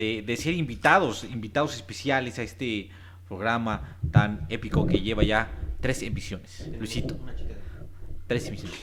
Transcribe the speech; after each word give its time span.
de, 0.00 0.22
de 0.22 0.36
ser 0.38 0.54
invitados, 0.54 1.24
invitados 1.24 1.74
especiales 1.76 2.38
a 2.38 2.42
este 2.42 2.88
programa 3.28 3.98
tan 4.10 4.46
épico 4.48 4.86
que 4.86 4.98
lleva 4.98 5.22
ya 5.22 5.52
tres 5.80 6.02
emisiones. 6.02 6.68
Luisito. 6.78 7.18
Tres 8.26 8.48
emisiones. 8.48 8.78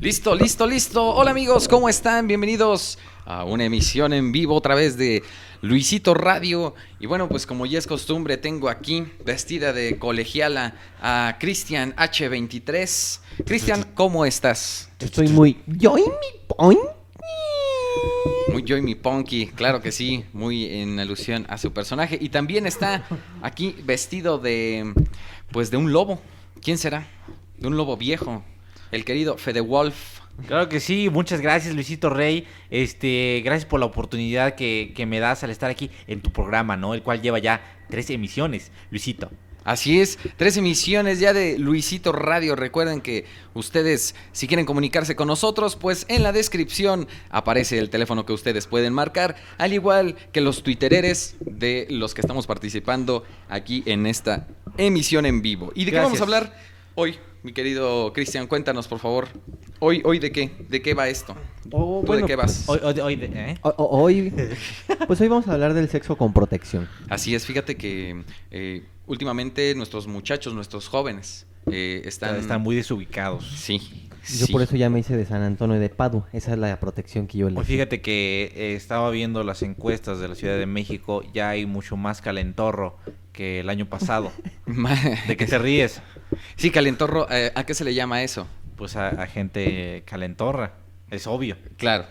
Listo, 0.00 0.34
listo, 0.36 0.66
listo. 0.68 1.04
Hola 1.04 1.32
amigos, 1.32 1.66
¿cómo 1.66 1.88
están? 1.88 2.28
Bienvenidos 2.28 2.98
a 3.24 3.44
una 3.44 3.64
emisión 3.64 4.12
en 4.12 4.30
vivo 4.30 4.54
otra 4.54 4.76
vez 4.76 4.96
de 4.96 5.24
Luisito 5.60 6.14
Radio. 6.14 6.76
Y 7.00 7.06
bueno, 7.06 7.28
pues 7.28 7.46
como 7.46 7.66
ya 7.66 7.80
es 7.80 7.88
costumbre, 7.88 8.36
tengo 8.36 8.68
aquí 8.68 9.04
vestida 9.24 9.72
de 9.72 9.98
colegiala 9.98 10.76
a 11.02 11.36
Cristian 11.40 11.96
H23. 11.96 13.20
Cristian, 13.44 13.86
¿cómo 13.94 14.24
estás? 14.24 14.88
Estoy 15.00 15.28
muy. 15.30 15.60
Yo 15.66 15.98
y 15.98 16.02
mi 16.02 16.54
point. 16.56 16.99
Muy 18.60 18.68
yo 18.68 18.76
y 18.76 18.82
mi 18.82 18.94
Punky, 18.94 19.46
claro 19.46 19.80
que 19.80 19.90
sí, 19.90 20.26
muy 20.34 20.66
en 20.66 21.00
alusión 21.00 21.46
a 21.48 21.56
su 21.56 21.72
personaje. 21.72 22.18
Y 22.20 22.28
también 22.28 22.66
está 22.66 23.06
aquí 23.40 23.74
vestido 23.84 24.36
de, 24.36 24.92
pues 25.50 25.70
de 25.70 25.78
un 25.78 25.92
lobo. 25.92 26.20
¿Quién 26.60 26.76
será? 26.76 27.06
De 27.56 27.68
un 27.68 27.78
lobo 27.78 27.96
viejo. 27.96 28.44
El 28.92 29.06
querido 29.06 29.38
Fede 29.38 29.62
Wolf. 29.62 30.20
Claro 30.46 30.68
que 30.68 30.78
sí, 30.78 31.08
muchas 31.08 31.40
gracias 31.40 31.74
Luisito 31.74 32.10
Rey, 32.10 32.46
este, 32.68 33.40
gracias 33.42 33.64
por 33.64 33.80
la 33.80 33.86
oportunidad 33.86 34.56
que, 34.56 34.92
que 34.94 35.06
me 35.06 35.20
das 35.20 35.42
al 35.42 35.48
estar 35.48 35.70
aquí 35.70 35.90
en 36.06 36.20
tu 36.20 36.30
programa, 36.30 36.76
¿no? 36.76 36.92
El 36.92 37.02
cual 37.02 37.22
lleva 37.22 37.38
ya 37.38 37.62
tres 37.88 38.10
emisiones, 38.10 38.72
Luisito. 38.90 39.30
Así 39.64 40.00
es, 40.00 40.18
tres 40.36 40.56
emisiones 40.56 41.20
ya 41.20 41.32
de 41.32 41.58
Luisito 41.58 42.12
Radio. 42.12 42.56
Recuerden 42.56 43.00
que 43.00 43.26
ustedes, 43.54 44.14
si 44.32 44.46
quieren 44.46 44.64
comunicarse 44.66 45.16
con 45.16 45.28
nosotros, 45.28 45.76
pues 45.76 46.06
en 46.08 46.22
la 46.22 46.32
descripción 46.32 47.06
aparece 47.28 47.78
el 47.78 47.90
teléfono 47.90 48.24
que 48.24 48.32
ustedes 48.32 48.66
pueden 48.66 48.92
marcar, 48.94 49.36
al 49.58 49.72
igual 49.72 50.16
que 50.32 50.40
los 50.40 50.62
twittereres 50.62 51.36
de 51.40 51.86
los 51.90 52.14
que 52.14 52.22
estamos 52.22 52.46
participando 52.46 53.24
aquí 53.48 53.82
en 53.86 54.06
esta 54.06 54.48
emisión 54.78 55.26
en 55.26 55.42
vivo. 55.42 55.72
¿Y 55.74 55.84
de 55.84 55.92
qué 55.92 55.98
vamos 55.98 56.20
a 56.20 56.24
hablar 56.24 56.56
hoy, 56.94 57.16
mi 57.42 57.52
querido 57.52 58.12
Cristian? 58.14 58.46
Cuéntanos, 58.46 58.88
por 58.88 58.98
favor. 58.98 59.28
Hoy, 59.78 60.02
hoy 60.04 60.18
de 60.18 60.30
qué? 60.32 60.50
¿De 60.68 60.82
qué 60.82 60.94
va 60.94 61.08
esto? 61.08 61.34
Oh, 61.70 62.00
¿Tú 62.00 62.06
bueno, 62.08 62.22
de 62.22 62.26
qué 62.28 62.36
vas? 62.36 62.64
Hoy, 62.66 62.80
hoy- 62.82 63.00
hoy 63.00 63.16
de- 63.16 63.26
¿eh? 63.52 63.58
hoy. 63.62 64.32
Pues 65.06 65.20
hoy 65.20 65.28
vamos 65.28 65.48
a 65.48 65.52
hablar 65.54 65.74
del 65.74 65.88
sexo 65.88 66.16
con 66.16 66.32
protección. 66.32 66.88
Así 67.08 67.34
es, 67.34 67.44
fíjate 67.46 67.76
que 67.76 68.22
eh, 68.50 68.84
últimamente 69.10 69.74
nuestros 69.74 70.06
muchachos, 70.06 70.54
nuestros 70.54 70.86
jóvenes, 70.86 71.44
eh, 71.66 72.02
están... 72.04 72.36
Están 72.36 72.62
muy 72.62 72.76
desubicados. 72.76 73.44
Sí. 73.56 74.08
Yo 74.38 74.46
sí. 74.46 74.52
por 74.52 74.62
eso 74.62 74.76
ya 74.76 74.88
me 74.88 75.00
hice 75.00 75.16
de 75.16 75.26
San 75.26 75.42
Antonio 75.42 75.80
de 75.80 75.88
Padu. 75.88 76.24
Esa 76.32 76.52
es 76.52 76.58
la 76.58 76.78
protección 76.78 77.26
que 77.26 77.38
yo 77.38 77.48
le. 77.48 77.56
Pues 77.56 77.66
fíjate 77.66 78.00
que 78.00 78.52
eh, 78.54 78.74
estaba 78.76 79.10
viendo 79.10 79.42
las 79.42 79.62
encuestas 79.62 80.20
de 80.20 80.28
la 80.28 80.36
Ciudad 80.36 80.56
de 80.58 80.66
México, 80.66 81.24
ya 81.34 81.48
hay 81.48 81.66
mucho 81.66 81.96
más 81.96 82.20
calentorro 82.20 82.98
que 83.32 83.60
el 83.60 83.68
año 83.68 83.86
pasado. 83.86 84.30
¿De 85.26 85.36
qué 85.36 85.46
te 85.46 85.58
ríes? 85.58 86.00
Sí, 86.56 86.70
calentorro, 86.70 87.26
eh, 87.30 87.50
¿a 87.56 87.64
qué 87.64 87.74
se 87.74 87.84
le 87.84 87.94
llama 87.94 88.22
eso? 88.22 88.46
Pues 88.76 88.94
a, 88.94 89.08
a 89.08 89.26
gente 89.26 90.04
calentorra, 90.06 90.74
es 91.10 91.26
obvio. 91.26 91.56
Claro, 91.78 92.04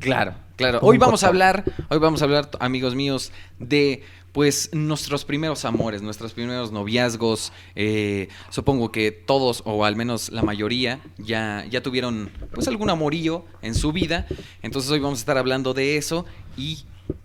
claro, 0.00 0.34
claro. 0.56 0.80
Hoy 0.82 0.98
vamos 0.98 1.22
a 1.22 1.28
hablar, 1.28 1.64
hoy 1.90 1.98
vamos 1.98 2.22
a 2.22 2.24
hablar, 2.24 2.48
amigos 2.58 2.94
míos, 2.96 3.30
de 3.58 4.02
pues 4.32 4.70
nuestros 4.72 5.24
primeros 5.24 5.64
amores, 5.64 6.02
nuestros 6.02 6.32
primeros 6.32 6.72
noviazgos. 6.72 7.52
Eh, 7.74 8.28
supongo 8.50 8.90
que 8.90 9.12
todos, 9.12 9.62
o 9.66 9.84
al 9.84 9.94
menos 9.94 10.30
la 10.30 10.42
mayoría, 10.42 11.00
ya, 11.18 11.64
ya 11.70 11.82
tuvieron 11.82 12.30
pues 12.52 12.66
algún 12.66 12.90
amorío 12.90 13.44
en 13.60 13.74
su 13.74 13.92
vida. 13.92 14.26
Entonces 14.62 14.90
hoy 14.90 15.00
vamos 15.00 15.18
a 15.18 15.22
estar 15.22 15.38
hablando 15.38 15.74
de 15.74 15.96
eso 15.96 16.24
y 16.56 16.84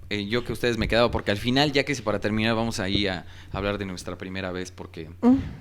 eh, 0.10 0.26
yo 0.28 0.44
que 0.46 0.54
ustedes 0.54 0.78
me 0.78 0.88
quedaba, 0.88 1.12
porque 1.12 1.32
al 1.32 1.38
final, 1.38 1.74
ya 1.74 1.84
que 1.84 1.94
si 1.94 2.02
para 2.02 2.20
terminar, 2.20 2.56
vamos 2.56 2.80
ahí 2.80 3.08
a 3.08 3.26
hablar 3.52 3.78
de 3.78 3.86
nuestra 3.86 4.18
primera 4.18 4.52
vez, 4.52 4.72
porque, 4.72 5.10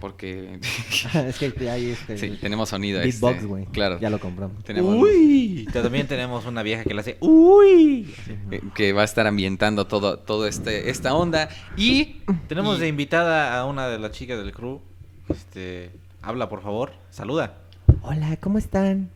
porque 0.01 0.61
es 1.15 1.37
que 1.39 1.69
hay 1.71 1.91
este. 1.91 2.17
sí, 2.17 2.39
tenemos 2.41 2.69
sonido. 2.69 3.01
Beatbox, 3.01 3.35
este, 3.35 3.47
güey. 3.47 3.65
Claro. 3.67 3.99
Ya 4.01 4.09
lo 4.09 4.21
compramos. 4.21 4.63
Tenemos- 4.65 4.95
Uy, 5.03 5.67
también 5.73 6.07
tenemos 6.07 6.47
una 6.47 6.63
vieja 6.63 6.85
que 6.85 6.95
le 6.95 7.01
hace 7.01 7.17
uy. 7.21 8.15
eh, 8.53 8.61
que 8.75 8.93
va 8.93 9.03
a 9.03 9.05
estar 9.05 9.27
ambientando 9.27 9.87
todo, 9.87 10.19
todo 10.21 10.47
este, 10.47 10.91
esta 10.91 11.15
onda. 11.15 11.49
Y 11.77 12.21
Tenemos 12.47 12.79
y- 12.79 12.83
de 12.83 12.89
invitada 12.89 13.59
a 13.59 13.65
una 13.65 13.89
de 13.89 13.99
las 13.99 14.13
chicas 14.13 14.39
del 14.39 14.53
crew. 14.53 14.81
Este, 15.29 15.91
habla 16.23 16.49
por 16.49 16.63
favor, 16.63 16.93
saluda. 17.11 17.59
Hola, 18.03 18.37
¿cómo 18.41 18.59
están? 18.59 19.11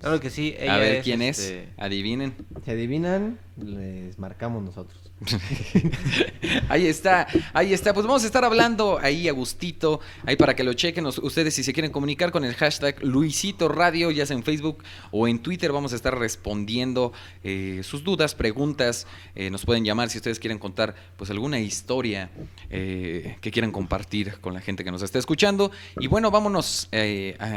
Claro 0.00 0.18
que 0.18 0.30
sí. 0.30 0.54
Ella 0.58 0.74
a 0.74 0.78
ver 0.78 0.94
es, 0.96 1.04
quién 1.04 1.22
este, 1.22 1.64
es. 1.64 1.68
Adivinen. 1.76 2.34
Si 2.64 2.70
adivinan, 2.70 3.38
les 3.56 4.18
marcamos 4.18 4.62
nosotros. 4.62 5.09
ahí 6.68 6.86
está, 6.86 7.26
ahí 7.52 7.72
está. 7.72 7.92
Pues 7.92 8.06
vamos 8.06 8.22
a 8.22 8.26
estar 8.26 8.44
hablando 8.44 8.98
ahí 9.00 9.28
a 9.28 9.32
gustito, 9.32 10.00
ahí 10.24 10.36
para 10.36 10.56
que 10.56 10.64
lo 10.64 10.72
chequen 10.72 11.06
Us- 11.06 11.18
ustedes 11.18 11.54
si 11.54 11.62
se 11.62 11.72
quieren 11.72 11.92
comunicar 11.92 12.30
con 12.32 12.44
el 12.44 12.54
hashtag 12.54 13.02
Luisito 13.04 13.68
Radio, 13.68 14.10
ya 14.10 14.24
sea 14.26 14.36
en 14.36 14.42
Facebook 14.42 14.82
o 15.10 15.28
en 15.28 15.40
Twitter, 15.40 15.72
vamos 15.72 15.92
a 15.92 15.96
estar 15.96 16.18
respondiendo 16.18 17.12
eh, 17.44 17.80
sus 17.84 18.02
dudas, 18.04 18.34
preguntas. 18.34 19.06
Eh, 19.34 19.50
nos 19.50 19.64
pueden 19.64 19.84
llamar 19.84 20.10
si 20.10 20.18
ustedes 20.18 20.38
quieren 20.38 20.58
contar 20.58 20.94
pues 21.16 21.30
alguna 21.30 21.60
historia 21.60 22.30
eh, 22.70 23.36
que 23.40 23.50
quieran 23.50 23.72
compartir 23.72 24.38
con 24.40 24.54
la 24.54 24.60
gente 24.60 24.84
que 24.84 24.90
nos 24.90 25.02
está 25.02 25.18
escuchando. 25.18 25.70
Y 25.98 26.06
bueno, 26.06 26.30
vámonos, 26.30 26.88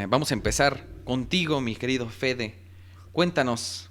vamos 0.09 0.31
a 0.31 0.33
empezar 0.33 0.85
contigo, 1.05 1.61
mi 1.61 1.75
querido 1.75 2.09
Fede. 2.09 2.55
Cuéntanos, 3.11 3.89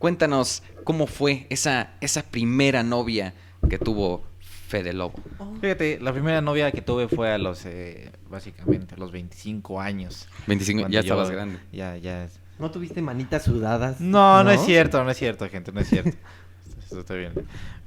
cuéntanos 0.00 0.64
cómo 0.82 1.06
fue 1.06 1.46
esa, 1.50 1.90
esa 2.00 2.24
primera 2.24 2.82
novia 2.82 3.34
que 3.68 3.78
tuvo 3.78 4.24
Fede 4.40 4.92
Lobo. 4.92 5.14
Fíjate, 5.60 6.00
la 6.00 6.12
primera 6.12 6.40
novia 6.40 6.72
que 6.72 6.80
tuve 6.82 7.06
fue 7.06 7.30
a 7.32 7.38
los, 7.38 7.64
eh, 7.66 8.10
básicamente, 8.28 8.94
a 8.96 8.98
los 8.98 9.12
25 9.12 9.80
años. 9.80 10.26
25, 10.48 10.80
Cuando 10.82 10.94
ya 10.94 11.00
yo- 11.02 11.04
estabas 11.14 11.30
grande. 11.30 11.58
Ya, 11.70 11.96
ya. 11.96 12.28
¿No 12.58 12.70
tuviste 12.70 13.00
manitas 13.02 13.44
sudadas? 13.44 14.00
No, 14.00 14.42
no, 14.42 14.50
es 14.50 14.62
cierto, 14.64 15.02
no 15.04 15.10
es 15.10 15.16
cierto, 15.16 15.48
gente, 15.48 15.70
no 15.70 15.80
es 15.80 15.88
cierto. 15.88 16.10
Esto 16.82 17.00
está 17.00 17.14
bien. 17.14 17.32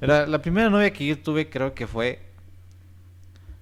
Pero 0.00 0.26
la 0.26 0.40
primera 0.40 0.70
novia 0.70 0.92
que 0.92 1.04
yo 1.06 1.18
tuve 1.18 1.50
creo 1.50 1.74
que 1.74 1.86
fue 1.86 2.20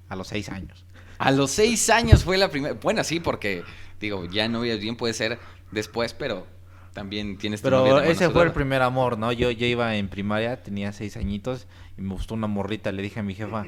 a 0.08 0.14
los 0.16 0.28
6 0.28 0.48
años. 0.50 0.84
A 1.19 1.30
los 1.30 1.52
seis 1.52 1.88
años 1.90 2.24
fue 2.24 2.36
la 2.36 2.50
primera. 2.50 2.74
Bueno, 2.74 3.04
sí, 3.04 3.20
porque 3.20 3.62
digo, 4.00 4.24
ya 4.26 4.48
novias 4.48 4.80
bien 4.80 4.96
puede 4.96 5.14
ser 5.14 5.38
después, 5.70 6.14
pero 6.14 6.46
también 6.92 7.36
tienes 7.38 7.60
tu 7.62 7.66
Pero 7.66 8.00
ese 8.00 8.28
fue 8.30 8.44
el 8.44 8.53
primer 8.53 8.82
amor, 8.82 9.19
¿no? 9.19 9.32
Yo, 9.32 9.50
yo 9.50 9.66
iba 9.66 9.94
en 9.97 10.08
primaria, 10.08 10.62
tenía 10.62 10.92
6 10.92 11.16
añitos 11.16 11.66
y 11.98 12.03
me 12.03 12.12
gustó 12.14 12.34
una 12.34 12.47
morrita. 12.47 12.92
Le 12.92 13.03
dije 13.03 13.20
a 13.20 13.22
mi 13.22 13.34
jefa, 13.34 13.60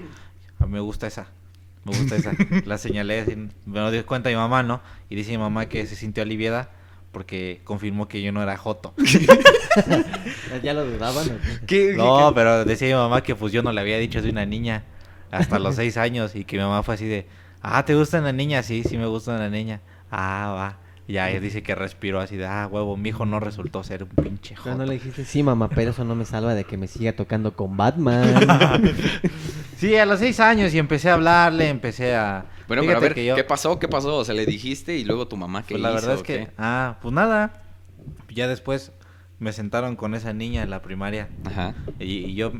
"A 0.59 0.67
mí 0.67 0.73
me 0.73 0.81
gusta 0.81 1.07
esa. 1.07 1.29
Me 1.85 1.97
gusta 1.97 2.17
esa. 2.17 2.33
La 2.67 2.79
señalé, 2.79 3.21
así, 3.21 3.37
me 3.67 3.81
lo 3.81 3.91
dio 3.91 4.05
cuenta 4.07 4.29
mi 4.31 4.37
mamá, 4.37 4.63
¿no? 4.63 4.81
Y 5.11 5.15
dice 5.17 5.31
mi 5.33 5.39
mamá 5.39 5.67
que 5.69 5.87
se 5.87 5.97
sintió 5.97 6.23
aliviada 6.23 6.71
porque 7.13 7.61
confirmó 7.65 8.09
que 8.09 8.21
yo 8.23 8.33
no 8.33 8.43
era 8.43 8.57
joto. 8.57 8.93
¿Ya 10.63 10.75
lo 10.75 10.85
dudaban? 10.85 11.27
o 11.29 11.39
qué? 11.67 11.67
¿Qué- 11.67 11.95
No, 11.97 12.29
qué- 12.31 12.35
pero 12.35 12.65
decía 12.65 12.89
mi 12.89 12.95
mamá 12.95 13.23
que 13.23 13.35
pues 13.35 13.53
yo 13.53 13.63
no 13.63 13.73
le 13.73 13.81
había 13.81 13.99
dicho 13.99 14.23
de 14.23 14.31
una 14.31 14.45
niña 14.47 14.85
hasta 15.31 15.59
los 15.59 15.75
seis 15.77 15.97
años 15.97 16.35
y 16.35 16.45
que 16.45 16.57
mi 16.57 16.63
mamá 16.63 16.83
fue 16.83 16.95
así 16.95 17.07
de, 17.07 17.27
ah, 17.63 17.85
¿te 17.85 17.95
gusta 17.95 18.19
una 18.19 18.33
niña? 18.33 18.63
Sí, 18.63 18.83
sí 18.85 18.97
me 18.99 19.07
gusta 19.07 19.33
una 19.35 19.49
niña. 19.49 19.81
Ah, 20.11 20.53
va. 20.57 20.79
Y 21.07 21.15
ya 21.15 21.29
ella 21.31 21.39
dice 21.41 21.63
que 21.63 21.75
respiró 21.75 22.19
así 22.21 22.37
de, 22.37 22.47
ah, 22.47 22.67
huevo, 22.71 22.97
mi 22.97 23.11
hijo 23.11 23.27
no 23.27 23.39
resultó 23.39 23.85
ser 23.85 24.05
un 24.05 24.09
pinche 24.09 24.57
joto. 24.57 24.75
no 24.77 24.87
le 24.87 24.95
dijiste, 24.95 25.25
sí, 25.27 25.43
mamá, 25.43 25.69
pero 25.69 25.91
eso 25.91 26.03
no 26.05 26.15
me 26.15 26.25
salva 26.25 26.55
de 26.55 26.65
que 26.65 26.79
me 26.79 26.87
siga 26.87 27.13
tocando 27.15 27.55
con 27.55 27.77
Batman. 27.77 28.35
Sí, 29.77 29.97
a 29.97 30.07
los 30.07 30.21
seis 30.21 30.41
años 30.41 30.73
y 30.73 30.79
empecé 30.79 31.11
a 31.11 31.15
hablarle, 31.15 31.69
empecé 31.69 32.15
a... 32.15 32.47
Bueno, 32.69 32.83
pero 32.85 32.93
a 32.93 33.01
Fíjate 33.01 33.01
ver, 33.07 33.15
que 33.15 33.25
yo- 33.27 33.35
¿qué 33.35 33.45
pasó? 33.45 33.79
¿Qué 33.79 33.89
pasó? 33.89 34.17
O 34.17 34.25
sea, 34.25 34.35
le 34.35 34.47
dijiste 34.47 34.97
y 34.97 35.05
luego 35.05 35.29
tu 35.29 35.37
mamá 35.37 35.63
qué 35.63 35.75
Pues 35.75 35.83
la 35.83 35.91
verdad 35.91 36.15
es 36.15 36.23
que, 36.23 36.39
qué? 36.47 36.51
ah, 36.57 36.97
pues 37.03 37.13
nada. 37.13 37.63
Ya 38.35 38.49
después 38.49 38.93
me 39.41 39.53
sentaron 39.53 39.97
con 39.97 40.15
esa 40.15 40.33
niña 40.33 40.63
en 40.63 40.71
la 40.71 40.81
primaria. 40.81 41.29
Ajá. 41.45 41.75
Y, 41.99 42.19
y 42.25 42.35
yo, 42.35 42.53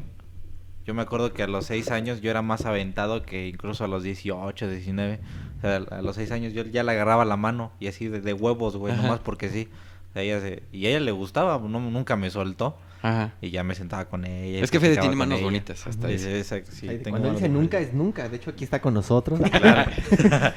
yo 0.85 0.93
me 0.93 1.01
acuerdo 1.03 1.33
que 1.33 1.43
a 1.45 1.47
los 1.47 1.65
6 1.67 1.91
años 1.93 2.21
yo 2.21 2.31
era 2.31 2.43
más 2.43 2.67
aventado 2.67 3.23
que 3.23 3.49
incluso 3.49 3.85
a 3.85 3.89
los 3.89 4.03
18, 4.03 4.69
19. 4.69 5.21
Sea, 5.65 5.77
a 5.99 6.03
los 6.03 6.17
6 6.17 6.31
años 6.31 6.53
yo 6.53 6.63
ya 6.65 6.83
le 6.83 6.93
agarraba 6.93 7.25
la 7.25 7.37
mano 7.37 7.73
y 7.81 7.87
así 7.89 8.09
de, 8.09 8.21
de 8.21 8.33
huevos, 8.33 8.77
güey, 8.77 8.93
Ajá. 8.95 9.03
nomás 9.03 9.21
porque 9.21 9.49
sí. 9.49 9.69
O 10.11 10.13
sea, 10.15 10.23
ella 10.23 10.41
se- 10.41 10.63
y 10.73 10.87
a 10.87 10.91
ella 10.91 11.01
le 11.01 11.13
gustaba, 11.13 11.59
no, 11.59 11.81
nunca 11.81 12.17
me 12.17 12.31
soltó. 12.31 12.77
Ajá. 13.03 13.35
Y 13.43 13.51
ya 13.51 13.65
me 13.65 13.75
sentaba 13.75 14.07
con 14.07 14.25
ella. 14.25 14.65
Es 14.65 14.71
que 14.71 14.81
Fede 14.81 14.97
tiene 14.97 15.15
manos 15.15 15.37
ella. 15.39 15.45
bonitas, 15.45 15.87
hasta 15.87 16.09
Sí, 16.09 16.15
eso. 16.15 16.25
sí, 16.25 16.35
exacto, 16.35 16.71
sí, 16.73 16.89
Ay, 16.89 16.99
tengo 16.99 17.19
Cuando 17.19 17.33
dice 17.35 17.49
nunca 17.51 17.77
bonitas. 17.77 17.83
es 17.83 17.93
nunca. 17.95 18.29
De 18.31 18.37
hecho, 18.37 18.51
aquí 18.51 18.65
está 18.65 18.81
con 18.81 18.95
nosotros. 18.95 19.39
Claro. 19.51 19.91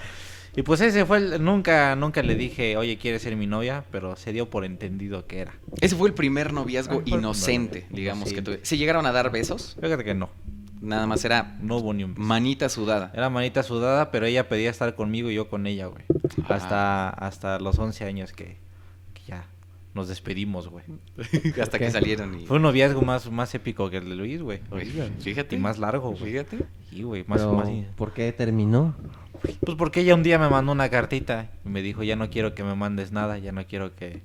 y 0.55 0.61
pues 0.61 0.79
ese 0.81 1.05
fue 1.05 1.17
el, 1.17 1.43
nunca, 1.43 1.95
nunca 1.97 2.23
le 2.23 2.35
dije, 2.35 2.77
oye, 2.77 2.97
¿quieres 2.97 3.21
ser 3.21 3.35
mi 3.35 3.47
novia? 3.47 3.83
Pero 3.91 4.15
se 4.15 4.31
dio 4.31 4.49
por 4.49 4.63
entendido 4.63 5.27
que 5.27 5.39
era. 5.39 5.53
Ese 5.81 5.95
fue 5.97 6.07
el 6.07 6.13
primer 6.13 6.53
noviazgo 6.53 6.99
Ah, 6.99 7.03
inocente, 7.05 7.85
digamos 7.89 8.31
que 8.31 8.41
tuve. 8.41 8.59
¿Se 8.63 8.77
llegaron 8.77 9.05
a 9.05 9.11
dar 9.11 9.29
besos? 9.31 9.75
Fíjate 9.81 10.03
que 10.05 10.13
no, 10.13 10.29
Nada 10.81 11.07
más 11.07 11.23
era 11.25 11.57
no 11.61 11.77
hubo 11.77 11.93
ni 11.93 12.03
un 12.03 12.13
beso. 12.13 12.25
manita 12.25 12.69
sudada. 12.69 13.11
Era 13.13 13.29
manita 13.29 13.63
sudada, 13.63 14.11
pero 14.11 14.25
ella 14.25 14.47
pedía 14.47 14.69
estar 14.69 14.95
conmigo 14.95 15.29
y 15.31 15.35
yo 15.35 15.49
con 15.49 15.67
ella, 15.67 15.87
güey. 15.87 16.03
Ah. 16.43 16.55
Hasta, 16.55 17.09
hasta 17.09 17.59
los 17.59 17.77
11 17.79 18.05
años 18.05 18.33
que, 18.33 18.57
que 19.13 19.21
ya 19.27 19.45
nos 19.93 20.07
despedimos, 20.07 20.69
güey. 20.69 20.85
Hasta 21.61 21.79
que 21.79 21.91
salieron 21.91 22.39
y... 22.39 22.45
Fue 22.45 22.57
un 22.57 22.63
noviazgo 22.63 23.01
más, 23.01 23.29
más 23.31 23.53
épico 23.55 23.89
que 23.89 23.97
el 23.97 24.09
de 24.09 24.15
Luis, 24.15 24.41
güey. 24.41 24.61
Fíjate. 25.19 25.55
Y 25.55 25.59
más 25.59 25.79
largo, 25.79 26.11
güey. 26.11 26.31
Fíjate. 26.31 26.59
Sí, 26.89 27.03
güey, 27.03 27.25
más, 27.27 27.41
Pero, 27.41 27.53
más... 27.53 27.69
¿Por 27.95 28.13
qué 28.13 28.31
terminó? 28.31 28.95
Pues 29.41 29.77
porque 29.77 30.01
ella 30.01 30.15
un 30.15 30.23
día 30.23 30.37
me 30.39 30.49
mandó 30.49 30.71
una 30.71 30.89
cartita 30.89 31.49
y 31.65 31.69
me 31.69 31.81
dijo, 31.81 32.03
ya 32.03 32.15
no 32.15 32.29
quiero 32.29 32.53
que 32.55 32.63
me 32.63 32.75
mandes 32.75 33.11
nada, 33.11 33.37
ya 33.37 33.51
no 33.51 33.65
quiero 33.65 33.95
que, 33.95 34.21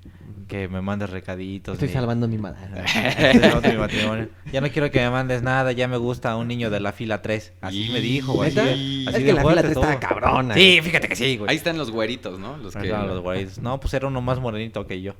que 0.47 0.67
me 0.67 0.81
mandes 0.81 1.09
recaditos. 1.09 1.73
Estoy 1.75 1.89
ni- 1.89 1.93
salvando 1.93 2.27
mi 2.27 2.37
madre. 2.39 2.59
Estoy 2.85 3.39
salvando 3.41 3.69
mi 3.69 3.77
matrimonio. 3.77 4.29
Ya 4.51 4.61
no 4.61 4.69
quiero 4.69 4.91
que 4.91 4.99
me 4.99 5.09
mandes 5.09 5.41
nada, 5.43 5.71
ya 5.71 5.87
me 5.87 5.97
gusta 5.97 6.35
un 6.35 6.47
niño 6.47 6.69
de 6.69 6.79
la 6.79 6.91
fila 6.93 7.21
3. 7.21 7.53
Así 7.61 7.89
me 7.91 7.99
dijo, 8.01 8.33
güey. 8.33 8.49
Así, 8.49 9.05
que 9.05 9.23
de 9.23 9.33
la 9.33 9.41
fila 9.41 9.61
3 9.61 9.71
estaba 9.77 9.99
cabrona. 9.99 10.53
Sí, 10.53 10.79
fíjate 10.81 11.07
que 11.07 11.15
sí, 11.15 11.37
güey. 11.37 11.49
Ahí 11.49 11.55
están 11.57 11.77
los 11.77 11.91
güeritos, 11.91 12.39
¿no? 12.39 12.57
Los 12.57 12.75
que... 12.75 12.87
los 12.87 13.21
güeyes. 13.21 13.59
No, 13.59 13.79
pues 13.79 13.93
era 13.93 14.07
uno 14.07 14.21
más 14.21 14.39
morenito 14.39 14.85
que 14.87 15.01
yo. 15.01 15.13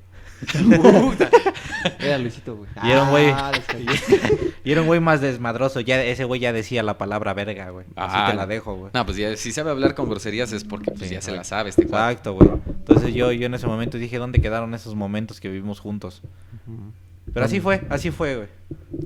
Era 1.99 2.17
Luisito, 2.17 2.55
güey. 2.55 2.69
Y 2.83 2.91
era 2.91 3.03
un 3.03 3.09
güey. 3.09 3.29
Ah, 3.29 3.51
Y 4.63 4.71
era 4.71 4.81
un 4.81 4.87
güey 4.87 4.99
más 4.99 5.19
desmadroso. 5.21 5.79
Ya, 5.81 6.01
ese 6.03 6.23
güey 6.23 6.39
ya 6.39 6.53
decía 6.53 6.81
la 6.83 6.97
palabra 6.97 7.33
verga, 7.33 7.69
güey. 7.71 7.85
Así 7.95 8.15
Ah, 8.17 8.27
te 8.31 8.35
la 8.37 8.45
dejo, 8.45 8.75
güey. 8.75 8.91
No, 8.93 9.05
pues 9.05 9.17
ya, 9.17 9.35
si 9.35 9.51
sabe 9.51 9.71
hablar 9.71 9.82
con 9.95 10.09
groserías 10.09 10.51
es 10.53 10.63
porque 10.63 10.91
pues, 10.91 11.07
Sí, 11.09 11.15
ya 11.15 11.21
se 11.21 11.31
la 11.31 11.43
sabe 11.43 11.69
este. 11.69 11.83
Exacto, 11.83 12.33
güey. 12.33 12.49
Entonces 12.65 13.13
yo, 13.13 13.31
yo 13.31 13.45
en 13.45 13.53
ese 13.53 13.67
momento 13.67 13.97
dije, 13.97 14.17
¿dónde 14.17 14.39
quedaron 14.41 14.73
esos 14.73 14.95
momentos 14.95 15.39
que 15.39 15.49
vivimos 15.49 15.79
juntos? 15.79 16.21
Pero 17.33 17.45
así 17.45 17.59
fue, 17.61 17.81
así 17.89 18.11
fue, 18.11 18.35
güey. 18.35 18.47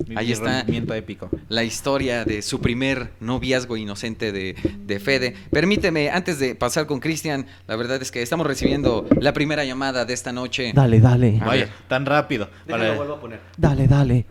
Mi- 0.08 0.16
Ahí 0.18 0.32
está. 0.32 0.62
épico. 0.62 1.30
La 1.50 1.64
historia 1.64 2.26
de 2.26 2.42
su 2.42 2.60
primer 2.62 3.12
noviazgo 3.20 3.78
inocente 3.78 4.32
de, 4.32 4.56
de 4.86 5.00
Fede. 5.00 5.36
Permíteme, 5.52 6.10
antes 6.10 6.40
de 6.40 6.56
pasar 6.56 6.88
con 6.88 7.00
Cristian, 7.00 7.46
la 7.68 7.76
verdad 7.76 8.02
es 8.02 8.12
que 8.12 8.22
estamos 8.22 8.48
recibiendo 8.48 9.08
la 9.22 9.34
primera 9.34 9.64
llamada 9.66 10.04
de 10.06 10.14
esta 10.14 10.32
noche. 10.34 10.72
Dale, 10.74 11.00
dale. 11.00 11.40
Vaya, 11.46 11.70
tan 11.88 12.06
rápido. 12.06 12.50
Vale. 12.68 12.90
a 12.92 13.22
poner. 13.22 13.40
Dale, 13.56 13.88
dale. 13.88 14.26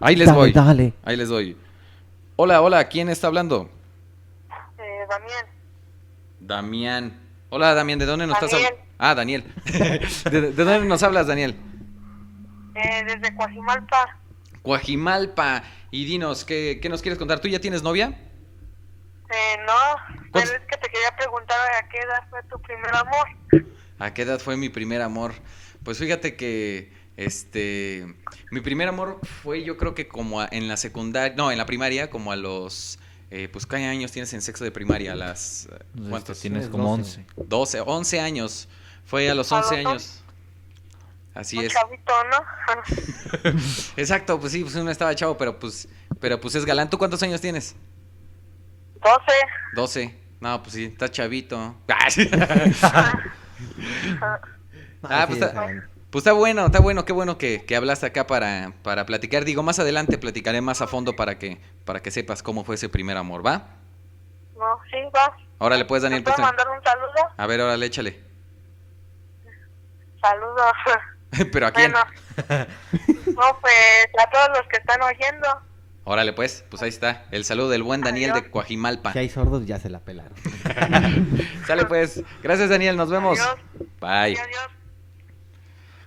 Ahí 0.00 0.14
les 0.14 0.26
dale, 0.26 0.38
voy. 0.38 0.52
Dale. 0.52 0.92
Ahí 1.02 1.16
les 1.16 1.28
doy. 1.28 1.56
Hola, 2.36 2.60
hola, 2.60 2.86
¿quién 2.88 3.08
está 3.08 3.28
hablando? 3.28 3.70
Eh, 4.78 4.82
Damián, 5.08 5.46
Damián. 6.46 7.20
Hola, 7.50 7.74
Damián, 7.74 7.98
¿de 7.98 8.06
dónde 8.06 8.26
nos 8.26 8.36
estás 8.36 8.52
Daniel. 8.52 8.72
hablando? 8.74 8.94
Ah, 8.98 9.14
Daniel. 9.14 9.44
¿De, 10.30 10.40
de 10.52 10.64
dónde 10.64 10.86
nos 10.88 11.02
hablas, 11.02 11.26
Daniel? 11.26 11.56
eh, 12.74 13.04
desde 13.04 13.34
Coajimalpa. 13.34 14.18
Coajimalpa. 14.62 15.62
Y 15.90 16.04
dinos, 16.04 16.44
¿qué, 16.44 16.78
qué 16.80 16.88
nos 16.88 17.02
quieres 17.02 17.18
contar? 17.18 17.40
¿Tú 17.40 17.48
ya 17.48 17.58
tienes 17.60 17.82
novia? 17.82 18.08
Eh, 19.28 19.56
no, 19.66 19.72
pero 20.08 20.30
¿Cuántos- 20.30 20.52
es 20.54 20.60
que 20.68 20.76
te 20.76 20.88
quería 20.90 21.16
preguntar 21.16 21.56
a 21.82 21.88
qué 21.88 21.98
edad 21.98 22.22
fue 22.30 22.42
tu 22.44 22.60
primer 22.62 22.94
amor. 22.94 23.66
¿A 23.98 24.14
qué 24.14 24.22
edad 24.22 24.38
fue 24.38 24.56
mi 24.56 24.68
primer 24.68 25.02
amor? 25.02 25.32
Pues 25.82 25.98
fíjate 25.98 26.36
que 26.36 26.92
este 27.16 28.06
mi 28.50 28.60
primer 28.60 28.88
amor 28.88 29.18
fue 29.42 29.64
yo 29.64 29.76
creo 29.78 29.94
que 29.94 30.06
como 30.06 30.40
a- 30.42 30.48
en 30.52 30.68
la 30.68 30.76
secundaria, 30.76 31.34
no, 31.36 31.50
en 31.50 31.58
la 31.58 31.66
primaria, 31.66 32.10
como 32.10 32.30
a 32.30 32.36
los 32.36 32.98
eh, 33.30 33.48
pues 33.52 33.66
¿qué 33.66 33.76
años 33.76 34.12
tienes 34.12 34.32
en 34.34 34.42
sexto 34.42 34.64
de 34.64 34.70
primaria? 34.70 35.14
Las 35.14 35.68
¿cuántos? 36.08 36.38
Tienes 36.40 36.62
Tienes 36.62 36.68
como 36.68 36.96
12. 36.96 37.26
11. 37.36 37.48
12, 37.48 37.80
11 37.80 38.20
años. 38.20 38.68
Fue 39.04 39.30
a 39.30 39.34
los 39.34 39.52
¿A 39.52 39.56
los 39.58 39.66
11 39.70 39.74
once? 39.86 39.88
años. 39.88 40.22
Así 41.34 41.58
es. 41.58 41.72
chavito, 41.72 42.12
¿no? 42.30 43.52
Exacto, 43.96 44.40
pues 44.40 44.52
sí, 44.52 44.62
pues 44.62 44.74
uno 44.76 44.90
estaba 44.90 45.14
chavo, 45.14 45.36
pero 45.36 45.58
pues 45.58 45.86
pero 46.20 46.40
pues 46.40 46.54
es 46.54 46.64
galán. 46.64 46.88
¿Tú 46.88 46.96
cuántos 46.98 47.22
años 47.22 47.40
tienes? 47.40 47.76
12. 49.02 49.16
12. 49.74 50.20
No, 50.40 50.62
pues 50.62 50.74
sí, 50.74 50.84
estás 50.86 51.10
chavito. 51.10 51.76
Ah, 54.20 54.40
Ah, 55.02 55.24
pues 55.28 55.40
está- 55.40 55.66
Pues 56.16 56.24
está 56.24 56.32
bueno, 56.32 56.64
está 56.64 56.80
bueno, 56.80 57.04
qué 57.04 57.12
bueno 57.12 57.36
que, 57.36 57.66
que 57.66 57.76
hablaste 57.76 58.06
acá 58.06 58.26
para, 58.26 58.72
para 58.82 59.04
platicar. 59.04 59.44
Digo, 59.44 59.62
más 59.62 59.78
adelante 59.78 60.16
platicaré 60.16 60.62
más 60.62 60.80
a 60.80 60.86
fondo 60.86 61.14
para 61.14 61.38
que, 61.38 61.60
para 61.84 62.00
que 62.00 62.10
sepas 62.10 62.42
cómo 62.42 62.64
fue 62.64 62.76
ese 62.76 62.88
primer 62.88 63.18
amor, 63.18 63.46
¿va? 63.46 63.66
No, 64.56 64.80
sí, 64.90 64.96
va. 65.14 65.36
Órale, 65.58 65.84
pues, 65.84 66.04
Daniel. 66.04 66.22
¿Me 66.22 66.24
puedo 66.24 66.36
pues, 66.36 66.46
mandar 66.46 66.70
un 66.70 66.82
saludo? 66.82 67.34
a 67.36 67.46
ver, 67.46 67.60
órale, 67.60 67.84
échale. 67.84 68.18
Saludos. 70.22 70.72
¿Pero 71.52 71.66
a 71.66 71.70
quién? 71.72 71.92
Bueno. 71.92 72.66
No, 73.36 73.58
pues 73.60 74.08
a 74.18 74.30
todos 74.30 74.48
los 74.56 74.68
que 74.68 74.78
están 74.78 75.02
oyendo. 75.02 75.48
Órale, 76.04 76.32
pues, 76.32 76.64
pues 76.70 76.80
ahí 76.80 76.88
está. 76.88 77.26
El 77.30 77.44
saludo 77.44 77.68
del 77.68 77.82
buen 77.82 78.00
Daniel 78.00 78.32
de. 78.32 78.50
Coajimalpa. 78.50 79.12
Si 79.12 79.18
hay 79.18 79.28
sordos, 79.28 79.66
ya 79.66 79.78
se 79.78 79.90
la 79.90 80.00
pelaron. 80.00 80.32
Sale, 81.66 81.84
pues. 81.84 82.22
Gracias, 82.42 82.70
Daniel, 82.70 82.96
nos 82.96 83.10
vemos. 83.10 83.38
Adiós. 83.38 83.58
Bye. 84.00 84.40
Adiós. 84.40 84.75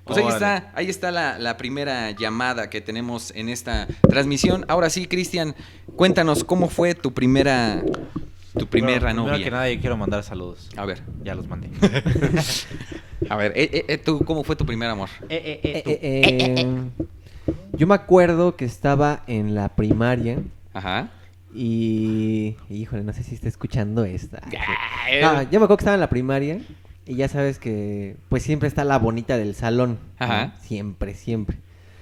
Pues 0.09 0.25
ahí 0.25 0.27
está, 0.33 0.71
ahí 0.75 0.89
está 0.89 1.11
la, 1.11 1.38
la 1.39 1.56
primera 1.57 2.11
llamada 2.11 2.69
que 2.69 2.81
tenemos 2.81 3.31
en 3.35 3.50
esta 3.50 3.88
transmisión. 4.09 4.65
Ahora 4.67 4.89
sí, 4.89 5.07
Cristian, 5.07 5.56
cuéntanos 5.95 6.44
cómo 6.44 6.67
fue 6.69 6.95
tu 6.95 7.13
primera, 7.13 7.81
tu 8.57 8.67
primera 8.67 9.00
Bueno, 9.01 9.21
novia. 9.21 9.33
Primero 9.33 9.44
que 9.45 9.51
nada, 9.51 9.71
yo 9.71 9.79
quiero 9.79 9.97
mandar 9.97 10.23
saludos. 10.23 10.69
A 10.75 10.85
ver, 10.85 11.01
Ya 11.23 11.35
los 11.35 11.47
mandé. 11.47 11.69
a 13.29 13.35
ver, 13.35 13.53
eh, 13.56 13.69
eh, 13.71 13.85
eh, 13.88 13.97
¿tú 13.97 14.19
cómo 14.25 14.44
fue 14.44 14.56
tu 14.56 14.65
primer 14.65 14.89
amor? 14.89 15.09
Eh, 15.29 15.59
eh, 15.63 15.83
eh, 16.01 16.89
yo 17.73 17.88
me 17.88 17.95
acuerdo 17.95 18.56
que 18.56 18.65
estaba 18.65 19.23
en 19.27 19.56
la 19.56 19.69
primaria 19.69 20.39
Ajá. 20.73 21.09
y... 21.53 22.56
Híjole, 22.69 23.03
no 23.03 23.13
sé 23.13 23.23
si 23.23 23.35
está 23.35 23.47
escuchando 23.47 24.03
esta. 24.06 24.41
No, 25.21 25.41
yo 25.44 25.59
me 25.59 25.65
acuerdo 25.65 25.77
que 25.77 25.81
estaba 25.81 25.95
en 25.95 26.01
la 26.01 26.09
primaria 26.09 26.59
y 27.09 27.15
ya 27.15 27.27
sabes 27.27 27.59
que 27.59 28.15
pues 28.29 28.44
siempre 28.44 28.67
está 28.69 28.83
la 28.85 28.97
bonita 29.00 29.38
del 29.38 29.56
salón. 29.56 29.97
¿no? 30.19 30.25
Ajá. 30.25 30.56
Siempre, 30.61 31.13
siempre. 31.15 31.57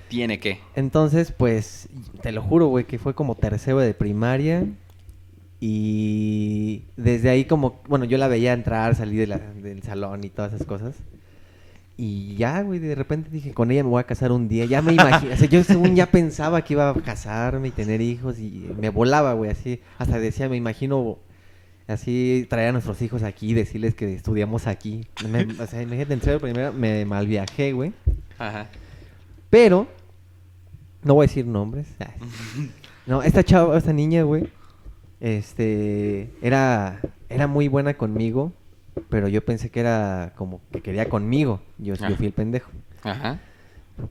¿Tiene 0.10 0.40
que? 0.40 0.60
Entonces, 0.76 1.32
pues, 1.32 1.90
te 2.22 2.32
lo 2.32 2.42
juro, 2.42 2.68
güey, 2.68 2.86
que 2.86 3.00
fue 3.00 3.14
como 3.16 3.36
tercero 3.36 3.80
de 3.80 3.94
primaria. 3.94 4.66
Y 5.60 6.84
desde 6.96 7.30
ahí 7.30 7.46
como, 7.46 7.82
bueno, 7.88 8.06
yo 8.06 8.18
la 8.18 8.28
veía 8.28 8.54
entrar, 8.54 8.96
salir 8.96 9.20
de 9.20 9.28
la- 9.28 9.40
del 9.40 9.82
salón 9.84 10.24
y 10.24 10.30
todas 10.30 10.54
esas 10.54 10.68
cosas. 10.68 10.96
Y 11.98 12.36
ya, 12.36 12.62
güey, 12.62 12.80
de 12.80 12.94
repente 12.94 13.30
dije, 13.32 13.54
con 13.54 13.72
ella 13.72 13.84
me 13.84 13.90
voy 13.90 14.00
a 14.00 14.04
casar 14.06 14.32
un 14.32 14.48
día. 14.48 14.66
Ya 14.66 14.82
me 14.84 14.94
imaginé, 14.94 15.34
o 15.34 15.38
sea, 15.38 15.48
yo 15.50 15.64
según 15.64 15.96
ya 15.96 16.06
pensaba 16.12 16.64
que 16.64 16.74
iba 16.76 16.90
a 16.90 16.94
casarme 16.94 17.70
y 17.70 17.72
tener 17.72 18.02
hijos 18.02 18.38
y 18.40 18.70
me 18.80 18.90
volaba, 18.90 19.34
güey, 19.34 19.50
así. 19.50 19.82
Hasta 19.98 20.20
decía, 20.20 20.48
me 20.48 20.58
imagino 20.58 21.18
así 21.88 22.46
traer 22.50 22.70
a 22.70 22.72
nuestros 22.74 23.02
hijos 23.02 23.24
aquí, 23.24 23.54
decirles 23.54 23.96
que 23.96 24.14
estudiamos 24.14 24.68
aquí. 24.68 25.08
Me- 25.30 25.48
o 25.62 25.68
sea, 25.68 25.82
imagínate, 25.82 26.14
en 26.14 26.20
de 26.20 26.40
primaria 26.40 26.72
me 26.72 27.06
malviajé, 27.06 27.72
güey. 27.74 27.94
Ajá. 28.38 28.68
Pero, 29.50 29.88
no 31.04 31.14
voy 31.16 31.26
a 31.26 31.28
decir 31.28 31.46
nombres. 31.46 31.88
No, 33.08 33.24
esta 33.24 33.42
chava, 33.42 33.78
esta 33.78 33.94
niña, 33.94 34.24
güey, 34.24 34.50
este, 35.22 36.30
era, 36.42 37.00
era 37.30 37.48
muy 37.48 37.70
buena 37.70 37.94
conmigo, 37.94 38.52
pero 39.08 39.30
yo 39.30 39.46
pensé 39.46 39.70
que 39.70 39.80
era 39.80 40.34
como 40.36 40.60
que 40.74 40.82
quería 40.82 41.08
conmigo. 41.08 41.62
Yo, 41.78 41.96
yo 41.96 42.16
fui 42.18 42.26
el 42.28 42.34
pendejo. 42.34 42.70
Ajá. 43.04 43.40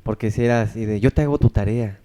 Porque 0.02 0.30
si 0.30 0.44
era 0.44 0.62
así 0.62 0.86
de, 0.86 0.98
yo 1.00 1.10
te 1.10 1.20
hago 1.22 1.38
tu 1.38 1.50
tarea. 1.50 2.00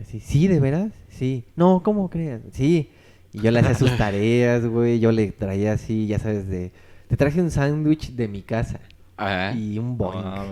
Así, 0.00 0.20
sí, 0.20 0.48
¿de 0.48 0.58
veras? 0.58 0.90
Sí. 1.08 1.44
No, 1.54 1.82
¿cómo 1.82 2.08
creas? 2.08 2.40
Sí. 2.52 2.90
Y 3.32 3.40
yo 3.40 3.50
le 3.50 3.60
hacía 3.60 3.74
sus 3.74 3.96
tareas, 3.96 4.66
güey. 4.66 5.00
Yo 5.00 5.12
le 5.12 5.32
traía 5.32 5.72
así, 5.72 6.06
ya 6.06 6.18
sabes, 6.18 6.48
de... 6.48 6.72
Te 7.08 7.16
traje 7.16 7.40
un 7.40 7.50
sándwich 7.50 8.12
de 8.12 8.28
mi 8.28 8.42
casa 8.42 8.80
Ajá. 9.16 9.52
y 9.52 9.78
un 9.78 9.98
boing. 9.98 10.22
No. 10.22 10.44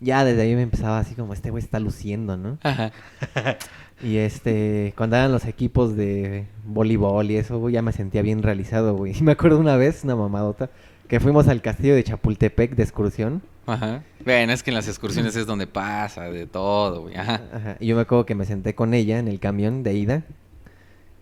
Ya 0.00 0.24
desde 0.24 0.42
ahí 0.42 0.54
me 0.54 0.62
empezaba 0.62 0.98
así 0.98 1.14
como, 1.14 1.32
este 1.32 1.50
güey 1.50 1.62
está 1.62 1.80
luciendo, 1.80 2.36
¿no? 2.36 2.58
Ajá. 2.62 2.92
Y 4.02 4.16
este, 4.18 4.92
cuando 4.96 5.16
eran 5.16 5.32
los 5.32 5.46
equipos 5.46 5.96
de 5.96 6.46
voleibol 6.64 7.30
y 7.30 7.36
eso, 7.36 7.58
güey, 7.58 7.74
ya 7.74 7.80
me 7.82 7.92
sentía 7.92 8.20
bien 8.20 8.42
realizado, 8.42 8.94
güey. 8.94 9.14
Y 9.18 9.22
me 9.22 9.32
acuerdo 9.32 9.58
una 9.58 9.76
vez, 9.76 10.04
una 10.04 10.16
mamadota, 10.16 10.68
que 11.08 11.20
fuimos 11.20 11.48
al 11.48 11.62
castillo 11.62 11.94
de 11.94 12.04
Chapultepec 12.04 12.74
de 12.74 12.82
excursión. 12.82 13.42
Ajá. 13.66 14.02
Bueno, 14.24 14.52
es 14.52 14.62
que 14.62 14.70
en 14.70 14.74
las 14.74 14.88
excursiones 14.88 15.36
es 15.36 15.46
donde 15.46 15.66
pasa 15.66 16.24
de 16.24 16.46
todo, 16.46 17.02
güey. 17.02 17.16
Ajá. 17.16 17.40
Ajá, 17.54 17.76
Y 17.80 17.86
yo 17.86 17.96
me 17.96 18.02
acuerdo 18.02 18.26
que 18.26 18.34
me 18.34 18.44
senté 18.44 18.74
con 18.74 18.92
ella 18.92 19.18
en 19.18 19.28
el 19.28 19.40
camión 19.40 19.82
de 19.82 19.94
ida. 19.94 20.22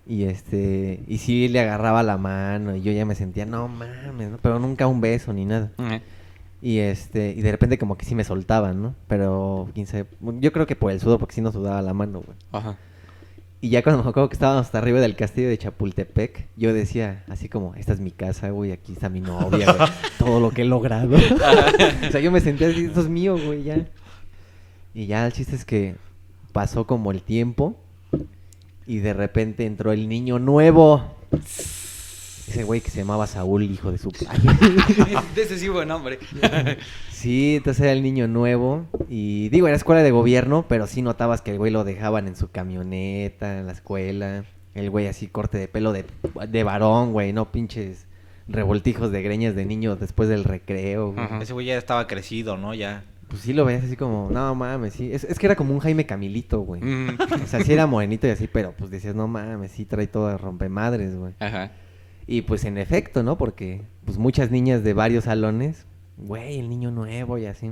Y 0.07 0.25
este, 0.25 1.03
y 1.07 1.19
sí 1.19 1.49
le 1.49 1.61
agarraba 1.61 2.03
la 2.03 2.19
mano 2.19 2.75
y 2.75 2.83
yo 2.83 2.91
ya 2.93 3.05
me 3.05 3.15
sentía, 3.15 3.47
no 3.47 3.69
mames, 3.69 4.31
¿no? 4.31 4.39
pero 4.43 4.59
nunca 4.59 4.87
un 4.87 5.01
beso 5.01 5.33
ni 5.33 5.45
nada. 5.45 5.71
Y 6.61 6.79
este, 6.79 7.35
y 7.37 7.43
de 7.43 7.51
repente 7.51 7.79
como 7.79 7.97
que 7.97 8.05
sí 8.05 8.15
me 8.15 8.25
soltaban, 8.25 8.83
¿no? 8.83 8.95
Pero 9.09 9.69
quién 9.75 9.87
sabe, 9.87 10.07
yo 10.41 10.53
creo 10.53 10.67
que 10.67 10.77
por 10.77 10.93
el 10.93 11.01
sudor 11.01 11.19
porque 11.19 11.35
sí 11.35 11.41
nos 11.41 11.55
sudaba 11.55 11.83
la 11.83 11.95
mano, 11.95 12.23
güey. 12.23 12.37
Ajá. 12.53 12.77
Y 13.61 13.69
ya 13.69 13.85
cuando 13.85 14.03
me 14.03 14.11
acuerdo 14.11 14.29
que 14.29 14.35
estábamos 14.35 14.67
hasta 14.67 14.79
arriba 14.79 14.99
del 14.99 15.15
castillo 15.15 15.49
de 15.49 15.57
Chapultepec, 15.57 16.49
yo 16.57 16.75
decía, 16.75 17.23
así 17.29 17.49
como, 17.49 17.77
esta 17.77 17.93
es 17.93 18.01
mi 18.01 18.11
casa, 18.11 18.51
güey, 18.51 18.73
aquí 18.73 18.93
está 18.93 19.09
mi 19.09 19.21
novia, 19.21 19.73
güey, 19.73 19.89
todo 20.19 20.41
lo 20.41 20.51
que 20.51 20.63
he 20.63 20.65
logrado. 20.65 21.17
o 22.09 22.11
sea, 22.11 22.21
yo 22.21 22.33
me 22.33 22.41
sentía 22.41 22.69
así, 22.69 22.87
esto 22.87 23.03
es 23.03 23.09
mío, 23.09 23.39
güey, 23.39 23.63
ya. 23.63 23.87
Y 24.95 25.07
ya 25.07 25.25
el 25.25 25.33
chiste 25.33 25.55
es 25.55 25.65
que 25.65 25.95
pasó 26.53 26.89
como 26.89 27.13
el 27.13 27.23
tiempo 27.23 27.77
y 28.93 28.99
de 28.99 29.15
repente 29.15 29.65
entró 29.65 29.91
el 29.93 30.07
niño 30.07 30.39
nuevo. 30.39 31.17
Ese 31.33 32.63
güey 32.65 32.83
que 32.83 32.91
se 32.91 32.99
llamaba 32.99 33.27
Saúl, 33.27 33.63
hijo 33.63 33.91
de 33.91 33.97
su... 33.97 34.11
De 35.35 35.43
ese 35.43 35.59
sí 35.59 35.69
buen 35.69 35.89
nombre. 35.89 36.19
Sí, 37.11 37.55
entonces 37.57 37.83
era 37.85 37.93
el 37.93 38.03
niño 38.03 38.29
nuevo. 38.29 38.85
Y 39.09 39.49
digo, 39.49 39.67
era 39.69 39.77
escuela 39.77 40.03
de 40.03 40.11
gobierno, 40.11 40.67
pero 40.69 40.87
sí 40.87 41.01
notabas 41.01 41.41
que 41.41 41.53
el 41.53 41.59
güey 41.59 41.71
lo 41.73 41.85
dejaban 41.85 42.27
en 42.27 42.37
su 42.37 42.51
camioneta, 42.51 43.61
en 43.61 43.67
la 43.67 43.73
escuela. 43.73 44.45
El 44.75 44.91
güey 44.91 45.07
así, 45.07 45.29
corte 45.29 45.57
de 45.57 45.69
pelo 45.69 45.93
de, 45.93 46.05
de 46.49 46.65
varón, 46.65 47.13
güey, 47.13 47.33
no 47.33 47.51
pinches 47.53 48.07
revoltijos 48.49 49.11
de 49.13 49.23
greñas 49.23 49.55
de 49.55 49.65
niño 49.65 49.97
después 49.97 50.29
del 50.29 50.45
recreo. 50.45 51.13
güey. 51.13 51.27
Ese 51.41 51.53
güey 51.55 51.67
ya 51.67 51.79
estaba 51.79 52.07
crecido, 52.09 52.59
¿no? 52.59 52.75
Ya. 52.75 53.05
Pues 53.33 53.45
sí 53.45 53.55
lo 53.55 53.65
ves 53.65 53.83
así 53.83 53.97
como, 53.97 54.29
no 54.31 54.55
mames, 54.55 54.93
sí. 54.93 55.11
Es, 55.11 55.25
es 55.25 55.39
que 55.39 55.47
era 55.47 55.57
como 55.57 55.73
un 55.73 55.81
Jaime 55.81 56.05
Camilito, 56.05 56.61
güey. 56.61 56.83
Mm. 56.83 57.17
O 57.43 57.47
sea, 57.47 57.65
sí 57.65 57.73
era 57.73 57.87
morenito 57.87 58.27
y 58.27 58.31
así, 58.31 58.47
pero 58.47 58.75
pues 58.77 58.91
decías, 58.91 59.15
no 59.15 59.27
mames, 59.27 59.71
sí 59.71 59.87
trae 59.87 60.07
todo 60.07 60.29
de 60.29 60.37
rompemadres, 60.37 61.17
güey. 61.17 61.33
Ajá. 61.41 61.73
Y 62.27 62.43
pues 62.43 62.67
en 62.67 62.77
efecto, 62.77 63.23
¿no? 63.23 63.39
Porque 63.39 63.87
pues 64.05 64.19
muchas 64.19 64.51
niñas 64.51 64.85
de 64.85 64.93
varios 64.93 65.25
salones, 65.25 65.87
güey, 66.19 66.59
el 66.59 66.69
niño 66.69 66.91
nuevo 66.91 67.39
y 67.39 67.47
así. 67.47 67.71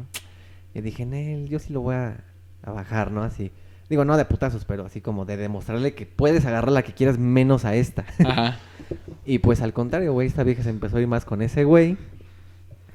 Y 0.72 0.80
dije, 0.80 1.04
Nel, 1.04 1.46
yo 1.50 1.58
sí 1.58 1.74
lo 1.74 1.82
voy 1.82 1.96
a, 1.96 2.24
a 2.62 2.72
bajar, 2.72 3.10
¿no? 3.10 3.22
Así. 3.22 3.52
Digo, 3.90 4.06
no 4.06 4.16
de 4.16 4.24
putazos, 4.24 4.64
pero 4.64 4.86
así 4.86 5.02
como 5.02 5.26
de 5.26 5.36
demostrarle 5.36 5.92
que 5.92 6.06
puedes 6.06 6.46
agarrar 6.46 6.72
la 6.72 6.80
que 6.80 6.94
quieras 6.94 7.18
menos 7.18 7.66
a 7.66 7.74
esta. 7.74 8.06
Ajá. 8.24 8.56
y 9.26 9.40
pues 9.40 9.60
al 9.60 9.74
contrario, 9.74 10.14
güey, 10.14 10.26
esta 10.26 10.42
vieja 10.42 10.62
se 10.62 10.70
empezó 10.70 10.96
a 10.96 11.02
ir 11.02 11.06
más 11.06 11.26
con 11.26 11.42
ese 11.42 11.64
güey. 11.64 11.98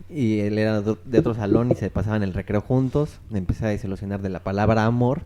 Y 0.09 0.39
él 0.41 0.57
era 0.57 0.81
de 0.81 1.19
otro 1.19 1.33
salón 1.33 1.71
y 1.71 1.75
se 1.75 1.89
pasaban 1.89 2.23
el 2.23 2.33
recreo 2.33 2.61
juntos. 2.61 3.19
Me 3.29 3.39
empecé 3.39 3.65
a 3.65 3.69
desilusionar 3.69 4.21
de 4.21 4.29
la 4.29 4.43
palabra 4.43 4.85
amor. 4.85 5.23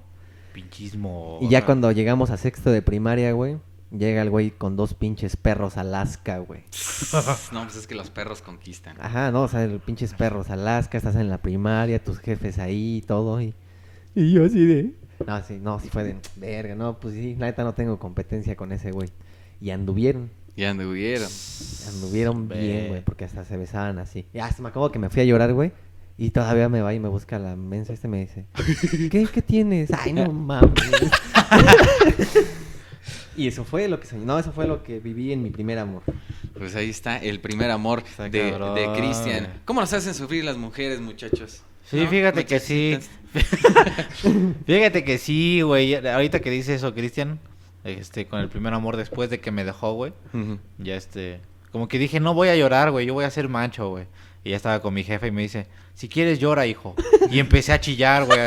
Pinchismo. 0.54 1.40
Y 1.42 1.50
ya 1.50 1.66
cuando 1.66 1.92
llegamos 1.92 2.30
a 2.30 2.38
sexto 2.38 2.72
de 2.72 2.82
primaria, 2.82 3.32
güey, 3.34 3.58
llega 3.92 4.22
el 4.22 4.30
güey 4.30 4.52
con 4.52 4.76
dos 4.76 4.94
pinches 4.94 5.36
perros 5.36 5.78
Alaska, 5.78 6.40
güey. 6.40 6.64
No, 7.52 7.64
pues 7.64 7.76
es 7.76 7.88
que 7.88 7.96
los 7.96 8.10
perros 8.10 8.42
conquistan. 8.42 8.96
Ajá, 9.00 9.32
no, 9.32 9.44
o 9.44 9.48
sea, 9.48 9.66
los 9.68 9.82
pinches 9.82 10.14
perros 10.14 10.50
Alaska, 10.50 10.98
estás 10.98 11.16
en 11.16 11.30
la 11.30 11.40
primaria, 11.40 12.04
tus 12.04 12.20
jefes 12.20 12.60
ahí 12.60 12.98
y 12.98 13.02
todo. 13.02 13.42
Y, 13.42 13.54
y 14.16 14.32
yo 14.32 14.46
así 14.46 14.66
de... 14.66 14.94
No, 15.26 15.44
sí, 15.44 15.60
no, 15.62 15.80
sí 15.80 15.90
fue 15.90 16.04
de... 16.04 16.16
Verga, 16.38 16.76
no, 16.76 17.00
pues 17.00 17.16
sí, 17.16 17.36
la 17.36 17.48
neta 17.48 17.64
no 17.64 17.74
tengo 17.74 18.00
competencia 18.00 18.56
con 18.56 18.72
ese 18.72 18.92
güey. 18.92 19.10
Y 19.60 19.72
anduvieron, 19.72 20.32
Y 20.60 20.66
anduvieron. 20.66 21.30
anduvieron 21.88 22.50
bien, 22.50 22.90
güey, 22.90 23.02
porque 23.02 23.24
hasta 23.24 23.46
se 23.46 23.56
besaban 23.56 23.98
así. 23.98 24.26
Y 24.34 24.40
hasta 24.40 24.62
me 24.62 24.68
acuerdo 24.68 24.92
que 24.92 25.00
me 25.00 25.10
fui 25.10 25.22
a 25.22 25.24
llorar, 25.24 25.54
güey. 25.54 25.72
Y 26.18 26.32
todavía 26.32 26.68
me 26.68 26.82
va 26.82 26.94
y 26.94 27.00
me 27.00 27.08
busca 27.08 27.40
la 27.40 27.56
mensa 27.56 27.94
este 27.94 28.10
me 28.10 28.20
dice, 28.20 28.46
¿qué, 29.10 29.26
qué 29.34 29.42
tienes? 29.42 29.90
Ay, 29.94 30.12
no 30.12 30.30
mames. 30.34 30.74
y 33.38 33.48
eso 33.48 33.64
fue 33.64 33.88
lo 33.88 34.02
que 34.02 34.08
soñé. 34.08 34.26
No, 34.26 34.38
eso 34.38 34.52
fue 34.52 34.68
lo 34.68 34.84
que 34.84 35.00
viví 35.00 35.32
en 35.32 35.42
mi 35.44 35.50
primer 35.50 35.80
amor. 35.80 36.04
Pues 36.58 36.76
ahí 36.76 36.90
está 36.90 37.16
el 37.20 37.40
primer 37.40 37.72
amor 37.72 38.04
Está 38.06 38.28
de, 38.28 38.52
de 38.52 38.90
Cristian. 38.98 39.62
¿Cómo 39.64 39.80
nos 39.80 39.94
hacen 39.94 40.14
sufrir 40.14 40.44
las 40.44 40.58
mujeres, 40.58 41.00
muchachos? 41.00 41.62
Sí, 41.86 42.02
¿No? 42.02 42.10
fíjate 42.10 42.46
que 42.46 42.60
sí. 42.60 42.98
Fíjate 44.66 45.06
que 45.06 45.18
sí, 45.20 45.62
güey. 45.62 45.96
Ahorita 45.96 46.42
que 46.42 46.50
dice 46.50 46.76
eso, 46.76 46.94
Cristian, 46.94 47.40
este, 47.84 48.26
con 48.28 48.40
el 48.40 48.50
primer 48.50 48.74
amor 48.74 48.98
después 48.98 49.30
de 49.30 49.40
que 49.40 49.52
me 49.52 49.64
dejó, 49.64 49.94
güey. 49.94 50.14
Ya 50.78 50.96
este, 50.96 51.42
como 51.72 51.88
que 51.88 52.00
dije, 52.00 52.20
no 52.20 52.34
voy 52.34 52.50
a 52.50 52.56
llorar, 52.56 52.92
güey, 52.92 53.06
yo 53.06 53.14
voy 53.14 53.26
a 53.26 53.30
ser 53.32 53.48
macho, 53.50 53.90
güey. 53.90 54.06
Y 54.44 54.52
ya 54.52 54.56
estaba 54.56 54.82
con 54.82 54.94
mi 54.94 55.04
jefe 55.04 55.28
y 55.28 55.32
me 55.32 55.42
dice, 55.42 55.68
si 55.94 56.08
quieres 56.08 56.40
llora, 56.40 56.66
hijo. 56.66 56.96
Y 57.30 57.40
empecé 57.40 57.74
a 57.74 57.80
chillar, 57.82 58.26
güey, 58.26 58.40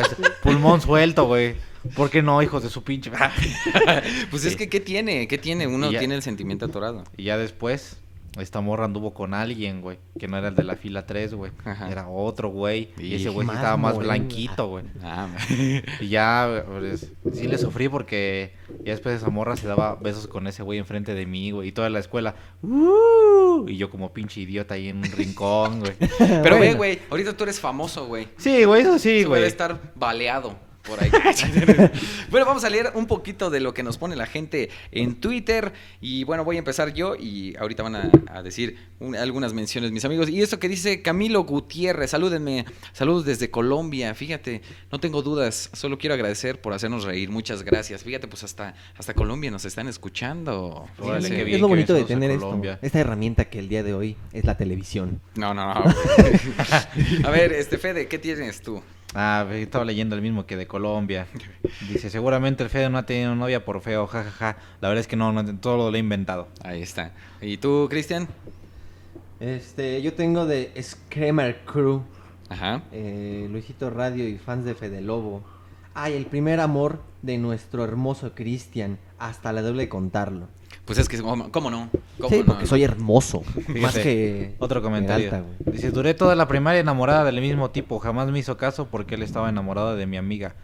pulmón 0.43 0.81
suelto, 0.81 1.27
güey. 1.27 1.55
¿Por 1.97 2.11
qué 2.11 2.23
no, 2.23 2.41
hijos 2.43 2.63
de 2.63 2.71
su 2.71 2.83
pinche? 2.85 3.11
Pues 4.31 4.45
es 4.45 4.57
que, 4.57 4.69
¿qué 4.69 4.81
tiene? 4.81 5.27
¿Qué 5.29 5.39
tiene? 5.39 5.67
Uno 5.67 5.91
ya- 5.91 5.99
tiene 5.99 6.15
el 6.15 6.23
sentimiento 6.23 6.67
atorado. 6.67 7.05
y 7.17 7.25
ya 7.25 7.37
después, 7.37 7.99
esta 8.39 8.61
morra 8.63 8.87
anduvo 8.87 9.13
con 9.13 9.35
alguien, 9.35 9.83
güey, 9.83 9.99
que 10.19 10.27
no 10.27 10.39
era 10.39 10.49
el 10.49 10.55
de 10.55 10.65
la 10.65 10.77
fila 10.77 11.05
3, 11.07 11.35
güey. 11.35 11.53
Ajá. 11.65 11.91
Era 11.91 12.09
otro, 12.09 12.49
güey. 12.49 12.89
Y 12.99 13.15
ese 13.15 13.29
güey 13.29 13.47
sí 13.47 13.55
estaba 13.55 13.77
más 13.77 13.99
blanquito, 13.99 14.69
güey. 14.69 14.85
Ah, 15.03 15.29
Y 16.01 16.09
ya, 16.09 16.65
pues, 16.67 17.13
sí 17.35 17.47
le 17.47 17.59
sufrí 17.59 17.89
porque 17.89 18.53
ya 18.85 18.93
después 18.93 19.17
esa 19.17 19.29
morra 19.31 19.57
se 19.57 19.67
daba 19.67 19.97
besos 19.97 20.27
con 20.29 20.47
ese 20.47 20.63
güey 20.63 20.79
enfrente 20.79 21.15
de 21.15 21.27
mí, 21.27 21.51
güey. 21.51 21.69
Y 21.69 21.73
toda 21.73 21.91
la 21.91 21.99
escuela, 21.99 22.35
¡uh! 22.63 23.69
Y 23.69 23.77
yo 23.77 23.91
como 23.91 24.13
pinche 24.13 24.41
idiota 24.41 24.75
ahí 24.75 24.89
en 24.89 24.99
un 24.99 25.05
rincón, 25.05 25.81
güey. 25.81 25.93
Pero 26.19 26.57
Bueno. 26.57 26.77
güey, 26.77 26.99
ahorita 27.11 27.37
tú 27.37 27.45
eres 27.45 27.61
famoso, 27.61 28.07
güey. 28.07 28.29
Sí, 28.39 28.65
güey, 28.65 28.83
eso 28.83 28.99
sí, 28.99 29.11
debe 29.19 29.25
güey. 29.27 29.45
estar 29.45 29.93
baleado 29.95 30.57
por 30.83 31.03
ahí. 31.03 31.11
bueno, 32.31 32.47
vamos 32.47 32.65
a 32.65 32.71
leer 32.71 32.93
un 32.95 33.07
poquito 33.07 33.51
de 33.51 33.61
lo 33.61 33.75
que 33.75 33.83
nos 33.83 33.99
pone 33.99 34.17
la 34.17 34.27
gente 34.27 34.71
en 34.91 35.17
Twitter. 35.17 35.73
Y 36.01 36.25
bueno, 36.25 36.45
voy 36.45 36.57
a 36.57 36.59
empezar 36.59 36.93
yo 36.93 37.15
y 37.17 37.57
ahorita 37.57 37.83
van 37.83 37.97
a, 37.97 38.11
a 38.27 38.43
decir 38.43 38.77
un- 38.99 39.17
algunas 39.17 39.53
menciones, 39.55 39.93
mis 39.93 40.05
amigos. 40.05 40.29
Y 40.29 40.43
esto 40.43 40.59
que 40.59 40.69
dice 40.69 41.03
Camilo 41.03 41.45
Gutiérrez, 41.45 42.11
salúdenme, 42.11 42.65
saludos 42.93 43.25
desde 43.25 43.51
Colombia. 43.51 44.15
Fíjate, 44.15 44.63
no 44.91 44.99
tengo 45.01 45.23
dudas, 45.23 45.71
solo 45.73 45.99
quiero 45.99 46.15
agradecer 46.15 46.61
por 46.61 46.73
hacernos 46.73 47.05
reír. 47.05 47.31
Muchas 47.31 47.63
gracias. 47.63 48.03
Fíjate, 48.03 48.29
pues 48.29 48.43
hasta, 48.45 48.75
hasta 48.97 49.15
Colombia 49.15 49.51
nos 49.51 49.65
están 49.65 49.89
escuchando. 49.89 50.87
Órale, 50.99 51.29
qué 51.29 51.45
bien, 51.45 51.57
es 51.57 51.61
lo 51.61 51.69
qué 51.69 51.73
bonito 51.73 51.95
de 51.95 52.05
tener 52.05 52.31
esto. 52.31 52.61
Esta 52.83 53.01
herramienta 53.01 53.45
que 53.47 53.59
el 53.59 53.69
día 53.69 53.83
de 53.83 53.95
hoy 53.95 54.17
es 54.33 54.45
la 54.45 54.57
televisión. 54.57 55.21
No, 55.37 55.55
no, 55.55 55.73
no. 55.75 55.85
a 57.25 57.31
ver, 57.31 57.53
este 57.53 57.79
Fede, 57.79 58.09
¿qué 58.09 58.19
tienes 58.19 58.61
tú? 58.63 58.83
Ah, 59.15 59.47
estaba 59.53 59.85
leyendo 59.85 60.17
el 60.17 60.23
mismo 60.23 60.47
que 60.47 60.57
de 60.57 60.67
Colombia. 60.67 61.27
Dice, 61.89 62.09
seguramente 62.11 62.63
el 62.63 62.71
Fede 62.71 62.89
no 62.89 62.99
ha 62.99 63.07
tenido 63.07 63.35
novia 63.35 63.65
por 63.65 63.81
feo, 63.83 64.07
jajaja. 64.07 64.57
La 64.81 64.89
verdad 64.89 65.01
es 65.01 65.07
que 65.09 65.17
no, 65.17 65.33
no 65.33 65.59
todo 65.59 65.91
lo 65.91 65.97
he 65.97 66.01
inventado. 66.01 66.49
Ahí 66.65 66.81
está. 66.83 67.13
¿Y 67.41 67.59
tú, 67.59 67.89
Cristian? 67.91 68.29
Este, 69.41 70.01
yo 70.03 70.15
tengo 70.15 70.47
de 70.47 70.73
Screamer 70.81 71.65
Crew, 71.65 72.03
Ajá. 72.49 72.83
eh, 72.93 73.49
Luisito 73.51 73.91
Radio 73.91 74.27
y 74.29 74.39
fans 74.39 74.65
de 74.65 74.75
Fede 74.75 75.01
Lobo. 75.01 75.43
Ay, 75.95 76.15
el 76.15 76.27
primer 76.27 76.61
amor 76.61 77.03
de 77.23 77.39
nuestro 77.39 77.85
hermoso 77.85 78.35
Cristian. 78.35 78.99
Hasta 79.19 79.53
la 79.53 79.63
doble 79.63 79.89
contarlo. 79.89 80.49
Pues 80.85 80.99
es 80.99 81.09
que, 81.09 81.19
¿cómo, 81.21 81.51
cómo 81.53 81.71
no? 81.71 81.89
¿Cómo 82.19 82.29
Sí, 82.31 82.39
no? 82.41 82.47
porque 82.47 82.67
soy 82.67 82.83
hermoso. 82.83 83.43
Fíjate, 83.45 83.81
más 83.81 83.95
que. 83.99 84.57
Otro 84.59 84.83
comentario. 84.83 85.45
Dice, 85.61 85.91
duré 85.91 86.15
toda 86.15 86.35
la 86.35 86.49
primaria 86.49 86.81
enamorada 86.81 87.25
del 87.25 87.41
mismo 87.41 87.71
tipo. 87.71 87.99
Jamás 88.01 88.29
me 88.31 88.39
hizo 88.39 88.57
caso 88.57 88.89
porque 88.89 89.15
él 89.15 89.23
estaba 89.23 89.49
enamorado 89.49 89.95
de 89.97 90.07
mi 90.07 90.17
amiga. 90.17 90.55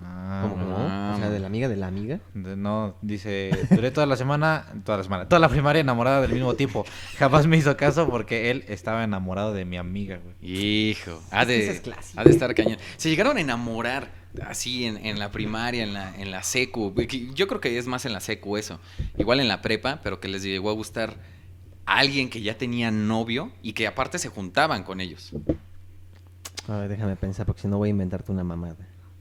Ah, 0.00 0.46
¿Cómo 0.48 0.64
no? 0.64 0.76
Ah. 0.78 1.12
O 1.16 1.18
sea, 1.18 1.30
de 1.30 1.38
la 1.40 1.48
amiga 1.48 1.68
de 1.68 1.76
la 1.76 1.88
amiga. 1.88 2.20
De- 2.34 2.56
No, 2.56 2.96
dice, 3.02 3.50
duré 3.70 3.90
toda 3.90 4.06
la 4.06 4.16
semana, 4.16 4.66
toda 4.84 4.98
la 4.98 5.04
semana, 5.04 5.28
toda 5.28 5.40
la 5.40 5.48
primaria 5.48 5.80
enamorada 5.80 6.20
del 6.22 6.32
mismo 6.32 6.54
tipo. 6.54 6.86
Jamás 7.18 7.46
me 7.46 7.56
hizo 7.56 7.76
caso 7.76 8.08
porque 8.08 8.50
él 8.50 8.64
estaba 8.68 9.02
enamorado 9.04 9.52
de 9.52 9.64
mi 9.64 9.76
amiga, 9.76 10.18
güey. 10.22 10.34
Hijo, 10.40 11.20
ha 11.30 11.44
de, 11.44 11.70
es 11.70 11.82
ha 12.16 12.24
de 12.24 12.30
estar 12.30 12.54
cañón. 12.54 12.78
Se 12.96 13.10
llegaron 13.10 13.36
a 13.36 13.40
enamorar 13.40 14.08
así 14.44 14.84
en, 14.84 15.04
en 15.04 15.18
la 15.18 15.30
primaria, 15.30 15.82
en 15.82 15.94
la, 15.94 16.14
en 16.16 16.30
la 16.30 16.42
secu. 16.42 16.94
Yo 17.34 17.46
creo 17.48 17.60
que 17.60 17.76
es 17.78 17.86
más 17.86 18.04
en 18.04 18.12
la 18.12 18.20
secu 18.20 18.56
eso. 18.56 18.80
Igual 19.16 19.40
en 19.40 19.48
la 19.48 19.62
prepa, 19.62 20.00
pero 20.02 20.20
que 20.20 20.28
les 20.28 20.42
llegó 20.42 20.70
a 20.70 20.74
gustar 20.74 21.16
a 21.86 21.98
alguien 21.98 22.30
que 22.30 22.42
ya 22.42 22.56
tenía 22.58 22.90
novio 22.90 23.50
y 23.62 23.72
que 23.72 23.86
aparte 23.86 24.18
se 24.18 24.28
juntaban 24.28 24.84
con 24.84 25.00
ellos. 25.00 25.32
A 26.68 26.76
ver, 26.76 26.88
déjame 26.88 27.16
pensar 27.16 27.46
porque 27.46 27.62
si 27.62 27.68
no 27.68 27.78
voy 27.78 27.88
a 27.88 27.90
inventarte 27.90 28.30
una 28.30 28.44
mamada. 28.44 28.76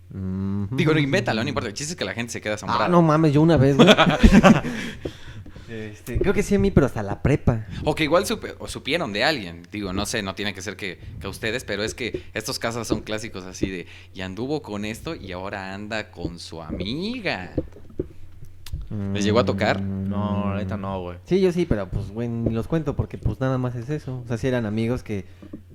Digo, 0.09 0.93
no, 0.93 0.99
invéntalo, 0.99 1.43
no 1.43 1.49
importa. 1.49 1.67
El 1.67 1.73
chiste 1.73 1.93
es 1.93 1.97
que 1.97 2.05
la 2.05 2.13
gente 2.13 2.31
se 2.31 2.41
queda 2.41 2.55
asombrada. 2.55 2.85
Ah, 2.85 2.89
no 2.89 3.01
mames, 3.01 3.33
yo 3.33 3.41
una 3.41 3.57
vez, 3.57 3.75
güey. 3.75 3.87
Este, 5.69 6.17
creo 6.17 6.33
que 6.33 6.43
sí 6.43 6.55
a 6.55 6.59
mí, 6.59 6.71
pero 6.71 6.85
hasta 6.85 7.03
la 7.03 7.21
prepa. 7.21 7.65
O 7.83 7.93
que 7.93 8.03
igual 8.03 8.25
supe- 8.25 8.55
o 8.59 8.67
supieron 8.67 9.11
de 9.13 9.23
alguien. 9.23 9.63
Digo, 9.71 9.91
no 9.93 10.05
sé, 10.05 10.21
no 10.23 10.33
tiene 10.35 10.53
que 10.53 10.61
ser 10.61 10.75
que, 10.77 10.99
que 11.19 11.27
ustedes, 11.27 11.63
pero 11.65 11.83
es 11.83 11.93
que 11.93 12.23
estos 12.33 12.57
casos 12.59 12.87
son 12.87 13.01
clásicos 13.01 13.43
así 13.43 13.69
de, 13.69 13.87
y 14.13 14.21
anduvo 14.21 14.61
con 14.61 14.85
esto 14.85 15.13
y 15.15 15.31
ahora 15.33 15.73
anda 15.73 16.09
con 16.11 16.39
su 16.39 16.61
amiga. 16.61 17.51
¿Les 19.13 19.23
llegó 19.25 19.39
a 19.39 19.45
tocar? 19.45 19.81
No, 19.81 20.51
ahorita 20.53 20.77
no, 20.77 21.01
güey. 21.01 21.17
Sí, 21.25 21.41
yo 21.41 21.51
sí, 21.51 21.65
pero 21.65 21.89
pues, 21.89 22.09
güey, 22.11 22.27
ni 22.29 22.51
los 22.53 22.67
cuento 22.67 22.95
porque 22.95 23.17
pues 23.17 23.39
nada 23.39 23.57
más 23.57 23.75
es 23.75 23.89
eso. 23.89 24.21
O 24.23 24.27
sea, 24.27 24.37
si 24.37 24.47
eran 24.47 24.65
amigos 24.65 25.03
que, 25.03 25.25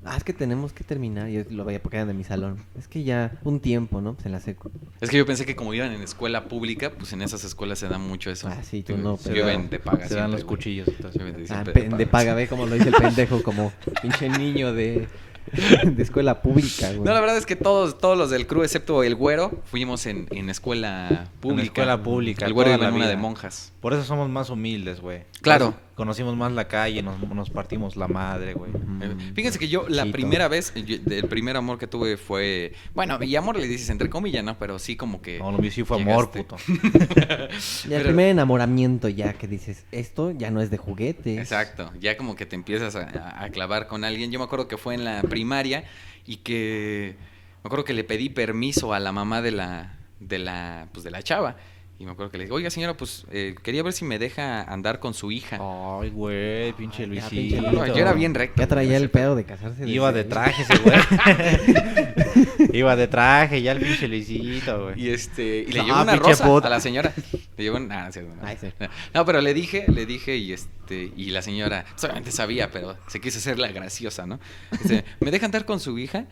ah, 0.04 0.16
es 0.16 0.24
que 0.24 0.32
tenemos 0.32 0.72
que 0.72 0.82
terminar. 0.82 1.28
Yo 1.28 1.42
lo 1.50 1.64
veía 1.64 1.82
porque 1.82 1.98
eran 1.98 2.08
de 2.08 2.14
mi 2.14 2.24
salón. 2.24 2.56
Es 2.78 2.88
que 2.88 3.04
ya 3.04 3.32
un 3.44 3.60
tiempo, 3.60 4.00
¿no? 4.00 4.14
Pues 4.14 4.24
en 4.26 4.32
la 4.32 4.40
seco. 4.40 4.70
Es 5.00 5.10
que 5.10 5.18
yo 5.18 5.26
pensé 5.26 5.44
que 5.44 5.54
como 5.54 5.74
iban 5.74 5.92
en 5.92 6.00
escuela 6.02 6.44
pública, 6.48 6.90
pues 6.96 7.12
en 7.12 7.20
esas 7.22 7.44
escuelas 7.44 7.78
se 7.78 7.88
da 7.88 7.98
mucho 7.98 8.30
eso. 8.30 8.48
Ah, 8.48 8.62
sí, 8.62 8.82
tú 8.82 8.96
no, 8.96 9.16
se 9.18 9.30
pero- 9.30 9.42
Llueven 9.44 9.68
de 9.68 9.78
paga 9.78 10.08
Se 10.08 10.14
dan 10.14 10.30
los 10.30 10.44
cuchillos 10.44 10.86
de 10.86 11.46
Ah, 11.50 11.64
de 11.64 12.06
paga, 12.06 12.10
paga. 12.10 12.34
ve 12.34 12.46
como 12.48 12.64
lo 12.66 12.74
dice 12.74 12.88
el 12.88 12.94
pendejo, 12.94 13.42
como 13.42 13.72
pinche 14.00 14.28
niño 14.30 14.72
de, 14.72 15.06
de 15.84 16.02
escuela 16.02 16.42
pública, 16.42 16.88
güey. 16.88 17.00
No, 17.00 17.12
la 17.12 17.20
verdad 17.20 17.36
es 17.36 17.46
que 17.46 17.56
todos, 17.56 17.98
todos 17.98 18.16
los 18.16 18.30
del 18.30 18.46
crew, 18.46 18.62
excepto 18.62 19.02
el 19.02 19.14
güero, 19.14 19.62
fuimos 19.64 20.06
en, 20.06 20.26
en 20.30 20.48
escuela 20.50 21.28
pública. 21.40 21.64
escuela 21.64 22.02
pública, 22.02 22.46
El 22.46 22.52
güero 22.52 22.70
iba 22.70 22.78
la 22.78 22.88
en 22.88 22.94
una 22.94 23.08
de 23.08 23.16
monjas. 23.16 23.72
Por 23.80 23.92
eso 23.92 24.04
somos 24.04 24.28
más 24.28 24.50
humildes, 24.50 25.00
güey. 25.00 25.24
Claro. 25.40 25.74
Conocimos 25.94 26.36
más 26.36 26.52
la 26.52 26.68
calle, 26.68 27.02
nos, 27.02 27.20
nos 27.28 27.50
partimos 27.50 27.96
la 27.96 28.08
madre, 28.08 28.54
güey. 28.54 28.70
Eh, 29.02 29.14
Fíjense 29.34 29.58
que 29.58 29.68
yo 29.68 29.86
la 29.88 30.04
Chito. 30.04 30.12
primera 30.12 30.48
vez, 30.48 30.72
yo- 30.74 30.96
el 31.10 31.28
primer 31.28 31.56
amor 31.56 31.78
que 31.78 31.86
tuve 31.86 32.16
fue, 32.16 32.72
bueno, 32.94 33.22
y 33.22 33.36
amor 33.36 33.56
le 33.58 33.68
dices 33.68 33.90
entre 33.90 34.08
comillas, 34.08 34.42
¿no? 34.42 34.58
Pero 34.58 34.78
sí 34.78 34.96
como 34.96 35.20
que... 35.20 35.38
No, 35.38 35.52
lo 35.52 35.58
mío 35.58 35.70
sí 35.70 35.84
fue 35.84 36.00
amor, 36.00 36.30
puto. 36.30 36.56
Y 36.68 36.72
el 36.72 37.90
Pero- 37.90 38.04
primer 38.04 38.26
enamoramiento 38.28 39.08
ya 39.08 39.32
que 39.34 39.46
dices, 39.46 39.84
esto 39.92 40.30
ya 40.30 40.50
no 40.50 40.60
es 40.60 40.70
de 40.70 40.78
juguete. 40.78 41.38
Exacto, 41.38 41.92
ya 42.00 42.16
como 42.16 42.36
que 42.36 42.46
te 42.46 42.56
empiezas 42.56 42.96
a, 42.96 43.02
a- 43.08 43.44
a 43.44 43.48
clavar 43.50 43.86
con 43.86 44.04
alguien. 44.04 44.30
Yo 44.32 44.38
me 44.38 44.44
acuerdo 44.44 44.68
que 44.68 44.76
fue 44.78 44.94
en 44.94 45.04
la 45.04 45.22
primaria 45.22 45.84
y 46.26 46.36
que 46.38 47.16
me 47.62 47.68
acuerdo 47.68 47.84
que 47.84 47.92
le 47.94 48.04
pedí 48.04 48.28
permiso 48.28 48.94
a 48.94 49.00
la 49.00 49.12
mamá 49.12 49.42
de 49.42 49.50
la 49.52 49.98
de 50.20 50.38
la 50.38 50.86
pues 50.92 51.02
de 51.04 51.10
la 51.10 51.20
chava 51.22 51.56
y 52.02 52.04
me 52.04 52.12
acuerdo 52.12 52.32
que 52.32 52.38
le 52.38 52.44
dije, 52.44 52.54
"Oiga, 52.54 52.68
señora, 52.70 52.96
pues 52.96 53.24
eh, 53.30 53.54
quería 53.62 53.82
ver 53.84 53.92
si 53.92 54.04
me 54.04 54.18
deja 54.18 54.62
andar 54.64 54.98
con 54.98 55.14
su 55.14 55.30
hija." 55.30 55.58
Ay, 55.60 56.10
güey, 56.10 56.72
pinche 56.72 57.06
Luisito. 57.06 57.30
pinche 57.30 57.60
No, 57.60 57.70
no, 57.72 57.86
yo 57.86 57.94
era 57.96 58.12
bien 58.12 58.34
recto. 58.34 58.60
Ya 58.60 58.66
traía 58.66 58.96
el 58.96 59.08
pedo 59.10 59.36
de 59.36 59.44
casarse. 59.44 59.88
Iba 59.88 60.12
de 60.12 60.24
traje 60.24 60.62
ese 60.62 60.78
güey. 60.78 60.96
Iba 62.72 62.96
de 62.96 63.06
traje, 63.08 63.62
ya 63.62 63.72
el 63.72 63.78
pinche 63.80 64.08
Luisito, 64.08 64.84
güey. 64.84 65.00
Y 65.00 65.10
este, 65.10 65.64
y 65.68 65.72
le 65.72 65.80
No, 65.80 65.86
llevó 65.86 66.02
una 66.02 66.16
rosa 66.16 66.44
puta. 66.44 66.66
a 66.66 66.70
la 66.70 66.80
señora. 66.80 67.12
Le 67.56 67.64
llevó 67.64 67.76
una, 67.76 68.06
ah, 68.06 68.10
no, 68.14 68.22
no, 68.34 68.42
Ay, 68.46 68.56
sí. 68.60 68.68
no, 69.14 69.24
pero 69.24 69.40
le 69.40 69.54
dije, 69.54 69.84
le 69.88 70.06
dije 70.06 70.36
y 70.36 70.52
este, 70.52 71.12
y 71.16 71.30
la 71.30 71.42
señora, 71.42 71.84
solamente 71.96 72.32
sabía, 72.32 72.70
pero 72.70 72.96
se 73.08 73.20
quiso 73.20 73.38
hacer 73.38 73.58
la 73.58 73.68
graciosa, 73.68 74.26
¿no? 74.26 74.40
Dice, 74.82 75.04
¿me 75.20 75.30
deja 75.30 75.46
andar 75.46 75.64
con 75.64 75.78
su 75.80 75.98
hija? 75.98 76.24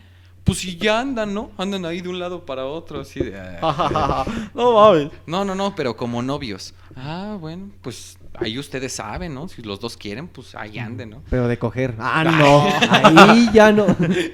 Pues 0.43 0.57
si 0.57 0.75
ya 0.75 0.99
andan, 0.99 1.33
¿no? 1.33 1.51
Andan 1.57 1.85
ahí 1.85 2.01
de 2.01 2.09
un 2.09 2.19
lado 2.19 2.45
para 2.45 2.65
otro, 2.65 3.01
así 3.01 3.19
de... 3.19 3.37
"Ah". 3.61 4.25
no 4.55 4.73
mames. 4.73 5.09
No, 5.27 5.45
no, 5.45 5.53
no, 5.55 5.75
pero 5.75 5.95
como 5.95 6.21
novios. 6.23 6.73
Ah, 6.95 7.37
bueno, 7.39 7.69
pues 7.81 8.17
ahí 8.39 8.57
ustedes 8.57 8.93
saben, 8.93 9.33
¿no? 9.35 9.47
Si 9.47 9.61
los 9.61 9.79
dos 9.79 9.95
quieren, 9.97 10.27
pues 10.27 10.55
ahí 10.55 10.79
anden, 10.79 11.11
¿no? 11.11 11.23
Pero 11.29 11.47
de 11.47 11.57
coger. 11.59 11.95
Ah, 11.99 12.23
no. 12.23 12.67
Ahí 13.29 13.49
ya 13.53 13.71
no. 13.71 13.85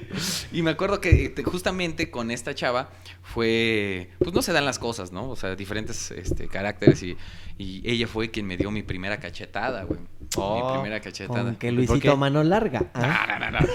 Y 0.52 0.62
me 0.62 0.70
acuerdo 0.70 1.00
que 1.00 1.28
te- 1.28 1.44
justamente 1.44 2.10
con 2.10 2.30
esta 2.30 2.54
chava 2.54 2.88
fue, 3.22 4.10
pues 4.18 4.32
no 4.34 4.40
se 4.42 4.52
dan 4.52 4.64
las 4.64 4.78
cosas, 4.78 5.12
¿no? 5.12 5.28
O 5.28 5.36
sea, 5.36 5.54
diferentes 5.54 6.10
este, 6.10 6.48
caracteres 6.48 7.02
y, 7.02 7.16
y 7.58 7.82
ella 7.90 8.06
fue 8.06 8.30
quien 8.30 8.46
me 8.46 8.56
dio 8.56 8.70
mi 8.70 8.84
primera 8.84 9.18
cachetada, 9.18 9.82
güey. 9.82 9.98
Oh, 10.36 10.64
mi 10.64 10.72
primera 10.74 11.00
cachetada. 11.00 11.42
Con 11.42 11.56
que 11.56 11.66
¿Y 11.66 11.70
por 11.70 11.88
Luisito 11.88 12.16
mano 12.16 12.44
larga. 12.44 12.80
No, 12.80 12.88
¿ah? 12.94 13.38
no, 13.40 13.50
no, 13.50 13.58
no. 13.58 13.66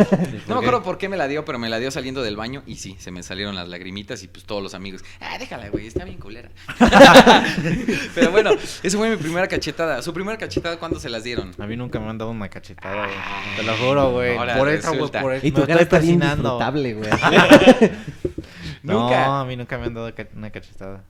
No 0.47 0.55
me 0.55 0.61
acuerdo 0.61 0.83
por 0.83 0.97
qué 0.97 1.09
me 1.09 1.17
la 1.17 1.27
dio, 1.27 1.43
pero 1.43 1.59
me 1.59 1.67
la 1.67 1.79
dio 1.79 1.91
saliendo 1.91 2.23
del 2.23 2.37
baño 2.37 2.63
y 2.65 2.75
sí, 2.75 2.95
se 2.99 3.11
me 3.11 3.23
salieron 3.23 3.55
las 3.55 3.67
lagrimitas 3.67 4.23
y 4.23 4.29
pues 4.29 4.45
todos 4.45 4.63
los 4.63 4.73
amigos, 4.73 5.03
ah, 5.19 5.37
déjala, 5.37 5.67
güey, 5.67 5.87
está 5.87 6.05
bien 6.05 6.17
culera. 6.17 6.49
pero 8.15 8.31
bueno, 8.31 8.51
esa 8.83 8.97
fue 8.97 9.09
mi 9.09 9.17
primera 9.17 9.49
cachetada. 9.49 10.01
¿Su 10.01 10.13
primera 10.13 10.37
cachetada 10.37 10.79
cuándo 10.79 10.97
se 11.01 11.09
las 11.09 11.25
dieron? 11.25 11.51
A 11.59 11.67
mí 11.67 11.75
nunca 11.75 11.99
me 11.99 12.09
han 12.09 12.17
dado 12.17 12.31
una 12.31 12.47
cachetada, 12.47 13.05
güey. 13.05 13.17
Te 13.57 13.63
lo 13.63 13.75
juro, 13.75 14.11
güey. 14.13 14.37
Ahora 14.37 14.57
Por 14.57 14.69
eso, 14.69 14.95
güey, 14.95 15.11
por 15.11 15.33
eso. 15.33 15.45
Y 15.45 15.51
tu 15.51 15.67
cara 15.67 15.81
está 15.81 15.99
bien 15.99 16.21
disfrutable, 16.21 16.93
güey. 16.93 17.09
Nunca. 18.83 19.25
No, 19.25 19.39
a 19.39 19.45
mí 19.45 19.55
nunca 19.55 19.77
me 19.77 19.85
han 19.85 19.93
dado 19.93 20.13
una 20.35 20.51
cachetada. 20.51 21.03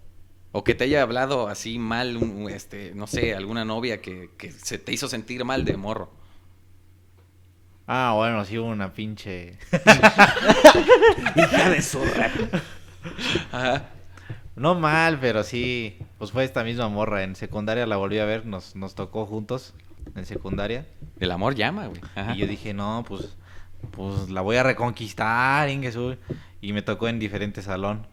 O 0.54 0.64
que 0.64 0.76
te 0.76 0.86
haya 0.86 1.02
hablado 1.02 1.48
así 1.50 1.78
mal, 1.80 2.16
un- 2.16 2.50
este, 2.50 2.94
no 2.96 3.08
sé, 3.08 3.36
alguna 3.36 3.66
novia 3.66 4.02
que, 4.02 4.30
que 4.38 4.52
se 4.52 4.78
te 4.78 4.94
hizo 4.94 5.08
sentir 5.10 5.44
mal 5.44 5.66
de 5.66 5.76
morro. 5.76 6.12
Ah, 7.88 8.14
bueno, 8.16 8.46
sí 8.46 8.58
hubo 8.58 8.68
una 8.70 8.94
pinche... 8.94 9.58
Hija 11.36 11.70
de 11.70 11.82
su 11.82 12.00
rap. 12.06 12.32
Ajá. 13.52 13.90
No 14.56 14.76
mal, 14.76 15.20
pero 15.20 15.44
sí. 15.44 15.98
Pues 16.18 16.32
fue 16.32 16.44
esta 16.44 16.64
misma 16.64 16.88
morra. 16.90 17.24
En 17.24 17.36
secundaria 17.36 17.86
la 17.86 17.98
volví 17.98 18.20
a 18.20 18.26
ver. 18.26 18.46
Nos, 18.46 18.76
nos 18.76 18.96
tocó 18.96 19.26
juntos 19.26 19.74
en 20.16 20.26
secundaria. 20.26 20.86
El 21.20 21.32
amor 21.32 21.56
llama, 21.56 21.88
güey. 21.88 22.00
Ajá. 22.16 22.36
Y 22.36 22.40
yo 22.40 22.48
dije, 22.48 22.74
no, 22.74 23.04
pues, 23.08 23.36
pues 23.92 24.30
la 24.30 24.42
voy 24.42 24.56
a 24.58 24.64
reconquistar, 24.64 25.70
Ingesu. 25.70 26.16
Y 26.62 26.72
me 26.74 26.82
tocó 26.84 27.08
en 27.08 27.20
diferente 27.20 27.62
salón. 27.62 28.08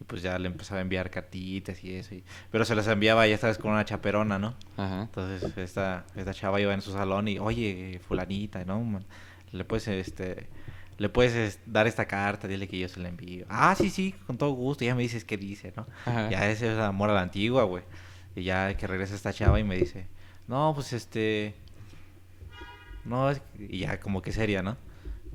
Y 0.00 0.04
pues 0.04 0.20
ya 0.22 0.38
le 0.38 0.46
empezaba 0.48 0.78
a 0.78 0.82
enviar 0.82 1.10
cartitas 1.10 1.82
y 1.82 1.94
eso. 1.94 2.14
y- 2.14 2.22
Pero 2.50 2.64
se 2.64 2.74
las 2.74 2.86
enviaba 2.86 3.26
ya 3.26 3.34
esta 3.34 3.48
vez 3.48 3.58
con 3.58 3.70
una 3.72 3.84
chaperona, 3.84 4.38
¿no? 4.38 4.54
Ajá. 4.76 5.02
Entonces 5.02 5.56
esta, 5.56 6.04
esta 6.14 6.34
chava 6.34 6.60
iba 6.60 6.74
en 6.74 6.82
su 6.82 6.92
salón 6.92 7.28
y, 7.28 7.38
oye, 7.38 8.00
fulanita, 8.06 8.64
¿no? 8.64 8.80
man? 8.82 9.04
Le 9.52 9.64
puedes, 9.64 9.88
este, 9.88 10.48
le 10.98 11.08
puedes 11.08 11.34
es, 11.34 11.60
dar 11.66 11.86
esta 11.86 12.06
carta, 12.06 12.46
dile 12.46 12.68
que 12.68 12.78
yo 12.78 12.88
se 12.88 13.00
la 13.00 13.08
envío. 13.08 13.46
Ah, 13.48 13.74
sí, 13.74 13.88
sí, 13.90 14.14
con 14.26 14.36
todo 14.36 14.50
gusto, 14.50 14.84
ya 14.84 14.94
me 14.94 15.02
dices 15.02 15.24
qué 15.24 15.36
dice, 15.38 15.72
¿no? 15.76 15.86
Ajá. 16.04 16.28
Ya 16.30 16.50
ese 16.50 16.72
es 16.72 16.78
amor 16.78 17.08
a 17.10 17.14
la 17.14 17.22
antigua, 17.22 17.62
güey. 17.64 17.84
Y 18.34 18.42
ya 18.42 18.76
que 18.76 18.86
regresa 18.86 19.14
esta 19.14 19.32
chava 19.32 19.58
y 19.60 19.64
me 19.64 19.76
dice, 19.78 20.06
no, 20.46 20.72
pues 20.74 20.92
este, 20.92 21.54
no, 23.04 23.30
es- 23.30 23.40
y 23.58 23.78
ya 23.80 23.98
como 24.00 24.20
que 24.20 24.32
seria, 24.32 24.62
¿no? 24.62 24.76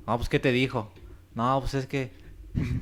No, 0.06 0.18
pues 0.18 0.30
¿qué 0.30 0.40
te 0.40 0.52
dijo? 0.52 0.92
No, 1.36 1.60
pues 1.62 1.74
es 1.74 1.88
que, 1.88 2.12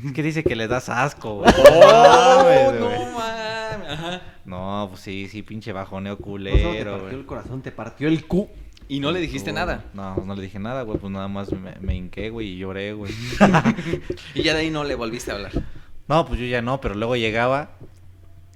es 0.05 0.11
que 0.13 0.23
dice 0.23 0.43
que 0.43 0.55
le 0.55 0.67
das 0.67 0.89
asco, 0.89 1.35
güey. 1.39 1.53
¡Oh, 1.57 2.43
mames, 2.43 2.79
no 2.79 2.89
mames! 2.89 3.89
Ajá. 3.89 4.21
No, 4.45 4.87
pues 4.89 5.01
sí, 5.01 5.27
sí, 5.29 5.41
pinche 5.43 5.71
bajoneo 5.71 6.13
solo 6.15 6.17
te 6.17 6.23
culero, 6.23 6.91
partió 6.91 6.99
güey. 7.01 7.15
el 7.15 7.25
corazón, 7.25 7.61
te 7.61 7.71
partió 7.71 8.07
el 8.07 8.25
cu. 8.25 8.49
Y 8.87 8.99
no 8.99 9.11
le 9.11 9.19
dijiste 9.19 9.51
nada. 9.53 9.85
No, 9.93 10.15
no 10.25 10.35
le 10.35 10.41
dije 10.41 10.57
nada, 10.57 10.81
güey. 10.81 10.97
Pues 10.97 11.11
nada 11.11 11.27
más 11.27 11.51
me, 11.51 11.75
me 11.79 11.95
hinqué, 11.95 12.31
güey, 12.31 12.47
y 12.47 12.57
lloré, 12.57 12.93
güey. 12.93 13.13
Y 14.33 14.41
ya 14.41 14.53
de 14.53 14.61
ahí 14.61 14.71
no 14.71 14.83
le 14.83 14.95
volviste 14.95 15.31
a 15.31 15.35
hablar. 15.35 15.51
no, 16.07 16.25
pues 16.25 16.39
yo 16.39 16.45
ya 16.47 16.61
no, 16.63 16.81
pero 16.81 16.95
luego 16.95 17.15
llegaba. 17.15 17.71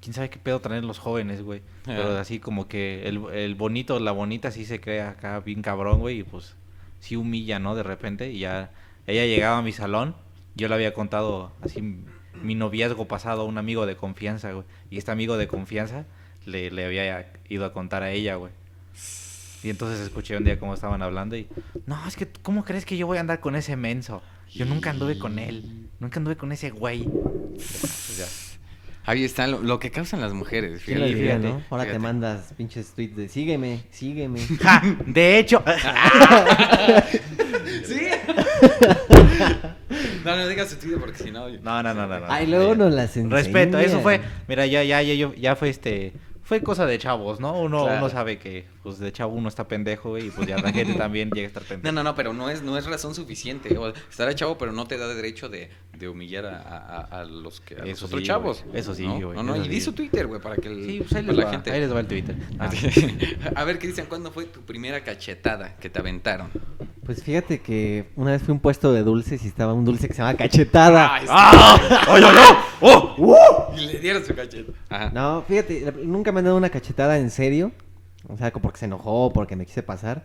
¿Quién 0.02 0.14
sabe 0.14 0.30
qué 0.30 0.40
pedo 0.40 0.60
traen 0.60 0.86
los 0.88 1.00
jóvenes, 1.00 1.44
güey? 1.44 1.62
Pero 1.86 2.18
así 2.18 2.40
como 2.40 2.68
que 2.68 3.08
el, 3.08 3.24
el 3.32 3.56
bonito, 3.56 4.00
la 4.00 4.12
bonita 4.12 4.52
sí 4.52 4.66
se 4.66 4.82
crea 4.82 5.12
acá 5.12 5.40
bien 5.40 5.62
cabrón, 5.62 6.00
güey. 6.00 6.20
Y 6.20 6.24
pues 6.24 6.56
sí 7.00 7.16
humilla, 7.16 7.60
¿no? 7.60 7.76
De 7.76 7.84
repente. 7.84 8.32
Y 8.32 8.40
ya 8.40 8.72
ella 9.08 9.26
llegaba 9.26 9.60
a 9.60 9.62
mi 9.62 9.72
salón. 9.72 10.16
Yo 10.56 10.68
le 10.68 10.76
había 10.76 10.94
contado 10.94 11.52
así 11.62 11.82
mi 12.42 12.56
noviazgo 12.56 13.08
pasado 13.08 13.42
a 13.42 13.46
un 13.46 13.58
amigo 13.58 13.86
de 13.86 13.96
confianza, 13.96 14.52
güey. 14.52 14.66
Y 14.90 14.98
este 14.98 15.12
amigo 15.12 15.38
de 15.38 15.48
confianza 15.48 16.06
le, 16.46 16.72
le 16.72 16.86
había 16.86 17.32
ido 17.50 17.66
a 17.66 17.74
contar 17.74 18.04
a 18.04 18.12
ella, 18.12 18.36
güey. 18.36 18.52
Y 19.64 19.70
entonces 19.70 20.02
escuché 20.02 20.36
un 20.36 20.44
día 20.44 20.60
cómo 20.60 20.74
estaban 20.74 21.02
hablando 21.02 21.38
y... 21.38 21.48
No, 21.86 22.06
es 22.06 22.18
que, 22.18 22.28
¿cómo 22.28 22.66
crees 22.66 22.86
que 22.86 22.98
yo 22.98 23.08
voy 23.08 23.18
a 23.18 23.22
andar 23.22 23.40
con 23.40 23.56
ese 23.56 23.78
menso? 23.78 24.22
Yo 24.52 24.66
nunca 24.66 24.90
anduve 24.90 25.18
con 25.18 25.40
él. 25.40 25.88
Nunca 26.00 26.20
anduve 26.20 26.36
con 26.36 26.52
ese 26.52 26.70
güey. 26.70 27.04
Pues 27.06 28.18
ya. 28.18 28.26
Ahí 29.06 29.24
está 29.24 29.48
lo, 29.48 29.62
lo 29.62 29.80
que 29.80 29.90
causan 29.90 30.22
las 30.22 30.34
mujeres. 30.34 30.82
¿Quién 30.84 31.00
lo 31.00 31.06
fíjate, 31.06 31.20
diría, 31.20 31.38
fíjate, 31.38 31.54
no? 31.54 31.64
Ahora 31.70 31.86
te 31.90 32.00
mandas 32.00 32.54
pinches 32.58 32.94
tweets 32.94 33.16
de 33.16 33.30
sígueme, 33.30 33.84
sígueme. 33.90 34.40
Ja, 34.62 34.82
de 35.06 35.40
hecho... 35.40 35.64
¿Sí? 37.86 38.08
No, 40.24 40.36
no 40.36 40.48
digas 40.48 40.70
su 40.70 40.78
Twitter 40.78 41.00
porque 41.00 41.18
si 41.24 41.32
no... 41.32 41.50
No, 41.50 41.84
no, 41.84 41.94
no, 41.94 42.08
no. 42.08 42.20
no. 42.20 42.26
Ay, 42.30 42.48
luego 42.48 42.76
nos 42.76 42.94
las 42.94 43.16
Respeto, 43.30 43.78
eso 43.80 44.00
fue... 44.02 44.22
Mira, 44.48 44.66
ya, 44.66 44.84
ya, 44.84 45.02
ya, 45.02 45.14
yo- 45.14 45.34
ya 45.34 45.56
fue 45.56 45.70
este... 45.70 46.14
Fue 46.44 46.62
cosa 46.62 46.86
de 46.86 46.98
chavos, 46.98 47.40
¿no? 47.40 47.60
Uno, 47.60 47.84
Claro. 47.86 48.00
uno 48.00 48.10
sabe 48.10 48.38
que, 48.38 48.66
pues, 48.84 49.00
de 49.00 49.12
chavo 49.12 49.34
uno 49.34 49.50
está 49.50 49.68
pendejo, 49.68 50.10
güey, 50.10 50.28
y 50.28 50.30
pues 50.30 50.48
ya 50.48 50.58
la 50.58 50.72
gente 50.72 50.94
también 50.98 51.30
llega 51.32 51.46
a 51.46 51.48
estar 51.48 51.64
pendejo. 51.64 51.92
No, 51.94 52.04
no, 52.04 52.10
no, 52.10 52.16
pero 52.16 52.34
no 52.34 52.50
es, 52.50 52.62
no 52.62 52.78
es 52.78 52.86
razón 52.86 53.16
suficiente. 53.16 53.78
O 53.78 53.88
estará 53.90 54.36
chavo, 54.36 54.58
pero 54.58 54.72
no 54.72 54.86
te 54.86 54.98
da 54.98 55.08
derecho 55.08 55.50
de, 55.50 55.70
de 55.98 56.08
humillar 56.10 56.46
a, 56.46 56.58
a- 56.62 57.22
a 57.22 57.24
los, 57.26 57.62
que, 57.62 57.76
a 57.76 57.80
los 57.80 57.90
Eso 57.90 58.06
otros 58.08 58.22
sí, 58.22 58.28
chavos. 58.28 58.66
Eso 58.74 58.94
sí, 58.94 59.08
¿no? 59.08 59.14
güey, 59.20 59.36
No, 59.38 59.44
no, 59.44 59.56
eso 59.56 59.66
y 59.66 59.70
di 59.70 59.76
sí. 59.76 59.82
su 59.82 59.94
Twitter, 59.94 60.28
güey, 60.28 60.42
para 60.42 60.56
que 60.58 60.68
el- 60.68 60.86
Sí, 60.86 60.98
pues 61.00 61.14
ahí 61.14 61.24
la 61.24 61.50
gente... 61.50 61.72
ahí 61.72 61.80
les 61.80 61.94
va 61.94 62.00
el 62.02 62.08
Twitter. 62.08 62.36
Ah. 62.60 62.70
a 63.56 63.64
ver, 63.64 63.80
Cristian, 63.80 64.08
¿cuándo 64.08 64.32
fue 64.32 64.46
tu 64.46 64.62
primera 64.62 65.02
cachetada 65.04 65.76
que 65.78 65.90
te 65.90 66.00
aventaron? 66.00 66.50
Pues 67.06 67.22
fíjate 67.24 67.60
que 67.62 68.06
una 68.16 68.32
vez 68.32 68.42
fui 68.44 68.52
a 68.52 68.54
un 68.54 68.60
puesto 68.62 68.94
de 68.94 69.04
dulces 69.04 69.44
y 69.44 69.48
estaba 69.48 69.74
un 69.74 69.84
dulce 69.84 70.08
que 70.08 70.14
se 70.14 70.22
llama 70.22 70.36
cachetada. 70.38 71.14
Ay, 71.16 71.26
¡Ay, 71.30 71.58
ay, 72.08 72.24
ay! 72.38 72.56
¡Oh! 72.80 73.16
¡Uh! 73.18 73.78
Y 73.78 73.88
le 73.88 74.00
dieron 74.00 74.24
su 74.24 74.34
cacheta. 74.34 74.72
Ajá. 74.90 75.10
No, 75.14 75.44
fíjate, 75.46 75.94
nunca 76.06 76.32
me 76.32 76.40
han 76.40 76.46
dado 76.46 76.58
una 76.58 76.70
cachetada 76.70 77.18
en 77.18 77.30
serio. 77.30 77.72
O 78.30 78.38
sea, 78.38 78.52
porque 78.54 78.80
se 78.80 78.86
enojó, 78.86 79.32
porque 79.34 79.56
me 79.56 79.66
quise 79.66 79.84
pasar. 79.84 80.24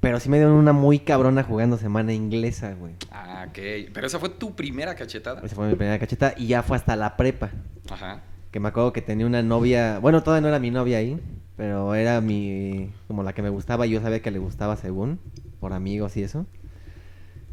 Pero 0.00 0.18
sí 0.18 0.30
me 0.30 0.38
dieron 0.38 0.54
una 0.54 0.72
muy 0.72 1.00
cabrona 1.00 1.42
jugando 1.42 1.76
semana 1.76 2.12
inglesa, 2.14 2.72
güey. 2.74 2.94
Ah, 3.10 3.44
ok. 3.48 3.58
Pero 3.92 4.06
esa 4.06 4.18
fue 4.18 4.30
tu 4.30 4.54
primera 4.56 4.94
cachetada. 4.94 5.42
Esa 5.44 5.54
fue 5.54 5.68
mi 5.68 5.74
primera 5.74 5.98
cachetada 5.98 6.34
y 6.38 6.46
ya 6.46 6.62
fue 6.62 6.76
hasta 6.76 6.96
la 6.96 7.16
prepa. 7.18 7.50
Ajá. 7.90 8.22
Que 8.50 8.60
me 8.60 8.68
acuerdo 8.68 8.92
que 8.94 9.02
tenía 9.02 9.26
una 9.26 9.42
novia, 9.42 9.98
bueno, 9.98 10.22
todavía 10.22 10.40
no 10.40 10.48
era 10.48 10.58
mi 10.58 10.70
novia 10.70 10.98
ahí, 10.98 11.20
pero 11.56 11.94
era 11.94 12.20
mi, 12.22 12.90
como 13.08 13.22
la 13.22 13.34
que 13.34 13.42
me 13.42 13.50
gustaba 13.50 13.86
y 13.86 13.90
yo 13.90 14.00
sabía 14.00 14.22
que 14.22 14.30
le 14.30 14.38
gustaba 14.38 14.76
según, 14.76 15.20
por 15.60 15.72
amigos 15.74 16.16
y 16.16 16.22
eso. 16.22 16.46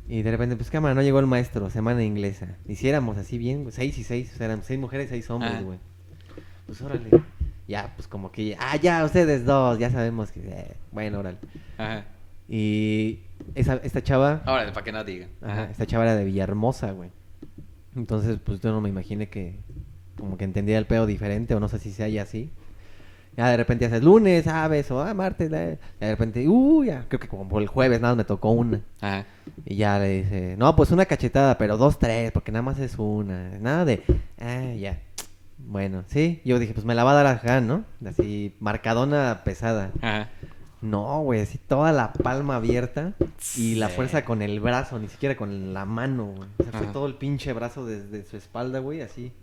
Y 0.07 0.21
de 0.21 0.31
repente, 0.31 0.55
pues 0.55 0.71
cámara, 0.71 0.95
no 0.95 1.01
llegó 1.01 1.19
el 1.19 1.27
maestro, 1.27 1.69
semana 1.69 2.01
inglesa. 2.01 2.55
Hiciéramos 2.65 3.17
así 3.17 3.37
bien, 3.37 3.63
güey, 3.63 3.73
seis 3.75 3.97
y 3.97 4.05
seis, 4.05 4.31
o 4.33 4.37
sea, 4.37 4.45
eran 4.45 4.63
seis 4.63 4.79
mujeres, 4.79 5.09
seis 5.09 5.29
hombres, 5.29 5.51
Ah. 5.57 5.61
güey. 5.61 5.79
Pues 6.65 6.81
órale. 6.81 7.09
Ya, 7.67 7.93
pues 7.95 8.07
como 8.07 8.31
que, 8.31 8.55
ah, 8.59 8.77
ya, 8.77 9.03
ustedes 9.03 9.45
dos, 9.45 9.77
ya 9.77 9.89
sabemos 9.89 10.31
que, 10.31 10.39
eh, 10.39 10.75
bueno, 10.91 11.19
órale. 11.19 11.37
Ajá. 11.77 12.05
Y 12.47 13.19
esa, 13.55 13.75
esta 13.83 14.01
chava, 14.01 14.41
Ahora, 14.45 14.71
para 14.71 14.83
que 14.83 14.91
no 14.91 15.03
digan. 15.03 15.29
Ajá, 15.41 15.65
esta 15.69 15.85
chava 15.85 16.05
era 16.05 16.15
de 16.15 16.23
Villahermosa, 16.23 16.91
güey. 16.91 17.11
Entonces, 17.95 18.39
pues 18.43 18.61
yo 18.61 18.71
no 18.71 18.79
me 18.79 18.89
imaginé 18.89 19.27
que 19.27 19.59
como 20.17 20.37
que 20.37 20.45
entendía 20.45 20.77
el 20.77 20.85
pedo 20.85 21.05
diferente 21.05 21.55
o 21.55 21.59
no 21.59 21.67
sé 21.67 21.79
si 21.79 21.91
sea 21.91 22.07
ya 22.07 22.23
así. 22.23 22.51
Ya 23.35 23.49
de 23.49 23.57
repente 23.57 23.85
haces 23.85 24.01
lunes, 24.01 24.47
ah, 24.47 24.67
beso, 24.67 25.01
ah, 25.01 25.13
martes. 25.13 25.51
Ya 25.51 25.59
de 25.59 25.77
repente, 25.99 26.47
uh, 26.47 26.83
ya, 26.83 27.05
creo 27.07 27.19
que 27.19 27.27
como 27.27 27.59
el 27.59 27.67
jueves 27.67 28.01
nada 28.01 28.15
me 28.15 28.23
tocó 28.23 28.49
una. 28.49 28.81
Ajá. 29.01 29.25
Y 29.65 29.75
ya 29.75 29.99
le 29.99 30.23
dice, 30.23 30.55
no, 30.57 30.75
pues 30.75 30.89
una 30.91 31.05
cachetada, 31.05 31.57
pero 31.57 31.77
dos, 31.77 31.99
tres, 31.99 32.31
porque 32.31 32.51
nada 32.51 32.63
más 32.63 32.79
es 32.79 32.97
una. 32.97 33.59
Nada 33.59 33.85
de, 33.85 34.03
ah, 34.39 34.73
ya. 34.73 35.01
Bueno, 35.57 36.03
sí. 36.07 36.41
Yo 36.45 36.59
dije, 36.59 36.73
pues 36.73 36.85
me 36.85 36.95
la 36.95 37.03
va 37.03 37.11
a 37.11 37.23
dar 37.23 37.27
acá, 37.27 37.61
¿no? 37.61 37.83
Así, 38.05 38.55
marcadona 38.59 39.41
pesada. 39.43 39.91
Ajá. 40.01 40.29
No, 40.81 41.21
güey, 41.21 41.41
así 41.41 41.57
toda 41.57 41.91
la 41.91 42.13
palma 42.13 42.57
abierta 42.57 43.13
y 43.55 43.75
la 43.75 43.89
Sí. 43.89 43.95
fuerza 43.95 44.23
con 44.23 44.43
el 44.43 44.59
brazo, 44.59 44.99
ni 44.99 45.07
siquiera 45.07 45.35
con 45.35 45.73
la 45.73 45.85
mano, 45.85 46.25
güey. 46.35 46.49
O 46.59 46.63
sea, 46.63 46.71
fue 46.73 46.87
todo 46.87 47.07
el 47.07 47.15
pinche 47.15 47.51
brazo 47.53 47.85
desde 47.85 48.23
su 48.23 48.37
espalda, 48.37 48.77
güey, 48.79 49.01
así. 49.01 49.33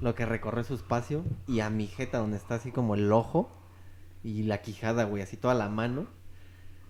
Lo 0.00 0.14
que 0.14 0.26
recorre 0.26 0.64
su 0.64 0.74
espacio 0.74 1.24
y 1.48 1.60
a 1.60 1.70
mi 1.70 1.86
jeta 1.86 2.18
donde 2.18 2.36
está 2.36 2.56
así 2.56 2.70
como 2.72 2.94
el 2.94 3.10
ojo 3.10 3.50
y 4.22 4.42
la 4.42 4.58
quijada, 4.60 5.04
güey, 5.04 5.22
así 5.22 5.38
toda 5.38 5.54
la 5.54 5.70
mano. 5.70 6.06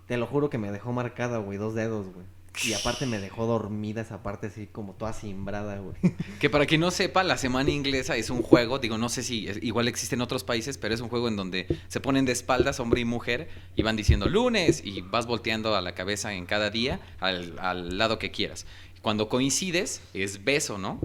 Te 0.06 0.16
lo 0.16 0.26
juro 0.26 0.50
que 0.50 0.58
me 0.58 0.72
dejó 0.72 0.92
marcada, 0.92 1.38
güey, 1.38 1.56
dos 1.56 1.74
dedos, 1.74 2.08
güey. 2.12 2.26
Y 2.64 2.74
aparte 2.74 3.06
me 3.06 3.18
dejó 3.18 3.46
dormida 3.46 4.02
esa 4.02 4.22
parte 4.22 4.48
así 4.48 4.66
como 4.66 4.92
toda 4.92 5.12
cimbrada, 5.14 5.78
güey. 5.78 5.94
Que 6.40 6.50
para 6.50 6.66
quien 6.66 6.80
no 6.82 6.90
sepa, 6.90 7.22
la 7.24 7.38
semana 7.38 7.70
inglesa 7.70 8.16
es 8.16 8.28
un 8.30 8.42
juego, 8.42 8.78
digo, 8.78 8.98
no 8.98 9.08
sé 9.08 9.22
si 9.22 9.48
es- 9.48 9.62
igual 9.62 9.88
existe 9.88 10.14
en 10.16 10.20
otros 10.20 10.44
países, 10.44 10.76
pero 10.76 10.94
es 10.94 11.00
un 11.00 11.08
juego 11.08 11.28
en 11.28 11.36
donde 11.36 11.66
se 11.88 12.00
ponen 12.00 12.24
de 12.26 12.32
espaldas 12.32 12.78
hombre 12.80 13.00
y 13.00 13.04
mujer 13.06 13.48
y 13.74 13.82
van 13.82 13.96
diciendo 13.96 14.28
lunes 14.28 14.82
y 14.84 15.00
vas 15.00 15.26
volteando 15.26 15.74
a 15.74 15.80
la 15.80 15.94
cabeza 15.94 16.34
en 16.34 16.44
cada 16.46 16.68
día 16.70 17.00
al, 17.20 17.58
al 17.58 17.96
lado 17.96 18.18
que 18.18 18.30
quieras. 18.30 18.66
Cuando 19.00 19.28
coincides 19.28 20.00
es 20.14 20.44
beso, 20.44 20.78
¿no? 20.78 21.00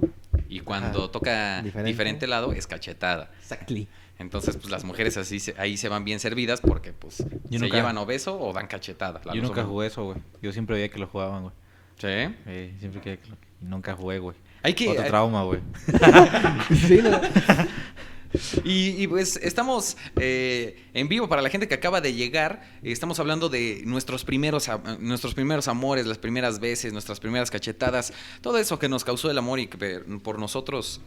Y 0.50 0.60
cuando 0.60 1.04
Ajá. 1.06 1.12
toca 1.12 1.62
Diferente. 1.64 1.90
diferente. 1.90 2.28
lado 2.28 2.54
es 2.54 2.68
cachetada. 2.68 3.32
Exactly. 3.40 3.88
Entonces, 4.20 4.58
pues 4.58 4.70
las 4.72 4.84
mujeres 4.84 5.16
así 5.18 5.40
se- 5.40 5.54
ahí 5.60 5.78
se 5.78 5.90
van 5.90 6.04
bien 6.04 6.20
servidas 6.20 6.60
porque 6.62 6.92
pues 6.94 7.18
Yo 7.50 7.60
se 7.60 7.66
nunca- 7.66 7.76
llevan 7.78 7.98
o 7.98 8.06
beso 8.06 8.40
o 8.40 8.52
dan 8.54 8.68
cachetada. 8.68 9.22
La 9.26 9.34
Yo 9.34 9.42
nunca 9.42 9.64
jugué 9.64 9.88
eso, 9.88 10.04
güey. 10.06 10.18
Yo 10.42 10.52
siempre 10.52 10.76
veía 10.76 10.90
que 10.90 10.98
lo 11.00 11.08
jugaban, 11.08 11.44
güey. 11.44 11.54
Sí. 11.98 12.08
Eh, 12.10 12.76
siempre 12.80 13.02
que 13.02 13.20
que 13.20 13.30
lo- 13.30 13.38
nunca 13.62 13.96
jugué, 13.96 14.20
güey. 14.20 14.36
Hay 14.64 14.74
que 14.74 14.90
Otro 14.90 15.04
hay- 15.04 15.10
trauma, 15.10 15.44
güey. 15.44 15.60
Sí, 16.88 17.00
¿no? 17.04 17.22
Y, 18.64 19.08
pues 19.08 19.38
estamos 19.38 19.98
eh, 20.18 20.84
en 20.94 21.08
vivo 21.08 21.28
para 21.28 21.42
la 21.42 21.50
gente 21.50 21.68
que 21.68 21.76
acaba 21.76 22.02
de 22.02 22.14
llegar. 22.14 22.64
Eh, 22.84 22.92
Estamos 22.92 23.20
hablando 23.20 23.50
de 23.50 23.82
nuestros 23.86 24.24
primeros, 24.24 24.70
nuestros 25.00 25.34
primeros 25.34 25.68
amores, 25.68 26.06
las 26.06 26.18
primeras 26.18 26.60
veces, 26.60 26.94
nuestras 26.94 27.20
primeras 27.20 27.52
cachetadas, 27.52 28.14
todo 28.42 28.58
eso 28.58 28.80
que 28.80 28.90
nos 28.90 29.04
causó 29.04 29.30
el 29.30 29.38
amor 29.38 29.60
y 29.60 29.68
que 29.68 30.00
por 30.24 30.40
nosotros, 30.40 31.02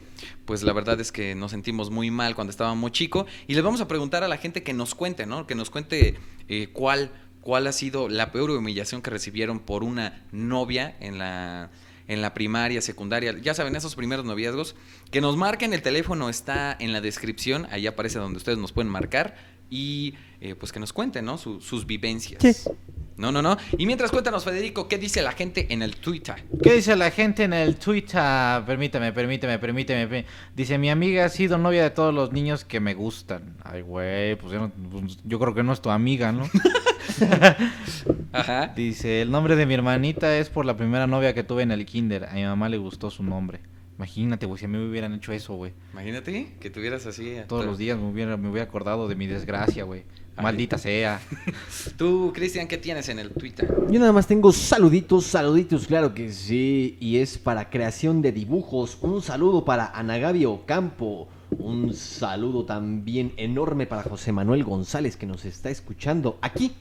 pues 0.44 0.62
la 0.62 0.72
verdad 0.72 1.00
es 1.00 1.12
que 1.12 1.34
nos 1.34 1.50
sentimos 1.50 1.90
muy 1.90 2.10
mal 2.10 2.34
cuando 2.34 2.50
estábamos 2.50 2.92
chicos. 2.92 3.26
Y 3.46 3.54
les 3.54 3.62
vamos 3.62 3.80
a 3.80 3.88
preguntar 3.88 4.22
a 4.24 4.28
la 4.28 4.36
gente 4.36 4.62
que 4.62 4.72
nos 4.72 4.94
cuente, 4.94 5.26
¿no? 5.26 5.46
Que 5.46 5.54
nos 5.54 5.70
cuente 5.70 6.18
eh, 6.48 6.68
cuál, 6.72 7.10
cuál 7.40 7.66
ha 7.66 7.72
sido 7.72 8.08
la 8.08 8.32
peor 8.32 8.50
humillación 8.50 9.02
que 9.02 9.10
recibieron 9.10 9.60
por 9.60 9.84
una 9.84 10.24
novia 10.32 10.96
en 11.00 11.18
la 11.18 11.70
en 12.10 12.20
la 12.20 12.34
primaria, 12.34 12.82
secundaria, 12.82 13.38
ya 13.40 13.54
saben, 13.54 13.76
esos 13.76 13.94
primeros 13.94 14.24
noviazgos, 14.24 14.74
que 15.12 15.20
nos 15.20 15.36
marquen, 15.36 15.72
el 15.72 15.80
teléfono 15.80 16.28
está 16.28 16.76
en 16.80 16.92
la 16.92 17.00
descripción, 17.00 17.68
ahí 17.70 17.86
aparece 17.86 18.18
donde 18.18 18.36
ustedes 18.36 18.58
nos 18.58 18.72
pueden 18.72 18.90
marcar 18.90 19.36
y 19.70 20.14
eh, 20.40 20.54
pues 20.54 20.72
que 20.72 20.80
nos 20.80 20.92
cuenten, 20.92 21.24
¿no? 21.24 21.38
Su- 21.38 21.60
sus 21.60 21.86
vivencias. 21.86 22.42
Sí. 22.42 22.70
No, 23.16 23.30
no, 23.30 23.42
no. 23.42 23.58
Y 23.76 23.84
mientras 23.84 24.10
cuéntanos, 24.10 24.44
Federico, 24.44 24.88
¿qué 24.88 24.96
dice 24.96 25.20
la 25.20 25.32
gente 25.32 25.66
en 25.74 25.82
el 25.82 25.96
Twitter? 25.96 26.36
¿Qué 26.62 26.72
dice 26.72 26.96
la 26.96 27.10
gente 27.10 27.44
en 27.44 27.52
el 27.52 27.76
Twitter? 27.76 28.62
Permíteme, 28.64 29.12
permíteme, 29.12 29.58
permíteme. 29.58 30.06
pe- 30.06 30.24
Dice, 30.56 30.78
mi 30.78 30.88
amiga 30.88 31.26
ha 31.26 31.28
sido 31.28 31.58
novia 31.58 31.82
de 31.82 31.90
todos 31.90 32.14
los 32.14 32.32
niños 32.32 32.64
que 32.64 32.80
me 32.80 32.94
gustan. 32.94 33.56
Ay, 33.62 33.82
güey, 33.82 34.36
pues 34.36 34.52
yo, 34.54 34.60
no- 34.60 34.72
pues 34.90 35.18
yo 35.24 35.38
creo 35.38 35.54
que 35.54 35.62
no 35.62 35.74
es 35.74 35.82
tu 35.82 35.90
amiga, 35.90 36.32
¿no? 36.32 36.48
Ajá. 38.32 38.68
Dice, 38.74 39.22
el 39.22 39.30
nombre 39.30 39.56
de 39.56 39.66
mi 39.66 39.74
hermanita 39.74 40.36
es 40.38 40.48
por 40.48 40.64
la 40.64 40.76
primera 40.76 41.06
novia 41.06 41.34
que 41.34 41.42
tuve 41.44 41.62
en 41.62 41.72
el 41.72 41.84
kinder. 41.86 42.24
A 42.24 42.34
mi 42.34 42.44
mamá 42.44 42.68
le 42.68 42.78
gustó 42.78 43.10
su 43.10 43.22
nombre. 43.22 43.60
Imagínate, 43.98 44.46
güey, 44.46 44.58
si 44.58 44.64
a 44.64 44.68
mí 44.68 44.78
me 44.78 44.88
hubieran 44.88 45.12
hecho 45.12 45.32
eso, 45.32 45.54
güey. 45.54 45.72
Imagínate 45.92 46.54
que 46.58 46.70
tuvieras 46.70 47.04
así. 47.04 47.36
Todos 47.46 47.64
to- 47.64 47.68
los 47.70 47.78
días 47.78 47.98
me 47.98 48.08
hubiera, 48.08 48.36
me 48.38 48.48
hubiera 48.48 48.66
acordado 48.66 49.08
de 49.08 49.14
mi 49.14 49.26
desgracia, 49.26 49.84
güey. 49.84 50.04
Maldita 50.40 50.78
sea. 50.78 51.20
Tú, 51.96 52.32
Cristian, 52.34 52.68
¿qué 52.68 52.78
tienes 52.78 53.08
en 53.08 53.18
el 53.18 53.30
Twitter? 53.30 53.68
Yo 53.90 54.00
nada 54.00 54.12
más 54.12 54.26
tengo 54.26 54.52
saluditos, 54.52 55.24
saluditos, 55.26 55.86
claro 55.86 56.14
que 56.14 56.32
sí. 56.32 56.96
Y 57.00 57.18
es 57.18 57.38
para 57.38 57.70
creación 57.70 58.22
de 58.22 58.32
dibujos. 58.32 58.98
Un 59.00 59.22
saludo 59.22 59.64
para 59.64 59.86
Anagabi 59.86 60.44
Ocampo. 60.44 61.28
Un 61.58 61.94
saludo 61.94 62.64
también 62.64 63.32
enorme 63.36 63.86
para 63.86 64.02
José 64.02 64.32
Manuel 64.32 64.64
González 64.64 65.16
que 65.16 65.26
nos 65.26 65.44
está 65.44 65.70
escuchando 65.70 66.38
aquí, 66.42 66.72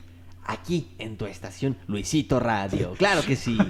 aquí 0.50 0.88
en 0.98 1.16
tu 1.16 1.28
estación 1.28 1.78
Luisito 1.88 2.40
Radio. 2.40 2.94
Claro 2.98 3.22
que 3.22 3.36
sí. 3.36 3.58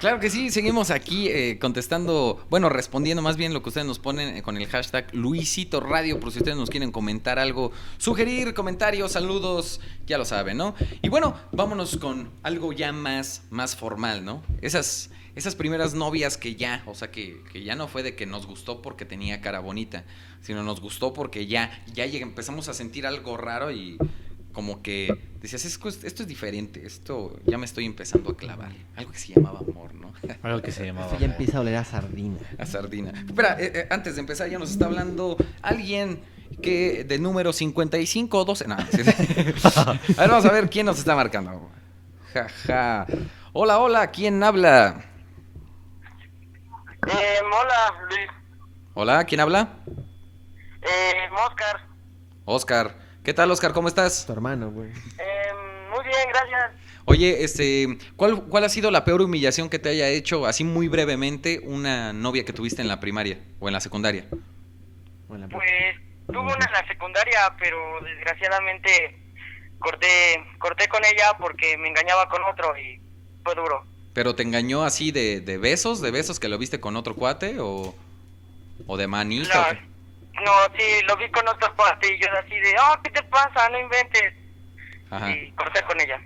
Claro 0.00 0.20
que 0.20 0.30
sí, 0.30 0.50
seguimos 0.50 0.90
aquí 0.90 1.28
eh, 1.28 1.58
contestando, 1.60 2.46
bueno, 2.48 2.68
respondiendo 2.68 3.20
más 3.20 3.36
bien 3.36 3.52
lo 3.52 3.62
que 3.62 3.68
ustedes 3.68 3.86
nos 3.86 3.98
ponen 3.98 4.36
eh, 4.36 4.42
con 4.42 4.56
el 4.56 4.66
hashtag 4.66 5.14
Luisito 5.14 5.80
Radio, 5.80 6.20
por 6.20 6.32
si 6.32 6.38
ustedes 6.38 6.56
nos 6.56 6.70
quieren 6.70 6.92
comentar 6.92 7.38
algo, 7.38 7.72
sugerir 7.98 8.54
comentarios, 8.54 9.12
saludos, 9.12 9.80
ya 10.06 10.16
lo 10.16 10.24
saben, 10.24 10.56
¿no? 10.56 10.74
Y 11.02 11.08
bueno, 11.08 11.34
vámonos 11.52 11.96
con 11.96 12.30
algo 12.42 12.72
ya 12.72 12.92
más, 12.92 13.42
más 13.50 13.76
formal, 13.76 14.24
¿no? 14.24 14.42
Esas, 14.62 15.10
esas 15.34 15.54
primeras 15.54 15.94
novias 15.94 16.36
que 16.36 16.54
ya, 16.54 16.82
o 16.86 16.94
sea, 16.94 17.10
que, 17.10 17.42
que 17.52 17.62
ya 17.62 17.74
no 17.74 17.88
fue 17.88 18.02
de 18.02 18.14
que 18.14 18.26
nos 18.26 18.46
gustó 18.46 18.80
porque 18.80 19.04
tenía 19.04 19.40
cara 19.40 19.60
bonita, 19.60 20.04
sino 20.40 20.62
nos 20.62 20.80
gustó 20.80 21.12
porque 21.12 21.46
ya, 21.46 21.82
ya 21.92 22.04
empezamos 22.04 22.68
a 22.68 22.74
sentir 22.74 23.06
algo 23.06 23.36
raro 23.36 23.70
y 23.70 23.98
como 24.52 24.82
que 24.82 25.16
decías, 25.40 25.64
esto 25.64 25.88
es, 25.88 26.04
esto 26.04 26.22
es 26.22 26.28
diferente, 26.28 26.84
esto 26.86 27.38
ya 27.46 27.58
me 27.58 27.64
estoy 27.64 27.86
empezando 27.86 28.30
a 28.30 28.36
clavar. 28.36 28.72
Algo 28.96 29.12
que 29.12 29.18
se 29.18 29.34
llamaba 29.34 29.60
amor, 29.60 29.94
¿no? 29.94 30.12
Algo 30.42 30.62
que 30.62 30.72
se 30.72 30.84
llamaba. 30.84 31.06
Esto 31.06 31.18
ya 31.18 31.26
amor. 31.26 31.34
empieza 31.34 31.58
a 31.58 31.60
oler 31.60 31.76
a 31.76 31.84
sardina. 31.84 32.38
a 32.58 32.66
sardina. 32.66 33.12
Espera, 33.26 33.56
eh, 33.60 33.72
eh, 33.74 33.86
antes 33.90 34.14
de 34.14 34.20
empezar 34.20 34.48
ya 34.48 34.58
nos 34.58 34.70
está 34.70 34.86
hablando 34.86 35.36
alguien 35.62 36.20
que 36.62 37.04
de 37.04 37.18
número 37.18 37.52
5512. 37.52 38.66
No, 38.66 38.76
sí, 38.90 39.04
sí. 39.04 39.10
a 39.78 40.20
ver, 40.20 40.30
vamos 40.30 40.44
a 40.44 40.52
ver 40.52 40.68
quién 40.68 40.86
nos 40.86 40.98
está 40.98 41.14
marcando. 41.14 41.70
Ja, 42.32 42.48
ja. 42.48 43.06
Hola, 43.52 43.78
hola, 43.78 44.10
¿quién 44.10 44.42
habla? 44.42 45.04
Eh, 47.08 47.38
hola, 47.44 48.06
Luis. 48.08 48.30
Hola, 48.94 49.24
¿quién 49.24 49.40
habla? 49.40 49.76
Eh, 50.82 51.28
Moscar. 51.32 51.88
Oscar. 52.44 53.09
¿Qué 53.24 53.34
tal, 53.34 53.50
Oscar? 53.50 53.72
¿Cómo 53.72 53.88
estás? 53.88 54.24
Tu 54.26 54.32
hermano, 54.32 54.70
güey. 54.70 54.88
Eh, 54.90 55.52
muy 55.94 56.04
bien, 56.04 56.28
gracias. 56.28 56.72
Oye, 57.04 57.44
este, 57.44 57.98
¿cuál, 58.16 58.44
¿cuál 58.44 58.64
ha 58.64 58.68
sido 58.68 58.90
la 58.90 59.04
peor 59.04 59.20
humillación 59.20 59.68
que 59.68 59.78
te 59.78 59.90
haya 59.90 60.08
hecho, 60.08 60.46
así 60.46 60.64
muy 60.64 60.88
brevemente, 60.88 61.60
una 61.64 62.12
novia 62.12 62.44
que 62.44 62.52
tuviste 62.52 62.80
en 62.80 62.88
la 62.88 63.00
primaria 63.00 63.38
o 63.58 63.68
en 63.68 63.74
la 63.74 63.80
secundaria? 63.80 64.24
Pues 65.28 65.96
tuve 66.26 66.40
una 66.40 66.64
en 66.66 66.72
la 66.72 66.86
secundaria, 66.86 67.40
pero 67.58 67.76
desgraciadamente 68.02 69.18
corté, 69.78 70.08
corté 70.58 70.88
con 70.88 71.04
ella 71.04 71.36
porque 71.38 71.76
me 71.76 71.88
engañaba 71.88 72.28
con 72.28 72.42
otro 72.44 72.76
y 72.78 73.00
fue 73.44 73.54
duro. 73.54 73.84
¿Pero 74.14 74.34
te 74.34 74.42
engañó 74.42 74.84
así 74.84 75.12
de, 75.12 75.40
de 75.40 75.58
besos, 75.58 76.00
de 76.00 76.10
besos 76.10 76.40
que 76.40 76.48
lo 76.48 76.58
viste 76.58 76.80
con 76.80 76.96
otro 76.96 77.14
cuate 77.14 77.56
o, 77.60 77.94
o 78.86 78.96
de 78.96 79.06
manita? 79.06 79.72
No? 79.72 79.89
No, 80.34 80.52
sí, 80.78 80.84
lo 81.06 81.16
vi 81.16 81.30
con 81.30 81.46
otros 81.48 81.70
pastillos 81.76 82.28
así 82.42 82.54
de, 82.54 82.74
oh, 82.78 83.00
¿qué 83.02 83.10
te 83.10 83.22
pasa? 83.24 83.68
No 83.70 83.78
inventes. 83.80 84.34
Ajá. 85.10 85.30
Y 85.32 85.50
corté 85.52 85.82
con 85.82 86.00
ella. 86.00 86.20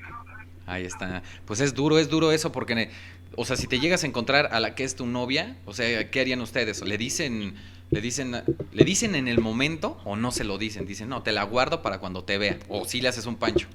Ahí 0.66 0.84
está. 0.84 1.22
Pues 1.46 1.60
es 1.60 1.74
duro, 1.74 1.98
es 1.98 2.08
duro 2.08 2.32
eso 2.32 2.52
porque, 2.52 2.90
o 3.36 3.44
sea, 3.44 3.56
si 3.56 3.66
te 3.66 3.78
llegas 3.80 4.04
a 4.04 4.06
encontrar 4.06 4.48
a 4.52 4.60
la 4.60 4.74
que 4.74 4.84
es 4.84 4.96
tu 4.96 5.06
novia, 5.06 5.56
o 5.66 5.74
sea, 5.74 6.10
¿qué 6.10 6.20
harían 6.20 6.40
ustedes? 6.40 6.80
¿Le 6.82 6.96
dicen, 6.96 7.54
le 7.90 8.00
dicen, 8.00 8.44
le 8.72 8.84
dicen 8.84 9.14
en 9.14 9.28
el 9.28 9.40
momento 9.40 10.00
o 10.04 10.16
no 10.16 10.30
se 10.32 10.44
lo 10.44 10.56
dicen? 10.58 10.86
Dicen, 10.86 11.08
no, 11.08 11.22
te 11.22 11.32
la 11.32 11.42
guardo 11.42 11.82
para 11.82 11.98
cuando 11.98 12.24
te 12.24 12.38
vea. 12.38 12.58
O 12.68 12.84
si 12.84 13.00
le 13.00 13.08
haces 13.08 13.26
un 13.26 13.36
pancho. 13.36 13.68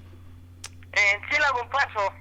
Eh, 0.94 1.20
sí 1.30 1.38
le 1.40 1.46
hago 1.46 1.62
un 1.62 1.70
paso. 1.70 2.14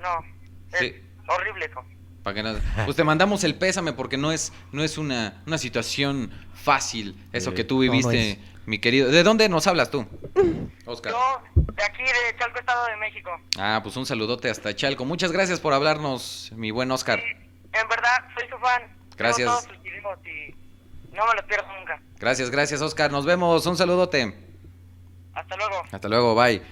No, 0.00 0.24
es 0.72 0.78
Sí. 0.80 0.94
horrible 1.28 1.66
eso. 1.66 1.82
Para 2.22 2.34
que 2.34 2.42
no- 2.42 2.54
pues 2.86 2.96
te 2.96 3.04
mandamos 3.04 3.44
el 3.44 3.54
pésame 3.54 3.92
porque 3.92 4.16
no 4.16 4.32
es, 4.32 4.52
no 4.72 4.82
es 4.82 4.96
una, 4.96 5.42
una 5.46 5.58
situación 5.58 6.30
fácil 6.64 7.16
eso 7.32 7.50
Eh, 7.50 7.54
que 7.54 7.64
tú 7.64 7.74
no, 7.76 7.84
no 7.84 7.92
viviste, 7.92 8.38
mi 8.66 8.78
querido. 8.78 9.10
¿De 9.10 9.22
dónde 9.22 9.48
nos 9.48 9.66
hablas 9.66 9.90
tú? 9.90 10.06
Oscar. 10.86 11.12
Yo, 11.12 11.62
de 11.74 11.84
aquí, 11.84 12.02
de 12.02 12.38
Chalco, 12.38 12.58
Estado 12.58 12.86
de 12.86 12.96
México. 12.96 13.30
Ah, 13.58 13.80
pues 13.82 13.96
un 13.96 14.06
saludote 14.06 14.50
hasta 14.50 14.74
Chalco. 14.74 15.04
Muchas 15.04 15.30
gracias 15.30 15.60
por 15.60 15.72
hablarnos, 15.72 16.50
mi 16.56 16.70
buen 16.70 16.90
Oscar. 16.90 17.20
En 17.20 17.88
verdad, 17.88 18.24
soy 18.38 18.48
su 18.48 18.56
fan. 18.58 18.82
Gracias. 19.16 19.48
Todos 19.48 19.68
y 19.84 21.14
no 21.14 21.26
me 21.26 21.34
los 21.34 21.44
pierdo 21.44 21.66
nunca. 21.78 22.00
Gracias, 22.18 22.50
gracias, 22.50 22.80
Oscar. 22.82 23.12
Nos 23.12 23.24
vemos. 23.24 23.64
Un 23.66 23.76
saludote. 23.76 24.34
Hasta 25.32 25.56
luego. 25.56 25.82
Hasta 25.90 26.08
luego, 26.08 26.34
bye. 26.34 26.62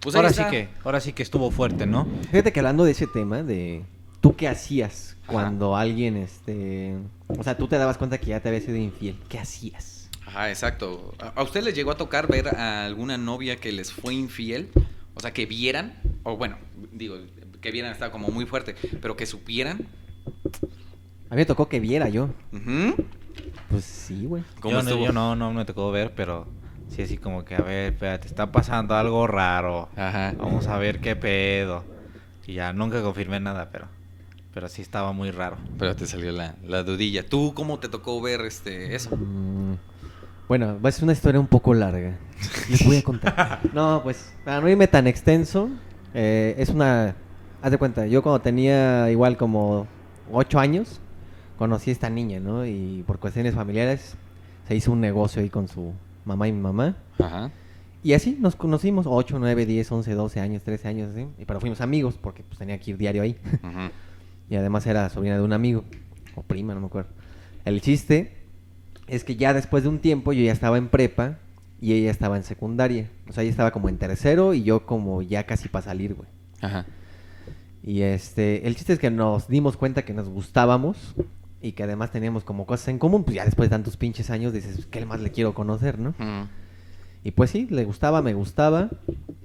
Pues 0.00 0.16
ahora 0.16 0.30
sí 0.30 0.42
que, 0.50 0.68
ahora 0.84 1.00
sí 1.00 1.12
que 1.12 1.22
estuvo 1.22 1.50
fuerte, 1.50 1.86
¿no? 1.86 2.08
Fíjate 2.30 2.52
que 2.52 2.60
hablando 2.60 2.84
de 2.84 2.90
ese 2.92 3.06
tema, 3.06 3.42
de 3.42 3.84
tú 4.22 4.36
qué 4.36 4.48
hacías 4.48 5.16
Ajá. 5.24 5.32
cuando 5.32 5.76
alguien, 5.76 6.16
este, 6.16 6.94
o 7.26 7.42
sea, 7.42 7.58
tú 7.58 7.68
te 7.68 7.76
dabas 7.76 7.98
cuenta 7.98 8.16
que 8.16 8.26
ya 8.26 8.40
te 8.40 8.48
había 8.48 8.60
sido 8.62 8.76
infiel, 8.76 9.18
¿qué 9.28 9.38
hacías? 9.38 10.08
Ajá, 10.24 10.48
exacto. 10.48 11.12
¿A 11.34 11.42
usted 11.42 11.62
les 11.62 11.74
llegó 11.74 11.90
a 11.90 11.96
tocar 11.96 12.28
ver 12.28 12.48
a 12.56 12.86
alguna 12.86 13.18
novia 13.18 13.56
que 13.56 13.72
les 13.72 13.92
fue 13.92 14.14
infiel? 14.14 14.70
O 15.14 15.20
sea, 15.20 15.32
que 15.32 15.44
vieran, 15.44 15.94
o 16.22 16.36
bueno, 16.38 16.56
digo, 16.92 17.18
que 17.60 17.70
vieran 17.70 17.92
está 17.92 18.10
como 18.10 18.28
muy 18.28 18.46
fuerte, 18.46 18.76
pero 19.02 19.16
que 19.16 19.26
supieran. 19.26 19.86
A 21.28 21.34
mí 21.34 21.40
me 21.40 21.44
tocó 21.44 21.68
que 21.68 21.80
viera 21.80 22.08
yo. 22.08 22.30
Ujú. 22.52 22.94
Pues 23.68 23.84
sí, 23.84 24.24
güey. 24.24 24.44
¿Cómo 24.60 24.76
yo, 24.76 24.82
no, 24.82 25.04
yo 25.04 25.12
no, 25.12 25.36
no 25.36 25.52
me 25.52 25.64
tocó 25.64 25.90
ver, 25.90 26.14
pero 26.14 26.46
sí 26.88 27.02
así 27.02 27.18
como 27.18 27.44
que, 27.44 27.56
a 27.56 27.60
ver, 27.60 27.92
espérate, 27.92 28.28
está 28.28 28.52
pasando 28.52 28.94
algo 28.94 29.26
raro. 29.26 29.88
Ajá. 29.96 30.32
Vamos 30.38 30.68
a 30.68 30.78
ver 30.78 31.00
qué 31.00 31.16
pedo. 31.16 31.84
Y 32.46 32.54
ya 32.54 32.72
nunca 32.72 33.02
confirmé 33.02 33.40
nada, 33.40 33.70
pero 33.70 33.88
pero 34.54 34.68
sí 34.68 34.82
estaba 34.82 35.12
muy 35.12 35.30
raro. 35.30 35.56
Pero 35.78 35.94
te 35.96 36.06
salió 36.06 36.32
la, 36.32 36.56
la 36.64 36.82
dudilla. 36.82 37.26
¿Tú 37.26 37.52
cómo 37.54 37.78
te 37.78 37.88
tocó 37.88 38.20
ver 38.20 38.40
este 38.42 38.94
eso? 38.94 39.16
Mm, 39.16 39.74
Bueno, 40.48 40.78
va 40.84 40.88
a 40.88 40.92
ser 40.92 41.04
una 41.04 41.12
historia 41.14 41.40
un 41.40 41.46
poco 41.46 41.72
larga. 41.74 42.18
Les 42.70 42.84
voy 42.84 42.96
a 42.98 43.02
contar. 43.02 43.60
No, 43.72 44.02
pues, 44.02 44.34
para 44.44 44.60
no 44.60 44.68
irme 44.68 44.86
tan 44.88 45.06
extenso, 45.06 45.68
eh, 46.14 46.54
es 46.58 46.68
una... 46.68 47.16
Haz 47.62 47.70
de 47.70 47.78
cuenta, 47.78 48.06
yo 48.06 48.22
cuando 48.22 48.40
tenía 48.40 49.08
igual 49.10 49.36
como 49.36 49.86
ocho 50.32 50.58
años, 50.58 51.00
conocí 51.58 51.90
a 51.90 51.92
esta 51.92 52.10
niña, 52.10 52.40
¿no? 52.40 52.66
Y 52.66 53.04
por 53.06 53.20
cuestiones 53.20 53.54
familiares 53.54 54.16
se 54.66 54.74
hizo 54.74 54.90
un 54.92 55.00
negocio 55.00 55.40
ahí 55.40 55.48
con 55.48 55.68
su 55.68 55.92
mamá 56.24 56.48
y 56.48 56.52
mi 56.52 56.60
mamá. 56.60 56.96
Ajá. 57.20 57.50
Y 58.02 58.14
así 58.14 58.36
nos 58.40 58.56
conocimos, 58.56 59.06
8, 59.08 59.38
9, 59.38 59.64
10, 59.64 59.92
11, 59.92 60.12
12 60.14 60.40
años, 60.40 60.62
13 60.64 60.88
años, 60.88 61.10
así. 61.12 61.28
Y 61.38 61.44
pero 61.44 61.60
fuimos 61.60 61.80
amigos 61.80 62.18
porque 62.20 62.42
pues 62.42 62.58
tenía 62.58 62.78
que 62.80 62.90
ir 62.90 62.96
diario 62.98 63.22
ahí. 63.22 63.38
Ujú. 63.62 63.90
Y 64.52 64.56
además 64.56 64.86
era 64.86 65.08
sobrina 65.08 65.36
de 65.36 65.42
un 65.42 65.54
amigo. 65.54 65.82
O 66.34 66.42
prima, 66.42 66.74
no 66.74 66.80
me 66.80 66.86
acuerdo. 66.86 67.08
El 67.64 67.80
chiste 67.80 68.36
es 69.06 69.24
que 69.24 69.36
ya 69.36 69.54
después 69.54 69.82
de 69.82 69.88
un 69.88 69.98
tiempo 69.98 70.34
yo 70.34 70.44
ya 70.44 70.52
estaba 70.52 70.76
en 70.76 70.88
prepa 70.88 71.38
y 71.80 71.94
ella 71.94 72.10
estaba 72.10 72.36
en 72.36 72.42
secundaria. 72.42 73.08
O 73.30 73.32
sea, 73.32 73.44
ella 73.44 73.50
estaba 73.50 73.70
como 73.70 73.88
en 73.88 73.96
tercero 73.96 74.52
y 74.52 74.62
yo 74.62 74.84
como 74.84 75.22
ya 75.22 75.46
casi 75.46 75.70
para 75.70 75.86
salir, 75.86 76.12
güey. 76.12 76.28
Ajá. 76.60 76.84
Y 77.82 78.02
este, 78.02 78.66
el 78.66 78.76
chiste 78.76 78.92
es 78.92 78.98
que 78.98 79.10
nos 79.10 79.48
dimos 79.48 79.78
cuenta 79.78 80.04
que 80.04 80.12
nos 80.12 80.28
gustábamos 80.28 81.14
y 81.62 81.72
que 81.72 81.84
además 81.84 82.10
teníamos 82.10 82.44
como 82.44 82.66
cosas 82.66 82.88
en 82.88 82.98
común. 82.98 83.24
Pues 83.24 83.36
ya 83.36 83.46
después 83.46 83.70
de 83.70 83.74
tantos 83.74 83.96
pinches 83.96 84.28
años 84.28 84.52
dices, 84.52 84.84
¿qué 84.84 85.06
más 85.06 85.22
le 85.22 85.30
quiero 85.30 85.54
conocer, 85.54 85.98
no? 85.98 86.10
Ujú. 86.10 86.48
Y 87.24 87.30
pues 87.32 87.50
sí, 87.50 87.66
le 87.70 87.84
gustaba, 87.84 88.20
me 88.22 88.34
gustaba 88.34 88.90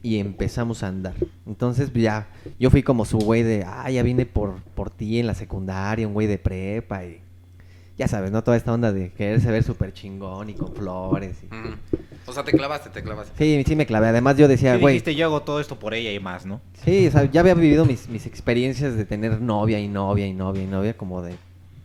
y 0.01 0.17
empezamos 0.17 0.83
a 0.83 0.87
andar. 0.87 1.13
Entonces 1.45 1.91
ya, 1.93 2.27
yo 2.59 2.69
fui 2.71 2.81
como 2.83 3.05
su 3.05 3.19
güey 3.19 3.43
de, 3.43 3.63
ah, 3.67 3.89
ya 3.91 4.01
vine 4.03 4.25
por, 4.25 4.55
por 4.75 4.89
ti 4.89 5.19
en 5.19 5.27
la 5.27 5.35
secundaria, 5.35 6.07
un 6.07 6.13
güey 6.13 6.27
de 6.27 6.39
prepa 6.39 7.05
y 7.05 7.21
ya 7.97 8.07
sabes, 8.07 8.31
¿no? 8.31 8.43
Toda 8.43 8.57
esta 8.57 8.73
onda 8.73 8.91
de 8.93 9.11
quererse 9.11 9.49
ver 9.51 9.63
súper 9.63 9.91
chingón 9.91 10.49
y 10.49 10.53
con 10.53 10.73
flores. 10.73 11.37
y-. 11.43 11.47
O 12.27 12.33
sea, 12.33 12.43
te 12.43 12.51
clavaste, 12.51 12.89
te 12.89 13.01
clavaste. 13.01 13.33
Sí, 13.37 13.63
sí 13.65 13.75
me 13.75 13.85
clavé. 13.85 14.07
Además 14.07 14.37
yo 14.37 14.47
decía, 14.47 14.75
Sí, 14.75 14.81
güey, 14.81 14.93
dijiste, 14.95 15.15
yo 15.15 15.25
hago 15.27 15.41
todo 15.41 15.59
esto 15.59 15.79
por 15.79 15.93
ella 15.93 16.11
y 16.11 16.19
más, 16.19 16.45
¿no? 16.45 16.61
sí, 16.83 17.07
o 17.07 17.11
sea, 17.11 17.25
ya 17.31 17.41
había 17.41 17.53
vivido 17.55 17.85
mis, 17.85 18.07
mis 18.09 18.25
experiencias 18.25 18.95
de 18.95 19.05
tener 19.05 19.41
novia 19.41 19.79
y 19.79 19.87
novia 19.87 20.27
y 20.27 20.33
novia 20.33 20.63
y 20.63 20.67
novia 20.67 20.95
como 20.95 21.21
de 21.21 21.35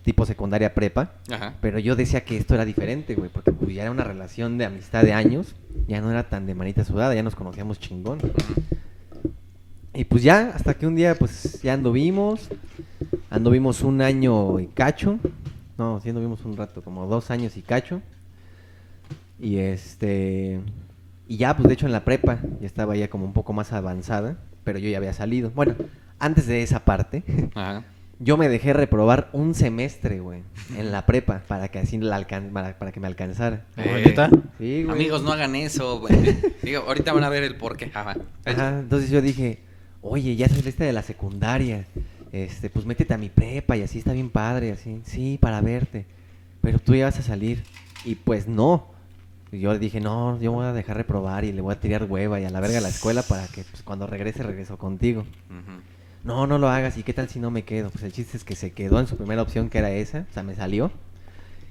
tipo 0.03 0.27
secundaria 0.27 0.75
prepa. 0.75 1.13
Ajá. 1.31 1.55
Pero 1.61 1.79
yo 1.79 1.97
decía 1.97 2.25
que 2.25 2.37
esto 2.37 2.55
era 2.55 2.65
diferente, 2.65 3.15
güey, 3.15 3.31
porque 3.31 3.53
pues, 3.53 3.75
ya 3.75 3.83
era 3.83 3.91
una 3.91 4.05
relación 4.05 4.59
de 4.59 4.65
amistad 4.65 5.03
de 5.03 5.13
años, 5.13 5.55
ya 5.89 6.01
no 6.01 6.11
era 6.11 6.29
tan 6.29 6.47
de 6.47 6.55
manita 6.55 6.85
sudada, 6.85 7.15
ya 7.15 7.23
nos 7.23 7.35
conocíamos 7.35 7.79
chingón. 7.79 8.19
Y 9.95 10.05
pues 10.05 10.23
ya, 10.23 10.53
hasta 10.55 10.75
que 10.75 10.87
un 10.87 10.97
día 10.97 11.15
pues 11.15 11.61
ya 11.63 11.75
anduvimos, 11.75 12.49
anduvimos 13.29 13.83
un 13.83 14.01
año 14.01 14.59
y 14.59 14.69
cacho, 14.69 15.19
no, 15.77 16.01
sí 16.01 16.09
anduvimos 16.09 16.45
un 16.45 16.57
rato, 16.57 16.83
como 16.83 17.07
dos 17.07 17.31
años 17.31 17.57
y 17.57 17.63
cacho. 17.63 18.01
Y 19.39 19.59
este, 19.59 20.61
y 21.29 21.37
ya 21.37 21.55
pues 21.57 21.69
de 21.69 21.75
hecho 21.75 21.87
en 21.87 21.93
la 21.93 22.05
prepa 22.05 22.39
ya 22.61 22.67
estaba 22.67 22.97
ya 22.97 23.11
como 23.11 23.27
un 23.27 23.35
poco 23.35 23.53
más 23.53 23.73
avanzada, 23.73 24.39
pero 24.65 24.79
yo 24.79 24.89
ya 24.89 24.97
había 24.97 25.13
salido. 25.13 25.51
Bueno, 25.51 25.75
antes 26.19 26.47
de 26.47 26.63
esa 26.63 26.85
parte, 26.85 27.23
Ajá. 27.55 27.85
Yo 28.23 28.37
me 28.37 28.49
dejé 28.49 28.73
reprobar 28.73 29.29
un 29.33 29.55
semestre, 29.55 30.21
güey, 30.21 30.43
en 30.77 30.93
la 30.93 31.07
prepa 31.07 31.43
para 31.49 31.69
que 31.69 31.79
así 31.79 31.99
la 31.99 32.17
alcan- 32.17 32.53
para, 32.53 32.79
para 32.79 32.93
que 32.93 33.01
me 33.01 33.07
alcanzara. 33.09 33.65
Eh. 33.77 34.15
Sí, 34.59 34.85
güey. 34.85 34.95
Amigos, 34.97 35.23
no 35.23 35.33
hagan 35.33 35.55
eso. 35.57 35.99
güey. 36.01 36.15
Digo, 36.63 36.83
ahorita 36.87 37.13
van 37.13 37.25
a 37.25 37.29
ver 37.29 37.43
el 37.43 37.57
porqué. 37.57 37.91
Ajá. 37.95 38.17
Ajá, 38.45 38.79
entonces 38.81 39.11
yo 39.11 39.21
dije, 39.21 39.61
oye, 40.01 40.37
ya 40.37 40.49
saliste 40.49 40.85
de 40.85 40.93
la 40.93 41.03
secundaria, 41.03 41.85
este, 42.33 42.71
pues 42.71 42.87
métete 42.87 43.13
a 43.15 43.19
mi 43.19 43.29
prepa 43.29 43.77
y 43.77 43.83
así 43.83 43.99
está 43.99 44.13
bien 44.13 44.31
padre, 44.31 44.73
así, 44.73 45.01
sí, 45.05 45.39
para 45.41 45.61
verte, 45.61 46.07
pero 46.61 46.79
tú 46.79 46.95
ya 46.95 47.07
vas 47.07 47.19
a 47.19 47.23
salir, 47.23 47.63
y 48.05 48.15
pues 48.15 48.47
no, 48.49 48.91
Y 49.53 49.61
yo 49.61 49.79
dije, 49.79 50.01
no, 50.01 50.41
yo 50.41 50.51
voy 50.53 50.65
a 50.65 50.73
dejar 50.73 50.97
reprobar 50.97 51.45
y 51.45 51.53
le 51.53 51.61
voy 51.61 51.75
a 51.75 51.79
tirar 51.79 52.05
hueva 52.05 52.41
y 52.41 52.45
a 52.47 52.51
la 52.51 52.59
verga 52.61 52.79
a 52.79 52.81
la 52.81 52.89
escuela 52.89 53.23
para 53.23 53.47
que 53.49 53.65
pues, 53.65 53.83
cuando 53.83 54.07
regrese, 54.07 54.43
regreso 54.43 54.79
contigo. 54.79 55.27
No, 56.25 56.47
no 56.47 56.59
lo 56.59 56.69
hagas, 56.69 56.97
¿y 56.99 57.03
qué 57.03 57.13
tal 57.13 57.29
si 57.29 57.41
no 57.41 57.51
me 57.51 57.65
quedo? 57.65 57.91
Pues 57.91 58.05
el 58.05 58.13
chiste 58.13 58.37
es 58.37 58.45
que 58.45 58.55
se 58.55 58.73
quedó 58.73 59.01
en 59.01 59.07
su 59.07 59.17
primera 59.17 59.43
opción, 59.43 59.69
que 59.69 59.79
era 59.79 59.91
esa, 59.91 60.27
o 60.31 60.33
sea, 60.33 60.43
me 60.43 60.55
salió, 60.55 60.93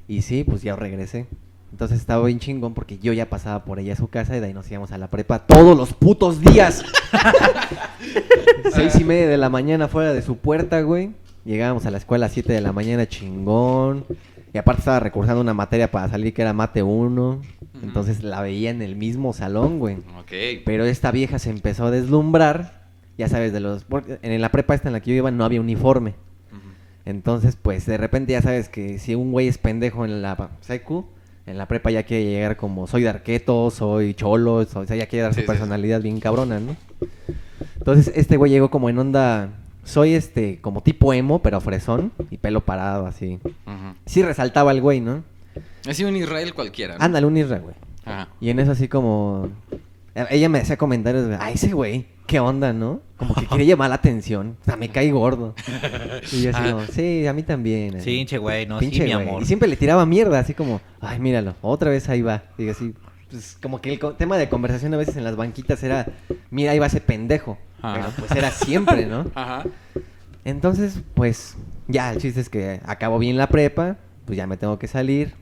y 0.07 0.23
sí, 0.23 0.43
pues 0.43 0.61
ya 0.61 0.75
regresé. 0.75 1.27
Entonces 1.71 1.99
estaba 1.99 2.25
bien 2.25 2.39
chingón 2.39 2.73
porque 2.73 2.97
yo 2.97 3.13
ya 3.13 3.29
pasaba 3.29 3.63
por 3.63 3.79
ella 3.79 3.93
a 3.93 3.95
su 3.95 4.09
casa 4.09 4.35
y 4.35 4.41
de 4.41 4.47
ahí 4.47 4.53
nos 4.53 4.69
íbamos 4.69 4.91
a 4.91 4.97
la 4.97 5.09
prepa 5.09 5.39
todos 5.39 5.77
los 5.77 5.93
putos 5.93 6.41
días. 6.41 6.83
Seis 8.73 8.99
y 8.99 9.05
media 9.05 9.29
de 9.29 9.37
la 9.37 9.49
mañana 9.49 9.87
fuera 9.87 10.13
de 10.13 10.21
su 10.21 10.37
puerta, 10.37 10.81
güey. 10.81 11.11
Llegábamos 11.45 11.85
a 11.85 11.91
la 11.91 11.97
escuela 11.97 12.25
a 12.25 12.29
7 12.29 12.51
de 12.51 12.61
la 12.61 12.73
mañana, 12.73 13.07
chingón. 13.07 14.05
Y 14.53 14.57
aparte 14.57 14.81
estaba 14.81 14.99
recursando 14.99 15.41
una 15.41 15.53
materia 15.53 15.89
para 15.89 16.09
salir 16.09 16.33
que 16.33 16.41
era 16.41 16.51
mate 16.53 16.83
1. 16.83 17.41
Entonces 17.83 18.21
la 18.21 18.41
veía 18.41 18.69
en 18.69 18.81
el 18.81 18.95
mismo 18.95 19.31
salón, 19.31 19.79
güey. 19.79 19.95
Ok. 20.19 20.63
Pero 20.65 20.83
esta 20.83 21.09
vieja 21.11 21.39
se 21.39 21.49
empezó 21.49 21.85
a 21.85 21.91
deslumbrar. 21.91 22.80
Ya 23.17 23.27
sabes, 23.29 23.53
de 23.53 23.59
los. 23.59 23.83
porque 23.83 24.19
en 24.21 24.41
la 24.41 24.49
prepa 24.49 24.73
esta 24.73 24.89
en 24.89 24.93
la 24.93 24.99
que 25.01 25.11
yo 25.11 25.15
iba 25.17 25.31
no 25.31 25.45
había 25.45 25.61
uniforme. 25.61 26.15
Entonces, 27.03 27.55
pues 27.59 27.85
de 27.87 27.97
repente 27.97 28.33
ya 28.33 28.41
sabes 28.43 28.69
que 28.69 28.99
si 28.99 29.15
un 29.15 29.31
güey 29.31 29.47
es 29.47 29.57
pendejo 29.57 30.05
en 30.05 30.21
la 30.21 30.51
secu, 30.61 31.07
en 31.47 31.57
la 31.57 31.67
prepa 31.67 31.89
ya 31.89 32.03
quiere 32.03 32.25
llegar 32.25 32.57
como 32.57 32.85
soy 32.85 33.01
de 33.01 33.09
arqueto, 33.09 33.71
soy 33.71 34.13
cholo, 34.13 34.63
soy- 34.65 34.83
o 34.83 34.87
sea, 34.87 34.95
ya 34.95 35.07
quiere 35.07 35.23
dar 35.23 35.33
Sí, 35.33 35.37
su 35.37 35.41
sí, 35.41 35.45
sí. 35.45 35.47
personalidad 35.47 36.01
bien 36.01 36.19
cabrona, 36.19 36.59
¿no? 36.59 36.75
Entonces, 37.79 38.11
este 38.15 38.37
güey 38.37 38.51
llegó 38.51 38.69
como 38.69 38.87
en 38.89 38.99
onda, 38.99 39.49
soy 39.83 40.13
este, 40.13 40.61
como 40.61 40.81
tipo 40.81 41.11
emo, 41.13 41.41
pero 41.41 41.59
fresón 41.59 42.11
y 42.29 42.37
pelo 42.37 42.61
parado 42.63 43.07
así. 43.07 43.39
Ujú. 43.43 43.95
Sí 44.05 44.21
resaltaba 44.21 44.71
el 44.71 44.81
güey, 44.81 45.01
¿no? 45.01 45.23
Ha 45.87 45.93
sido 45.95 46.09
un 46.09 46.15
Israel 46.17 46.53
cualquiera. 46.53 46.97
¿no? 46.99 47.03
Ándale, 47.03 47.25
un 47.25 47.35
irra, 47.35 47.57
güey. 47.57 47.75
Ajá. 48.05 48.27
Y 48.39 48.51
en 48.51 48.59
eso 48.59 48.71
así 48.73 48.87
como... 48.87 49.49
Ella 50.29 50.49
me 50.49 50.59
hacía 50.59 50.77
comentarios 50.77 51.27
de, 51.27 51.37
ay, 51.39 51.53
ese 51.55 51.71
güey, 51.73 52.05
¿qué 52.31 52.39
onda, 52.39 52.71
no? 52.71 53.01
Como 53.17 53.35
que 53.35 53.45
quiere 53.45 53.65
llamar 53.65 53.89
la 53.89 53.95
atención. 53.97 54.55
O 54.61 54.63
sea, 54.65 54.77
me 54.77 54.87
cae 54.87 55.11
gordo. 55.11 55.53
Y 56.31 56.43
yo 56.43 56.49
así 56.51 56.59
Ah. 56.65 56.71
como, 56.71 56.85
sí, 56.85 57.27
a 57.27 57.33
mí 57.33 57.43
también. 57.43 58.01
Sí, 58.01 58.11
eh". 58.11 58.17
pinche 58.19 58.37
güey, 58.37 58.65
no, 58.65 58.79
Pinche 58.79 58.99
sí, 58.99 59.03
mi 59.03 59.13
güey. 59.13 59.27
amor. 59.27 59.41
Y 59.43 59.45
siempre 59.45 59.67
le 59.67 59.75
tiraba 59.75 60.05
mierda, 60.05 60.39
así 60.39 60.53
como, 60.53 60.79
ay, 61.01 61.19
míralo, 61.19 61.55
otra 61.61 61.89
vez 61.91 62.07
ahí 62.07 62.21
va. 62.21 62.43
Y 62.57 62.69
así, 62.69 62.93
pues 63.29 63.57
como 63.61 63.81
que 63.81 63.91
el 63.91 63.99
co- 63.99 64.13
tema 64.13 64.37
de 64.37 64.47
conversación 64.47 64.93
a 64.93 64.97
veces 64.97 65.17
en 65.17 65.25
las 65.25 65.35
banquitas 65.35 65.83
era, 65.83 66.07
mira, 66.49 66.71
ahí 66.71 66.79
va 66.79 66.85
ese 66.87 67.01
pendejo. 67.01 67.57
Ajá. 67.81 67.95
Pero 67.95 68.07
pues 68.17 68.31
era 68.31 68.49
siempre, 68.51 69.05
¿no? 69.07 69.25
Ajá. 69.35 69.63
Entonces, 70.45 71.01
pues, 71.13 71.55
ya, 71.87 72.11
el 72.13 72.17
chiste 72.19 72.39
es 72.41 72.49
que 72.49 72.79
acabo 72.85 73.19
bien 73.19 73.35
la 73.37 73.47
prepa, 73.47 73.97
pues 74.25 74.37
ya 74.37 74.47
me 74.47 74.55
tengo 74.57 74.79
que 74.79 74.87
salir. 74.87 75.33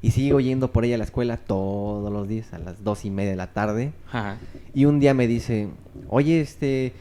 Y 0.00 0.12
sigo 0.12 0.40
yendo 0.40 0.70
por 0.70 0.84
ella 0.84 0.94
a 0.94 0.98
la 0.98 1.04
escuela 1.04 1.36
todos 1.36 2.12
los 2.12 2.28
días, 2.28 2.52
a 2.52 2.58
las 2.58 2.84
dos 2.84 3.04
y 3.04 3.10
media 3.10 3.30
de 3.30 3.36
la 3.36 3.48
tarde. 3.48 3.92
Ajá. 4.08 4.38
Y 4.74 4.84
un 4.84 5.00
día 5.00 5.12
me 5.14 5.26
dice, 5.26 5.68
oye, 6.08 6.40
este, 6.40 6.92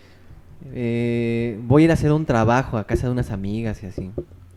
eh, 0.73 1.60
voy 1.63 1.83
a 1.83 1.86
ir 1.86 1.91
a 1.91 1.93
hacer 1.93 2.12
un 2.12 2.25
trabajo 2.25 2.77
a 2.77 2.86
casa 2.86 3.07
de 3.07 3.12
unas 3.12 3.31
amigas 3.31 3.83
y 3.83 3.88
así. 3.88 4.12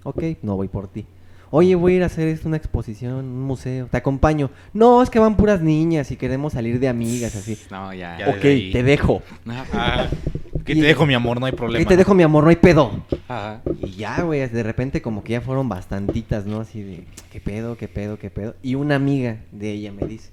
Ok, 0.05 0.23
no 0.43 0.57
voy 0.57 0.69
por 0.69 0.89
ti. 0.89 1.07
Oye, 1.53 1.75
voy 1.75 1.95
a 1.95 1.97
ir 1.97 2.03
a 2.05 2.07
hacer 2.07 2.39
una 2.45 2.57
exposición, 2.57 3.25
un 3.25 3.43
museo, 3.43 3.89
te 3.91 3.97
acompaño. 3.97 4.51
No, 4.73 5.03
es 5.03 5.11
que 5.11 5.19
van 5.19 5.37
puras 5.37 5.61
niñas 5.61 6.11
y 6.13 6.17
queremos 6.17 6.53
salir 6.53 6.79
de 6.79 6.89
amigas, 6.89 7.35
así. 7.35 7.59
No, 7.71 7.93
ya. 7.93 8.19
Ya 8.19 8.29
ok, 8.31 8.41
te 8.41 8.83
dejo. 8.83 9.23
Ajá. 9.47 10.09
Que 10.65 10.75
te 10.75 10.83
dejo, 10.83 11.07
mi 11.07 11.15
amor, 11.15 11.41
no 11.41 11.47
hay 11.47 11.53
problema. 11.53 11.83
Ok, 11.83 11.89
te 11.89 11.97
dejo, 11.97 12.15
mi 12.15 12.23
amor, 12.23 12.45
no 12.45 12.51
hay 12.51 12.57
pedo. 12.57 13.05
Ajá. 13.29 13.63
Y 13.83 13.91
ya, 13.93 14.23
güey, 14.23 14.47
de 14.49 14.63
repente 14.63 15.03
como 15.03 15.25
que 15.25 15.33
ya 15.33 15.41
fueron 15.41 15.69
bastantitas, 15.69 16.47
¿no? 16.47 16.61
Así 16.61 16.83
de, 16.83 17.05
¿qué 17.33 17.41
pedo, 17.41 17.77
qué 17.77 17.89
pedo, 17.89 18.19
qué 18.19 18.31
pedo? 18.31 18.55
Y 18.63 18.75
una 18.75 18.97
amiga 18.97 19.39
de 19.53 19.71
ella 19.73 19.93
me 19.93 20.07
dice, 20.07 20.31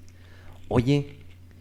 oye, 0.67 1.17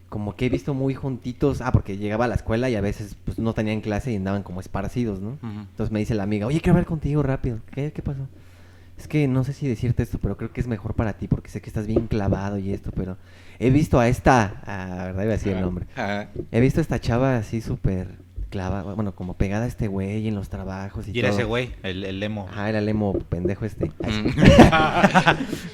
como 0.09 0.37
que 0.37 0.47
he 0.47 0.49
visto 0.49 0.73
muy 0.75 0.95
juntitos, 0.95 1.61
ah, 1.61 1.73
porque 1.73 1.99
llegaba 1.99 2.27
a 2.27 2.29
la 2.29 2.37
escuela 2.37 2.71
y 2.71 2.77
a 2.77 2.81
veces 2.81 3.17
pues 3.25 3.39
no 3.39 3.53
tenían 3.55 3.81
clase 3.81 4.13
y 4.13 4.17
andaban 4.17 4.43
como 4.43 4.61
esparcidos, 4.61 5.21
¿no? 5.21 5.39
Entonces 5.43 5.91
me 5.91 5.99
dice 5.99 6.15
la 6.15 6.23
amiga, 6.23 6.47
oye, 6.47 6.61
quiero 6.61 6.73
hablar 6.73 6.87
contigo 6.87 7.23
rápido. 7.23 7.59
¿Qué, 7.73 7.93
qué 7.93 8.03
pasó? 8.03 8.29
Es 8.99 9.09
que 9.09 9.29
no 9.29 9.45
sé 9.45 9.53
si 9.53 9.69
decirte 9.69 10.03
esto, 10.03 10.19
pero 10.19 10.37
creo 10.37 10.53
que 10.53 10.61
es 10.61 10.67
mejor 10.67 10.95
para 10.95 11.13
ti 11.15 11.29
porque 11.29 11.51
sé 11.51 11.61
que 11.61 11.69
estás 11.69 11.87
bien 11.87 12.07
clavado 12.07 12.57
y 12.59 12.73
esto, 12.73 12.93
pero 12.93 13.19
he 13.59 13.69
visto 13.71 14.01
a 14.01 14.09
esta, 14.09 14.63
ah, 14.65 15.05
¿verdad? 15.07 15.25
Iba 15.25 15.33
a 15.33 15.37
decir 15.37 15.53
el 15.53 15.61
nombre. 15.61 15.87
Ajá. 15.97 16.31
He 16.51 16.61
visto 16.61 16.81
a 16.81 16.83
esta 16.83 16.99
chava 16.99 17.37
así 17.37 17.61
súper 17.61 18.26
clavada, 18.51 18.95
bueno, 18.95 19.15
como 19.15 19.35
pegada 19.35 19.65
a 19.65 19.69
este 19.69 19.89
güey 19.89 20.29
en 20.29 20.35
los 20.35 20.49
trabajos 20.49 21.09
y, 21.09 21.13
Y 21.13 21.19
era 21.19 21.29
todo. 21.31 21.39
ese 21.39 21.47
güey, 21.47 21.75
el, 21.83 22.05
el 22.05 22.23
emo. 22.23 22.47
Ajá, 22.51 22.69
era 22.69 22.79
el 22.79 22.89
emo 22.89 23.13
pendejo 23.15 23.65
este. 23.65 23.87
Mm. 23.87 24.29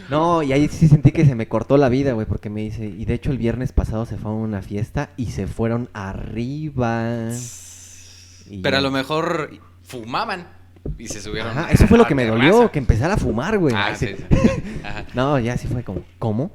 no, 0.10 0.42
y 0.42 0.52
ahí 0.52 0.68
sí 0.68 0.88
sentí 0.88 1.12
que 1.12 1.24
se 1.26 1.34
me 1.34 1.48
cortó 1.48 1.76
la 1.76 1.88
vida, 1.88 2.12
güey, 2.12 2.26
porque 2.26 2.50
me 2.50 2.62
dice, 2.62 2.86
y 2.86 3.04
de 3.04 3.14
hecho 3.14 3.30
el 3.30 3.38
viernes 3.38 3.72
pasado 3.72 4.06
se 4.06 4.16
fue 4.16 4.30
a 4.30 4.34
una 4.34 4.62
fiesta 4.62 5.10
y 5.16 5.26
se 5.32 5.46
fueron 5.46 5.88
arriba. 5.92 7.28
Y 8.48 8.58
Pero 8.62 8.76
a 8.76 8.80
lo 8.80 8.90
mejor 8.90 9.50
fumaban 9.82 10.46
y 10.98 11.08
se 11.08 11.20
subieron. 11.20 11.56
Ajá, 11.56 11.70
eso 11.70 11.86
fue 11.86 11.98
lo 11.98 12.06
que 12.06 12.14
me 12.14 12.26
dolió, 12.26 12.70
que 12.70 12.78
empezara 12.78 13.14
a 13.14 13.16
fumar, 13.16 13.58
güey. 13.58 13.74
Ah, 13.76 13.94
sí, 13.94 14.08
sí. 14.08 14.24
sí. 14.30 14.62
Ajá. 14.84 15.04
No, 15.14 15.38
ya 15.38 15.56
sí 15.56 15.68
fue 15.68 15.84
como, 15.84 16.02
¿cómo? 16.18 16.50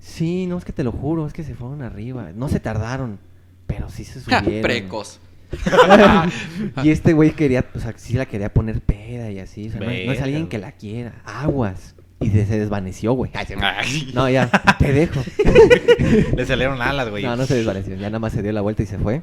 Sí, 0.00 0.46
no, 0.46 0.56
es 0.56 0.64
que 0.64 0.72
te 0.72 0.84
lo 0.84 0.92
juro, 0.92 1.26
es 1.26 1.32
que 1.32 1.44
se 1.44 1.54
fueron 1.54 1.82
arriba. 1.82 2.30
No 2.34 2.48
se 2.48 2.60
tardaron, 2.60 3.18
pero 3.66 3.90
sí 3.90 4.04
se 4.04 4.20
Ja, 4.30 4.40
subieron. 4.40 4.62
Precoz. 4.62 5.20
y 6.82 6.90
este 6.90 7.12
güey 7.12 7.32
quería, 7.32 7.64
o 7.74 7.78
sea, 7.78 7.94
sí 7.96 8.14
la 8.14 8.26
quería 8.26 8.52
poner 8.52 8.80
peda 8.80 9.30
y 9.30 9.38
así. 9.38 9.68
O 9.68 9.72
sea, 9.72 9.80
no, 9.80 9.86
no 9.86 10.12
es 10.12 10.20
alguien 10.20 10.48
que 10.48 10.58
la 10.58 10.72
quiera. 10.72 11.22
Aguas. 11.24 11.94
Y 12.22 12.28
se 12.28 12.44
desvaneció, 12.44 13.14
güey. 13.14 13.30
No, 14.14 14.28
ya, 14.28 14.48
te 14.78 14.92
dejo. 14.92 15.20
Le 16.36 16.44
salieron 16.46 16.80
alas, 16.82 17.08
güey. 17.08 17.24
No, 17.24 17.34
no 17.34 17.46
se 17.46 17.56
desvaneció. 17.56 17.94
Ya 17.96 18.08
nada 18.08 18.18
más 18.18 18.32
se 18.32 18.42
dio 18.42 18.52
la 18.52 18.60
vuelta 18.60 18.82
y 18.82 18.86
se 18.86 18.98
fue. 18.98 19.22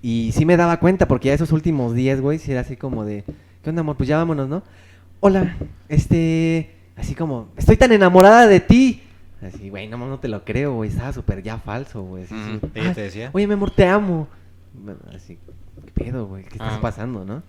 Y 0.00 0.30
sí 0.32 0.46
me 0.46 0.56
daba 0.56 0.78
cuenta, 0.78 1.08
porque 1.08 1.28
ya 1.28 1.34
esos 1.34 1.52
últimos 1.52 1.94
días, 1.94 2.20
güey, 2.20 2.38
sí 2.38 2.52
era 2.52 2.60
así 2.62 2.76
como 2.76 3.04
de, 3.04 3.24
¿qué 3.62 3.70
onda, 3.70 3.80
amor? 3.80 3.96
Pues 3.96 4.08
ya 4.08 4.16
vámonos, 4.16 4.48
¿no? 4.48 4.62
Hola, 5.18 5.56
este, 5.88 6.70
así 6.96 7.14
como, 7.14 7.48
estoy 7.56 7.76
tan 7.76 7.92
enamorada 7.92 8.46
de 8.46 8.60
ti. 8.60 9.02
Así, 9.42 9.68
güey, 9.68 9.88
no, 9.88 9.98
no 9.98 10.18
te 10.18 10.28
lo 10.28 10.44
creo, 10.44 10.74
güey, 10.74 10.88
estaba 10.88 11.12
súper 11.12 11.42
ya 11.42 11.58
falso, 11.58 12.02
güey. 12.02 12.24
así, 12.24 12.34
¿Ella 12.74 12.88
"Ay, 12.90 12.94
te 12.94 13.00
decía? 13.02 13.30
Oye, 13.34 13.46
mi 13.46 13.52
amor, 13.54 13.70
te 13.72 13.86
amo. 13.86 14.28
Así, 15.14 15.38
¿qué 15.84 16.04
pedo, 16.04 16.26
güey? 16.26 16.44
¿Qué 16.44 16.54
estás 16.54 16.74
Ah. 16.74 16.80
pasando, 16.80 17.24
no? 17.24 17.42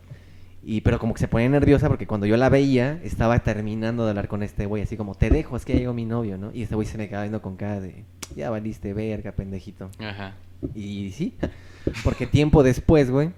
Y 0.64 0.82
pero 0.82 1.00
como 1.00 1.14
que 1.14 1.20
se 1.20 1.28
ponía 1.28 1.50
nerviosa 1.50 1.88
porque 1.88 2.06
cuando 2.06 2.28
yo 2.28 2.38
la 2.38 2.50
veía, 2.50 3.00
estaba 3.04 3.40
terminando 3.40 4.04
de 4.04 4.10
hablar 4.12 4.28
con 4.28 4.44
este 4.44 4.66
güey, 4.68 4.84
así 4.84 4.96
como, 4.98 5.16
te 5.16 5.30
dejo, 5.30 5.56
es 5.58 5.66
que 5.66 5.74
ya 5.74 5.80
llegó 5.80 5.94
mi 5.94 6.06
novio, 6.06 6.38
¿no? 6.38 6.52
Y 6.54 6.62
este 6.64 6.76
güey 6.76 6.88
se 6.88 6.98
me 6.98 7.08
quedaba 7.08 7.24
viendo 7.24 7.42
con 7.42 7.56
cara 7.56 7.80
de, 7.80 8.04
ya 8.36 8.50
valiste 8.52 8.94
verga, 8.94 9.32
pendejito. 9.32 9.90
Ajá. 10.00 10.36
Y 10.76 11.12
sí, 11.12 11.36
porque 12.04 12.28
tiempo 12.28 12.62
después, 12.62 13.10
güey, 13.10 13.32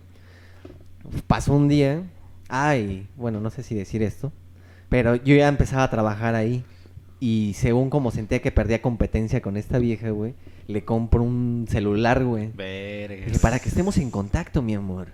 pasó 1.28 1.54
un 1.54 1.68
día, 1.70 2.04
ay, 2.50 3.08
bueno, 3.16 3.40
no 3.40 3.50
sé 3.50 3.64
si 3.64 3.74
decir 3.76 4.04
esto, 4.04 4.32
pero 4.90 5.16
yo 5.16 5.36
ya 5.36 5.48
empezaba 5.48 5.84
a 5.84 5.90
trabajar 5.90 6.36
ahí 6.36 6.64
y 7.24 7.54
según 7.54 7.90
como 7.90 8.12
sentía 8.12 8.42
que 8.42 8.52
perdía 8.52 8.82
competencia 8.82 9.42
con 9.42 9.56
esta 9.56 9.80
vieja, 9.80 10.10
güey, 10.10 10.34
le 10.68 10.84
compro 10.84 11.24
un 11.24 11.68
celular, 11.70 12.26
güey. 12.26 12.50
Para 13.42 13.60
que 13.60 13.70
estemos 13.70 13.98
en 13.98 14.12
contacto, 14.12 14.62
mi 14.62 14.74
amor. 14.76 15.14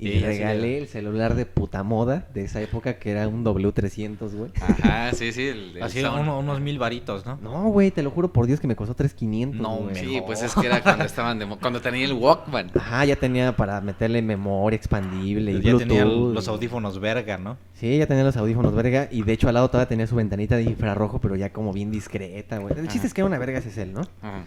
Y 0.00 0.06
Sí, 0.06 0.14
le 0.14 0.20
ya 0.20 0.26
sí 0.32 0.38
regalé 0.38 0.78
el 0.78 0.86
celular 0.86 1.34
de 1.34 1.44
puta 1.44 1.82
moda 1.82 2.28
de 2.32 2.44
esa 2.44 2.60
época 2.60 2.98
que 3.00 3.10
era 3.10 3.26
un 3.26 3.44
W300, 3.44 4.30
güey. 4.32 4.52
Ajá, 4.60 5.10
sí, 5.12 5.32
sí. 5.32 5.42
El, 5.48 5.76
el 5.76 5.82
Así 5.82 6.00
uno- 6.04 6.38
unos 6.38 6.60
mil 6.60 6.78
varitos, 6.78 7.26
¿no? 7.26 7.36
No, 7.42 7.64
güey, 7.70 7.90
te 7.90 8.04
lo 8.04 8.12
juro 8.12 8.32
por 8.32 8.46
Dios 8.46 8.60
que 8.60 8.68
me 8.68 8.76
costó 8.76 8.94
3500, 8.94 9.60
No, 9.60 9.76
güey. 9.78 9.96
Sí, 9.96 10.22
pues 10.24 10.40
es 10.42 10.54
que 10.54 10.66
era 10.66 10.82
cuando 10.82 11.04
estaban 11.04 11.40
de 11.40 11.46
mo- 11.46 11.58
cuando 11.58 11.80
tenía 11.80 12.04
el 12.04 12.12
Walkman. 12.12 12.70
Ajá, 12.76 13.04
ya 13.06 13.16
tenía 13.16 13.56
para 13.56 13.80
meterle 13.80 14.22
memoria 14.22 14.76
expandible 14.76 15.50
y 15.52 15.60
ya 15.62 15.76
tenía 15.76 16.04
Bluetooth. 16.04 16.34
los 16.34 16.46
audífonos 16.46 17.00
verga, 17.00 17.36
¿no? 17.36 17.56
Sí, 17.74 17.98
ya 17.98 18.06
tenía 18.06 18.22
los 18.22 18.36
audífonos 18.36 18.72
verga 18.74 19.08
y 19.10 19.22
de 19.22 19.32
hecho 19.32 19.48
al 19.48 19.54
lado 19.54 19.68
todavía 19.68 19.88
tenía 19.88 20.06
su 20.06 20.14
ventanita 20.14 20.56
de 20.56 20.62
infrarrojo, 20.62 21.20
pero 21.20 21.34
ya 21.34 21.52
como 21.52 21.72
bien 21.72 21.90
discreta, 21.90 22.58
güey. 22.58 22.72
El 22.78 22.82
chiste 22.84 22.98
Ajá. 22.98 23.06
es 23.08 23.14
que 23.14 23.20
era 23.22 23.26
una 23.26 23.38
verga 23.38 23.58
ese 23.58 23.72
cel, 23.72 23.92
¿no? 23.92 24.02
Ajá. 24.22 24.44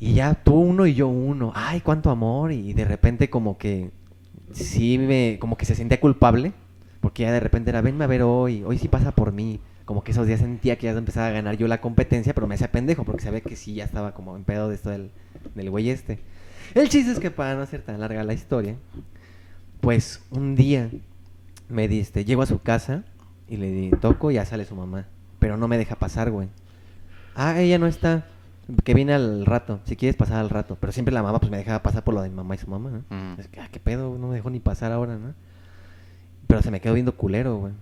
Y 0.00 0.14
ya 0.14 0.34
tú 0.34 0.54
uno 0.54 0.86
y 0.86 0.94
yo 0.94 1.08
uno. 1.08 1.52
Ay, 1.54 1.82
cuánto 1.82 2.10
amor. 2.10 2.52
Y 2.52 2.72
de 2.72 2.84
repente 2.86 3.28
como 3.28 3.58
que 3.58 3.90
sí 4.52 4.98
me, 4.98 5.38
como 5.40 5.56
que 5.56 5.64
se 5.64 5.74
sentía 5.74 6.00
culpable. 6.00 6.52
Porque 7.00 7.22
ya 7.22 7.32
de 7.32 7.40
repente 7.40 7.70
era, 7.70 7.80
venme 7.80 8.04
a 8.04 8.08
ver 8.08 8.22
hoy, 8.22 8.62
hoy 8.64 8.78
sí 8.78 8.88
pasa 8.88 9.12
por 9.12 9.32
mí. 9.32 9.60
Como 9.84 10.04
que 10.04 10.12
esos 10.12 10.26
días 10.26 10.40
sentía 10.40 10.76
que 10.76 10.86
ya 10.86 10.92
empezaba 10.92 11.28
a 11.28 11.30
ganar 11.30 11.56
yo 11.56 11.66
la 11.66 11.80
competencia, 11.80 12.34
pero 12.34 12.46
me 12.46 12.54
hacía 12.54 12.70
pendejo 12.70 13.04
porque 13.04 13.22
sabía 13.22 13.40
que 13.40 13.56
sí 13.56 13.74
ya 13.74 13.84
estaba 13.84 14.14
como 14.14 14.36
en 14.36 14.44
pedo 14.44 14.68
de 14.68 14.74
esto 14.74 14.90
del, 14.90 15.10
del 15.54 15.70
güey 15.70 15.90
este. 15.90 16.20
El 16.74 16.88
chiste 16.88 17.10
es 17.10 17.18
que 17.18 17.30
para 17.30 17.54
no 17.56 17.62
hacer 17.62 17.82
tan 17.82 17.98
larga 17.98 18.22
la 18.22 18.34
historia, 18.34 18.76
pues 19.80 20.22
un 20.30 20.54
día 20.54 20.90
me 21.68 21.88
di, 21.88 22.00
este, 22.00 22.24
llego 22.24 22.42
a 22.42 22.46
su 22.46 22.60
casa 22.60 23.04
y 23.48 23.56
le 23.56 23.70
di, 23.72 23.90
toco 23.90 24.30
y 24.30 24.34
ya 24.34 24.44
sale 24.44 24.64
su 24.64 24.76
mamá. 24.76 25.06
Pero 25.38 25.56
no 25.56 25.66
me 25.66 25.78
deja 25.78 25.96
pasar, 25.96 26.30
güey. 26.30 26.48
Ah, 27.34 27.60
ella 27.60 27.78
no 27.78 27.86
está. 27.86 28.26
Que 28.84 28.94
viene 28.94 29.14
al 29.14 29.46
rato, 29.46 29.80
si 29.84 29.96
quieres 29.96 30.16
pasar 30.16 30.38
al 30.38 30.50
rato. 30.50 30.76
Pero 30.80 30.92
siempre 30.92 31.12
la 31.14 31.22
mamá 31.22 31.40
pues 31.40 31.50
me 31.50 31.58
dejaba 31.58 31.82
pasar 31.82 32.04
por 32.04 32.14
lo 32.14 32.22
de 32.22 32.28
mi 32.28 32.36
mamá 32.36 32.54
y 32.54 32.58
su 32.58 32.68
mamá, 32.68 32.90
¿no? 32.90 33.36
Es 33.38 33.48
que, 33.48 33.60
ah, 33.60 33.68
qué 33.70 33.80
pedo, 33.80 34.16
no 34.18 34.28
me 34.28 34.34
dejó 34.34 34.50
ni 34.50 34.60
pasar 34.60 34.92
ahora, 34.92 35.16
¿no? 35.16 35.34
Pero 36.46 36.62
se 36.62 36.70
me 36.70 36.80
quedó 36.80 36.94
viendo 36.94 37.16
culero, 37.16 37.56
güey. 37.56 37.72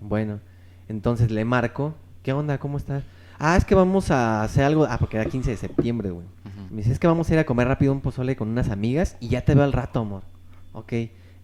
Bueno, 0.00 0.40
entonces 0.88 1.30
le 1.30 1.44
marco. 1.44 1.94
¿Qué 2.22 2.32
onda? 2.32 2.58
¿Cómo 2.58 2.76
estás? 2.76 3.04
Ah, 3.38 3.56
es 3.56 3.64
que 3.64 3.74
vamos 3.74 4.10
a 4.10 4.42
hacer 4.42 4.64
algo. 4.64 4.86
Ah, 4.88 4.98
porque 4.98 5.16
era 5.16 5.30
15 5.30 5.50
de 5.50 5.56
septiembre, 5.56 6.10
güey. 6.10 6.26
Me 6.70 6.78
dice, 6.78 6.92
es 6.92 6.98
que 6.98 7.06
vamos 7.06 7.30
a 7.30 7.34
ir 7.34 7.38
a 7.38 7.46
comer 7.46 7.68
rápido 7.68 7.92
un 7.92 8.00
pozole 8.00 8.34
con 8.34 8.48
unas 8.48 8.70
amigas 8.70 9.16
y 9.20 9.28
ya 9.28 9.42
te 9.42 9.54
veo 9.54 9.64
al 9.64 9.72
rato, 9.72 10.00
amor. 10.00 10.22
Ok. 10.72 10.92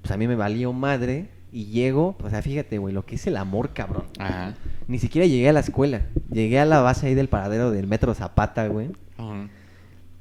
Pues 0.01 0.11
a 0.11 0.17
mí 0.17 0.27
me 0.27 0.35
valió 0.35 0.73
madre 0.73 1.31
y 1.53 1.67
llego. 1.67 2.17
O 2.23 2.31
sea, 2.31 2.43
fíjate, 2.43 2.79
güey, 2.79 2.95
lo 2.95 3.05
que 3.05 3.17
es 3.17 3.27
el 3.27 3.37
amor, 3.37 3.73
cabrón. 3.75 4.05
Ajá. 4.19 4.55
Ni 4.89 4.99
siquiera 4.99 5.27
llegué 5.27 5.49
a 5.49 5.53
la 5.53 5.61
escuela. 5.61 6.03
Llegué 6.31 6.59
a 6.59 6.65
la 6.65 6.81
base 6.81 7.07
ahí 7.07 7.15
del 7.15 7.29
paradero 7.29 7.71
del 7.71 7.87
metro 7.87 8.15
Zapata, 8.15 8.67
güey. 8.67 8.89
Ujú. 9.19 9.49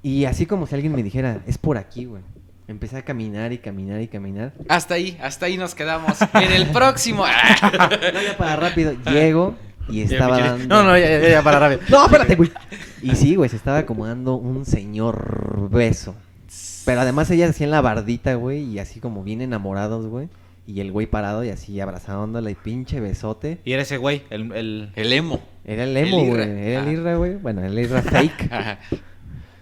Y 0.04 0.26
así 0.26 0.46
como 0.46 0.68
si 0.68 0.76
alguien 0.76 0.94
me 0.94 1.04
dijera, 1.04 1.42
es 1.48 1.58
por 1.58 1.78
aquí, 1.78 2.06
güey. 2.06 2.22
Empecé 2.68 2.98
a 2.98 3.02
caminar 3.04 3.52
y 3.54 3.58
caminar 3.58 4.02
y 4.02 4.08
caminar. 4.08 4.54
Hasta 4.70 4.94
ahí, 4.94 5.18
hasta 5.22 5.46
ahí 5.48 5.58
nos 5.58 5.76
quedamos. 5.76 6.18
En 6.34 6.52
el 6.52 6.68
próximo. 6.68 7.26
No, 7.62 8.22
ya 8.22 8.38
para 8.38 8.56
rápido. 8.56 8.94
Llego 9.12 9.56
y 9.90 10.02
estaba 10.02 10.38
Ya, 10.38 10.46
dando... 10.52 10.68
No, 10.68 10.84
no, 10.84 10.98
ya, 10.98 11.20
ya, 11.20 11.30
ya, 11.30 11.44
para 11.44 11.60
rápido. 11.60 11.82
No, 11.90 12.06
espérate, 12.06 12.36
güey. 12.36 12.52
Y 13.02 13.16
sí, 13.16 13.36
güey, 13.36 13.50
se 13.50 13.56
estaba 13.56 13.80
acomodando 13.80 14.36
un 14.36 14.66
señor 14.66 15.70
beso. 15.70 16.16
Pero 16.86 17.02
además 17.02 17.30
ella 17.32 17.48
así 17.50 17.64
en 17.64 17.72
la 17.72 17.82
bardita, 17.82 18.36
güey, 18.36 18.64
y 18.64 18.80
así 18.80 19.00
como 19.00 19.24
bien 19.24 19.42
enamorados, 19.42 20.08
güey. 20.08 20.30
Y 20.68 20.80
el 20.80 20.92
güey 20.92 21.08
parado 21.08 21.44
y 21.44 21.50
así 21.50 21.80
abrazándola 21.80 22.50
y 22.52 22.56
pinche 22.56 23.00
besote. 23.00 23.60
Y 23.66 23.74
era 23.74 23.82
ese 23.82 23.98
güey, 23.98 24.22
el, 24.30 24.52
el... 24.54 24.92
El 24.96 25.12
emo. 25.14 25.40
Era 25.66 25.84
el 25.84 25.98
emo, 25.98 26.20
El 26.22 26.30
güey. 26.30 26.42
Era 26.42 26.82
el 26.84 26.88
Ah. 26.88 26.92
Irra, 26.92 27.16
güey. 27.16 27.36
Bueno, 27.36 27.64
el 27.64 27.78
Irra 27.78 28.02
fake. 28.04 28.52
Ajá. 28.52 28.80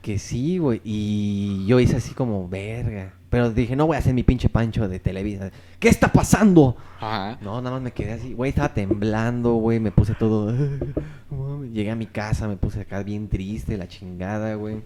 Que 0.01 0.19
sí, 0.19 0.57
güey. 0.57 0.81
Y 0.83 1.65
yo 1.67 1.79
hice 1.79 1.95
así 1.97 2.13
como, 2.13 2.47
verga. 2.47 3.13
Pero 3.29 3.51
dije, 3.51 3.75
no 3.75 3.85
voy 3.85 3.95
a 3.95 3.99
hacer 3.99 4.13
mi 4.13 4.23
pinche 4.23 4.49
pancho 4.49 4.87
de 4.87 4.99
Televisa. 4.99 5.51
¿Qué 5.79 5.87
está 5.87 6.11
pasando? 6.11 6.75
Ajá. 6.99 7.37
No, 7.41 7.61
nada 7.61 7.75
más 7.75 7.81
me 7.81 7.91
quedé 7.91 8.13
así. 8.13 8.33
Güey, 8.33 8.49
estaba 8.49 8.73
temblando, 8.73 9.53
güey. 9.55 9.79
Me 9.79 9.91
puse 9.91 10.15
todo. 10.15 10.51
Llegué 11.73 11.91
a 11.91 11.95
mi 11.95 12.07
casa, 12.07 12.47
me 12.47 12.57
puse 12.57 12.81
acá 12.81 13.03
bien 13.03 13.27
triste, 13.29 13.77
la 13.77 13.87
chingada, 13.87 14.55
güey. 14.55 14.81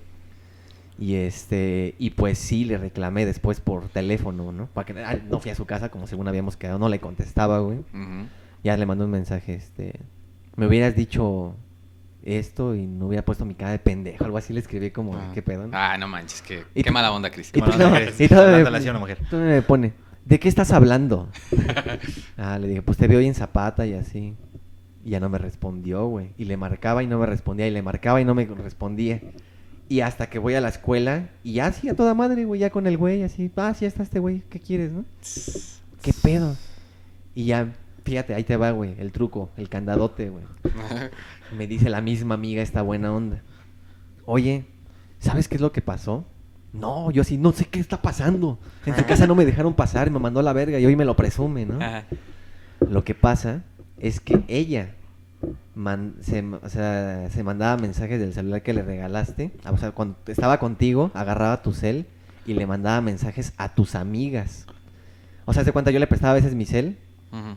Y 1.00 1.16
este. 1.16 1.96
Y 1.98 2.12
pues 2.12 2.38
sí, 2.38 2.66
le 2.66 2.78
reclamé 2.78 3.26
después 3.26 3.60
por 3.60 3.90
teléfono, 3.90 4.52
¿no? 4.52 4.70
Porque 4.74 4.94
ah, 5.04 5.18
no 5.30 5.40
fui 5.40 5.52
a 5.52 5.56
su 5.56 5.66
casa 5.66 5.90
como 5.90 6.08
según 6.08 6.28
habíamos 6.28 6.56
quedado. 6.58 6.78
No 6.80 6.90
le 6.90 7.00
contestaba, 7.00 7.60
güey. 7.60 7.80
Ya 8.64 8.78
le 8.78 8.86
mandé 8.86 9.06
un 9.06 9.12
mensaje, 9.12 9.56
este. 9.56 10.00
Me 10.56 10.68
hubieras 10.68 10.96
dicho 10.96 11.56
esto 12.24 12.76
y 12.76 12.86
no 12.86 13.08
hubiera 13.08 13.26
puesto 13.26 13.44
mi 13.44 13.56
cara 13.56 13.72
de 13.72 13.80
pendejo. 13.80 14.24
Algo 14.24 14.38
así 14.38 14.54
le 14.54 14.60
escribí 14.60 14.92
como, 14.92 15.16
Ah. 15.16 15.32
¿qué 15.34 15.42
pedo? 15.42 15.68
no? 15.68 15.72
Ah, 15.74 15.98
no 15.98 16.08
manches, 16.08 16.42
qué, 16.42 16.64
Y 16.76 16.84
qué 16.84 16.92
mala 16.92 17.12
onda, 17.12 17.30
Cris. 17.32 17.52
Y, 17.54 17.60
Bueno, 17.60 17.74
tú- 17.78 17.80
no, 17.80 17.90
me- 17.90 19.00
mujer. 19.00 19.64
pone, 19.66 19.94
¿de 20.24 20.40
qué 20.40 20.48
estás 20.48 20.72
hablando? 20.72 21.28
ah, 22.38 22.58
le 22.60 22.68
dije, 22.68 22.82
pues 22.82 22.98
te 22.98 23.08
veo 23.08 23.20
hoy 23.20 23.28
en 23.28 23.34
Zapata 23.36 23.86
y 23.86 23.94
así. 23.94 24.36
Y 25.04 25.10
ya 25.10 25.20
no 25.20 25.28
me 25.28 25.38
respondió, 25.38 26.06
güey. 26.06 26.30
Y 26.38 26.46
le 26.46 26.56
marcaba 26.56 27.04
y 27.04 27.08
no 27.08 27.20
me 27.20 27.26
respondía. 27.26 27.68
Y 27.68 27.72
le 27.72 27.82
marcaba 27.82 28.22
y 28.22 28.26
no 28.26 28.34
me 28.36 28.46
respondía. 28.46 29.20
Y 29.94 30.02
hasta 30.02 30.28
que 30.28 30.40
voy 30.40 30.56
a 30.56 30.60
la 30.60 30.70
escuela 30.70 31.30
y 31.44 31.54
ya 31.54 31.68
así 31.68 31.88
a 31.88 31.96
toda 31.96 32.16
madre, 32.16 32.46
güey, 32.46 32.60
ya 32.60 32.72
con 32.72 32.88
el 32.88 32.98
güey, 32.98 33.22
así, 33.22 33.52
ah, 33.58 33.76
sí, 33.76 33.82
ya 33.82 33.90
está 33.90 34.02
este 34.02 34.18
güey, 34.18 34.42
¿qué 34.50 34.60
quieres, 34.60 34.92
no? 34.92 35.06
¿Qué 36.02 36.12
pedo? 36.20 36.58
Y 37.36 37.46
ya, 37.46 37.72
fíjate, 38.04 38.34
ahí 38.34 38.44
te 38.44 38.58
va, 38.58 38.72
güey, 38.72 38.96
el 38.98 39.12
truco, 39.12 39.52
el 39.56 39.70
candadote, 39.70 40.32
güey. 40.32 40.46
Me 41.56 41.68
dice 41.68 41.92
la 41.92 42.02
misma 42.02 42.34
amiga 42.34 42.64
esta 42.64 42.82
buena 42.82 43.14
onda. 43.14 43.44
Oye, 44.26 44.66
¿sabes 45.20 45.48
qué 45.48 45.58
es 45.58 45.62
lo 45.62 45.72
que 45.72 45.84
pasó? 45.84 46.26
No, 46.72 47.12
yo 47.12 47.22
así, 47.22 47.38
no 47.38 47.52
sé 47.52 47.66
qué 47.66 47.80
está 47.80 48.02
pasando. 48.02 48.58
En 48.88 48.96
su 48.96 49.06
casa 49.06 49.28
no 49.28 49.36
me 49.36 49.46
dejaron 49.46 49.76
pasar, 49.76 50.10
me 50.10 50.18
mandó 50.18 50.40
a 50.40 50.44
la 50.44 50.54
verga 50.54 50.80
y 50.80 50.88
hoy 50.88 50.96
me 50.96 51.06
lo 51.06 51.16
presume, 51.16 51.68
¿no? 51.68 51.76
Ajá. 51.76 52.06
Lo 52.80 53.04
que 53.04 53.14
pasa 53.14 53.62
es 54.00 54.20
que 54.20 54.44
ella 54.48 54.96
se, 56.22 56.44
se 57.30 57.44
mandaba 57.44 57.78
mensajes 57.82 58.20
del 58.20 58.34
celular 58.34 58.62
que 58.62 58.74
le 58.74 58.82
regalaste. 58.82 59.52
Ah, 59.64 59.72
O 59.72 59.78
sea, 59.78 59.92
cuando 59.92 60.18
estaba 60.28 60.60
contigo, 60.60 61.12
agarraba 61.14 61.62
tu 61.62 61.74
cel 61.74 62.06
y 62.46 62.54
le 62.54 62.66
mandaba 62.68 63.02
mensajes 63.02 63.54
a 63.58 63.74
tus 63.74 63.96
amigas. 63.96 64.66
O 65.46 65.54
sea, 65.54 65.64
de 65.64 65.72
cuenta, 65.72 65.92
yo 65.92 66.00
le 66.00 66.08
prestaba 66.08 66.32
a 66.32 66.36
veces 66.36 66.56
mi 66.56 66.66
cel 66.66 66.98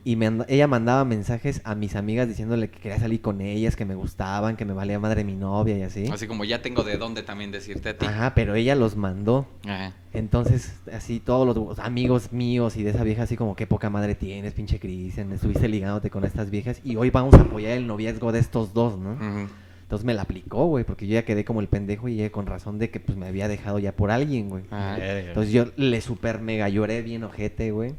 Y 0.04 0.16
me 0.16 0.30
ella 0.48 0.66
mandaba 0.66 1.04
mensajes 1.04 1.60
a 1.64 1.74
mis 1.74 1.96
amigas 1.96 2.28
diciéndole 2.28 2.70
que 2.70 2.78
quería 2.78 2.98
salir 2.98 3.20
con 3.20 3.40
ellas, 3.40 3.76
que 3.76 3.84
me 3.84 3.94
gustaban, 3.94 4.56
que 4.56 4.64
me 4.64 4.72
valía 4.72 4.98
madre 4.98 5.22
mi 5.24 5.34
novia 5.34 5.76
y 5.76 5.82
así. 5.82 6.06
Así 6.06 6.26
como 6.26 6.44
ya 6.44 6.62
tengo 6.62 6.82
de 6.82 6.96
dónde 6.96 7.22
también 7.22 7.50
decirte 7.50 7.90
a 7.90 7.98
ti. 7.98 8.06
Ajá, 8.06 8.34
pero 8.34 8.54
ella 8.54 8.74
los 8.74 8.96
mandó. 8.96 9.46
Ajá. 9.66 9.92
Entonces, 10.12 10.74
así 10.90 11.20
todos 11.20 11.54
los 11.54 11.78
amigos 11.78 12.32
míos 12.32 12.76
y 12.76 12.82
de 12.82 12.90
esa 12.90 13.04
vieja, 13.04 13.24
así 13.24 13.36
como, 13.36 13.54
qué 13.54 13.66
poca 13.66 13.90
madre 13.90 14.14
tienes, 14.14 14.54
pinche 14.54 14.80
Cristian, 14.80 15.30
estuviste 15.32 15.68
ligándote 15.68 16.08
con 16.08 16.24
estas 16.24 16.48
viejas 16.50 16.80
y 16.82 16.96
hoy 16.96 17.10
vamos 17.10 17.34
a 17.34 17.42
apoyar 17.42 17.72
el 17.72 17.86
noviazgo 17.86 18.32
de 18.32 18.38
estos 18.38 18.72
dos, 18.72 18.98
¿no? 18.98 19.12
Ujú. 19.12 19.48
Entonces 19.82 20.04
me 20.04 20.14
la 20.14 20.22
aplicó, 20.22 20.66
güey, 20.66 20.84
porque 20.84 21.06
yo 21.06 21.14
ya 21.14 21.24
quedé 21.24 21.44
como 21.44 21.60
el 21.60 21.68
pendejo 21.68 22.08
y 22.08 22.28
con 22.30 22.46
razón 22.46 22.78
de 22.78 22.90
que 22.90 22.98
pues 22.98 23.16
me 23.16 23.26
había 23.26 23.46
dejado 23.46 23.78
ya 23.78 23.92
por 23.92 24.10
alguien, 24.10 24.48
güey. 24.48 24.64
Ah. 24.72 24.96
Entonces 24.98 25.52
yo 25.52 25.66
le 25.76 26.00
super 26.00 26.40
mega 26.40 26.68
lloré 26.68 27.02
bien 27.02 27.22
ojete, 27.22 27.70
güey. 27.70 27.94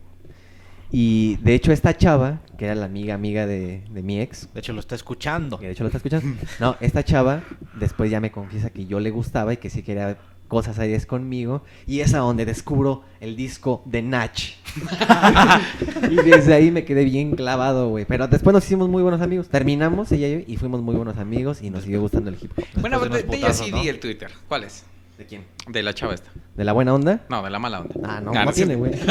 Y 0.91 1.35
de 1.37 1.53
hecho 1.53 1.71
esta 1.71 1.95
chava, 1.95 2.41
que 2.57 2.65
era 2.65 2.75
la 2.75 2.85
amiga 2.85 3.13
amiga 3.13 3.45
de, 3.45 3.83
de 3.89 4.03
mi 4.03 4.19
ex, 4.21 4.49
De 4.53 4.59
hecho, 4.59 4.73
lo 4.73 4.79
está 4.79 4.95
escuchando. 4.95 5.59
que 5.59 5.65
de 5.67 5.73
hecho 5.73 5.83
lo 5.83 5.89
está 5.89 5.97
escuchando. 5.97 6.27
No, 6.59 6.77
esta 6.79 7.03
chava 7.03 7.43
después 7.79 8.09
ya 8.09 8.19
me 8.19 8.31
confiesa 8.31 8.69
que 8.69 8.85
yo 8.85 8.99
le 8.99 9.11
gustaba 9.11 9.53
y 9.53 9.57
que 9.57 9.69
sí 9.69 9.83
quería 9.83 10.17
cosas 10.47 10.79
aires 10.79 11.05
conmigo. 11.05 11.63
Y 11.85 11.99
es 11.99 12.13
a 12.13 12.19
donde 12.19 12.45
descubro 12.45 13.03
el 13.19 13.35
disco 13.35 13.83
de 13.85 14.01
Natch. 14.01 14.53
y 16.09 16.15
desde 16.15 16.53
ahí 16.53 16.71
me 16.71 16.85
quedé 16.85 17.03
bien 17.03 17.35
clavado, 17.35 17.89
güey. 17.89 18.05
Pero 18.05 18.27
después 18.27 18.53
nos 18.53 18.63
hicimos 18.65 18.89
muy 18.89 19.03
buenos 19.03 19.21
amigos. 19.21 19.49
Terminamos 19.49 20.11
ella 20.11 20.27
y 20.27 20.31
yo 20.31 20.39
y 20.47 20.57
fuimos 20.57 20.81
muy 20.81 20.95
buenos 20.95 21.17
amigos 21.17 21.61
y 21.61 21.69
nos 21.69 21.83
siguió 21.83 22.01
gustando 22.01 22.29
el 22.29 22.37
hip 22.41 22.51
hop. 22.57 22.65
Bueno, 22.79 22.99
de 22.99 23.09
de, 23.09 23.19
unos 23.19 23.31
de 23.31 23.37
ella 23.37 23.53
sí 23.53 23.71
¿no? 23.71 23.81
di 23.81 23.89
el 23.89 23.99
Twitter. 23.99 24.31
¿Cuál 24.47 24.63
es? 24.63 24.85
¿De 25.17 25.25
quién? 25.25 25.45
De 25.67 25.81
la 25.81 25.93
chava 25.95 26.13
esta. 26.13 26.29
¿De 26.55 26.63
la 26.63 26.73
buena 26.73 26.93
onda? 26.93 27.25
No, 27.29 27.41
de 27.41 27.49
la 27.49 27.57
mala 27.57 27.79
onda. 27.81 27.95
Ah, 28.03 28.21
no, 28.21 28.31
Ah, 28.35 28.45
no 28.45 28.53
tiene, 28.53 28.75
güey. 28.75 28.91
Yo 28.97 29.05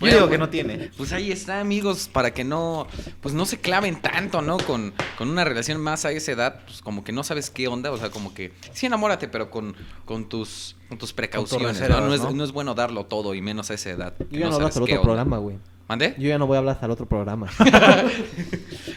Bueno, 0.00 0.16
digo 0.16 0.26
que 0.26 0.36
bueno. 0.36 0.44
no 0.46 0.50
tiene. 0.50 0.90
Pues 0.96 1.12
ahí 1.12 1.32
está, 1.32 1.60
amigos, 1.60 2.08
para 2.12 2.32
que 2.34 2.44
no, 2.44 2.86
pues 3.22 3.34
no 3.34 3.46
se 3.46 3.58
claven 3.58 4.00
tanto, 4.02 4.42
¿no? 4.42 4.58
Con, 4.58 4.92
con 5.16 5.30
una 5.30 5.44
relación 5.44 5.80
más 5.80 6.04
a 6.04 6.12
esa 6.12 6.32
edad, 6.32 6.60
pues 6.66 6.82
como 6.82 7.04
que 7.04 7.12
no 7.12 7.24
sabes 7.24 7.48
qué 7.50 7.68
onda, 7.68 7.90
o 7.90 7.96
sea, 7.96 8.10
como 8.10 8.34
que 8.34 8.52
sí 8.72 8.84
enamórate, 8.86 9.28
pero 9.28 9.50
con, 9.50 9.74
con 10.04 10.28
tus, 10.28 10.76
con 10.90 10.98
tus 10.98 11.12
precauciones, 11.14 11.78
reservas, 11.78 12.00
¿no? 12.02 12.08
No 12.08 12.14
es, 12.14 12.20
¿no? 12.20 12.30
no 12.32 12.44
es 12.44 12.52
bueno 12.52 12.74
darlo 12.74 13.06
todo 13.06 13.34
y 13.34 13.40
menos 13.40 13.70
a 13.70 13.74
esa 13.74 13.90
edad. 13.90 14.14
Yo 14.30 14.40
ya 14.40 14.50
no 14.50 14.56
otro 14.58 14.84
onda. 14.84 15.00
programa, 15.02 15.38
güey. 15.38 15.56
¿Mande? 15.88 16.14
Yo 16.18 16.28
ya 16.28 16.36
no 16.36 16.46
voy 16.46 16.56
a 16.56 16.58
hablar 16.58 16.74
hasta 16.74 16.86
el 16.86 16.92
otro 16.92 17.06
programa. 17.06 17.48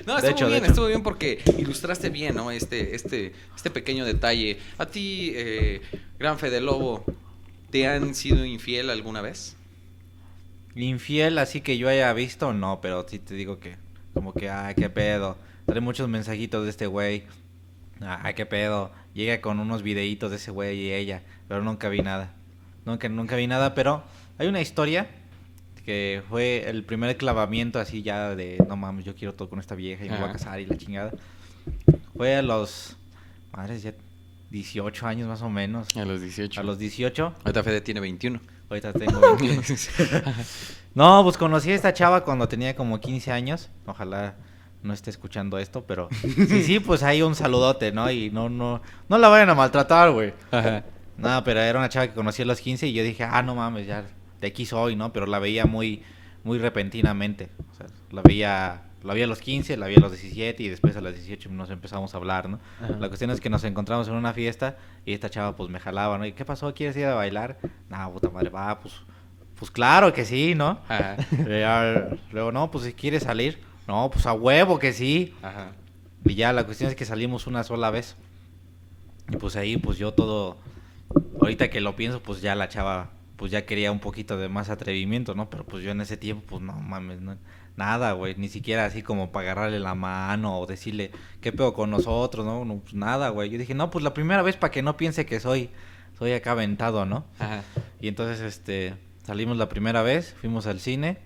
No, 0.05 0.19
De 0.19 0.29
estuvo 0.29 0.47
hecho, 0.47 0.47
bien, 0.49 0.65
estuvo 0.65 0.87
bien 0.87 1.03
porque 1.03 1.43
ilustraste 1.59 2.09
bien, 2.09 2.35
¿no? 2.35 2.49
Este, 2.49 2.95
este, 2.95 3.33
este 3.55 3.69
pequeño 3.69 4.03
detalle. 4.03 4.57
A 4.79 4.87
ti, 4.87 5.31
eh, 5.35 5.81
Gran 6.17 6.39
Fede 6.39 6.59
Lobo, 6.59 7.05
¿te 7.69 7.87
han 7.87 8.15
sido 8.15 8.43
infiel 8.43 8.89
alguna 8.89 9.21
vez? 9.21 9.55
Infiel, 10.75 11.37
así 11.37 11.61
que 11.61 11.77
yo 11.77 11.87
haya 11.87 12.11
visto, 12.13 12.51
no, 12.51 12.81
pero 12.81 13.05
sí 13.07 13.19
te 13.19 13.35
digo 13.35 13.59
que, 13.59 13.77
como 14.15 14.33
que, 14.33 14.49
ay, 14.49 14.73
qué 14.73 14.89
pedo. 14.89 15.37
Trae 15.67 15.81
muchos 15.81 16.09
mensajitos 16.09 16.63
de 16.63 16.71
este 16.71 16.87
güey. 16.87 17.25
Ay, 17.99 18.33
qué 18.33 18.47
pedo. 18.47 18.91
Llega 19.13 19.39
con 19.39 19.59
unos 19.59 19.83
videitos 19.83 20.31
de 20.31 20.37
ese 20.37 20.49
güey 20.49 20.79
y 20.79 20.93
ella, 20.93 21.21
pero 21.47 21.61
nunca 21.63 21.89
vi 21.89 21.99
nada. 21.99 22.33
Nunca, 22.85 23.07
nunca 23.07 23.35
vi 23.35 23.45
nada, 23.45 23.75
pero 23.75 24.03
hay 24.39 24.47
una 24.47 24.61
historia 24.61 25.07
que 25.85 26.23
fue 26.29 26.69
el 26.69 26.83
primer 26.83 27.15
clavamiento 27.17 27.79
así 27.79 28.01
ya 28.03 28.35
de, 28.35 28.57
no 28.67 28.75
mames, 28.75 29.05
yo 29.05 29.15
quiero 29.15 29.33
todo 29.33 29.49
con 29.49 29.59
esta 29.59 29.75
vieja 29.75 30.05
y 30.05 30.09
me 30.09 30.17
voy 30.17 30.29
a 30.29 30.33
casar 30.33 30.59
y 30.59 30.65
la 30.65 30.77
chingada. 30.77 31.11
Fue 32.15 32.35
a 32.35 32.41
los, 32.41 32.97
madres, 33.51 33.83
ya 33.83 33.93
18 34.49 35.07
años 35.07 35.27
más 35.27 35.41
o 35.41 35.49
menos. 35.49 35.95
A 35.95 36.05
los 36.05 36.21
18. 36.21 36.59
A 36.59 36.63
los 36.63 36.77
18, 36.77 37.35
Ahorita 37.43 37.63
Fede 37.63 37.81
tiene 37.81 37.99
21. 37.99 38.39
ahorita 38.69 38.93
tengo 38.93 39.19
21. 39.37 39.61
No, 40.93 41.23
pues 41.23 41.37
conocí 41.37 41.71
a 41.71 41.75
esta 41.75 41.93
chava 41.93 42.25
cuando 42.25 42.49
tenía 42.49 42.75
como 42.75 42.99
15 42.99 43.31
años. 43.31 43.69
Ojalá 43.85 44.35
no 44.83 44.93
esté 44.93 45.09
escuchando 45.09 45.57
esto, 45.57 45.85
pero 45.85 46.09
sí, 46.21 46.63
sí, 46.63 46.79
pues 46.81 47.01
hay 47.01 47.21
un 47.21 47.33
saludote, 47.33 47.93
¿no? 47.93 48.11
Y 48.11 48.29
no, 48.29 48.49
no, 48.49 48.81
no 49.07 49.17
la 49.17 49.29
vayan 49.29 49.49
a 49.49 49.55
maltratar, 49.55 50.11
güey. 50.11 50.33
Ajá. 50.51 50.83
No, 51.17 51.43
pero 51.45 51.61
era 51.61 51.79
una 51.79 51.87
chava 51.87 52.07
que 52.07 52.13
conocí 52.13 52.41
a 52.41 52.45
los 52.45 52.59
15 52.59 52.87
y 52.87 52.93
yo 52.93 53.03
dije, 53.03 53.23
ah, 53.23 53.41
no 53.41 53.55
mames, 53.55 53.87
ya 53.87 54.03
de 54.41 54.47
aquí 54.47 54.65
soy, 54.65 54.95
¿no? 54.95 55.13
Pero 55.13 55.27
la 55.27 55.39
veía 55.39 55.65
muy, 55.65 56.03
muy 56.43 56.57
repentinamente. 56.57 57.49
O 57.71 57.75
sea, 57.75 57.85
la 58.09 58.21
veía, 58.23 58.81
la 59.03 59.13
vi 59.13 59.21
a 59.21 59.27
los 59.27 59.39
15, 59.39 59.77
la 59.77 59.87
vi 59.87 59.95
a 59.95 59.99
los 59.99 60.11
17 60.11 60.63
y 60.63 60.67
después 60.67 60.97
a 60.97 61.01
los 61.01 61.13
18 61.13 61.49
nos 61.49 61.69
empezamos 61.69 62.13
a 62.13 62.17
hablar, 62.17 62.49
¿no? 62.49 62.59
Ajá. 62.81 62.97
La 62.99 63.07
cuestión 63.07 63.29
es 63.29 63.39
que 63.39 63.49
nos 63.49 63.63
encontramos 63.63 64.07
en 64.07 64.15
una 64.15 64.33
fiesta 64.33 64.77
y 65.05 65.13
esta 65.13 65.29
chava 65.29 65.55
pues 65.55 65.69
me 65.69 65.79
jalaba, 65.79 66.17
¿no? 66.17 66.25
¿Y 66.25 66.33
qué 66.33 66.43
pasó? 66.43 66.73
¿Quieres 66.73 66.97
ir 66.97 67.05
a 67.05 67.13
bailar? 67.13 67.59
No, 67.89 68.11
puta 68.11 68.29
madre, 68.29 68.49
va, 68.49 68.79
pues, 68.79 68.95
pues 69.57 69.69
claro 69.69 70.11
que 70.11 70.25
sí, 70.25 70.55
¿no? 70.55 70.79
Ajá. 70.89 71.17
Ya, 71.47 72.09
luego, 72.31 72.51
no, 72.51 72.71
pues 72.71 72.85
si 72.85 72.93
quieres 72.93 73.23
salir, 73.23 73.59
no, 73.87 74.09
pues 74.11 74.25
a 74.25 74.33
huevo 74.33 74.79
que 74.79 74.91
sí. 74.91 75.35
Ajá. 75.43 75.71
Y 76.25 76.35
ya 76.35 76.51
la 76.51 76.65
cuestión 76.65 76.89
es 76.89 76.95
que 76.95 77.05
salimos 77.05 77.47
una 77.47 77.63
sola 77.63 77.91
vez. 77.91 78.15
Y 79.29 79.37
pues 79.37 79.55
ahí, 79.55 79.77
pues 79.77 79.97
yo 79.97 80.13
todo, 80.13 80.57
ahorita 81.39 81.69
que 81.69 81.79
lo 81.79 81.95
pienso, 81.95 82.21
pues 82.21 82.41
ya 82.41 82.55
la 82.55 82.69
chava, 82.69 83.09
pues 83.41 83.51
ya 83.51 83.65
quería 83.65 83.91
un 83.91 83.97
poquito 83.97 84.37
de 84.37 84.49
más 84.49 84.69
atrevimiento, 84.69 85.33
¿no? 85.33 85.49
Pero 85.49 85.65
pues 85.65 85.83
yo 85.83 85.89
en 85.89 85.99
ese 85.99 86.15
tiempo, 86.15 86.43
pues 86.47 86.61
no 86.61 86.73
mames, 86.73 87.21
no, 87.21 87.37
nada, 87.75 88.11
güey, 88.11 88.35
ni 88.35 88.49
siquiera 88.49 88.85
así 88.85 89.01
como 89.01 89.31
para 89.31 89.45
agarrarle 89.49 89.79
la 89.79 89.95
mano 89.95 90.59
o 90.59 90.67
decirle, 90.67 91.09
¿qué 91.41 91.51
pedo 91.51 91.73
con 91.73 91.89
nosotros, 91.89 92.45
no? 92.45 92.65
no 92.65 92.75
pues 92.81 92.93
nada, 92.93 93.29
güey. 93.29 93.49
Yo 93.49 93.57
dije, 93.57 93.73
no, 93.73 93.89
pues 93.89 94.03
la 94.03 94.13
primera 94.13 94.43
vez 94.43 94.57
para 94.57 94.69
que 94.69 94.83
no 94.83 94.95
piense 94.95 95.25
que 95.25 95.39
soy, 95.39 95.71
soy 96.19 96.33
acá 96.33 96.51
aventado, 96.51 97.07
¿no? 97.07 97.25
Ajá. 97.39 97.63
Y 97.99 98.09
entonces, 98.09 98.41
este, 98.41 98.93
salimos 99.25 99.57
la 99.57 99.69
primera 99.69 100.03
vez, 100.03 100.35
fuimos 100.39 100.67
al 100.67 100.79
cine 100.79 101.17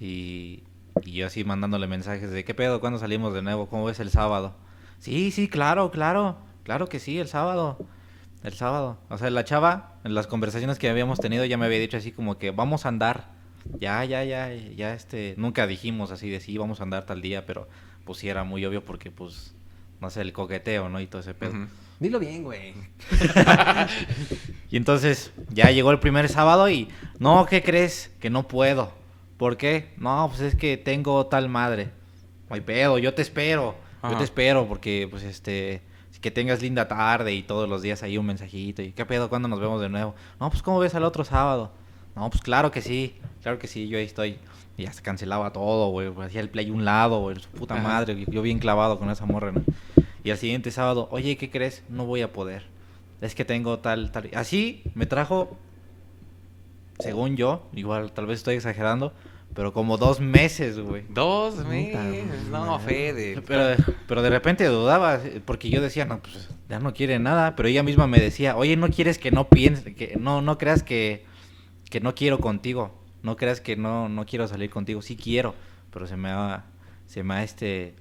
y, 0.00 0.62
y 1.04 1.12
yo 1.12 1.26
así 1.26 1.44
mandándole 1.44 1.86
mensajes 1.86 2.30
de 2.30 2.46
qué 2.46 2.54
pedo, 2.54 2.80
¿cuándo 2.80 2.98
salimos 2.98 3.34
de 3.34 3.42
nuevo? 3.42 3.68
¿Cómo 3.68 3.84
ves 3.84 4.00
el 4.00 4.08
sábado? 4.08 4.54
Sí, 5.00 5.32
sí, 5.32 5.48
claro, 5.48 5.90
claro, 5.90 6.38
claro 6.62 6.88
que 6.88 6.98
sí, 6.98 7.18
el 7.18 7.28
sábado. 7.28 7.76
El 8.42 8.52
sábado. 8.54 8.98
O 9.08 9.18
sea, 9.18 9.30
la 9.30 9.44
chava, 9.44 9.96
en 10.04 10.14
las 10.14 10.26
conversaciones 10.26 10.78
que 10.78 10.88
habíamos 10.88 11.20
tenido, 11.20 11.44
ya 11.44 11.58
me 11.58 11.66
había 11.66 11.78
dicho 11.78 11.96
así 11.96 12.12
como 12.12 12.38
que 12.38 12.50
vamos 12.50 12.86
a 12.86 12.88
andar. 12.88 13.28
Ya, 13.78 14.04
ya, 14.04 14.24
ya, 14.24 14.52
ya, 14.54 14.94
este, 14.94 15.34
nunca 15.36 15.66
dijimos 15.66 16.10
así 16.10 16.30
de 16.30 16.40
sí, 16.40 16.56
vamos 16.56 16.80
a 16.80 16.84
andar 16.84 17.04
tal 17.04 17.20
día, 17.20 17.44
pero 17.44 17.68
pues 18.04 18.18
sí 18.18 18.28
era 18.28 18.42
muy 18.42 18.64
obvio 18.64 18.82
porque 18.84 19.10
pues, 19.10 19.54
no 20.00 20.08
sé, 20.08 20.22
el 20.22 20.32
coqueteo, 20.32 20.88
¿no? 20.88 21.00
Y 21.00 21.06
todo 21.06 21.20
ese 21.20 21.34
pedo. 21.34 21.50
Ujú. 21.50 21.66
Dilo 22.00 22.18
bien, 22.18 22.42
güey. 22.42 22.74
Y 24.70 24.76
entonces 24.76 25.32
ya 25.48 25.70
llegó 25.70 25.90
el 25.90 25.98
primer 25.98 26.28
sábado 26.28 26.70
y, 26.70 26.88
no, 27.18 27.44
¿qué 27.46 27.60
crees? 27.62 28.12
Que 28.20 28.30
no 28.30 28.46
puedo. 28.46 28.92
¿Por 29.36 29.56
qué? 29.56 29.92
No, 29.96 30.28
pues 30.28 30.40
es 30.42 30.54
que 30.54 30.76
tengo 30.76 31.26
tal 31.26 31.48
madre. 31.48 31.90
No 32.48 32.54
hay 32.54 32.60
pedo, 32.60 32.98
yo 32.98 33.12
te 33.14 33.22
espero. 33.22 33.74
Yo 34.02 34.16
te 34.16 34.24
espero 34.24 34.66
porque, 34.66 35.08
pues, 35.10 35.24
este, 35.24 35.82
que 36.20 36.30
tengas 36.30 36.62
linda 36.62 36.86
tarde 36.88 37.34
y 37.34 37.42
todos 37.42 37.68
los 37.68 37.82
días 37.82 38.02
ahí 38.02 38.18
un 38.18 38.26
mensajito. 38.26 38.82
¿Y 38.82 38.92
qué 38.92 39.06
pedo? 39.06 39.28
¿Cuándo 39.28 39.48
nos 39.48 39.60
vemos 39.60 39.80
de 39.80 39.88
nuevo? 39.88 40.14
No, 40.38 40.50
pues, 40.50 40.62
¿cómo 40.62 40.78
ves 40.78 40.94
al 40.94 41.04
otro 41.04 41.24
sábado? 41.24 41.70
No, 42.14 42.28
pues, 42.30 42.42
claro 42.42 42.70
que 42.70 42.82
sí. 42.82 43.16
Claro 43.42 43.58
que 43.58 43.66
sí, 43.66 43.88
yo 43.88 43.98
ahí 43.98 44.04
estoy. 44.04 44.38
Y 44.76 44.84
ya 44.84 44.92
se 44.92 45.02
cancelaba 45.02 45.52
todo, 45.52 45.88
güey. 45.90 46.12
Hacía 46.22 46.40
el 46.40 46.50
play 46.50 46.70
un 46.70 46.84
lado, 46.84 47.20
güey. 47.20 47.40
Su 47.40 47.48
puta 47.50 47.74
Ajá. 47.74 47.82
madre. 47.82 48.26
Yo 48.28 48.42
bien 48.42 48.58
clavado 48.58 48.98
con 48.98 49.10
esa 49.10 49.26
morra, 49.26 49.52
¿no? 49.52 49.62
Y 50.22 50.30
al 50.30 50.36
siguiente 50.36 50.70
sábado, 50.70 51.08
oye, 51.10 51.36
¿qué 51.36 51.50
crees? 51.50 51.82
No 51.88 52.04
voy 52.04 52.20
a 52.22 52.32
poder. 52.32 52.64
Es 53.20 53.34
que 53.34 53.44
tengo 53.44 53.78
tal, 53.78 54.12
tal. 54.12 54.30
Así 54.34 54.82
me 54.94 55.06
trajo, 55.06 55.56
según 56.98 57.36
yo, 57.36 57.68
igual 57.74 58.12
tal 58.12 58.26
vez 58.26 58.38
estoy 58.38 58.56
exagerando, 58.56 59.12
pero 59.54 59.72
como 59.72 59.96
dos 59.96 60.20
meses, 60.20 60.78
güey. 60.78 61.04
Dos 61.08 61.64
meses. 61.66 62.48
No. 62.50 62.78
Fede. 62.78 63.42
Pero, 63.46 63.82
pero 64.06 64.22
de 64.22 64.30
repente 64.30 64.64
dudaba, 64.66 65.20
porque 65.44 65.70
yo 65.70 65.80
decía, 65.80 66.04
no, 66.04 66.20
pues 66.20 66.48
ya 66.68 66.78
no 66.78 66.94
quiere 66.94 67.18
nada, 67.18 67.56
pero 67.56 67.68
ella 67.68 67.82
misma 67.82 68.06
me 68.06 68.20
decía, 68.20 68.56
oye, 68.56 68.76
no 68.76 68.88
quieres 68.88 69.18
que 69.18 69.30
no 69.32 69.48
piense, 69.48 69.94
que 69.94 70.16
no, 70.18 70.40
no 70.40 70.56
creas 70.56 70.82
que, 70.82 71.24
que 71.90 72.00
no 72.00 72.14
quiero 72.14 72.38
contigo, 72.38 72.94
no 73.22 73.36
creas 73.36 73.60
que 73.60 73.76
no, 73.76 74.08
no 74.08 74.24
quiero 74.24 74.46
salir 74.46 74.70
contigo, 74.70 75.02
sí 75.02 75.16
quiero, 75.16 75.54
pero 75.92 76.06
se 76.06 76.16
me 76.16 76.30
ha, 76.30 76.64
se 77.06 77.24
me 77.24 77.34
ha 77.34 77.42
este, 77.42 77.96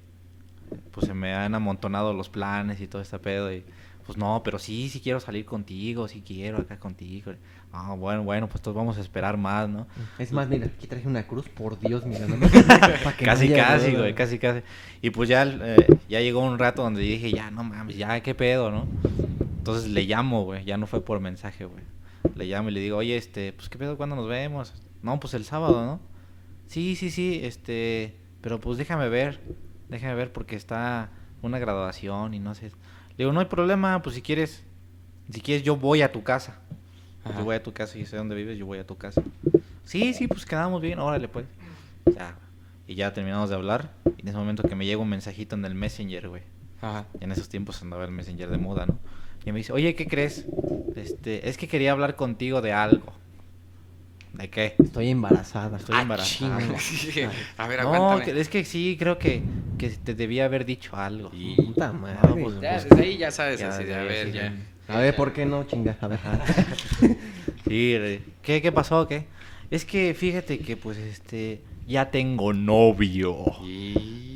pues 0.92 1.08
se 1.08 1.16
me 1.16 1.34
han 1.34 1.56
amontonado 1.56 2.14
los 2.14 2.30
planes 2.30 2.80
y 2.80 2.88
todo 2.88 3.02
este 3.02 3.18
pedo 3.18 3.52
y 3.52 3.64
pues 4.10 4.18
no, 4.18 4.42
pero 4.44 4.58
sí, 4.58 4.90
sí 4.90 5.02
quiero 5.02 5.20
salir 5.20 5.46
contigo, 5.46 6.08
sí 6.08 6.24
quiero 6.26 6.58
acá 6.58 6.80
contigo. 6.80 7.32
Ah, 7.72 7.94
bueno, 7.94 8.24
bueno, 8.24 8.48
pues 8.48 8.56
entonces 8.62 8.76
vamos 8.76 8.98
a 8.98 9.02
esperar 9.02 9.38
más, 9.38 9.70
¿no? 9.70 9.86
Es 10.18 10.32
más, 10.32 10.50
mira, 10.50 10.66
aquí 10.66 10.88
traje 10.88 11.08
una 11.08 11.28
cruz, 11.28 11.48
por 11.48 11.80
Dios, 11.80 12.08
mira. 12.08 12.26
no 12.26 12.36
me- 12.38 12.50
que 12.50 12.58
no 12.58 12.66
casi, 13.24 13.50
casi, 13.54 13.94
güey, 13.96 14.16
casi, 14.16 14.40
casi. 14.40 14.62
Y 15.04 15.12
pues 15.12 15.30
ya, 15.30 15.44
eh, 15.44 15.86
ya 16.10 16.22
llegó 16.22 16.40
un 16.40 16.58
rato 16.58 16.82
donde 16.82 17.02
dije, 17.02 17.32
ya, 17.32 17.52
no 17.52 17.64
mames, 17.64 17.98
ya, 17.98 18.20
qué 18.22 18.34
pedo, 18.34 18.72
¿no? 18.72 18.88
Entonces 19.60 19.92
le 19.92 20.02
llamo, 20.06 20.44
güey, 20.44 20.66
ya 20.66 20.78
no 20.78 20.88
fue 20.88 21.06
por 21.06 21.20
mensaje, 21.20 21.66
güey. 21.66 21.84
Le 22.34 22.46
llamo 22.46 22.70
y 22.70 22.72
le 22.72 22.80
digo, 22.80 22.98
oye, 22.98 23.16
este, 23.16 23.54
pues 23.54 23.70
qué 23.70 23.78
pedo, 23.78 23.96
¿cuándo 23.96 24.16
nos 24.16 24.28
vemos? 24.28 24.74
No, 25.04 25.20
pues 25.20 25.36
el 25.36 25.46
sábado, 25.46 25.86
¿no? 25.86 26.00
Sí, 26.66 26.96
sí, 26.96 27.12
sí, 27.12 27.42
este, 27.44 28.16
pero 28.42 28.60
pues 28.60 28.80
déjame 28.80 29.08
ver, 29.08 29.40
déjame 29.88 30.16
ver 30.16 30.34
porque 30.34 30.56
está 30.56 31.12
una 31.44 31.60
graduación 31.60 32.34
y 32.34 32.40
no 32.40 32.56
sé. 32.56 32.72
Digo, 33.20 33.34
no 33.34 33.42
hay 33.42 33.48
problema, 33.48 34.02
pues 34.02 34.16
si 34.16 34.22
quieres, 34.22 34.64
si 35.30 35.42
quieres 35.42 35.62
yo 35.62 35.76
voy 35.76 36.02
a 36.02 36.10
tu 36.10 36.24
casa. 36.24 36.62
Yo 37.38 37.44
voy 37.44 37.58
a 37.58 37.62
tu 37.62 37.74
casa 37.74 38.00
y 38.00 38.06
sé 38.06 38.16
dónde 38.16 38.34
vives, 38.34 38.58
yo 38.58 38.66
voy 38.66 38.80
a 38.80 38.88
tu 38.88 38.96
casa. 38.96 39.22
Sí, 39.84 40.14
sí, 40.14 40.28
pues 40.28 40.46
quedamos 40.46 40.82
bien, 40.82 41.00
órale 41.00 41.28
pues. 41.28 41.46
Ya. 42.16 42.38
Y 42.88 42.96
ya 42.96 43.12
terminamos 43.12 43.50
de 43.50 43.58
hablar. 43.58 43.92
Y 44.18 44.22
en 44.22 44.30
ese 44.30 44.38
momento 44.38 44.64
que 44.64 44.74
me 44.74 44.86
llega 44.86 45.02
un 45.02 45.10
mensajito 45.10 45.58
en 45.58 45.66
el 45.66 45.76
Messenger, 45.76 46.30
güey. 46.30 46.44
Ajá. 46.82 47.08
Y 47.20 47.26
en 47.26 47.34
esos 47.34 47.50
tiempos 47.50 47.82
andaba 47.82 48.06
el 48.06 48.12
Messenger 48.12 48.50
de 48.50 48.58
moda, 48.58 48.86
¿no? 48.86 48.98
Y 49.46 49.52
me 49.52 49.58
dice, 49.58 49.74
oye, 49.74 49.96
¿qué 49.96 50.08
crees? 50.08 50.46
Este, 50.96 51.50
es 51.50 51.58
que 51.58 51.68
quería 51.68 51.92
hablar 51.92 52.16
contigo 52.16 52.62
de 52.62 52.72
algo. 52.72 53.12
¿De 54.40 54.50
qué? 54.50 54.76
Estoy 54.82 55.10
embarazada. 55.10 55.78
Estoy 55.78 55.98
Ah, 55.98 56.02
embarazada. 56.02 56.60
chinga. 56.60 57.32
A 57.58 57.68
ver, 57.68 57.82
No, 57.84 57.94
aguántame. 57.94 58.24
que- 58.34 58.40
es 58.40 58.48
que 58.48 58.64
sí, 58.64 58.96
creo 58.98 59.18
que, 59.20 59.44
que 59.78 59.90
te 59.90 60.16
debía 60.16 60.46
haber 60.46 60.66
dicho 60.66 60.96
algo. 60.96 61.30
Y- 61.34 61.56
Puta 61.66 61.92
madre. 61.92 62.18
No, 62.30 62.36
pues, 62.38 62.62
Ya, 62.62 62.72
pues, 62.72 62.84
desde 62.86 63.02
ahí 63.02 63.18
ya 63.18 63.32
sabes 63.32 63.60
ya, 63.60 63.70
así 63.70 63.84
de, 63.84 63.96
a 63.96 64.04
ver, 64.04 64.28
sí, 64.28 64.34
ya. 64.34 64.54
A 64.88 65.00
ver, 65.00 65.16
¿por 65.16 65.34
qué 65.34 65.46
no, 65.46 65.66
chinga? 65.66 65.98
A 66.02 66.08
ver. 66.08 66.20
Sí, 67.68 67.96
¿qué, 68.42 68.62
qué 68.62 68.72
pasó? 68.72 69.08
¿Qué? 69.08 69.26
Es 69.70 69.86
que 69.86 70.14
fíjate 70.16 70.58
que 70.60 70.76
pues 70.76 70.98
este 70.98 71.62
ya 71.86 72.10
tengo 72.10 72.54
novio. 72.54 73.46
Y... 73.64 74.29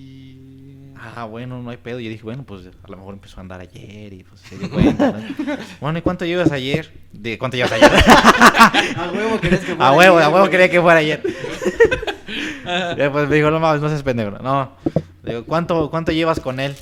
Ah, 1.16 1.26
bueno, 1.26 1.62
no 1.62 1.70
hay 1.70 1.78
pedo. 1.78 2.00
Yo 2.00 2.10
dije, 2.10 2.24
bueno, 2.24 2.44
pues 2.44 2.66
a 2.68 2.88
lo 2.92 2.98
mejor 2.98 3.14
empezó 3.16 3.38
a 3.38 3.42
andar 3.42 3.60
ayer 3.60 4.14
y 4.14 4.24
pues 4.24 4.40
se 4.42 4.58
dio 4.58 4.70
cuenta. 4.70 5.12
¿no? 5.12 5.24
Bueno, 5.82 6.00
¿y 6.00 6.02
cuánto 6.02 6.24
llevas 6.26 6.52
ayer? 6.52 6.92
¿De 7.12 7.38
cuánto 7.38 7.58
llevas 7.58 7.74
ayer? 7.74 7.92
A 8.98 9.12
huevo 9.14 9.40
querés 9.42 9.60
que 9.62 9.76
a 9.78 9.92
huevo, 9.92 10.18
a 10.20 10.30
huevo 10.30 10.50
quería 10.50 10.70
que 10.70 10.82
fuera 10.82 11.00
ayer. 11.00 11.22
Pues 13.12 13.28
me 13.30 13.36
dijo, 13.36 13.52
no 13.52 13.60
mames, 13.60 13.82
no 13.82 13.90
seas 13.90 14.04
pendejo. 14.04 14.32
No. 14.32 14.72
Le 15.24 15.34
digo, 15.34 15.46
¿cuánto, 15.46 15.90
¿cuánto 15.90 16.12
llevas 16.14 16.40
con 16.40 16.60
él? 16.60 16.74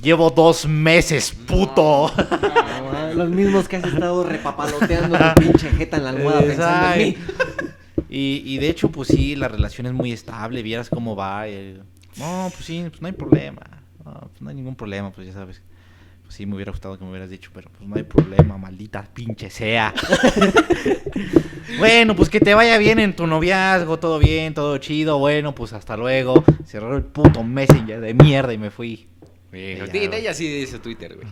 Llevo 0.00 0.30
dos 0.30 0.66
meses, 0.66 1.32
puto. 1.46 2.06
Ah, 2.16 3.10
Los 3.14 3.28
mismos 3.28 3.68
que 3.68 3.76
has 3.76 3.84
estado 3.84 4.22
repapaloteando 4.24 5.18
tu 5.18 5.40
pinche 5.40 5.70
jeta 5.70 5.96
en 5.96 6.04
la 6.04 6.10
almohada 6.10 6.40
pensando 6.42 6.92
en 6.94 6.98
mí. 6.98 7.16
Y, 8.08 8.42
y 8.46 8.58
de 8.58 8.70
hecho, 8.70 8.90
pues 8.90 9.08
sí, 9.08 9.34
la 9.36 9.48
relación 9.48 9.86
es 9.88 9.92
muy 9.92 10.12
estable, 10.12 10.62
vieras 10.62 10.88
cómo 10.88 11.16
va. 11.16 11.48
eh. 11.48 11.80
No, 12.16 12.50
pues 12.52 12.64
sí, 12.64 12.84
pues 12.88 13.00
no 13.00 13.06
hay 13.06 13.12
problema. 13.12 13.62
No, 14.04 14.12
pues 14.28 14.40
no 14.40 14.50
hay 14.50 14.56
ningún 14.56 14.76
problema, 14.76 15.12
pues 15.12 15.26
ya 15.26 15.32
sabes. 15.32 15.62
Pues 16.22 16.34
sí, 16.34 16.46
me 16.46 16.54
hubiera 16.54 16.70
gustado 16.70 16.96
que 16.98 17.04
me 17.04 17.10
hubieras 17.10 17.30
dicho, 17.30 17.50
pero 17.52 17.68
pues 17.70 17.88
no 17.88 17.96
hay 17.96 18.04
problema, 18.04 18.56
maldita 18.56 19.04
pinche 19.12 19.50
sea. 19.50 19.92
bueno, 21.78 22.14
pues 22.14 22.28
que 22.28 22.40
te 22.40 22.54
vaya 22.54 22.78
bien 22.78 23.00
en 23.00 23.16
tu 23.16 23.26
noviazgo, 23.26 23.98
todo 23.98 24.18
bien, 24.18 24.54
todo 24.54 24.78
chido. 24.78 25.18
Bueno, 25.18 25.54
pues 25.54 25.72
hasta 25.72 25.96
luego. 25.96 26.44
Cerró 26.64 26.96
el 26.96 27.02
puto 27.02 27.42
messenger 27.42 28.00
de 28.00 28.14
mierda 28.14 28.52
y 28.52 28.58
me 28.58 28.70
fui. 28.70 29.08
De 29.50 29.84
güey. 29.90 30.14
ella 30.14 30.32
sí 30.32 30.46
dice 30.46 30.78
Twitter, 30.78 31.16
güey. 31.16 31.26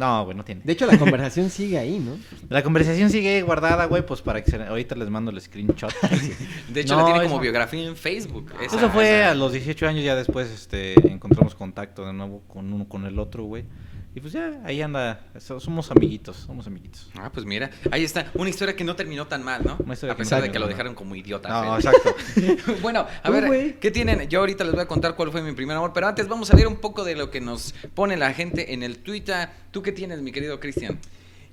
No, 0.00 0.24
güey, 0.24 0.34
no 0.36 0.44
tiene. 0.46 0.62
De 0.64 0.72
hecho, 0.72 0.86
la 0.86 0.98
conversación 0.98 1.50
sigue 1.58 1.76
ahí, 1.78 1.98
¿no? 1.98 2.16
La 2.48 2.62
conversación 2.62 3.10
sigue 3.10 3.42
guardada, 3.42 3.84
güey, 3.84 4.04
pues 4.06 4.22
para 4.22 4.42
que 4.42 4.50
se... 4.50 4.56
ahorita 4.62 4.94
les 4.94 5.10
mando 5.10 5.30
el 5.30 5.38
screenshot. 5.40 5.92
De 6.72 6.80
hecho, 6.80 6.94
No, 6.96 7.00
la 7.00 7.04
tiene 7.06 7.20
como 7.24 7.34
eso- 7.36 7.40
biografía 7.42 7.86
en 7.86 7.96
Facebook. 7.96 8.50
Esa- 8.62 8.76
Eso 8.78 8.88
fue 8.88 9.20
esa- 9.20 9.32
a 9.32 9.34
los 9.34 9.52
18 9.52 9.86
años, 9.86 10.02
ya 10.02 10.16
después 10.16 10.50
este, 10.50 10.94
encontramos 11.12 11.54
contacto 11.54 12.06
de 12.06 12.14
nuevo 12.14 12.40
con 12.48 12.72
uno 12.72 12.88
con 12.88 13.04
el 13.04 13.18
otro, 13.18 13.44
güey. 13.44 13.64
Y 14.12 14.20
pues 14.20 14.32
ya, 14.32 14.60
ahí 14.64 14.82
anda, 14.82 15.24
so- 15.38 15.60
somos 15.60 15.88
amiguitos, 15.92 16.36
somos 16.36 16.66
amiguitos. 16.66 17.08
Ah, 17.16 17.30
pues 17.32 17.46
mira, 17.46 17.70
ahí 17.92 18.02
está. 18.02 18.28
Una 18.34 18.50
historia 18.50 18.74
que 18.74 18.82
no 18.82 18.96
terminó 18.96 19.28
tan 19.28 19.44
mal, 19.44 19.62
¿no? 19.64 19.76
Una 19.84 19.94
historia 19.94 20.14
a 20.14 20.16
que 20.16 20.22
no 20.22 20.24
pesar 20.24 20.42
de 20.42 20.50
que 20.50 20.58
lo 20.58 20.66
dejaron 20.66 20.96
como 20.96 21.14
idiota. 21.14 21.48
No, 21.48 21.76
Fede. 21.76 21.90
exacto. 21.90 22.72
bueno, 22.82 23.06
a 23.22 23.30
ver. 23.30 23.78
¿qué 23.78 23.90
tienen? 23.92 24.28
Yo 24.28 24.40
ahorita 24.40 24.64
les 24.64 24.72
voy 24.72 24.82
a 24.82 24.88
contar 24.88 25.14
cuál 25.14 25.30
fue 25.30 25.42
mi 25.42 25.52
primer 25.52 25.76
amor, 25.76 25.92
pero 25.94 26.08
antes 26.08 26.26
vamos 26.26 26.50
a 26.50 26.56
leer 26.56 26.66
un 26.66 26.78
poco 26.78 27.04
de 27.04 27.14
lo 27.14 27.30
que 27.30 27.40
nos 27.40 27.72
pone 27.94 28.16
la 28.16 28.32
gente 28.34 28.74
en 28.74 28.82
el 28.82 28.98
Twitter. 28.98 29.48
¿Tú 29.70 29.80
qué 29.80 29.92
tienes, 29.92 30.20
mi 30.22 30.32
querido 30.32 30.58
Cristian? 30.58 30.98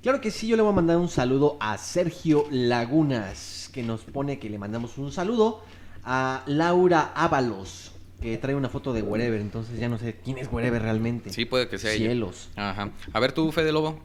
Claro 0.02 0.20
que 0.20 0.30
sí, 0.32 0.48
yo 0.48 0.56
le 0.56 0.62
voy 0.62 0.72
a 0.72 0.74
mandar 0.74 0.96
un 0.96 1.08
saludo 1.08 1.56
a 1.60 1.78
Sergio 1.78 2.46
Lagunas, 2.50 3.70
que 3.72 3.82
nos 3.82 4.00
pone 4.02 4.38
que 4.40 4.50
le 4.50 4.58
mandamos 4.58 4.98
un 4.98 5.12
saludo 5.12 5.62
a 6.04 6.42
Laura 6.46 7.12
Ábalos, 7.14 7.92
que 8.20 8.36
trae 8.38 8.54
una 8.54 8.68
foto 8.68 8.92
de 8.92 9.02
Wherever, 9.02 9.40
entonces 9.40 9.78
ya 9.78 9.88
no 9.88 9.98
sé 9.98 10.16
quién 10.24 10.38
es 10.38 10.48
Wherever 10.50 10.82
realmente. 10.82 11.30
Sí, 11.30 11.44
puede 11.44 11.68
que 11.68 11.78
sea 11.78 11.92
ella. 11.92 12.06
Cielos. 12.06 12.50
Ajá. 12.56 12.90
A 13.12 13.20
ver 13.20 13.32
tú, 13.32 13.52
Fede 13.52 13.72
Lobo. 13.72 14.00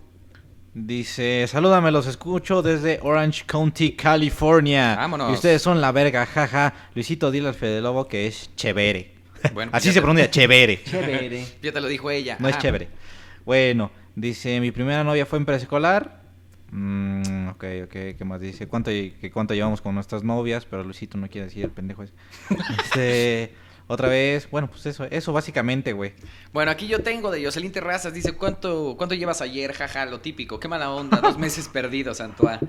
Dice, 0.76 1.45
salúdame, 1.47 1.91
los 1.91 2.07
escucho 2.07 2.64
desde 2.64 2.99
Orange 3.03 3.43
County, 3.45 3.91
California. 3.95 4.95
Vámonos. 4.95 5.30
Y 5.32 5.34
ustedes 5.34 5.61
son 5.61 5.82
la 5.82 5.91
verga, 5.91 6.26
jaja. 6.26 6.74
Luisito, 6.95 7.30
dile 7.30 7.47
al 7.49 7.53
Fede 7.53 7.82
Lobo 7.82 8.07
que 8.07 8.26
es 8.28 8.49
chévere. 8.55 9.14
Bueno, 9.53 9.72
Así 9.74 9.91
se 9.91 10.01
pronuncia, 10.01 10.30
chévere. 10.32 10.82
Chévere. 10.86 11.45
Ya 11.61 11.72
te 11.72 11.82
lo 11.82 11.88
dijo 11.88 12.09
ella. 12.09 12.38
No 12.39 12.47
es 12.47 12.55
Ah, 12.55 12.59
chévere. 12.59 12.88
Bueno, 13.45 13.91
dice, 14.16 14.59
mi 14.61 14.72
primera 14.72 15.03
novia 15.03 15.26
fue 15.26 15.38
en 15.38 15.45
preescolar. 15.45 16.22
Mm, 16.72 17.49
ok, 17.49 17.64
ok, 17.84 17.91
¿qué 18.18 18.26
más 18.26 18.39
dice? 18.39 18.68
¿Cuánto, 18.68 18.89
que 18.89 19.30
cuánto 19.34 19.53
llevamos 19.53 19.82
con 19.82 19.93
nuestras 19.93 20.24
novias? 20.24 20.66
Pero 20.66 20.84
Luisito 20.84 21.18
no 21.18 21.28
quiere 21.30 21.47
decir 21.47 21.66
el 21.66 21.72
pendejo 21.72 22.03
ese. 22.03 22.14
Este, 22.84 23.53
otra 23.88 24.08
vez, 24.08 24.50
bueno, 24.50 24.70
pues 24.70 24.86
eso, 24.86 25.06
eso 25.06 25.34
básicamente, 25.34 25.94
güey. 25.94 26.14
Bueno, 26.54 26.72
aquí 26.72 26.88
yo 26.88 27.02
tengo 27.02 27.32
de 27.32 27.44
Jocelyn 27.44 27.72
Terrazas. 27.72 28.14
Dice, 28.14 28.34
¿cuánto, 28.34 28.96
¿cuánto 28.98 29.16
llevas 29.16 29.42
ayer? 29.42 29.74
Jaja, 29.74 30.06
lo 30.06 30.20
típico. 30.22 30.60
Qué 30.60 30.68
mala 30.68 30.90
onda. 30.92 31.20
Dos 31.22 31.38
meses 31.38 31.68
perdidos, 31.74 32.22
Antoine. 32.22 32.60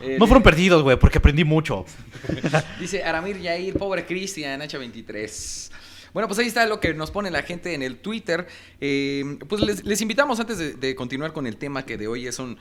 Eh, 0.00 0.16
No 0.18 0.26
fueron 0.26 0.42
perdidos, 0.42 0.82
güey, 0.82 0.98
porque 0.98 1.18
aprendí 1.18 1.44
mucho. 1.44 1.84
Dice 2.80 3.02
Aramir 3.04 3.40
Yair, 3.40 3.74
pobre 3.74 4.04
Cristian, 4.06 4.60
H23. 4.60 5.70
Bueno, 6.12 6.28
pues 6.28 6.38
ahí 6.38 6.46
está 6.46 6.64
lo 6.66 6.78
que 6.78 6.94
nos 6.94 7.10
pone 7.10 7.28
la 7.32 7.42
gente 7.42 7.74
en 7.74 7.82
el 7.82 7.96
Twitter. 7.96 8.46
Eh, 8.80 9.36
pues 9.48 9.60
les, 9.60 9.84
les 9.84 10.00
invitamos 10.00 10.38
antes 10.38 10.58
de, 10.58 10.74
de 10.74 10.94
continuar 10.94 11.32
con 11.32 11.46
el 11.48 11.56
tema 11.56 11.84
que 11.84 11.96
de 11.96 12.06
hoy 12.06 12.30
son 12.30 12.56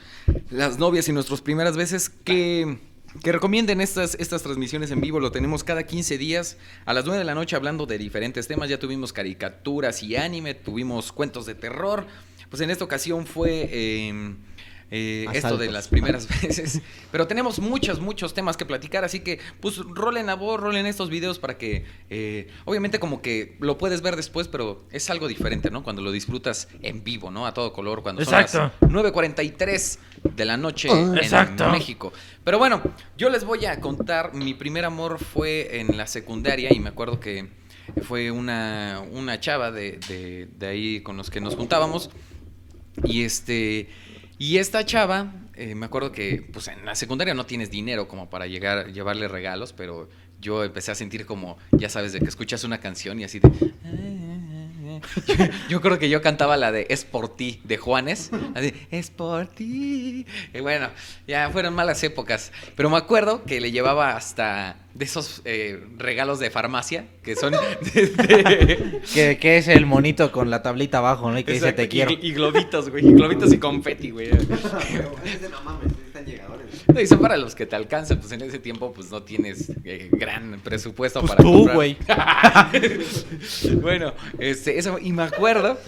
las 0.50 0.80
novias 0.80 1.08
y 1.08 1.14
nuestras 1.14 1.42
primeras 1.42 1.78
veces 1.78 2.10
que, 2.10 2.80
que 3.22 3.32
recomienden 3.32 3.82
estas, 3.82 4.16
estas 4.16 4.42
transmisiones 4.44 4.92
en 4.92 5.02
vivo. 5.02 5.20
Lo 5.20 5.32
tenemos 5.32 5.64
cada 5.64 5.84
15 5.84 6.18
días 6.18 6.58
a 6.86 6.94
las 6.94 7.06
9 7.06 7.20
de 7.20 7.26
la 7.26 7.36
noche 7.36 7.56
hablando 7.56 7.86
de 7.86 7.98
diferentes 7.98 8.48
temas. 8.48 8.70
Ya 8.70 8.80
tuvimos 8.80 9.14
caricaturas 9.14 10.02
y 10.02 10.16
anime, 10.16 10.54
tuvimos 10.54 11.12
cuentos 11.12 11.46
de 11.46 11.56
terror. 11.56 12.06
Pues 12.50 12.62
en 12.62 12.72
esta 12.72 12.86
ocasión 12.86 13.26
fue... 13.26 13.70
eh, 13.72 14.36
eh, 14.96 15.26
esto 15.34 15.58
de 15.58 15.72
las 15.72 15.88
primeras 15.88 16.28
veces. 16.42 16.80
Pero 17.12 17.26
tenemos 17.26 17.58
muchos, 17.58 18.00
muchos 18.00 18.36
temas 18.36 18.58
que 18.58 18.66
platicar, 18.66 19.04
así 19.04 19.22
que 19.22 19.40
pues 19.60 19.78
rolen 19.78 20.30
a 20.30 20.36
voz, 20.36 20.60
rolen 20.60 20.86
estos 20.86 21.10
videos 21.10 21.40
para 21.40 21.58
que, 21.58 21.84
eh, 22.12 22.48
obviamente 22.66 23.00
como 23.00 23.20
que 23.24 23.58
lo 23.60 23.80
puedes 23.80 24.04
ver 24.04 24.16
después, 24.16 24.48
pero 24.48 24.84
es 24.92 25.10
algo 25.10 25.28
diferente, 25.28 25.72
¿no? 25.72 25.82
Cuando 25.82 26.04
lo 26.04 26.12
disfrutas 26.12 26.68
en 26.84 27.04
vivo, 27.04 27.32
¿no? 27.32 27.48
A 27.48 27.56
todo 27.56 27.74
color, 27.74 28.04
cuando 28.04 28.24
son 28.24 28.36
Exacto. 28.36 28.72
las 28.82 28.92
9.43 28.92 29.98
de 30.36 30.46
la 30.46 30.58
noche 30.58 30.90
en 30.92 31.18
Exacto. 31.18 31.70
México. 31.70 32.14
Pero 32.44 32.60
bueno, 32.60 32.80
yo 33.18 33.32
les 33.32 33.46
voy 33.46 33.66
a 33.66 33.82
contar, 33.82 34.36
mi 34.36 34.54
primer 34.54 34.86
amor 34.86 35.18
fue 35.18 35.80
en 35.80 35.98
la 35.98 36.06
secundaria 36.06 36.72
y 36.72 36.80
me 36.80 36.90
acuerdo 36.90 37.20
que 37.20 37.50
fue 38.04 38.30
una, 38.30 39.02
una 39.12 39.40
chava 39.40 39.72
de, 39.72 39.98
de, 40.08 40.50
de 40.56 40.68
ahí 40.68 41.02
con 41.02 41.18
los 41.18 41.32
que 41.32 41.42
nos 41.42 41.56
juntábamos. 41.56 42.12
Y 43.04 43.24
este. 43.24 43.90
Y 44.44 44.58
esta 44.58 44.86
chava, 44.86 45.32
eh, 45.56 45.74
me 45.74 45.86
acuerdo 45.86 46.12
que 46.12 46.46
pues 46.52 46.68
en 46.68 46.84
la 46.84 46.96
secundaria 46.96 47.34
no 47.34 47.46
tienes 47.46 47.72
dinero 47.72 48.10
como 48.10 48.30
para 48.30 48.46
llegar, 48.46 48.92
llevarle 48.92 49.30
regalos, 49.30 49.72
pero 49.72 50.10
yo 50.42 50.66
empecé 50.66 50.92
a 50.92 50.96
sentir 50.96 51.26
como, 51.26 51.58
ya 51.72 51.88
sabes, 51.88 52.12
de 52.12 52.20
que 52.20 52.26
escuchas 52.26 52.66
una 52.66 52.82
canción 52.82 53.18
y 53.22 53.24
así 53.24 53.40
de. 53.40 53.48
Yo, 55.28 55.36
yo 55.70 55.82
creo 55.82 56.00
que 56.00 56.10
yo 56.10 56.22
cantaba 56.22 56.58
la 56.58 56.72
de 56.72 56.86
Es 56.90 57.06
por 57.06 57.36
ti 57.36 57.62
de 57.64 57.78
Juanes. 57.78 58.32
Así, 58.56 58.74
es 58.92 59.10
por 59.12 59.48
ti. 59.48 60.26
Y 60.54 60.60
bueno, 60.62 60.90
ya 61.28 61.50
fueron 61.50 61.74
malas 61.76 62.04
épocas. 62.04 62.52
Pero 62.76 62.90
me 62.90 62.98
acuerdo 62.98 63.44
que 63.46 63.60
le 63.62 63.72
llevaba 63.72 64.16
hasta 64.16 64.78
de 64.94 65.06
esos 65.06 65.42
eh, 65.46 65.84
regalos 65.98 66.40
de 66.40 66.52
farmacia 66.52 67.06
que 67.24 67.36
son. 67.36 67.54
de- 67.94 68.08
de- 68.08 69.02
Que, 69.14 69.38
que 69.38 69.58
es 69.58 69.68
el 69.68 69.86
monito 69.86 70.32
con 70.32 70.50
la 70.50 70.62
tablita 70.62 71.00
abajo, 71.00 71.32
¿no? 71.32 71.40
Y 71.40 71.44
que 71.44 71.54
dice 71.54 71.74
te 71.74 71.88
quiero. 71.88 72.12
Y, 72.12 72.20
y 72.22 72.32
globitos, 72.34 72.90
güey. 72.90 73.06
Y 73.08 73.14
globitos 73.14 73.52
y 73.54 73.58
confeti, 73.58 74.12
güey. 74.12 74.30
no 75.50 75.62
mames, 75.64 75.92
están 76.06 76.26
llegadores. 76.26 76.53
No, 76.88 77.00
y 77.00 77.08
son 77.08 77.20
para 77.20 77.38
los 77.38 77.56
que 77.56 77.66
te 77.66 77.76
alcanzan, 77.76 78.20
pues 78.20 78.32
en 78.32 78.42
ese 78.42 78.60
tiempo 78.60 78.94
pues 78.94 79.12
no 79.12 79.24
tienes 79.24 79.72
eh, 79.84 80.10
gran 80.12 80.60
presupuesto 80.64 81.22
Pues 81.22 81.32
para 81.32 81.44
tú, 81.44 81.70
güey. 81.70 81.98
bueno, 83.82 84.14
este, 84.40 84.78
eso, 84.78 85.00
y 85.00 85.12
me 85.12 85.24
acuerdo, 85.24 85.80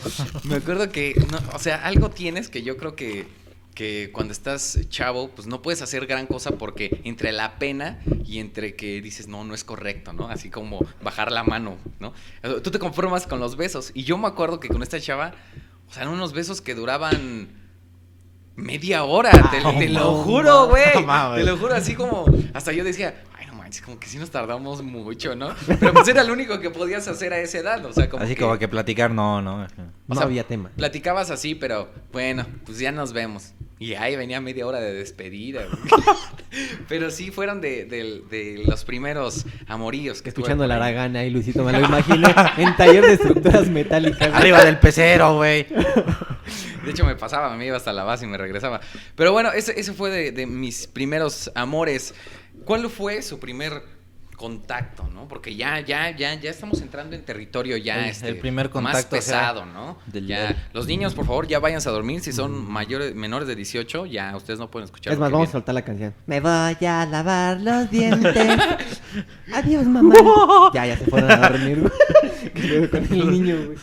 me 0.43 0.55
acuerdo 0.55 0.89
que, 0.89 1.13
no, 1.31 1.39
o 1.53 1.59
sea, 1.59 1.85
algo 1.85 2.09
tienes 2.09 2.49
que 2.49 2.63
yo 2.63 2.77
creo 2.77 2.95
que, 2.95 3.27
que 3.73 4.09
cuando 4.13 4.31
estás 4.31 4.79
chavo, 4.89 5.29
pues 5.29 5.47
no 5.47 5.61
puedes 5.61 5.81
hacer 5.81 6.05
gran 6.07 6.27
cosa 6.27 6.51
porque 6.51 7.01
entre 7.03 7.31
la 7.31 7.59
pena 7.59 7.99
y 8.25 8.39
entre 8.39 8.75
que 8.75 9.01
dices, 9.01 9.27
no, 9.27 9.43
no 9.43 9.53
es 9.53 9.63
correcto, 9.63 10.13
¿no? 10.13 10.29
Así 10.29 10.49
como 10.49 10.79
bajar 11.03 11.31
la 11.31 11.43
mano, 11.43 11.77
¿no? 11.99 12.13
Tú 12.61 12.71
te 12.71 12.79
conformas 12.79 13.27
con 13.27 13.39
los 13.39 13.57
besos. 13.57 13.91
Y 13.93 14.03
yo 14.03 14.17
me 14.17 14.27
acuerdo 14.27 14.59
que 14.59 14.69
con 14.69 14.81
esta 14.81 14.99
chava, 14.99 15.33
o 15.89 15.93
sea, 15.93 16.03
eran 16.03 16.13
unos 16.13 16.33
besos 16.33 16.61
que 16.61 16.73
duraban 16.73 17.64
media 18.55 19.03
hora, 19.03 19.31
te, 19.31 19.57
Ah, 19.63 19.75
te 19.77 19.89
lo 19.89 20.13
juro, 20.23 20.67
güey. 20.67 20.83
te 20.93 21.43
lo 21.43 21.57
juro, 21.57 21.73
así 21.75 21.93
como, 21.95 22.25
hasta 22.53 22.71
yo 22.71 22.83
decía, 22.83 23.23
ay, 23.37 23.47
no 23.47 23.53
manches, 23.55 23.81
como 23.83 23.99
que 23.99 24.07
sí 24.07 24.17
nos 24.17 24.29
tardamos 24.31 24.81
mucho, 24.81 25.35
¿no? 25.35 25.49
Pero 25.79 25.93
pues 25.93 26.07
era 26.07 26.23
lo 26.23 26.33
único 26.33 26.59
que 26.59 26.69
podías 26.69 27.07
hacer 27.07 27.33
a 27.33 27.39
esa 27.39 27.57
edad, 27.59 27.85
o 27.85 27.91
sea, 27.93 28.09
como 28.09 28.23
Así 28.23 28.35
que 28.35 28.41
como 28.43 28.57
que 28.57 28.67
platicar, 28.67 29.11
no, 29.11 29.41
no. 29.41 29.63
O 29.63 29.67
No 30.07 30.15
sea, 30.15 30.23
había 30.25 30.43
tema. 30.45 30.69
platicabas 30.75 31.31
así, 31.31 31.55
pero 31.55 31.89
bueno, 32.13 32.45
pues 32.65 32.79
ya 32.79 32.91
nos 32.91 33.11
vemos. 33.13 33.53
Y 33.77 33.93
ahí 33.95 34.15
venía 34.15 34.39
media 34.39 34.65
hora 34.65 34.79
de 34.79 34.93
despedida. 34.93 35.65
güey. 35.65 36.03
pero 36.87 37.11
sí 37.11 37.31
fueron 37.31 37.59
de, 37.61 37.85
de- 37.85 38.21
de 38.29 38.63
los 38.65 38.85
primeros 38.85 39.45
amoríos 39.67 40.21
que 40.21 40.29
Escuchando 40.29 40.65
la 40.67 40.75
ahí. 40.75 40.81
Aragana 40.81 41.25
y 41.25 41.29
Luisito 41.29 41.63
me 41.63 41.73
lo 41.73 41.79
imagino 41.85 42.27
en 42.57 42.75
taller 42.77 43.03
de 43.05 43.13
estructuras 43.13 43.67
metálicas. 43.69 44.33
Arriba 44.33 44.63
del 44.63 44.79
pecero, 44.79 45.35
güey. 45.35 45.65
De 46.85 46.91
hecho, 46.91 47.03
me 47.05 47.15
pasaba, 47.15 47.55
me 47.57 47.65
iba 47.65 47.75
hasta 47.77 47.91
la 47.91 48.03
base 48.03 48.25
y 48.25 48.27
me 48.27 48.37
regresaba. 48.37 48.79
Pero 49.15 49.31
bueno, 49.31 49.51
ese, 49.51 49.77
ese 49.79 49.91
fue 49.93 50.11
de, 50.11 50.31
de 50.31 50.45
mis 50.45 50.85
primeros 50.87 51.51
amores. 51.55 52.13
¿Cuál 52.63 52.89
fue 52.89 53.21
su 53.23 53.39
primer 53.39 53.81
contacto, 54.35 55.07
no? 55.13 55.27
Porque 55.27 55.55
ya, 55.55 55.79
ya, 55.79 56.09
ya, 56.15 56.33
ya 56.35 56.49
estamos 56.49 56.81
entrando 56.81 57.15
en 57.15 57.23
territorio 57.23 57.77
ya 57.77 58.03
El- 58.03 58.09
este, 58.11 58.29
el 58.29 58.37
primer 58.39 58.65
más 58.67 58.71
contacto, 58.73 59.15
o 59.17 59.21
sea, 59.21 59.39
pesado, 59.39 59.65
¿no? 59.65 59.97
del- 60.07 60.27
Ya, 60.27 60.47
del- 60.47 60.55
los 60.73 60.87
niños, 60.87 61.13
por 61.13 61.25
favor, 61.25 61.47
ya 61.47 61.59
váyanse 61.59 61.89
a 61.89 61.91
dormir. 61.91 62.21
Si 62.21 62.31
son 62.33 62.53
mayores, 62.69 63.15
menores 63.15 63.47
de 63.47 63.55
18, 63.55 64.05
ya 64.05 64.35
ustedes 64.35 64.59
no 64.59 64.69
pueden 64.69 64.85
escuchar. 64.85 65.13
Es 65.13 65.19
más, 65.19 65.31
vamos 65.31 65.49
a 65.49 65.51
soltar 65.53 65.73
la 65.75 65.83
canción. 65.83 66.13
Me 66.25 66.39
voy 66.39 66.51
a 66.87 67.05
lavar 67.09 67.59
los 67.61 67.89
dientes. 67.89 68.35
Adiós, 69.53 69.85
mamá. 69.85 70.15
ya, 70.73 70.85
ya 70.85 70.97
se 70.97 71.05
fueron 71.05 71.31
a 71.31 71.49
dormir, 71.49 71.79
güey. 71.81 71.91
¿Qué 72.53 72.59
pedo 72.61 72.89
con 72.89 73.03
el 73.13 73.31
niño, 73.31 73.55
güey? 73.65 73.77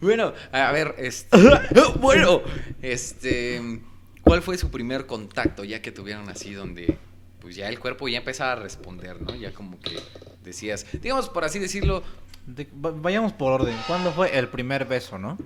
Bueno, 0.00 0.32
a 0.52 0.70
ver, 0.72 0.94
este. 0.98 1.36
bueno, 2.00 2.42
este. 2.82 3.80
¿Cuál 4.22 4.42
fue 4.42 4.58
su 4.58 4.70
primer 4.70 5.06
contacto 5.06 5.64
ya 5.64 5.80
que 5.80 5.90
tuvieron 5.90 6.28
así 6.28 6.52
donde 6.52 6.98
pues 7.48 7.56
ya 7.56 7.66
el 7.70 7.78
cuerpo 7.80 8.08
ya 8.08 8.18
empezaba 8.18 8.52
a 8.52 8.56
responder, 8.56 9.22
¿no? 9.22 9.34
Ya 9.34 9.54
como 9.54 9.80
que 9.80 9.98
decías, 10.44 10.84
digamos 11.00 11.30
por 11.30 11.44
así 11.44 11.58
decirlo, 11.58 12.02
De- 12.44 12.68
va- 12.84 12.90
vayamos 12.94 13.32
por 13.32 13.52
orden. 13.52 13.74
¿Cuándo 13.86 14.12
fue 14.12 14.38
el 14.38 14.48
primer 14.48 14.84
beso, 14.84 15.16
no? 15.18 15.38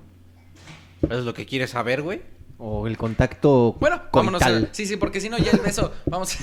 ¿Eso 1.03 1.18
es 1.20 1.24
lo 1.24 1.32
que 1.32 1.46
quieres 1.46 1.70
saber, 1.70 2.03
güey? 2.03 2.20
O 2.59 2.88
el 2.88 2.96
contacto 2.96 3.76
bueno, 3.78 4.03
vámonos 4.12 4.42
a 4.42 4.46
coital. 4.46 4.68
Sí, 4.72 4.84
sí, 4.86 4.96
porque 4.96 5.20
si 5.20 5.28
no 5.28 5.38
ya 5.38 5.53
el 5.53 5.61
beso, 5.61 5.92
vamos. 6.07 6.36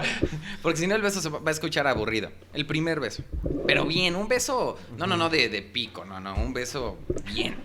porque 0.62 0.78
si 0.78 0.86
no 0.86 0.94
el 0.94 1.00
beso 1.00 1.22
se 1.22 1.30
va 1.30 1.38
va 1.38 1.48
a 1.48 1.52
escuchar 1.52 1.86
aburrido. 1.86 2.30
El 2.52 2.66
primer 2.66 3.00
beso. 3.00 3.22
Pero 3.66 3.86
bien, 3.86 4.14
un 4.14 4.28
beso, 4.28 4.76
no, 4.98 5.06
no, 5.06 5.16
no 5.16 5.30
de, 5.30 5.48
de 5.48 5.62
pico, 5.62 6.04
no, 6.04 6.20
no, 6.20 6.34
un 6.36 6.52
beso 6.52 6.98
bien. 7.32 7.56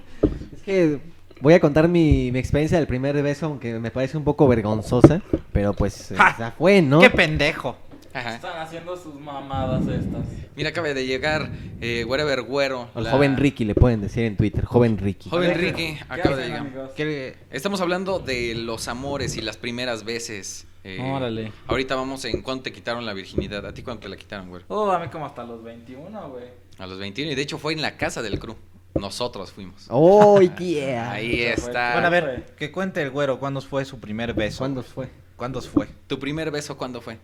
Es 0.55 0.61
que 0.63 0.99
voy 1.43 1.53
a 1.53 1.59
contar 1.59 1.87
mi, 1.89 2.31
mi 2.31 2.39
experiencia 2.39 2.77
del 2.77 2.87
primer 2.87 3.21
beso, 3.21 3.45
aunque 3.47 3.77
me 3.79 3.91
parece 3.91 4.17
un 4.17 4.23
poco 4.23 4.47
vergonzosa. 4.47 5.21
Pero 5.51 5.73
pues, 5.73 6.11
eh, 6.11 6.15
¡Ja! 6.15 6.35
ya 6.39 6.51
fue, 6.51 6.81
¿no? 6.81 6.99
¡Qué 7.01 7.09
pendejo! 7.09 7.75
Ajá. 8.13 8.35
Están 8.35 8.61
haciendo 8.61 8.95
sus 8.95 9.15
mamadas 9.15 9.81
estas. 9.87 10.21
Mira, 10.55 10.69
acaba 10.69 10.87
de 10.93 11.05
llegar 11.05 11.49
eh, 11.81 12.05
Wherever 12.07 12.43
Güero. 12.43 12.87
La- 12.95 13.09
joven 13.11 13.35
Ricky 13.37 13.65
le 13.65 13.75
pueden 13.75 14.01
decir 14.01 14.23
en 14.23 14.37
Twitter. 14.37 14.63
Joven 14.65 14.97
Ricky. 14.99 15.29
Joven 15.31 15.53
Ricky, 15.55 15.95
¿qué 15.95 15.99
acaba 16.07 16.35
de 16.37 16.47
llegar. 16.47 17.35
Estamos 17.51 17.81
hablando 17.81 18.19
de 18.19 18.53
los 18.55 18.87
amores 18.87 19.35
y 19.35 19.41
las 19.41 19.57
primeras 19.57 20.03
veces. 20.05 20.65
eh, 20.83 20.99
Órale. 21.01 21.51
Ahorita 21.67 21.95
vamos 21.95 22.23
en 22.25 22.41
cuándo 22.43 22.63
te 22.63 22.71
quitaron 22.71 23.03
la 23.05 23.13
virginidad. 23.13 23.65
¿A 23.65 23.73
ti 23.73 23.81
cuándo 23.81 24.01
te 24.01 24.09
la 24.09 24.15
quitaron, 24.15 24.47
güey? 24.49 24.61
Oh, 24.69 24.91
a 24.91 24.99
mí 24.99 25.07
como 25.07 25.25
hasta 25.25 25.43
los 25.43 25.63
21, 25.63 26.29
güey. 26.29 26.45
A 26.77 26.85
los 26.87 26.99
21. 26.99 27.31
Y 27.31 27.35
de 27.35 27.41
hecho 27.41 27.57
fue 27.57 27.73
en 27.73 27.81
la 27.81 27.97
casa 27.97 28.21
del 28.21 28.37
crew. 28.39 28.55
Nosotros 28.95 29.51
fuimos. 29.51 29.85
¡Oh, 29.89 30.39
yeah! 30.41 31.11
Ahí 31.13 31.41
está. 31.43 31.93
Bueno, 31.93 32.07
a 32.07 32.09
ver, 32.09 32.45
que 32.57 32.71
cuente 32.71 33.01
el 33.01 33.09
güero 33.09 33.39
cuándo 33.39 33.61
fue 33.61 33.85
su 33.85 33.99
primer 33.99 34.33
beso. 34.33 34.59
¿Cuándo 34.59 34.83
fue? 34.83 35.09
¿Cuándo 35.35 35.61
fue? 35.61 35.87
¿Tu 36.07 36.19
primer 36.19 36.51
beso 36.51 36.77
cuándo 36.77 37.01
fue? 37.01 37.17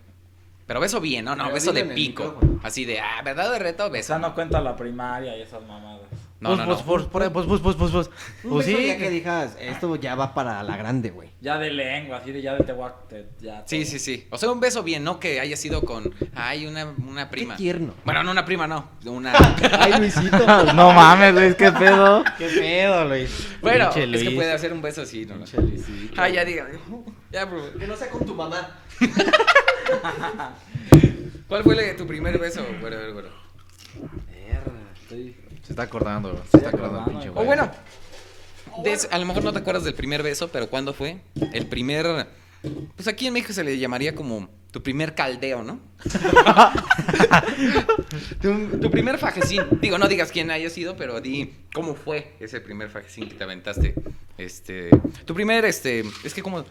Pero 0.66 0.78
beso 0.80 1.00
bien, 1.00 1.24
¿no? 1.24 1.34
No, 1.34 1.44
Pero 1.44 1.54
beso 1.54 1.72
de 1.72 1.84
pico. 1.84 2.38
Así 2.62 2.84
de, 2.84 3.00
ah, 3.00 3.22
¿verdad 3.24 3.50
de 3.50 3.58
reto? 3.58 3.86
O 3.86 3.90
Beso. 3.90 4.08
sea, 4.08 4.18
no 4.18 4.34
cuenta 4.34 4.60
la 4.60 4.76
primaria 4.76 5.36
y 5.36 5.42
esas 5.42 5.62
mamadas. 5.62 6.02
No, 6.40 6.56
no, 6.56 6.64
no. 6.64 6.64
Pues, 6.66 6.82
pues, 6.82 7.28
pues, 7.30 7.30
pues, 7.30 7.46
pues, 7.46 7.60
pues, 7.60 7.76
pues, 7.76 7.90
pues, 7.92 8.10
pues 8.48 8.66
sí. 8.66 8.86
ya 8.86 8.96
que 8.96 9.10
digas, 9.10 9.56
esto 9.60 9.94
ya 9.96 10.14
va 10.14 10.32
para 10.32 10.62
la 10.62 10.74
grande, 10.78 11.10
güey. 11.10 11.28
Ya 11.42 11.58
de 11.58 11.70
lengua, 11.70 12.16
así 12.16 12.32
de 12.32 12.40
ya 12.40 12.54
de 12.54 12.64
tehuac, 12.64 13.08
te- 13.08 13.28
ya. 13.40 13.62
Sí, 13.66 13.84
sí, 13.84 13.98
sí. 13.98 14.26
O 14.30 14.38
sea, 14.38 14.50
un 14.50 14.58
beso 14.58 14.82
bien, 14.82 15.04
no 15.04 15.20
que 15.20 15.38
haya 15.38 15.54
sido 15.58 15.82
con, 15.82 16.14
ay, 16.34 16.66
una, 16.66 16.94
una 17.06 17.28
prima. 17.28 17.56
Qué 17.56 17.62
tierno. 17.64 17.92
Bueno, 18.06 18.22
no 18.24 18.30
una 18.30 18.46
prima, 18.46 18.66
no. 18.66 18.88
Una... 19.04 19.34
Ay, 19.78 19.92
Luisito. 19.98 20.38
No 20.74 20.92
mames, 20.92 21.34
Luis, 21.34 21.54
qué 21.56 21.70
pedo. 21.72 22.24
Qué 22.38 22.46
pedo, 22.48 23.04
Luis. 23.06 23.48
bueno, 23.60 23.90
es 23.94 24.22
que 24.22 24.30
puede 24.30 24.52
hacer 24.52 24.72
un 24.72 24.80
beso 24.80 25.02
así, 25.02 25.26
¿no? 25.26 25.34
Pinche 25.36 25.60
Luisito. 25.60 26.22
Ah, 26.22 26.28
ya 26.30 26.42
diga. 26.44 26.68
Ya, 27.30 27.44
bro. 27.44 27.70
Que 27.78 27.86
no 27.86 27.96
sea 27.96 28.08
con 28.08 28.24
tu 28.24 28.34
mamá. 28.34 28.78
¿Cuál 31.48 31.64
fue 31.64 31.94
tu 31.94 32.06
primer 32.06 32.38
beso? 32.38 32.64
Bueno, 32.80 32.96
bueno, 32.96 33.12
bueno. 33.12 33.28
Mierda, 34.30 34.72
estoy- 35.02 35.36
Se 35.70 35.74
está 35.74 35.84
acordando. 35.84 36.42
Se 36.50 36.56
está 36.56 36.70
acordando, 36.70 36.98
acordando, 37.00 37.10
pinche 37.12 37.28
güey. 37.30 37.44
O 37.44 37.46
bueno, 37.46 37.70
a 39.12 39.18
lo 39.18 39.26
mejor 39.26 39.44
no 39.44 39.52
te 39.52 39.60
acuerdas 39.60 39.84
del 39.84 39.94
primer 39.94 40.20
beso, 40.24 40.48
pero 40.48 40.68
¿cuándo 40.68 40.92
fue? 40.92 41.20
El 41.52 41.66
primer. 41.68 42.26
Pues 42.96 43.06
aquí 43.06 43.28
en 43.28 43.34
México 43.34 43.52
se 43.52 43.62
le 43.62 43.78
llamaría 43.78 44.16
como 44.16 44.48
tu 44.72 44.82
primer 44.82 45.14
caldeo, 45.14 45.62
¿no? 45.62 45.78
tu, 48.42 48.78
tu 48.80 48.90
primer 48.90 49.16
fajecín. 49.18 49.62
Digo, 49.80 49.96
no 49.96 50.08
digas 50.08 50.32
quién 50.32 50.50
haya 50.50 50.68
sido, 50.70 50.96
pero 50.96 51.20
di 51.20 51.54
cómo 51.72 51.94
fue 51.94 52.34
ese 52.40 52.60
primer 52.60 52.90
fajecín 52.90 53.28
que 53.28 53.36
te 53.36 53.44
aventaste. 53.44 53.94
Este. 54.38 54.90
Tu 55.24 55.34
primer, 55.34 55.64
este. 55.64 56.04
Es 56.24 56.34
que 56.34 56.42
como. 56.42 56.64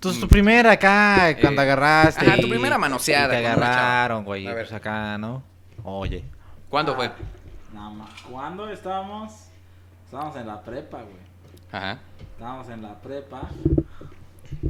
Tu, 0.00 0.12
tu 0.20 0.28
primera 0.28 0.72
acá, 0.72 1.34
cuando 1.40 1.62
Eh, 1.62 1.64
agarraste. 1.64 2.26
ajá, 2.26 2.36
tu 2.40 2.48
primera 2.48 2.76
manoseada 2.78 3.38
y 3.40 3.42
Te 3.42 3.46
agarraron, 3.48 4.22
güey. 4.24 4.46
A 4.46 4.54
ver. 4.54 4.66
Pues 4.66 4.72
acá, 4.74 5.16
¿no? 5.18 5.42
Oye. 5.82 6.22
¿Cuándo 6.68 6.94
fue? 6.94 7.10
Nada 7.76 7.90
más. 7.90 8.08
¿Cuándo 8.30 8.68
estábamos? 8.70 9.32
Estábamos 10.06 10.36
en 10.36 10.46
la 10.46 10.62
prepa, 10.62 11.02
güey. 11.02 11.16
Ajá. 11.70 11.98
Estábamos 12.32 12.68
en 12.70 12.80
la 12.82 12.94
prepa. 13.00 13.42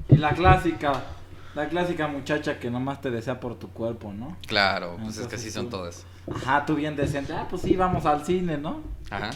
Y 0.09 0.17
la 0.17 0.33
clásica, 0.33 0.93
la 1.55 1.69
clásica 1.69 2.09
muchacha 2.09 2.59
que 2.59 2.69
nomás 2.71 3.01
te 3.01 3.11
desea 3.13 3.39
por 3.39 3.55
tu 3.59 3.69
cuerpo, 3.69 4.13
¿no? 4.13 4.37
Claro, 4.47 4.97
pues 5.01 5.19
es 5.19 5.27
que 5.29 5.37
así 5.37 5.51
son 5.53 5.67
tú- 5.67 5.77
todas. 5.77 6.05
Ajá, 6.35 6.67
tú 6.67 6.75
bien 6.75 6.97
decente. 6.97 7.33
Ah, 7.33 7.47
pues 7.49 7.63
sí, 7.63 7.77
vamos 7.77 8.05
al 8.07 8.25
cine, 8.25 8.59
¿no? 8.59 8.81
Ajá. 9.11 9.31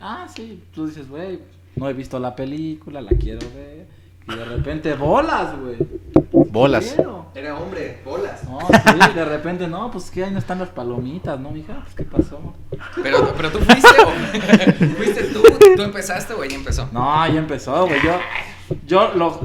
Ah, 0.00 0.28
sí. 0.32 0.62
Tú 0.72 0.86
dices, 0.86 1.08
güey, 1.08 1.40
no 1.74 1.88
he 1.88 1.92
visto 1.94 2.18
la 2.20 2.36
película, 2.36 3.00
la 3.00 3.10
quiero 3.10 3.40
ver. 3.54 3.88
Y 4.28 4.34
de 4.36 4.44
repente, 4.44 4.94
bolas, 4.94 5.58
güey. 5.58 5.78
Bolas. 6.50 6.96
Era 7.34 7.56
hombre, 7.56 8.00
bolas. 8.04 8.42
No, 8.44 8.58
sí, 8.60 9.14
de 9.14 9.24
repente, 9.24 9.68
no, 9.68 9.90
pues 9.90 10.10
que 10.10 10.24
ahí 10.24 10.30
no 10.30 10.38
están 10.38 10.58
las 10.58 10.70
palomitas, 10.70 11.38
¿no, 11.38 11.50
mija? 11.50 11.80
Pues, 11.84 11.94
¿qué 11.94 12.04
pasó? 12.04 12.54
Pero, 13.02 13.32
pero 13.36 13.50
tú 13.52 13.58
fuiste 13.58 13.88
o. 14.02 14.10
¿Fuiste 14.96 15.24
tú? 15.24 15.42
¿Tú 15.76 15.82
empezaste 15.82 16.32
o 16.34 16.42
ella 16.42 16.56
empezó? 16.56 16.88
No, 16.92 17.20
ahí 17.20 17.36
empezó, 17.36 17.86
güey. 17.86 18.00
Yo, 18.02 18.18
yo, 18.86 19.12
lo, 19.14 19.40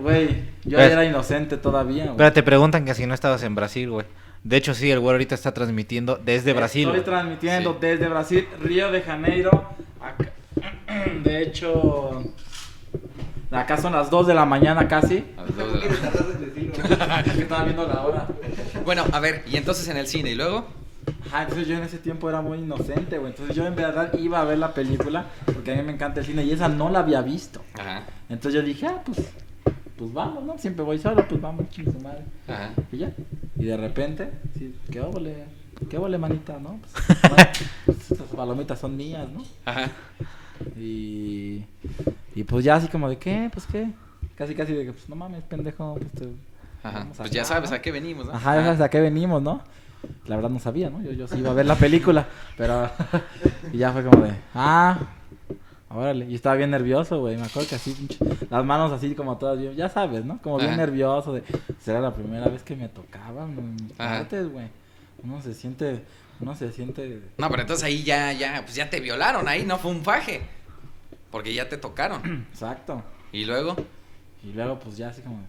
güey, 0.00 0.44
yo 0.64 0.78
Pues- 0.78 0.92
era 0.92 1.04
inocente 1.04 1.56
todavía, 1.58 2.04
güey. 2.04 2.16
Pero 2.16 2.32
te 2.32 2.42
preguntan 2.42 2.84
que 2.84 2.94
si 2.94 3.06
no 3.06 3.14
estabas 3.14 3.42
en 3.42 3.54
Brasil, 3.54 3.90
güey. 3.90 4.06
De 4.42 4.56
hecho, 4.56 4.74
sí, 4.74 4.90
el 4.90 5.00
güey 5.00 5.12
ahorita 5.12 5.34
está 5.34 5.52
transmitiendo 5.52 6.16
desde 6.22 6.52
Brasil. 6.52 6.82
Estoy 6.82 7.00
güey. 7.00 7.04
transmitiendo 7.04 7.72
Sí. 7.72 7.78
desde 7.80 8.08
Brasil, 8.08 8.48
Río 8.62 8.90
de 8.92 9.02
Janeiro. 9.02 9.50
Acá- 10.00 10.32
de 11.24 11.42
hecho, 11.42 12.22
acá 13.54 13.76
son 13.78 13.92
las 13.92 14.10
2 14.10 14.26
de 14.26 14.34
la 14.34 14.44
mañana 14.44 14.86
casi. 14.88 15.24
A 15.36 15.42
las 15.42 15.56
dos 15.56 15.72
de 15.72 15.88
la- 15.88 17.20
Es 17.24 17.32
que 17.32 17.42
estaba 17.42 17.64
viendo 17.64 17.86
la 17.86 18.02
hora. 18.02 18.26
Bueno, 18.84 19.04
a 19.12 19.20
ver, 19.20 19.42
y 19.50 19.56
entonces 19.56 19.86
en 19.88 19.96
el 19.96 20.06
cine, 20.06 20.30
¿y 20.30 20.34
luego? 20.34 20.66
Ajá, 21.26 21.42
entonces 21.42 21.66
yo 21.68 21.76
en 21.76 21.82
ese 21.82 21.98
tiempo 21.98 22.28
era 22.28 22.40
muy 22.40 22.58
inocente, 22.58 23.18
güey. 23.18 23.30
Entonces 23.32 23.54
yo 23.56 23.66
en 23.66 23.74
verdad 23.76 24.12
iba 24.18 24.40
a 24.40 24.44
ver 24.44 24.58
la 24.58 24.72
película 24.72 25.26
porque 25.46 25.72
a 25.72 25.76
mí 25.76 25.82
me 25.82 25.92
encanta 25.92 26.20
el 26.20 26.26
cine 26.26 26.44
y 26.44 26.52
esa 26.52 26.68
no 26.68 26.88
la 26.90 27.00
había 27.00 27.20
visto. 27.22 27.62
Ajá. 27.78 28.02
Entonces 28.28 28.60
yo 28.60 28.66
dije, 28.66 28.86
ah, 28.86 29.02
pues, 29.04 29.18
pues 29.96 30.12
vamos, 30.12 30.44
¿no? 30.44 30.58
Siempre 30.58 30.84
voy 30.84 30.98
solo, 30.98 31.26
pues 31.28 31.40
vamos, 31.40 31.68
chingue 31.70 31.92
su 31.92 32.00
madre. 32.00 32.24
Ajá. 32.48 32.70
Y 32.92 32.98
ya. 32.98 33.12
Y 33.56 33.64
de 33.64 33.76
repente, 33.76 34.30
sí, 34.58 34.74
qué 34.90 35.00
óvole, 35.00 35.44
qué 35.88 35.98
óvole, 35.98 36.18
manita, 36.18 36.58
¿no? 36.58 36.80
Pues, 37.28 37.93
estas 38.10 38.28
palomitas 38.28 38.78
son 38.78 38.96
mías, 38.96 39.28
¿no? 39.28 39.42
Ajá. 39.64 39.90
Y, 40.76 41.64
y 42.34 42.44
pues 42.44 42.64
ya 42.64 42.76
así 42.76 42.88
como 42.88 43.08
de, 43.08 43.18
¿qué? 43.18 43.50
Pues 43.52 43.66
qué. 43.66 43.88
Casi, 44.36 44.54
casi 44.54 44.72
de 44.72 44.84
que, 44.86 44.92
pues 44.92 45.08
no 45.08 45.16
mames, 45.16 45.42
pendejo. 45.44 45.94
Pues, 45.94 46.12
te- 46.12 46.28
Ajá. 46.82 47.06
Pues 47.16 47.30
ya 47.30 47.44
sabes 47.44 47.72
a 47.72 47.80
qué 47.80 47.90
venimos, 47.90 48.26
¿no? 48.26 48.32
Ajá, 48.32 48.56
ya 48.56 48.64
sabes 48.64 48.80
a 48.80 48.90
qué 48.90 49.00
venimos, 49.00 49.42
¿no? 49.42 49.62
La 50.26 50.36
verdad 50.36 50.50
no 50.50 50.58
sabía, 50.58 50.90
¿no? 50.90 51.02
Yo, 51.02 51.12
yo 51.12 51.26
sí 51.26 51.38
iba 51.38 51.50
a 51.50 51.54
ver 51.54 51.64
la 51.66 51.76
película, 51.76 52.26
pero... 52.58 52.90
y 53.72 53.78
ya 53.78 53.90
fue 53.92 54.04
como 54.04 54.22
de, 54.24 54.32
ah, 54.54 54.98
órale. 55.88 56.26
Y 56.28 56.34
estaba 56.34 56.56
bien 56.56 56.70
nervioso, 56.70 57.20
güey. 57.20 57.36
Me 57.36 57.44
acuerdo 57.44 57.68
que 57.70 57.76
así, 57.76 58.06
las 58.50 58.64
manos 58.64 58.92
así 58.92 59.14
como 59.14 59.38
todas 59.38 59.58
bien, 59.58 59.74
ya 59.76 59.88
sabes, 59.88 60.24
¿no? 60.26 60.38
Como 60.42 60.58
bien 60.58 60.70
Ajá. 60.70 60.76
nervioso 60.78 61.32
de, 61.32 61.42
será 61.80 62.00
la 62.00 62.12
primera 62.14 62.48
vez 62.48 62.62
que 62.62 62.76
me 62.76 62.88
tocaban 62.88 63.58
en 63.58 63.76
mis 63.76 63.92
partes, 63.92 64.50
güey. 64.52 64.66
Uno 65.22 65.40
se 65.40 65.54
siente, 65.54 66.02
uno 66.44 66.54
se 66.54 66.70
siente... 66.72 67.20
No, 67.38 67.48
pero 67.50 67.62
entonces 67.62 67.84
ahí 67.84 68.02
ya, 68.04 68.32
ya, 68.32 68.60
pues 68.62 68.74
ya 68.74 68.88
te 68.90 69.00
violaron, 69.00 69.48
ahí 69.48 69.64
no 69.64 69.78
fue 69.78 69.90
un 69.90 70.02
faje. 70.04 70.42
Porque 71.30 71.52
ya 71.54 71.68
te 71.68 71.76
tocaron. 71.78 72.46
Exacto. 72.52 73.02
Y 73.32 73.44
luego, 73.44 73.74
Y 74.44 74.52
luego 74.52 74.78
pues 74.78 74.96
ya 74.96 75.08
así 75.08 75.22
como 75.22 75.40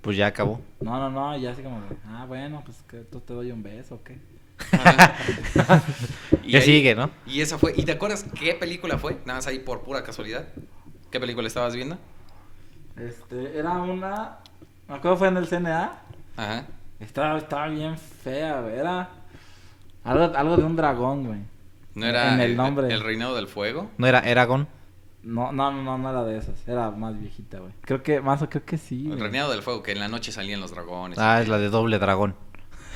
Pues 0.00 0.16
ya 0.16 0.26
acabó. 0.26 0.60
no, 0.80 0.98
no, 0.98 1.10
no, 1.10 1.36
y 1.36 1.42
ya 1.42 1.52
así 1.52 1.62
como 1.62 1.80
de, 1.82 1.96
ah, 2.08 2.24
bueno, 2.26 2.62
pues 2.64 2.78
que 2.88 2.98
tú 2.98 3.20
te 3.20 3.32
doy 3.34 3.52
un 3.52 3.62
beso, 3.62 3.94
¿o 3.96 4.02
qué? 4.02 4.18
y 6.44 6.50
¿Qué 6.50 6.56
ahí- 6.56 6.62
sigue, 6.62 6.94
no? 6.96 7.10
Y 7.26 7.40
esa 7.40 7.58
fue. 7.58 7.72
¿Y 7.76 7.84
te 7.84 7.92
acuerdas 7.92 8.24
qué 8.38 8.54
película 8.54 8.98
fue? 8.98 9.12
Nada 9.24 9.38
más 9.38 9.46
ahí 9.46 9.58
por 9.60 9.82
pura 9.82 10.02
casualidad. 10.02 10.46
¿Qué 11.12 11.20
película 11.20 11.46
estabas 11.46 11.74
viendo? 11.76 11.96
Este, 12.96 13.56
era 13.58 13.72
una... 13.80 14.38
Me 14.88 14.96
acuerdo 14.96 15.16
fue 15.18 15.28
en 15.28 15.36
el 15.36 15.46
CNA. 15.46 16.00
Ajá. 16.36 16.66
Estaba, 16.98 17.38
estaba 17.38 17.68
bien 17.68 17.96
fea. 17.96 18.66
Era 18.74 19.08
algo, 20.08 20.36
algo 20.36 20.56
de 20.56 20.64
un 20.64 20.76
dragón, 20.76 21.26
güey. 21.26 21.40
¿No 21.94 22.06
era 22.06 22.34
En 22.34 22.40
el 22.40 22.56
nombre. 22.56 22.92
el 22.92 23.00
Reinado 23.02 23.34
del 23.34 23.48
Fuego? 23.48 23.90
No 23.98 24.06
era 24.06 24.20
Eragon. 24.20 24.68
No, 25.22 25.52
no, 25.52 25.72
no, 25.72 25.98
no 25.98 26.10
era 26.10 26.24
de 26.24 26.38
esas. 26.38 26.66
Era 26.68 26.90
más 26.90 27.18
viejita, 27.18 27.58
güey. 27.58 27.72
Creo 27.82 28.02
que, 28.02 28.20
más 28.20 28.40
o 28.42 28.48
creo 28.48 28.64
que 28.64 28.78
sí. 28.78 29.02
El 29.02 29.16
güey. 29.16 29.20
Reinado 29.30 29.50
del 29.50 29.62
Fuego, 29.62 29.82
que 29.82 29.92
en 29.92 29.98
la 30.00 30.08
noche 30.08 30.30
salían 30.32 30.60
los 30.60 30.70
dragones. 30.70 31.18
Ah, 31.18 31.40
es 31.42 31.48
la 31.48 31.58
de 31.58 31.68
doble 31.70 31.98
dragón. 31.98 32.34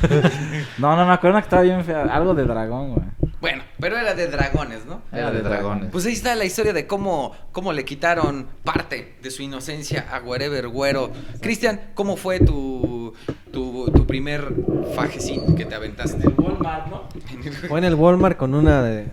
No, 0.78 0.96
no, 0.96 1.06
me 1.06 1.12
acuerdo 1.12 1.38
que 1.38 1.44
estaba 1.44 1.62
bien 1.62 1.84
fea. 1.84 2.02
Algo 2.02 2.34
de 2.34 2.44
dragón, 2.44 2.94
güey. 2.94 3.06
Bueno, 3.40 3.64
pero 3.80 3.98
era 3.98 4.14
de 4.14 4.28
dragones, 4.28 4.86
¿no? 4.86 5.02
Era 5.12 5.30
de 5.30 5.42
dragones. 5.42 5.90
Pues 5.90 6.06
ahí 6.06 6.12
está 6.12 6.34
la 6.36 6.44
historia 6.44 6.72
de 6.72 6.86
cómo, 6.86 7.34
cómo 7.50 7.72
le 7.72 7.84
quitaron 7.84 8.46
parte 8.62 9.16
de 9.20 9.30
su 9.30 9.42
inocencia 9.42 10.06
a 10.12 10.20
Wherever 10.20 10.68
Güero. 10.68 11.10
Cristian, 11.40 11.80
¿cómo 11.94 12.16
fue 12.16 12.38
tu, 12.40 13.14
tu, 13.52 13.90
tu 13.90 14.06
primer 14.06 14.52
fajecín 14.94 15.56
que 15.56 15.64
te 15.64 15.74
aventaste? 15.74 16.28
Walmart, 16.28 16.86
¿no? 16.86 17.08
Fue 17.68 17.78
en 17.78 17.84
el 17.84 17.94
Walmart 17.94 18.36
con 18.36 18.54
una 18.54 18.82
de... 18.82 19.08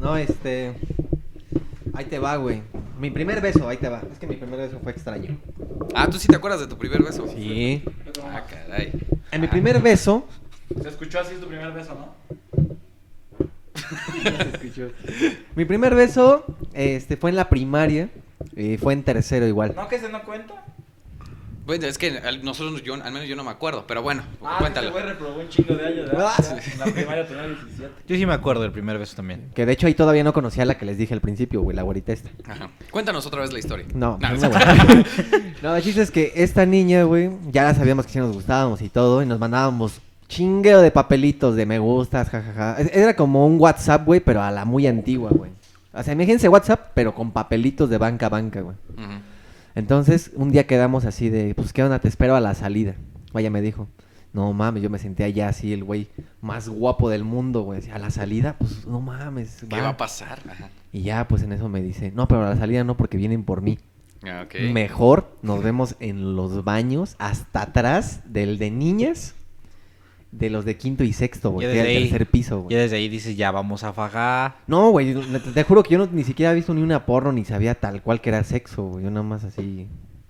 No, 0.00 0.16
este... 0.16 0.74
Ahí 1.94 2.06
te 2.06 2.18
va, 2.18 2.36
güey. 2.36 2.62
Mi 2.98 3.10
primer 3.10 3.40
beso, 3.40 3.68
ahí 3.68 3.76
te 3.76 3.88
va. 3.88 4.02
Es 4.10 4.18
que 4.18 4.26
mi 4.26 4.36
primer 4.36 4.60
beso 4.60 4.78
fue 4.82 4.92
extraño. 4.92 5.38
Ah, 5.94 6.08
¿tú 6.08 6.18
sí 6.18 6.28
te 6.28 6.36
acuerdas 6.36 6.60
de 6.60 6.66
tu 6.66 6.78
primer 6.78 7.02
beso? 7.02 7.26
Sí. 7.28 7.82
Ah, 8.24 8.42
caray. 8.48 8.92
En 9.30 9.40
mi 9.40 9.48
primer 9.48 9.80
beso... 9.80 10.26
Se 10.80 10.88
escuchó 10.88 11.20
así 11.20 11.34
tu 11.34 11.46
primer 11.46 11.72
beso, 11.72 11.94
¿no? 11.94 12.14
Mi 15.54 15.64
primer 15.64 15.94
beso 15.94 16.44
este, 16.72 17.16
fue 17.16 17.30
en 17.30 17.36
la 17.36 17.48
primaria. 17.48 18.08
Y 18.56 18.76
fue 18.76 18.92
en 18.92 19.02
tercero 19.02 19.46
igual. 19.46 19.74
¿No 19.76 19.88
que 19.88 19.98
se 19.98 20.08
no 20.08 20.22
cuenta? 20.24 20.64
Bueno, 21.64 21.86
es 21.86 21.96
que 21.96 22.20
nosotros, 22.42 22.82
yo, 22.82 22.94
al 22.94 23.12
menos 23.12 23.28
yo 23.28 23.36
no 23.36 23.44
me 23.44 23.50
acuerdo, 23.50 23.84
pero 23.86 24.02
bueno, 24.02 24.22
Ah, 24.44 24.56
cuéntalo. 24.58 24.88
Este 24.88 25.00
güey 25.00 25.12
reprobó 25.12 25.40
un 25.40 25.48
chingo 25.48 25.74
de 25.76 25.86
años, 25.86 26.06
¿verdad? 26.10 26.30
Ah, 26.36 26.56
la 26.78 26.84
primaria 26.86 27.26
tenía 27.28 27.46
17. 27.46 27.92
Yo 28.08 28.16
sí 28.16 28.26
me 28.26 28.34
acuerdo 28.34 28.62
del 28.62 28.72
primer 28.72 28.98
beso 28.98 29.14
también. 29.14 29.50
Que 29.54 29.64
de 29.64 29.72
hecho 29.72 29.86
ahí 29.86 29.94
todavía 29.94 30.24
no 30.24 30.32
conocía 30.32 30.64
la 30.64 30.76
que 30.76 30.84
les 30.84 30.98
dije 30.98 31.14
al 31.14 31.20
principio, 31.20 31.60
güey, 31.62 31.76
la 31.76 31.82
güerita 31.82 32.12
esta. 32.12 32.30
Ajá. 32.48 32.68
Cuéntanos 32.90 33.24
otra 33.26 33.42
vez 33.42 33.52
la 33.52 33.60
historia. 33.60 33.86
No, 33.94 34.18
No, 34.20 34.28
no, 34.32 34.40
no. 34.40 34.50
güey. 34.50 35.04
no, 35.62 35.76
el 35.76 35.82
chiste 35.84 36.02
es 36.02 36.10
que 36.10 36.32
esta 36.34 36.66
niña, 36.66 37.04
güey, 37.04 37.30
ya 37.52 37.72
sabíamos 37.74 38.06
que 38.06 38.12
sí 38.12 38.18
nos 38.18 38.32
gustábamos 38.34 38.82
y 38.82 38.88
todo, 38.88 39.22
y 39.22 39.26
nos 39.26 39.38
mandábamos 39.38 40.00
chingueo 40.28 40.80
de 40.80 40.90
papelitos 40.90 41.54
de 41.54 41.66
me 41.66 41.78
gustas, 41.78 42.28
jajaja. 42.28 42.76
Es- 42.80 42.90
Era 42.96 43.14
como 43.14 43.46
un 43.46 43.60
WhatsApp, 43.60 44.04
güey, 44.04 44.18
pero 44.20 44.42
a 44.42 44.50
la 44.50 44.64
muy 44.64 44.86
antigua, 44.88 45.30
güey. 45.30 45.52
O 45.92 46.02
sea, 46.02 46.14
imagínense 46.14 46.48
WhatsApp, 46.48 46.90
pero 46.94 47.14
con 47.14 47.30
papelitos 47.30 47.88
de 47.90 47.98
banca 47.98 48.26
a 48.26 48.30
banca, 48.30 48.62
güey. 48.62 48.74
Ujú. 48.96 49.12
Entonces, 49.74 50.30
un 50.34 50.50
día 50.50 50.66
quedamos 50.66 51.04
así 51.04 51.28
de, 51.28 51.54
pues, 51.54 51.72
¿qué 51.72 51.82
onda? 51.82 51.98
Te 51.98 52.08
espero 52.08 52.36
a 52.36 52.40
la 52.40 52.54
salida. 52.54 52.94
Vaya, 53.32 53.50
me 53.50 53.60
dijo. 53.60 53.88
No 54.32 54.50
mames, 54.54 54.82
yo 54.82 54.88
me 54.88 54.98
sentía 54.98 55.28
ya 55.28 55.48
así 55.48 55.74
el 55.74 55.84
güey 55.84 56.08
más 56.40 56.66
guapo 56.68 57.10
del 57.10 57.22
mundo, 57.22 57.62
güey. 57.62 57.90
A 57.90 57.98
la 57.98 58.10
salida, 58.10 58.56
pues, 58.58 58.86
no 58.86 59.00
mames. 59.00 59.64
¿Qué 59.68 59.80
va 59.80 59.90
a 59.90 59.96
pasar? 59.96 60.38
Ajá. 60.48 60.70
Y 60.90 61.02
ya, 61.02 61.28
pues, 61.28 61.42
en 61.42 61.52
eso 61.52 61.68
me 61.68 61.82
dice, 61.82 62.12
no, 62.12 62.28
pero 62.28 62.46
a 62.46 62.50
la 62.50 62.56
salida 62.56 62.82
no, 62.82 62.96
porque 62.96 63.18
vienen 63.18 63.44
por 63.44 63.60
mí. 63.60 63.78
Ah. 64.24 64.46
Mejor 64.72 65.36
nos 65.42 65.62
vemos 65.62 65.96
en 66.00 66.36
los 66.36 66.64
baños 66.64 67.16
hasta 67.18 67.62
atrás 67.62 68.20
del 68.24 68.58
de 68.58 68.70
niñas, 68.70 69.34
de 70.32 70.50
los 70.50 70.64
de 70.64 70.76
quinto 70.76 71.04
y 71.04 71.12
sexto, 71.12 71.50
güey. 71.50 71.66
Desde 71.68 71.96
el 71.96 72.02
tercer 72.08 72.26
piso, 72.26 72.62
güey. 72.62 72.74
desde 72.76 72.96
ahí 72.96 73.08
dices, 73.08 73.36
ya 73.36 73.50
vamos 73.52 73.84
a 73.84 73.92
fajar. 73.92 74.56
No, 74.66 74.90
güey, 74.90 75.14
te, 75.14 75.38
te 75.52 75.62
juro 75.64 75.82
que 75.82 75.92
yo 75.92 75.98
no- 75.98 76.08
ni 76.10 76.24
siquiera 76.24 76.52
he 76.52 76.54
visto 76.54 76.72
ni 76.74 76.82
una 76.82 77.06
porno 77.06 77.32
ni 77.32 77.44
sabía 77.44 77.74
tal 77.74 78.02
cual 78.02 78.20
que 78.20 78.30
era 78.30 78.42
sexo, 78.42 78.82
güey. 78.84 79.04
Yo 79.04 79.10
nada 79.10 79.22
más 79.24 79.44
así, 79.44 79.86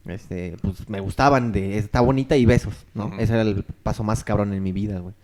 este, 0.07 0.57
pues 0.61 0.88
me 0.88 0.98
gustaban 1.00 1.53
de, 1.53 1.78
está 1.78 2.00
bonita 2.00 2.36
y 2.36 2.44
besos, 2.44 2.74
¿no? 2.94 3.12
Ese 3.18 3.32
era 3.32 3.42
el 3.42 3.62
paso 3.84 4.03
más 4.03 4.24
cabrón 4.24 4.53
en 4.53 4.62
mi 4.62 4.72
vida, 4.72 4.98
güey. 4.98 5.14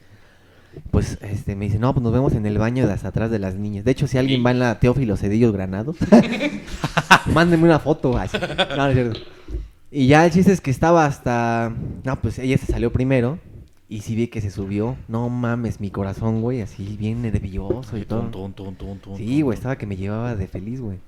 Pues, 0.93 1.19
este, 1.23 1.57
me 1.57 1.65
dice, 1.65 1.81
no, 1.81 1.93
pues 1.93 2.05
nos 2.05 2.13
vemos 2.13 2.35
en 2.35 2.47
el 2.47 2.57
baño 2.59 2.87
de 2.87 2.93
hasta 2.93 3.09
atrás 3.09 3.31
de 3.33 3.41
las 3.41 3.57
niñas. 3.57 3.85
De 3.85 3.91
hecho, 3.91 4.07
si 4.07 4.17
alguien 4.17 4.47
va 4.47 4.53
en 4.53 4.61
la 4.61 4.79
Teófilo 4.79 5.17
Cedillos 5.17 5.53
Granados, 5.53 5.97
mándenme 7.35 7.65
una 7.65 7.79
foto. 7.79 8.17
Ay, 8.17 8.29
sí. 8.29 8.39
No, 8.71 8.77
no 8.77 8.87
es 8.89 8.95
cierto. 8.95 9.21
Y 9.91 10.07
ya 10.07 10.25
el 10.27 10.31
chiste 10.31 10.53
es 10.53 10.61
que 10.61 10.71
estaba 10.71 11.07
hasta... 11.07 11.73
No, 12.05 12.21
pues 12.21 12.39
ella 12.39 12.59
se 12.59 12.67
salió 12.67 12.93
primero. 12.93 13.39
Y 13.89 14.01
sí 14.01 14.15
vi 14.15 14.29
que 14.29 14.41
se 14.41 14.51
subió. 14.51 14.97
No 15.09 15.29
mames, 15.31 15.81
mi 15.81 15.91
corazón, 15.91 16.43
güey, 16.43 16.61
así 16.61 16.97
bien 16.99 17.23
nervioso 17.23 17.97
y 17.97 18.01
todo. 18.05 18.23
Sí, 19.17 19.41
güey, 19.43 19.57
estaba 19.57 19.77
que 19.77 19.87
me 19.87 19.97
llevaba 19.97 20.35
de 20.37 20.47
feliz, 20.47 20.81
güey. 20.81 20.99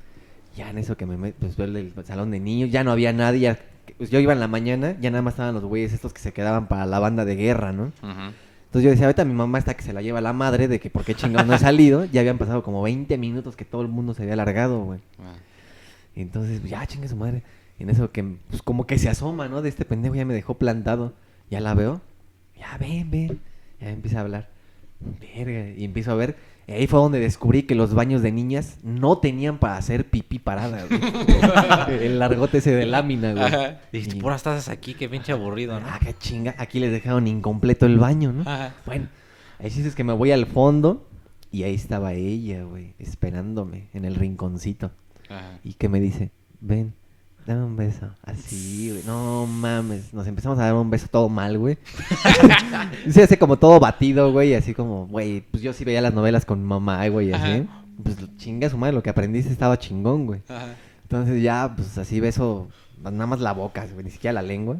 Ya 0.56 0.70
en 0.70 0.78
eso 0.78 0.96
que 0.96 1.06
me 1.06 1.32
pues 1.32 1.58
el 1.58 1.92
salón 2.04 2.30
de 2.30 2.40
niños, 2.40 2.70
ya 2.70 2.82
no 2.82 2.90
había 2.92 3.12
nadie. 3.12 3.40
ya- 3.40 3.58
pues, 3.98 4.10
yo 4.10 4.18
iba 4.20 4.32
en 4.32 4.40
la 4.40 4.48
mañana, 4.48 4.96
ya 5.00 5.10
nada 5.10 5.20
más 5.22 5.34
estaban 5.34 5.54
los 5.54 5.64
güeyes 5.64 5.92
estos 5.92 6.12
que 6.12 6.20
se 6.20 6.32
quedaban 6.32 6.68
para 6.68 6.86
la 6.86 6.98
banda 7.00 7.24
de 7.24 7.34
guerra, 7.36 7.72
¿no? 7.72 7.84
Ujú. 8.02 8.32
Entonces 8.66 8.84
yo 8.84 8.90
decía, 8.90 9.06
ahorita 9.06 9.24
mi 9.24 9.34
mamá 9.34 9.58
está 9.58 9.74
que 9.74 9.82
se 9.82 9.92
la 9.92 10.00
lleva 10.00 10.20
la 10.20 10.32
madre 10.32 10.68
de 10.68 10.78
que 10.78 10.90
por 10.90 11.04
qué 11.04 11.14
chingados 11.14 11.46
no 11.48 11.54
he 11.54 11.58
salido. 11.58 12.04
Ya 12.04 12.20
habían 12.20 12.38
pasado 12.38 12.62
como 12.62 12.82
20 12.82 13.18
minutos 13.18 13.56
que 13.56 13.64
todo 13.64 13.82
el 13.82 13.88
mundo 13.88 14.14
se 14.14 14.22
había 14.22 14.34
alargado, 14.34 14.84
güey. 14.84 15.00
Ah. 15.18 15.34
Y 16.14 16.22
entonces, 16.22 16.60
pues, 16.60 16.70
ya 16.70 16.86
chingue 16.86 17.08
su 17.08 17.16
madre. 17.16 17.42
Y 17.78 17.82
en 17.82 17.90
eso 17.90 18.10
que, 18.12 18.22
pues 18.48 18.62
como 18.62 18.86
que 18.86 18.98
se 18.98 19.08
asoma, 19.08 19.48
¿no? 19.48 19.60
De 19.60 19.68
este 19.68 19.84
pendejo 19.84 20.14
ya 20.14 20.24
me 20.24 20.34
dejó 20.34 20.54
plantado. 20.54 21.14
Ya 21.50 21.60
la 21.60 21.74
veo. 21.74 22.00
Ya 22.60 22.76
ven, 22.78 23.10
ven. 23.10 23.40
Ya 23.80 23.90
empieza 23.90 24.18
a 24.18 24.20
hablar. 24.20 24.50
Verga. 25.00 25.70
Y 25.76 25.84
empiezo 25.84 26.12
a 26.12 26.14
ver. 26.14 26.36
Y 26.68 26.72
ahí 26.72 26.86
fue 26.86 27.00
donde 27.00 27.18
descubrí 27.18 27.64
que 27.64 27.74
los 27.74 27.94
baños 27.94 28.22
de 28.22 28.30
niñas 28.30 28.78
no 28.84 29.18
tenían 29.18 29.58
para 29.58 29.76
hacer 29.76 30.08
pipí 30.08 30.38
parada, 30.38 30.84
güey. 30.86 31.00
El 32.06 32.18
largote 32.18 32.58
ese 32.58 32.70
de 32.72 32.86
lámina, 32.86 33.32
güey. 33.32 33.44
Ajá. 33.44 33.80
Dijiste, 33.90 34.18
Y- 34.18 34.20
puras 34.20 34.42
tazas 34.42 34.68
aquí, 34.68 34.94
qué 34.94 35.08
pinche 35.08 35.32
aburrido, 35.32 35.80
¿no? 35.80 35.86
Ah, 35.88 35.98
qué 36.04 36.14
chinga. 36.16 36.54
Aquí 36.58 36.78
les 36.78 36.92
dejaron 36.92 37.26
incompleto 37.26 37.86
el 37.86 37.98
baño, 37.98 38.32
¿no? 38.32 38.42
Ajá. 38.42 38.74
Bueno, 38.86 39.08
ahí 39.58 39.70
sí 39.70 39.82
es 39.82 39.94
que 39.96 40.04
me 40.04 40.12
voy 40.12 40.30
al 40.32 40.46
fondo. 40.46 41.08
Y 41.52 41.64
ahí 41.64 41.74
estaba 41.74 42.12
ella, 42.12 42.62
güey, 42.62 42.94
esperándome 43.00 43.88
en 43.92 44.04
el 44.04 44.14
rinconcito. 44.14 44.92
Ajá. 45.28 45.58
Y 45.64 45.72
que 45.74 45.88
me 45.88 45.98
dice, 45.98 46.30
ven, 46.60 46.94
dame 47.46 47.64
un 47.64 47.76
beso. 47.76 48.10
Así, 48.22 48.90
güey. 48.90 49.02
No 49.04 49.46
mames. 49.46 50.12
Nos 50.12 50.26
empezamos 50.26 50.58
a 50.58 50.64
dar 50.64 50.74
un 50.74 50.90
beso 50.90 51.06
todo 51.10 51.28
mal, 51.28 51.58
güey. 51.58 51.78
Se 53.10 53.22
hace 53.22 53.38
como 53.38 53.58
todo 53.58 53.80
batido, 53.80 54.32
güey. 54.32 54.54
Así 54.54 54.74
como, 54.74 55.06
güey, 55.06 55.42
pues 55.50 55.62
yo 55.62 55.72
sí 55.72 55.84
veía 55.84 56.00
las 56.00 56.14
novelas 56.14 56.44
con 56.44 56.64
mamá, 56.64 57.06
güey, 57.08 57.32
así. 57.32 57.60
Ajá. 57.60 57.84
Pues 58.02 58.16
chinga 58.36 58.70
su 58.70 58.78
madre, 58.78 58.94
lo 58.94 59.02
que 59.02 59.10
aprendiste 59.10 59.52
estaba 59.52 59.78
chingón, 59.78 60.26
güey. 60.26 60.40
Ajá. 60.48 60.74
Entonces 61.02 61.42
ya, 61.42 61.72
pues 61.74 61.98
así 61.98 62.20
beso, 62.20 62.68
nada 63.02 63.26
más 63.26 63.40
la 63.40 63.52
boca, 63.52 63.86
güey, 63.92 64.04
ni 64.04 64.10
siquiera 64.10 64.34
la 64.34 64.42
lengua. 64.42 64.78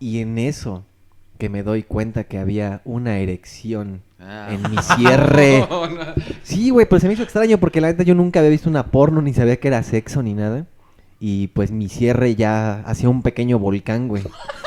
Y 0.00 0.18
en 0.18 0.38
eso 0.38 0.84
que 1.38 1.48
me 1.48 1.62
doy 1.62 1.82
cuenta 1.82 2.24
que 2.24 2.38
había 2.38 2.80
una 2.84 3.18
erección 3.18 4.02
Ah. 4.26 4.48
en 4.50 4.62
mi 4.70 4.78
cierre. 4.78 5.66
No, 5.70 5.86
no. 5.88 6.00
Sí, 6.42 6.70
güey, 6.70 6.86
pero 6.88 6.98
se 7.00 7.08
me 7.08 7.12
hizo 7.14 7.22
extraño 7.22 7.58
porque 7.58 7.80
la 7.82 7.88
neta 7.88 8.04
yo 8.04 8.14
nunca 8.14 8.38
había 8.40 8.50
visto 8.50 8.70
una 8.70 8.86
porno, 8.86 9.20
ni 9.20 9.34
sabía 9.34 9.58
que 9.60 9.68
era 9.68 9.82
sexo 9.82 10.22
ni 10.22 10.32
nada. 10.32 10.64
Y 11.20 11.48
pues 11.48 11.70
mi 11.70 11.88
cierre 11.88 12.34
ya 12.34 12.80
hacía 12.86 13.08
un 13.10 13.22
pequeño 13.22 13.58
volcán, 13.58 14.08
güey. 14.08 14.22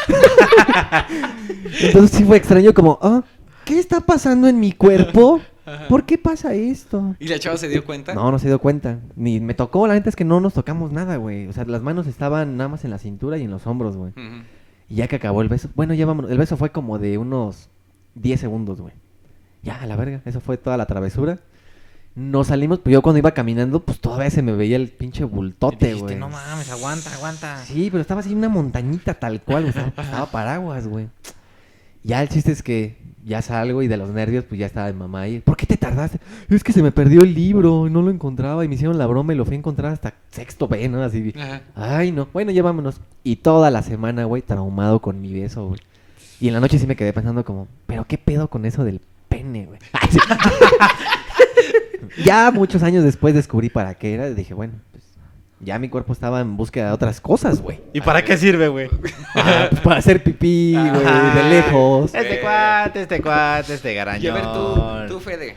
Entonces 1.81 2.17
sí 2.17 2.23
fue 2.23 2.37
extraño 2.37 2.73
como, 2.73 2.99
ah, 3.01 3.23
¿qué 3.65 3.79
está 3.79 3.99
pasando 4.01 4.47
en 4.47 4.59
mi 4.59 4.71
cuerpo? 4.71 5.41
¿Por 5.89 6.05
qué 6.05 6.17
pasa 6.17 6.53
esto? 6.53 7.15
¿Y 7.19 7.27
la 7.27 7.39
chava 7.39 7.57
se 7.57 7.67
dio 7.67 7.83
cuenta? 7.83 8.13
No, 8.13 8.31
no 8.31 8.39
se 8.39 8.47
dio 8.47 8.59
cuenta. 8.59 8.99
Ni 9.15 9.39
me 9.41 9.53
tocó, 9.53 9.85
la 9.85 9.95
neta 9.95 10.09
es 10.09 10.15
que 10.15 10.23
no 10.23 10.39
nos 10.39 10.53
tocamos 10.53 10.91
nada, 10.93 11.17
güey. 11.17 11.47
O 11.47 11.53
sea, 11.53 11.65
las 11.65 11.81
manos 11.81 12.07
estaban 12.07 12.55
nada 12.57 12.69
más 12.69 12.85
en 12.85 12.91
la 12.91 12.97
cintura 12.99 13.37
y 13.37 13.43
en 13.43 13.51
los 13.51 13.67
hombros, 13.67 13.97
güey. 13.97 14.11
Ujú. 14.11 14.43
Y 14.89 14.95
ya 14.95 15.07
que 15.07 15.17
acabó 15.17 15.41
el 15.41 15.49
beso, 15.49 15.69
bueno, 15.75 15.93
ya 15.93 16.05
vámonos. 16.05 16.31
El 16.31 16.37
beso 16.37 16.57
fue 16.57 16.71
como 16.71 16.97
de 16.99 17.17
unos 17.17 17.69
10 18.15 18.39
segundos, 18.39 18.79
güey. 18.79 18.93
Ya, 19.63 19.81
a 19.81 19.85
la 19.85 19.95
verga, 19.95 20.21
eso 20.25 20.39
fue 20.39 20.57
toda 20.57 20.77
la 20.77 20.85
travesura. 20.85 21.39
Nos 22.15 22.47
salimos, 22.47 22.79
pues 22.79 22.93
yo 22.93 23.01
cuando 23.01 23.19
iba 23.19 23.31
caminando, 23.31 23.83
pues 23.83 23.99
todavía 23.99 24.29
se 24.31 24.41
me 24.41 24.53
veía 24.53 24.75
el 24.77 24.89
pinche 24.89 25.23
bultote, 25.23 25.93
güey. 25.93 26.15
no 26.15 26.29
mames, 26.29 26.71
aguanta, 26.71 27.13
aguanta. 27.13 27.63
Sí, 27.65 27.89
pero 27.91 28.01
estaba 28.01 28.21
así 28.21 28.33
una 28.33 28.49
montañita 28.49 29.13
tal 29.13 29.41
cual, 29.41 29.63
güey. 29.63 29.69
Estaba, 29.69 30.03
estaba 30.03 30.25
paraguas, 30.31 30.87
güey. 30.87 31.09
Ya 32.03 32.21
el 32.21 32.29
chiste 32.29 32.51
es 32.51 32.63
que 32.63 32.97
ya 33.27 33.41
salgo 33.41 33.83
y 33.83 33.87
de 33.87 33.97
los 33.97 34.09
nervios, 34.09 34.45
pues 34.45 34.59
ya 34.59 34.65
estaba 34.65 34.87
mi 34.87 34.97
mamá 34.97 35.21
ahí. 35.21 35.39
¿Por 35.39 35.57
qué 35.57 35.65
te 35.65 35.77
tardaste? 35.77 36.19
Es 36.49 36.63
que 36.63 36.71
se 36.71 36.81
me 36.81 36.91
perdió 36.91 37.21
el 37.21 37.33
libro 37.33 37.87
y 37.87 37.89
no 37.89 38.01
lo 38.01 38.09
encontraba 38.09 38.63
y 38.63 38.67
me 38.67 38.75
hicieron 38.75 38.97
la 38.97 39.05
broma 39.05 39.33
y 39.33 39.37
lo 39.37 39.45
fui 39.45 39.55
a 39.55 39.59
encontrar 39.59 39.91
hasta 39.91 40.13
sexto 40.31 40.67
B, 40.67 40.87
¿no? 40.87 41.03
Así. 41.03 41.33
Ajá. 41.37 41.61
Ay, 41.75 42.11
no. 42.11 42.27
Bueno, 42.31 42.51
ya 42.51 42.63
vámonos. 42.63 43.01
Y 43.23 43.37
toda 43.37 43.69
la 43.69 43.83
semana, 43.83 44.23
güey, 44.23 44.41
traumado 44.41 45.01
con 45.01 45.21
mi 45.21 45.33
beso, 45.33 45.67
güey. 45.67 45.81
Y 46.39 46.47
en 46.47 46.53
la 46.53 46.59
noche 46.59 46.79
sí 46.79 46.87
me 46.87 46.95
quedé 46.95 47.11
pensando 47.13 47.43
como, 47.43 47.67
¿pero 47.85 48.05
qué 48.05 48.17
pedo 48.17 48.47
con 48.47 48.65
eso 48.65 48.83
del 48.83 49.01
pene, 49.27 49.65
güey? 49.65 49.79
Ya 52.23 52.51
muchos 52.51 52.83
años 52.83 53.03
después 53.03 53.33
descubrí 53.33 53.69
para 53.69 53.95
qué 53.95 54.13
era 54.13 54.29
dije, 54.29 54.53
bueno, 54.53 54.73
ya 55.59 55.79
mi 55.79 55.89
cuerpo 55.89 56.13
estaba 56.13 56.41
en 56.41 56.55
búsqueda 56.57 56.87
de 56.87 56.91
otras 56.93 57.19
cosas, 57.21 57.61
güey. 57.61 57.79
¿Y 57.93 58.01
para 58.01 58.23
qué 58.23 58.37
sirve, 58.37 58.67
güey? 58.67 58.89
Ah, 59.35 59.67
pues 59.69 59.81
para 59.81 59.97
hacer 59.97 60.23
pipí, 60.23 60.73
güey, 60.75 61.05
de 61.35 61.43
lejos. 61.49 62.13
Este 62.13 62.41
cuate, 62.41 63.01
este 63.03 63.21
cuate, 63.21 63.73
este 63.75 63.93
Y 63.93 63.97
a 63.97 64.05
garañón. 64.05 64.33
ver 64.33 64.43
tú, 65.07 65.13
tú 65.15 65.19
Fede. 65.19 65.55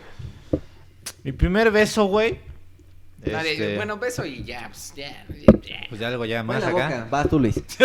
Mi 1.25 1.33
primer 1.33 1.71
beso, 1.71 2.05
güey. 2.07 2.39
Este, 3.23 3.77
Bueno, 3.77 3.99
beso 3.99 4.25
y 4.25 4.45
ya, 4.45 4.69
pues, 4.69 4.95
ya, 4.97 5.27
ya, 5.29 5.59
ya. 5.63 5.81
Pues 5.89 6.01
de 6.01 6.07
algo 6.07 6.25
ya 6.25 6.43
más 6.43 6.63
acá. 6.65 6.73
boca. 6.73 7.07
Vas 7.11 7.29
tú, 7.29 7.39
Luis. 7.41 7.63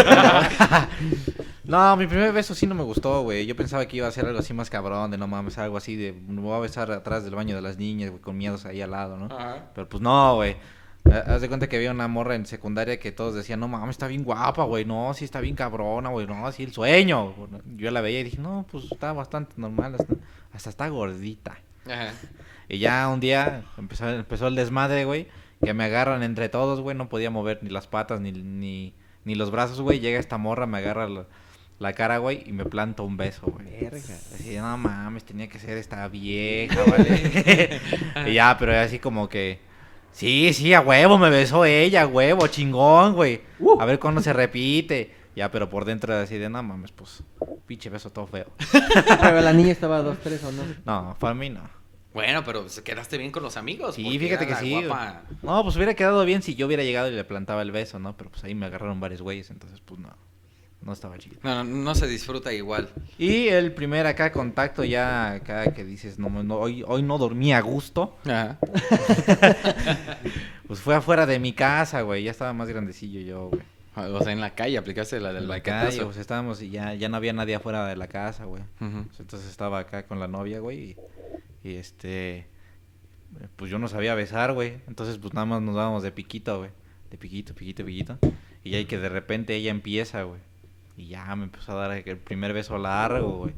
No, 1.67 1.97
mi 1.97 2.05
primer 2.05 2.31
beso 2.31 2.53
sí 2.53 2.67
no 2.67 2.75
me 2.75 2.83
gustó, 2.83 3.23
güey. 3.23 3.47
Yo 3.47 3.55
pensaba 3.55 3.87
que 3.87 3.97
iba 3.97 4.07
a 4.07 4.11
ser 4.11 4.25
algo 4.27 4.37
así 4.37 4.53
más 4.53 4.69
cabrón, 4.69 5.09
de 5.09 5.17
no 5.17 5.27
mames, 5.27 5.57
algo 5.57 5.77
así 5.77 5.95
de 5.95 6.13
me 6.13 6.39
voy 6.39 6.55
a 6.55 6.59
besar 6.59 6.91
atrás 6.91 7.23
del 7.23 7.33
baño 7.33 7.55
de 7.55 7.63
las 7.63 7.77
niñas, 7.77 8.11
güey, 8.11 8.21
con 8.21 8.37
miedos 8.37 8.65
ahí 8.65 8.81
al 8.83 8.91
lado, 8.91 9.17
¿no? 9.17 9.35
Ajá. 9.35 9.65
Pero 9.73 9.89
pues 9.89 9.99
no, 10.01 10.35
güey. 10.35 10.57
Ha- 11.11 11.35
Haz 11.35 11.41
de 11.41 11.47
cuenta 11.47 11.67
que 11.69 11.75
había 11.77 11.91
una 11.91 12.07
morra 12.07 12.35
en 12.35 12.45
secundaria 12.45 12.99
que 12.99 13.11
todos 13.11 13.35
decían, 13.35 13.59
no 13.59 13.67
mames, 13.67 13.91
está 13.95 14.07
bien 14.07 14.23
guapa, 14.23 14.63
güey, 14.63 14.85
no, 14.85 15.13
sí 15.13 15.25
está 15.25 15.39
bien 15.39 15.55
cabrona, 15.55 16.09
güey, 16.09 16.25
no, 16.27 16.51
sí 16.51 16.63
el 16.63 16.73
sueño. 16.73 17.33
Yo 17.77 17.91
la 17.91 18.01
veía 18.01 18.21
y 18.21 18.23
dije, 18.23 18.37
no, 18.39 18.65
pues 18.71 18.85
está 18.91 19.13
bastante 19.13 19.53
normal, 19.57 19.95
hasta, 19.99 20.13
hasta 20.53 20.69
está 20.69 20.87
gordita. 20.89 21.57
Ajá. 21.85 22.11
Y 22.67 22.79
ya 22.79 23.07
un 23.09 23.19
día 23.19 23.63
empezó, 23.77 24.09
empezó 24.09 24.47
el 24.47 24.55
desmadre, 24.55 25.05
güey, 25.05 25.27
que 25.63 25.73
me 25.73 25.83
agarran 25.83 26.23
entre 26.23 26.49
todos, 26.49 26.81
güey, 26.81 26.97
no 26.97 27.07
podía 27.09 27.29
mover 27.29 27.59
ni 27.61 27.69
las 27.69 27.85
patas 27.87 28.19
ni, 28.21 28.31
ni, 28.31 28.93
ni 29.23 29.35
los 29.35 29.51
brazos, 29.51 29.79
güey. 29.81 29.99
Llega 29.99 30.19
esta 30.19 30.37
morra, 30.39 30.65
me 30.65 30.79
agarra 30.79 31.07
la, 31.07 31.25
la 31.77 31.93
cara, 31.93 32.17
güey, 32.17 32.41
y 32.47 32.51
me 32.53 32.65
planta 32.65 33.03
un 33.03 33.17
beso, 33.17 33.45
güey. 33.47 33.67
Así, 34.33 34.55
no 34.57 34.77
mames, 34.79 35.23
tenía 35.23 35.47
que 35.47 35.59
ser 35.59 35.77
esta 35.77 36.07
vieja, 36.07 36.79
¿vale? 36.89 37.79
y 38.25 38.33
ya, 38.33 38.57
pero 38.57 38.75
así 38.79 38.97
como 38.97 39.29
que... 39.29 39.59
Sí, 40.15 40.53
sí, 40.53 40.73
a 40.73 40.79
huevo, 40.79 41.17
me 41.17 41.29
besó 41.29 41.65
ella, 41.65 42.03
a 42.03 42.07
huevo, 42.07 42.47
chingón, 42.47 43.15
güey. 43.15 43.41
Uh. 43.59 43.81
A 43.81 43.85
ver 43.85 43.99
cuándo 43.99 44.21
se 44.21 44.31
repite. 44.31 45.13
Ya, 45.35 45.51
pero 45.51 45.69
por 45.69 45.83
dentro 45.83 46.15
así 46.15 46.37
de, 46.37 46.47
no 46.47 46.63
mames, 46.63 46.93
pues, 46.93 47.21
pinche 47.65 47.89
beso 47.89 48.09
todo 48.13 48.25
feo. 48.25 48.45
Pero 49.21 49.41
la 49.41 49.51
niña 49.51 49.73
estaba 49.73 49.97
a 49.97 50.01
dos, 50.01 50.17
tres 50.19 50.41
o 50.45 50.53
no. 50.53 50.63
No, 50.85 51.17
para 51.19 51.33
mí 51.33 51.49
no. 51.49 51.69
Bueno, 52.13 52.45
pero 52.45 52.65
quedaste 52.85 53.17
bien 53.17 53.31
con 53.31 53.43
los 53.43 53.57
amigos. 53.57 53.95
Sí, 53.95 54.17
fíjate 54.17 54.47
que 54.47 54.55
sí. 54.55 54.85
guapa. 54.85 55.23
No, 55.43 55.61
pues 55.63 55.75
hubiera 55.75 55.95
quedado 55.95 56.23
bien 56.23 56.41
si 56.41 56.55
yo 56.55 56.67
hubiera 56.67 56.83
llegado 56.83 57.09
y 57.09 57.13
le 57.13 57.25
plantaba 57.25 57.61
el 57.61 57.73
beso, 57.73 57.99
¿no? 57.99 58.15
Pero 58.15 58.29
pues 58.29 58.41
ahí 58.45 58.55
me 58.55 58.67
agarraron 58.67 59.01
varios 59.01 59.21
güeyes, 59.21 59.49
entonces 59.49 59.81
pues 59.81 59.99
no. 59.99 60.15
No 60.85 60.93
estaba 60.93 61.17
chido. 61.17 61.37
No, 61.41 61.63
no, 61.63 61.63
no 61.63 61.95
se 61.95 62.07
disfruta 62.07 62.53
igual. 62.53 62.89
Y 63.17 63.47
el 63.47 63.73
primer 63.73 64.05
acá 64.05 64.31
contacto 64.31 64.83
ya 64.83 65.31
acá 65.33 65.73
que 65.73 65.83
dices, 65.83 66.19
no, 66.19 66.29
no, 66.43 66.57
hoy, 66.57 66.83
hoy 66.87 67.01
no 67.01 67.17
dormí 67.17 67.53
a 67.53 67.59
gusto, 67.61 68.15
Ajá. 68.23 68.59
pues 70.67 70.79
fue 70.79 70.93
afuera 70.93 71.25
de 71.25 71.39
mi 71.39 71.53
casa, 71.53 72.01
güey. 72.01 72.23
Ya 72.23 72.31
estaba 72.31 72.53
más 72.53 72.69
grandecillo 72.69 73.19
yo, 73.21 73.49
güey. 73.49 73.63
O 73.95 74.21
sea, 74.21 74.31
en 74.31 74.41
la 74.41 74.53
calle 74.53 74.77
aplicaste 74.77 75.19
la 75.19 75.33
del 75.33 75.47
baquetazo. 75.47 76.05
pues 76.05 76.17
estábamos 76.17 76.61
y 76.61 76.69
ya, 76.69 76.93
ya 76.93 77.09
no 77.09 77.17
había 77.17 77.33
nadie 77.33 77.55
afuera 77.55 77.87
de 77.87 77.95
la 77.95 78.07
casa, 78.07 78.45
güey. 78.45 78.61
Pues, 78.77 79.19
Entonces 79.19 79.49
estaba 79.49 79.79
acá 79.79 80.05
con 80.05 80.19
la 80.19 80.27
novia, 80.27 80.59
güey, 80.59 80.95
y, 81.63 81.69
y, 81.69 81.75
este, 81.77 82.45
pues 83.55 83.71
yo 83.71 83.79
no 83.79 83.87
sabía 83.87 84.13
besar, 84.13 84.53
güey. 84.53 84.81
Entonces 84.87 85.17
pues 85.17 85.33
nada 85.33 85.45
más 85.45 85.61
nos 85.61 85.75
dábamos 85.75 86.03
de 86.03 86.11
piquito, 86.11 86.59
güey. 86.59 86.69
De 87.09 87.17
piquito, 87.17 87.55
piquito, 87.55 87.85
piquito. 87.85 88.19
Y 88.63 88.71
ya 88.71 88.87
que 88.87 88.99
de 88.99 89.09
repente 89.09 89.55
ella 89.55 89.71
empieza, 89.71 90.23
güey. 90.23 90.41
Y 90.97 91.07
ya 91.07 91.35
me 91.35 91.43
empezó 91.45 91.73
a 91.73 91.87
dar 91.87 92.03
el 92.05 92.17
primer 92.17 92.53
beso 92.53 92.77
largo, 92.77 93.37
güey. 93.37 93.53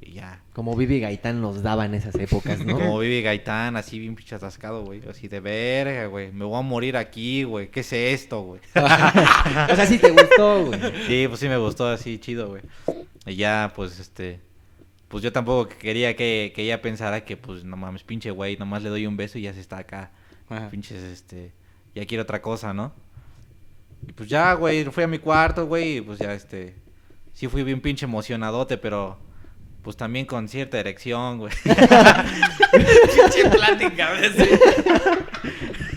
Y 0.00 0.14
ya. 0.14 0.42
Como 0.52 0.74
Vivi 0.76 1.00
Gaitán 1.00 1.40
nos 1.40 1.62
daba 1.62 1.84
en 1.84 1.94
esas 1.94 2.14
épocas, 2.14 2.64
¿no? 2.64 2.74
Como 2.74 2.98
Vivi 2.98 3.22
Gaitán, 3.22 3.76
así 3.76 3.98
bien 3.98 4.14
pinche 4.14 4.34
atascado, 4.34 4.84
güey. 4.84 5.02
Así 5.08 5.28
de 5.28 5.40
verga, 5.40 6.06
güey. 6.06 6.32
Me 6.32 6.44
voy 6.44 6.58
a 6.58 6.62
morir 6.62 6.96
aquí, 6.96 7.44
güey. 7.44 7.70
¿Qué 7.70 7.80
es 7.80 7.92
esto, 7.92 8.42
güey? 8.42 8.60
o 8.74 9.76
sea, 9.76 9.86
sí 9.86 9.98
te 9.98 10.10
gustó, 10.10 10.66
güey. 10.66 10.80
Sí, 11.06 11.26
pues 11.28 11.40
sí 11.40 11.48
me 11.48 11.56
gustó 11.56 11.88
así, 11.88 12.18
chido, 12.18 12.48
güey. 12.48 12.62
Y 13.26 13.36
ya, 13.36 13.72
pues, 13.74 13.98
este... 13.98 14.40
Pues 15.08 15.22
yo 15.22 15.32
tampoco 15.32 15.68
quería 15.68 16.16
que, 16.16 16.52
que 16.56 16.62
ella 16.62 16.82
pensara 16.82 17.24
que, 17.24 17.36
pues, 17.36 17.62
no 17.62 17.76
mames, 17.76 18.02
pinche 18.02 18.30
güey, 18.30 18.56
nomás 18.56 18.82
le 18.82 18.88
doy 18.88 19.06
un 19.06 19.16
beso 19.16 19.38
y 19.38 19.42
ya 19.42 19.52
se 19.52 19.60
está 19.60 19.78
acá. 19.78 20.12
Ajá. 20.48 20.70
Pinches, 20.70 21.02
este... 21.02 21.52
Ya 21.94 22.04
quiere 22.06 22.22
otra 22.22 22.42
cosa, 22.42 22.74
¿no? 22.74 22.92
Y 24.06 24.12
pues 24.12 24.28
ya, 24.28 24.52
güey, 24.54 24.84
fui 24.86 25.04
a 25.04 25.06
mi 25.06 25.18
cuarto, 25.18 25.66
güey, 25.66 25.96
y 25.98 26.00
pues 26.00 26.18
ya, 26.18 26.32
este... 26.34 26.76
Sí 27.32 27.48
fui 27.48 27.62
bien 27.64 27.80
pinche 27.80 28.04
emocionadote, 28.06 28.78
pero... 28.78 29.18
Pues 29.82 29.96
también 29.98 30.24
con 30.24 30.48
cierta 30.48 30.78
erección, 30.80 31.36
güey. 31.38 31.52
Pinche 31.62 33.50
plática, 33.50 34.08
a 34.08 34.12
veces. 34.12 34.48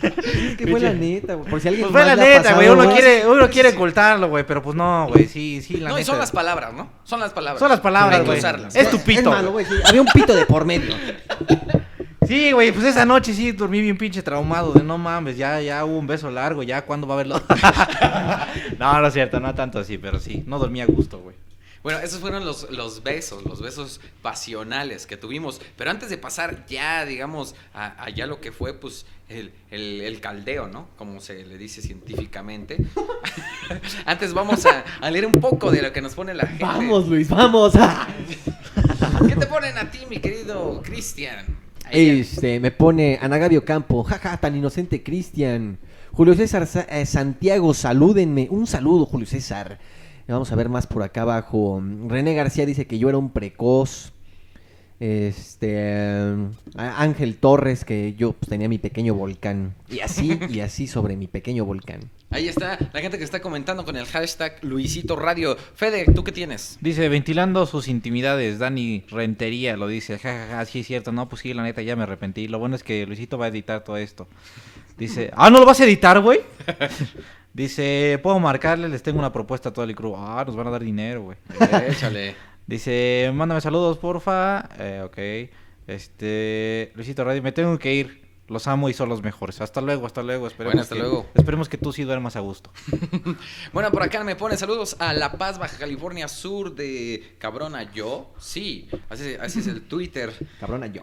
Es 0.03 0.57
que 0.57 0.67
fue 0.67 0.79
la 0.81 0.91
neta, 0.93 1.35
güey. 1.35 1.49
Por 1.49 1.61
si 1.61 1.69
alguien 1.69 1.87
Pues 1.89 1.91
fue 1.93 2.01
la 2.05 2.15
más 2.17 2.25
le 2.25 2.33
ha 2.35 2.37
neta, 2.39 2.53
güey. 2.55 2.67
pasado, 2.67 2.83
Uno 2.85 2.93
quiere, 2.93 3.25
uno 3.27 3.49
quiere 3.49 3.69
ocultarlo, 3.69 4.27
güey, 4.27 4.45
pero 4.45 4.61
pues 4.61 4.75
no, 4.75 5.07
güey. 5.07 5.25
Sí, 5.27 5.61
sí, 5.61 5.77
la 5.77 5.89
No, 5.89 5.95
y 5.95 6.01
neta. 6.01 6.05
son 6.11 6.19
las 6.19 6.31
palabras, 6.31 6.73
¿no? 6.73 6.89
Son 7.05 7.19
las 7.21 7.31
palabras. 7.31 7.59
Son 7.59 7.69
las 7.69 7.79
palabras, 7.79 8.15
Hay 8.19 8.23
que 8.25 8.27
güey. 8.27 8.39
usarlas. 8.39 8.75
Es 8.75 8.89
tu 8.89 8.99
pito. 8.99 9.21
Es 9.21 9.25
malo, 9.27 9.51
güey. 9.51 9.65
sí. 9.65 9.75
Había 9.85 10.01
un 10.01 10.07
pito 10.07 10.35
de 10.35 10.45
por 10.45 10.65
medio. 10.65 10.93
Sí, 12.27 12.51
güey, 12.51 12.71
pues 12.71 12.85
esa 12.85 13.05
noche 13.05 13.33
sí 13.33 13.51
dormí 13.53 13.79
bien 13.81 13.97
pinche 13.97 14.21
traumado 14.21 14.73
de 14.73 14.83
no 14.83 14.97
mames, 14.97 15.37
ya, 15.37 15.61
ya 15.61 15.85
hubo 15.85 15.97
un 15.97 16.07
beso 16.07 16.29
largo, 16.29 16.61
ya 16.63 16.83
cuándo 16.85 17.07
va 17.07 17.13
a 17.13 17.17
haberlo. 17.19 17.41
no, 18.79 18.99
no 19.01 19.07
es 19.07 19.13
cierto, 19.13 19.39
no 19.39 19.53
tanto 19.55 19.79
así, 19.79 19.97
pero 19.97 20.19
sí, 20.19 20.43
no 20.45 20.59
dormí 20.59 20.81
a 20.81 20.85
gusto, 20.85 21.19
güey. 21.19 21.35
Bueno, 21.83 21.99
esos 21.99 22.19
fueron 22.19 22.43
los, 22.45 22.69
los 22.71 23.01
besos, 23.03 23.45
los 23.45 23.61
besos 23.61 24.01
pasionales 24.21 25.05
que 25.05 25.15
tuvimos. 25.15 25.61
Pero 25.77 25.89
antes 25.89 26.09
de 26.09 26.17
pasar 26.17 26.65
ya, 26.67 27.05
digamos, 27.05 27.55
a, 27.73 28.03
a 28.03 28.09
ya 28.09 28.25
lo 28.25 28.41
que 28.41 28.51
fue, 28.51 28.73
pues, 28.73 29.05
el, 29.29 29.53
el- 29.71 30.01
el 30.01 30.19
caldeo, 30.19 30.67
¿no? 30.67 30.89
Como 30.97 31.21
se 31.21 31.45
le 31.45 31.57
dice 31.57 31.81
científicamente. 31.81 32.77
antes 34.05 34.33
vamos 34.33 34.65
a, 34.65 34.83
a 34.99 35.11
leer 35.11 35.25
un 35.27 35.33
poco 35.39 35.71
de 35.71 35.81
lo 35.81 35.93
que 35.93 36.01
nos 36.01 36.13
pone 36.15 36.33
la 36.33 36.45
gente. 36.47 36.63
Vamos, 36.65 37.07
Luis, 37.07 37.29
vamos. 37.29 37.73
¿Qué 39.27 39.35
te 39.35 39.45
ponen 39.45 39.77
a 39.77 39.89
ti, 39.89 39.99
mi 40.09 40.17
querido 40.19 40.81
Cristian? 40.83 41.56
Este, 41.91 42.59
me 42.59 42.71
pone 42.71 43.19
Anagabio 43.21 43.63
Campo. 43.65 44.03
Jaja, 44.03 44.37
tan 44.37 44.55
inocente 44.55 45.03
Cristian. 45.03 45.77
Julio 46.11 46.33
César 46.35 46.65
Sa- 46.67 46.81
eh, 46.89 47.05
Santiago, 47.05 47.73
salúdenme. 47.73 48.47
Un 48.49 48.67
saludo, 48.67 49.05
Julio 49.05 49.27
César. 49.27 49.79
Vamos 50.27 50.51
a 50.51 50.55
ver 50.55 50.67
más 50.69 50.87
por 50.87 51.03
acá 51.03 51.21
abajo. 51.21 51.81
René 52.07 52.33
García 52.33 52.65
dice 52.65 52.85
que 52.87 52.99
yo 52.99 53.09
era 53.09 53.17
un 53.17 53.29
precoz. 53.29 54.13
Este 54.99 56.09
Ángel 56.75 57.37
Torres 57.37 57.85
que 57.85 58.15
yo 58.15 58.33
pues, 58.33 58.49
tenía 58.49 58.67
mi 58.67 58.79
pequeño 58.79 59.13
volcán 59.13 59.75
y 59.89 59.99
así 59.99 60.39
y 60.49 60.59
así 60.61 60.87
sobre 60.87 61.15
mi 61.15 61.27
pequeño 61.27 61.65
volcán. 61.65 61.99
Ahí 62.29 62.49
está 62.49 62.77
la 62.91 62.99
gente 62.99 63.17
que 63.17 63.23
está 63.23 63.39
comentando 63.41 63.85
con 63.85 63.95
el 63.95 64.05
hashtag 64.05 64.57
Luisito 64.61 65.15
Radio. 65.15 65.55
Fede, 65.75 66.05
¿tú 66.13 66.25
qué 66.25 66.33
tienes? 66.33 66.77
Dice, 66.81 67.07
ventilando 67.07 67.65
sus 67.65 67.87
intimidades, 67.87 68.59
Dani 68.59 69.05
Rentería 69.09 69.77
lo 69.77 69.87
dice, 69.87 70.19
jajaja, 70.19 70.65
sí 70.65 70.81
es 70.81 70.87
cierto, 70.87 71.13
no, 71.13 71.29
pues 71.29 71.41
sí, 71.43 71.53
la 71.53 71.63
neta, 71.63 71.81
ya 71.83 71.95
me 71.95 72.03
arrepentí. 72.03 72.49
Lo 72.49 72.59
bueno 72.59 72.75
es 72.75 72.83
que 72.83 73.05
Luisito 73.05 73.37
va 73.37 73.45
a 73.45 73.49
editar 73.49 73.83
todo 73.83 73.95
esto. 73.95 74.27
Dice, 74.97 75.31
ah, 75.37 75.49
¿no 75.49 75.59
lo 75.59 75.65
vas 75.65 75.79
a 75.79 75.85
editar, 75.85 76.19
güey? 76.19 76.41
Dice, 77.53 78.19
puedo 78.21 78.39
marcarle, 78.39 78.89
les 78.89 79.03
tengo 79.03 79.19
una 79.19 79.31
propuesta 79.31 79.69
a 79.69 79.73
todo 79.73 79.85
el 79.85 79.95
crew. 79.95 80.15
Ah, 80.17 80.43
nos 80.45 80.55
van 80.55 80.67
a 80.67 80.71
dar 80.71 80.83
dinero, 80.83 81.23
güey. 81.23 81.37
Échale. 81.87 82.35
Dice, 82.67 83.31
mándame 83.33 83.61
saludos, 83.61 83.97
porfa. 83.97 84.69
Eh, 84.77 85.01
ok. 85.05 85.51
Este, 85.87 86.91
Luisito 86.95 87.23
Radio, 87.23 87.41
me 87.41 87.51
tengo 87.51 87.77
que 87.79 87.93
ir. 87.93 88.27
Los 88.49 88.65
amo 88.67 88.87
y 88.87 88.93
son 88.93 89.09
los 89.09 89.21
mejores. 89.23 89.59
Hasta 89.59 89.81
luego, 89.81 90.05
hasta 90.05 90.23
luego. 90.23 90.47
Esperemos 90.47 90.71
Bueno, 90.73 90.81
hasta 90.81 90.95
que- 90.95 91.01
luego. 91.01 91.25
Esperemos 91.33 91.67
que 91.67 91.77
tú 91.77 91.91
sí 91.91 92.03
duermas 92.03 92.37
a 92.37 92.39
gusto. 92.39 92.71
Bueno, 93.73 93.91
por 93.91 94.01
acá 94.03 94.23
me 94.23 94.37
pone 94.37 94.55
saludos 94.55 94.95
a 94.99 95.13
La 95.13 95.33
Paz, 95.33 95.59
Baja 95.59 95.77
California 95.77 96.29
Sur 96.29 96.73
de 96.73 97.35
Cabrona 97.39 97.91
Yo. 97.91 98.33
Sí, 98.39 98.87
así, 99.09 99.35
así 99.39 99.59
es 99.59 99.67
el 99.67 99.81
Twitter. 99.81 100.31
Cabrona 100.61 100.87
yo. 100.87 101.01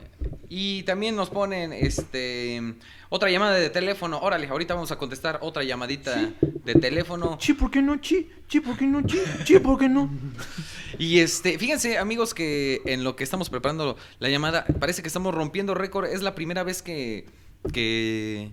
Y 0.49 0.85
también 0.85 1.17
nos 1.17 1.29
ponen 1.29 1.75
este 1.75 2.77
otra 3.15 3.31
llamada 3.31 3.55
de 3.55 3.71
teléfono. 3.71 4.19
Órale, 4.19 4.49
ahorita 4.49 4.75
vamos 4.75 4.91
a 4.91 4.99
contestar 4.99 5.39
otra 5.41 5.63
llamadita 5.63 6.33
de 6.65 6.75
teléfono. 6.75 7.39
Chi, 7.39 7.53
¿por 7.53 7.71
qué 7.71 7.81
no, 7.81 7.99
chi? 7.99 8.29
Chi, 8.49 8.59
¿por 8.59 8.77
qué 8.77 8.87
no, 8.87 9.03
chi? 9.03 9.21
Chi, 9.45 9.61
¿por 9.61 9.79
qué 9.79 9.89
no? 9.89 10.11
Y 10.99 11.21
este, 11.21 11.57
fíjense, 11.57 11.99
amigos, 11.99 12.35
que 12.35 12.83
en 12.87 13.05
lo 13.05 13.15
que 13.15 13.23
estamos 13.23 13.51
preparando 13.51 13.97
la 14.19 14.31
llamada, 14.31 14.67
parece 14.81 15.03
que 15.03 15.07
estamos 15.07 15.33
rompiendo 15.33 15.75
récord. 15.75 16.07
Es 16.07 16.23
la 16.23 16.35
primera 16.35 16.65
vez 16.65 16.83
que, 16.83 17.27
que, 17.73 18.51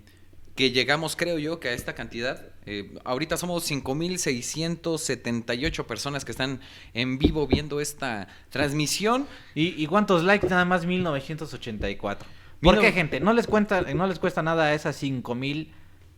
que 0.54 0.70
llegamos, 0.70 1.16
creo 1.16 1.40
yo, 1.40 1.60
que 1.60 1.70
a 1.70 1.74
esta 1.74 1.96
cantidad. 1.96 2.46
Eh, 2.68 2.94
ahorita 3.04 3.38
somos 3.38 3.68
5.678 3.68 5.86
personas 5.88 6.24
que 6.24 6.34
están 6.34 6.60
en 6.94 7.18
vivo 7.18 7.48
viendo 7.48 7.82
esta 7.82 8.28
transmisión. 8.52 9.26
¿Y, 9.56 9.84
y 9.84 9.88
cuántos 9.88 10.24
likes? 10.24 10.48
Nada 10.48 10.66
más 10.66 10.86
1984. 10.86 12.41
¿Por 12.62 12.80
qué, 12.80 12.92
gente? 12.92 13.20
¿No 13.20 13.34
les, 13.34 13.48
cuenta, 13.48 13.82
¿No 13.82 14.08
les 14.08 14.20
cuesta 14.20 14.42
nada 14.42 14.66
a 14.66 14.74
esas 14.74 14.96
5000... 14.96 15.74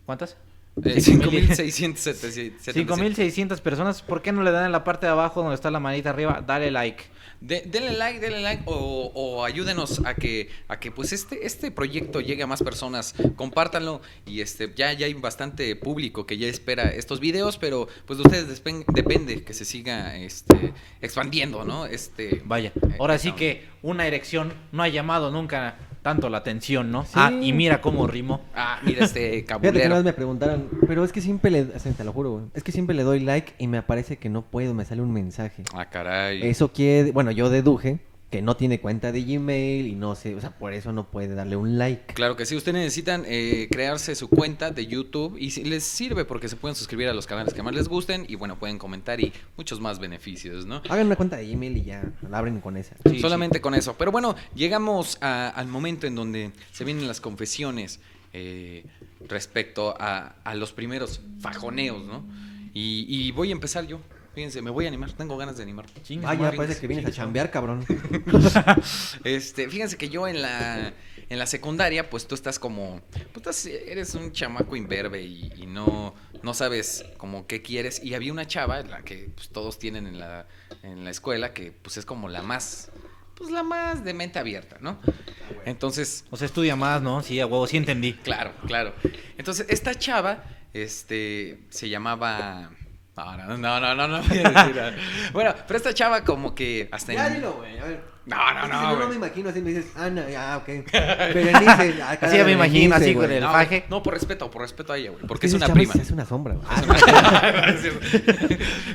¿Cuántas? 0.06 0.36
Eh, 0.84 0.96
5.677. 0.96 2.72
5600 2.72 3.60
personas. 3.60 4.02
¿Por 4.02 4.22
qué 4.22 4.32
no 4.32 4.42
le 4.42 4.50
dan 4.50 4.66
en 4.66 4.72
la 4.72 4.84
parte 4.84 5.06
de 5.06 5.12
abajo 5.12 5.40
donde 5.40 5.54
está 5.54 5.70
la 5.70 5.80
manita 5.80 6.10
arriba? 6.10 6.42
Dale 6.46 6.70
like. 6.70 7.04
De- 7.40 7.62
denle 7.66 7.92
like, 7.92 8.20
denle 8.20 8.40
like 8.40 8.62
o, 8.66 9.10
o 9.14 9.44
ayúdenos 9.44 10.00
a 10.06 10.14
que 10.14 10.48
a 10.68 10.78
que 10.80 10.90
pues 10.90 11.12
este 11.12 11.44
este 11.46 11.70
proyecto 11.70 12.20
llegue 12.20 12.42
a 12.42 12.46
más 12.46 12.62
personas, 12.62 13.14
compártanlo 13.36 14.00
y 14.24 14.40
este 14.40 14.72
ya 14.74 14.92
ya 14.94 15.06
hay 15.06 15.14
bastante 15.14 15.76
público 15.76 16.26
que 16.26 16.38
ya 16.38 16.46
espera 16.46 16.84
estos 16.84 17.20
videos, 17.20 17.58
pero 17.58 17.86
pues 18.06 18.18
de 18.18 18.22
ustedes 18.24 18.48
despen- 18.64 18.84
depende 18.94 19.42
que 19.44 19.52
se 19.52 19.64
siga 19.66 20.16
este 20.16 20.72
expandiendo, 21.02 21.64
¿no? 21.64 21.84
Este 21.86 22.40
Vaya, 22.46 22.72
eh, 22.76 22.96
ahora 22.98 23.18
sí 23.18 23.32
que 23.32 23.66
una 23.82 24.06
erección 24.06 24.54
no 24.72 24.82
ha 24.82 24.88
llamado 24.88 25.30
nunca 25.30 25.76
tanto 26.04 26.28
la 26.28 26.38
atención, 26.38 26.92
¿no? 26.92 27.02
Sí. 27.04 27.12
Ah, 27.14 27.32
y 27.32 27.52
mira 27.54 27.80
cómo 27.80 28.06
rimó. 28.06 28.42
Ah, 28.54 28.78
mira 28.84 29.06
este 29.06 29.30
Fíjate 29.40 29.40
que 29.46 29.54
una 29.56 29.70
cabulero. 29.70 29.94
vez 29.96 30.04
me 30.04 30.12
preguntaron, 30.12 30.68
pero 30.86 31.02
es 31.02 31.10
que 31.12 31.22
siempre 31.22 31.50
le, 31.50 31.62
o 31.62 31.78
sea, 31.80 31.90
te 31.92 32.04
lo 32.04 32.12
juro, 32.12 32.32
güey, 32.32 32.44
es 32.54 32.62
que 32.62 32.72
siempre 32.72 32.94
le 32.94 33.02
doy 33.04 33.20
like 33.20 33.54
y 33.58 33.66
me 33.66 33.78
aparece 33.78 34.18
que 34.18 34.28
no 34.28 34.42
puedo, 34.42 34.74
me 34.74 34.84
sale 34.84 35.00
un 35.00 35.12
mensaje. 35.12 35.64
Ah, 35.74 35.86
caray. 35.88 36.42
Eso 36.46 36.72
quiere, 36.72 37.10
bueno, 37.10 37.30
yo 37.30 37.48
deduje 37.48 38.00
que 38.34 38.42
no 38.42 38.56
tiene 38.56 38.80
cuenta 38.80 39.12
de 39.12 39.22
Gmail 39.22 39.86
y 39.86 39.94
no 39.94 40.16
sé, 40.16 40.34
o 40.34 40.40
sea, 40.40 40.50
por 40.58 40.72
eso 40.72 40.92
no 40.92 41.08
puede 41.08 41.36
darle 41.36 41.54
un 41.54 41.78
like. 41.78 42.14
Claro 42.14 42.34
que 42.34 42.46
sí, 42.46 42.56
ustedes 42.56 42.74
necesitan 42.78 43.22
eh, 43.28 43.68
crearse 43.70 44.16
su 44.16 44.28
cuenta 44.28 44.72
de 44.72 44.88
YouTube 44.88 45.36
y 45.38 45.52
si- 45.52 45.62
les 45.62 45.84
sirve 45.84 46.24
porque 46.24 46.48
se 46.48 46.56
pueden 46.56 46.74
suscribir 46.74 47.06
a 47.06 47.14
los 47.14 47.28
canales 47.28 47.54
que 47.54 47.62
más 47.62 47.72
les 47.76 47.86
gusten 47.86 48.26
y 48.28 48.34
bueno, 48.34 48.58
pueden 48.58 48.76
comentar 48.76 49.20
y 49.20 49.32
muchos 49.56 49.78
más 49.78 50.00
beneficios, 50.00 50.66
¿no? 50.66 50.82
Hagan 50.88 51.06
una 51.06 51.14
cuenta 51.14 51.36
de 51.36 51.46
Gmail 51.48 51.76
y 51.76 51.84
ya, 51.84 52.02
la 52.28 52.38
abren 52.38 52.60
con 52.60 52.76
esa. 52.76 52.96
Sí, 53.08 53.20
Solamente 53.20 53.60
con 53.60 53.72
eso. 53.76 53.94
Pero 53.96 54.10
bueno, 54.10 54.34
llegamos 54.56 55.16
a- 55.20 55.50
al 55.50 55.68
momento 55.68 56.08
en 56.08 56.16
donde 56.16 56.50
se 56.72 56.82
vienen 56.84 57.06
las 57.06 57.20
confesiones 57.20 58.00
eh, 58.32 58.84
respecto 59.28 59.94
a, 59.96 60.34
a 60.42 60.54
los 60.56 60.72
primeros 60.72 61.20
fajoneos, 61.38 62.04
¿no? 62.04 62.24
Y, 62.72 63.06
y 63.08 63.30
voy 63.30 63.50
a 63.50 63.52
empezar 63.52 63.86
yo. 63.86 64.00
Fíjense, 64.34 64.60
me 64.62 64.70
voy 64.70 64.84
a 64.86 64.88
animar, 64.88 65.12
tengo 65.12 65.36
ganas 65.36 65.56
de 65.56 65.62
animar. 65.62 65.86
Chinga, 66.02 66.26
Vaya, 66.26 66.40
madre. 66.40 66.56
parece 66.56 66.80
que 66.80 66.86
vienes 66.88 67.06
a 67.06 67.10
chambear, 67.12 67.50
cabrón. 67.50 67.84
Este, 69.24 69.68
fíjense 69.68 69.96
que 69.96 70.08
yo 70.08 70.26
en 70.28 70.42
la, 70.42 70.92
en 71.28 71.38
la 71.38 71.46
secundaria, 71.46 72.10
pues 72.10 72.26
tú 72.26 72.34
estás 72.34 72.58
como, 72.58 73.00
pues 73.32 73.36
estás- 73.36 73.66
eres 73.66 74.14
un 74.14 74.32
chamaco 74.32 74.76
imberbe 74.76 75.22
y, 75.22 75.52
y 75.56 75.66
no, 75.66 76.14
no 76.42 76.54
sabes 76.54 77.04
como 77.16 77.46
qué 77.46 77.62
quieres. 77.62 78.02
Y 78.02 78.14
había 78.14 78.32
una 78.32 78.46
chava, 78.46 78.82
la 78.82 79.02
que 79.02 79.30
pues, 79.34 79.48
todos 79.50 79.78
tienen 79.78 80.06
en 80.06 80.18
la, 80.18 80.46
en 80.82 81.04
la 81.04 81.10
escuela, 81.10 81.52
que 81.52 81.72
pues 81.72 81.96
es 81.96 82.04
como 82.04 82.28
la 82.28 82.42
más, 82.42 82.90
pues 83.36 83.50
la 83.50 83.62
más 83.62 84.04
de 84.04 84.14
mente 84.14 84.38
abierta, 84.38 84.76
¿no? 84.80 84.98
Entonces, 85.64 86.24
O 86.30 86.36
sea, 86.36 86.46
estudia 86.46 86.76
más, 86.76 87.02
¿no? 87.02 87.22
Sí, 87.22 87.40
a 87.40 87.46
huevo, 87.46 87.66
sí 87.66 87.76
entendí. 87.76 88.14
claro, 88.14 88.52
claro. 88.66 88.94
Entonces, 89.38 89.66
esta 89.68 89.94
chava, 89.94 90.44
este, 90.72 91.60
se 91.70 91.88
llamaba... 91.88 92.70
No, 93.16 93.36
no, 93.36 93.56
no, 93.56 93.80
no, 93.80 93.94
no, 93.94 94.08
no 94.08 94.22
voy 94.22 94.38
a 94.38 94.50
decir 94.50 94.76
nada. 94.76 94.96
Bueno, 95.32 95.54
pero 95.66 95.76
esta 95.76 95.94
chava 95.94 96.24
como 96.24 96.54
que 96.54 96.88
hasta 96.90 97.12
en... 97.12 97.18
Ya 97.18 97.30
dilo, 97.30 97.52
güey, 97.54 97.78
a 97.78 97.84
ver. 97.84 98.13
No, 98.26 98.36
no, 98.54 98.62
Es 98.64 98.68
no, 98.70 98.80
si 98.80 98.86
no, 98.86 98.96
güey. 98.96 99.08
me 99.10 99.14
imagino 99.16 99.48
así, 99.50 99.60
me 99.60 99.70
dices, 99.70 99.92
Ana, 99.96 100.28
ya, 100.30 100.56
ok. 100.56 100.66
Berenice, 100.92 102.02
acá 102.02 102.26
Así 102.26 102.36
ya 102.38 102.44
me 102.44 102.52
imagino, 102.52 102.94
así 102.94 103.14
con 103.14 103.30
el 103.30 103.42
No, 103.42 103.52
faje. 103.52 103.84
no, 103.90 104.02
por 104.02 104.14
respeto, 104.14 104.50
por 104.50 104.62
respeto 104.62 104.94
a 104.94 104.96
ella, 104.98 105.10
güey. 105.10 105.26
Porque 105.26 105.42
que 105.42 105.46
es 105.48 105.52
ese 105.54 105.64
una 105.64 105.74
prima. 105.74 105.92
Es 105.94 106.10
una 106.10 106.24
sombra, 106.24 106.54
güey. 106.54 106.66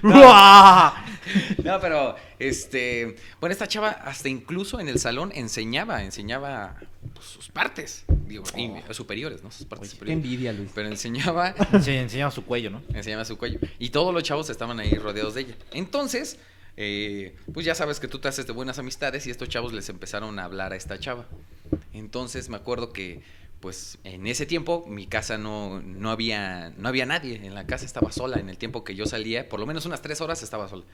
Ah, 0.03 1.03
no, 1.63 1.80
pero, 1.80 2.15
este. 2.39 3.15
Bueno, 3.39 3.51
esta 3.51 3.67
chava, 3.67 3.89
hasta 3.89 4.30
incluso 4.30 4.80
en 4.80 4.88
el 4.89 4.99
salón, 4.99 5.32
enseñaba, 5.36 6.03
enseñaba 6.03 6.75
pues, 7.13 7.25
sus 7.27 7.49
partes. 7.49 8.05
Digo, 8.25 8.43
y- 8.57 8.71
superiores, 8.93 9.43
¿no? 9.43 9.51
Sus 9.51 9.65
partes 9.65 9.89
qué 9.89 9.95
superiores. 9.95 10.23
envidia, 10.25 10.53
Luis. 10.53 10.71
Pero 10.73 10.88
enseñaba, 10.88 11.53
Se 11.82 11.99
enseñaba 11.99 12.32
su 12.32 12.45
cuello, 12.45 12.69
¿no? 12.71 12.82
enseñaba 12.93 13.25
su 13.25 13.38
cuello. 13.38 13.59
Y 13.77 13.89
todos 13.89 14.13
los 14.13 14.23
chavos 14.23 14.49
estaban 14.49 14.80
ahí 14.80 14.93
rodeados 14.95 15.36
de 15.36 15.41
ella. 15.41 15.55
Entonces, 15.71 16.39
eh, 16.82 17.36
pues 17.53 17.65
ya 17.65 17.75
sabes 17.75 17.99
que 17.99 18.07
tú 18.07 18.19
te 18.19 18.30
haces 18.30 18.47
de 18.47 18.53
buenas 18.53 18.80
amistades 18.80 19.27
y 19.27 19.32
estos 19.32 19.49
chavos 19.49 19.73
les 19.73 19.89
empezaron 19.89 20.39
a 20.39 20.45
hablar 20.45 20.71
a 20.71 20.77
esta 20.77 20.97
chava. 20.97 21.25
Entonces 21.91 22.47
me 22.47 22.55
acuerdo 22.55 22.93
que, 22.93 23.21
pues 23.59 23.97
en 24.05 24.25
ese 24.27 24.45
tiempo 24.45 24.86
mi 24.88 25.05
casa 25.05 25.38
no, 25.38 25.82
no, 25.82 26.09
había, 26.09 26.69
no 26.77 26.88
había 26.88 27.05
nadie. 27.05 27.45
En 27.45 27.53
la 27.53 27.67
casa 27.67 27.84
estaba 27.84 28.13
sola. 28.13 28.39
En 28.39 28.49
el 28.49 28.57
tiempo 28.57 28.86
que 28.86 28.95
yo 28.95 29.05
salía, 29.05 29.49
por 29.49 29.59
lo 29.59 29.65
menos 29.65 29.86
unas 29.86 30.01
tres 30.01 30.21
horas 30.21 30.41
estaba 30.41 30.69
sola. 30.69 30.86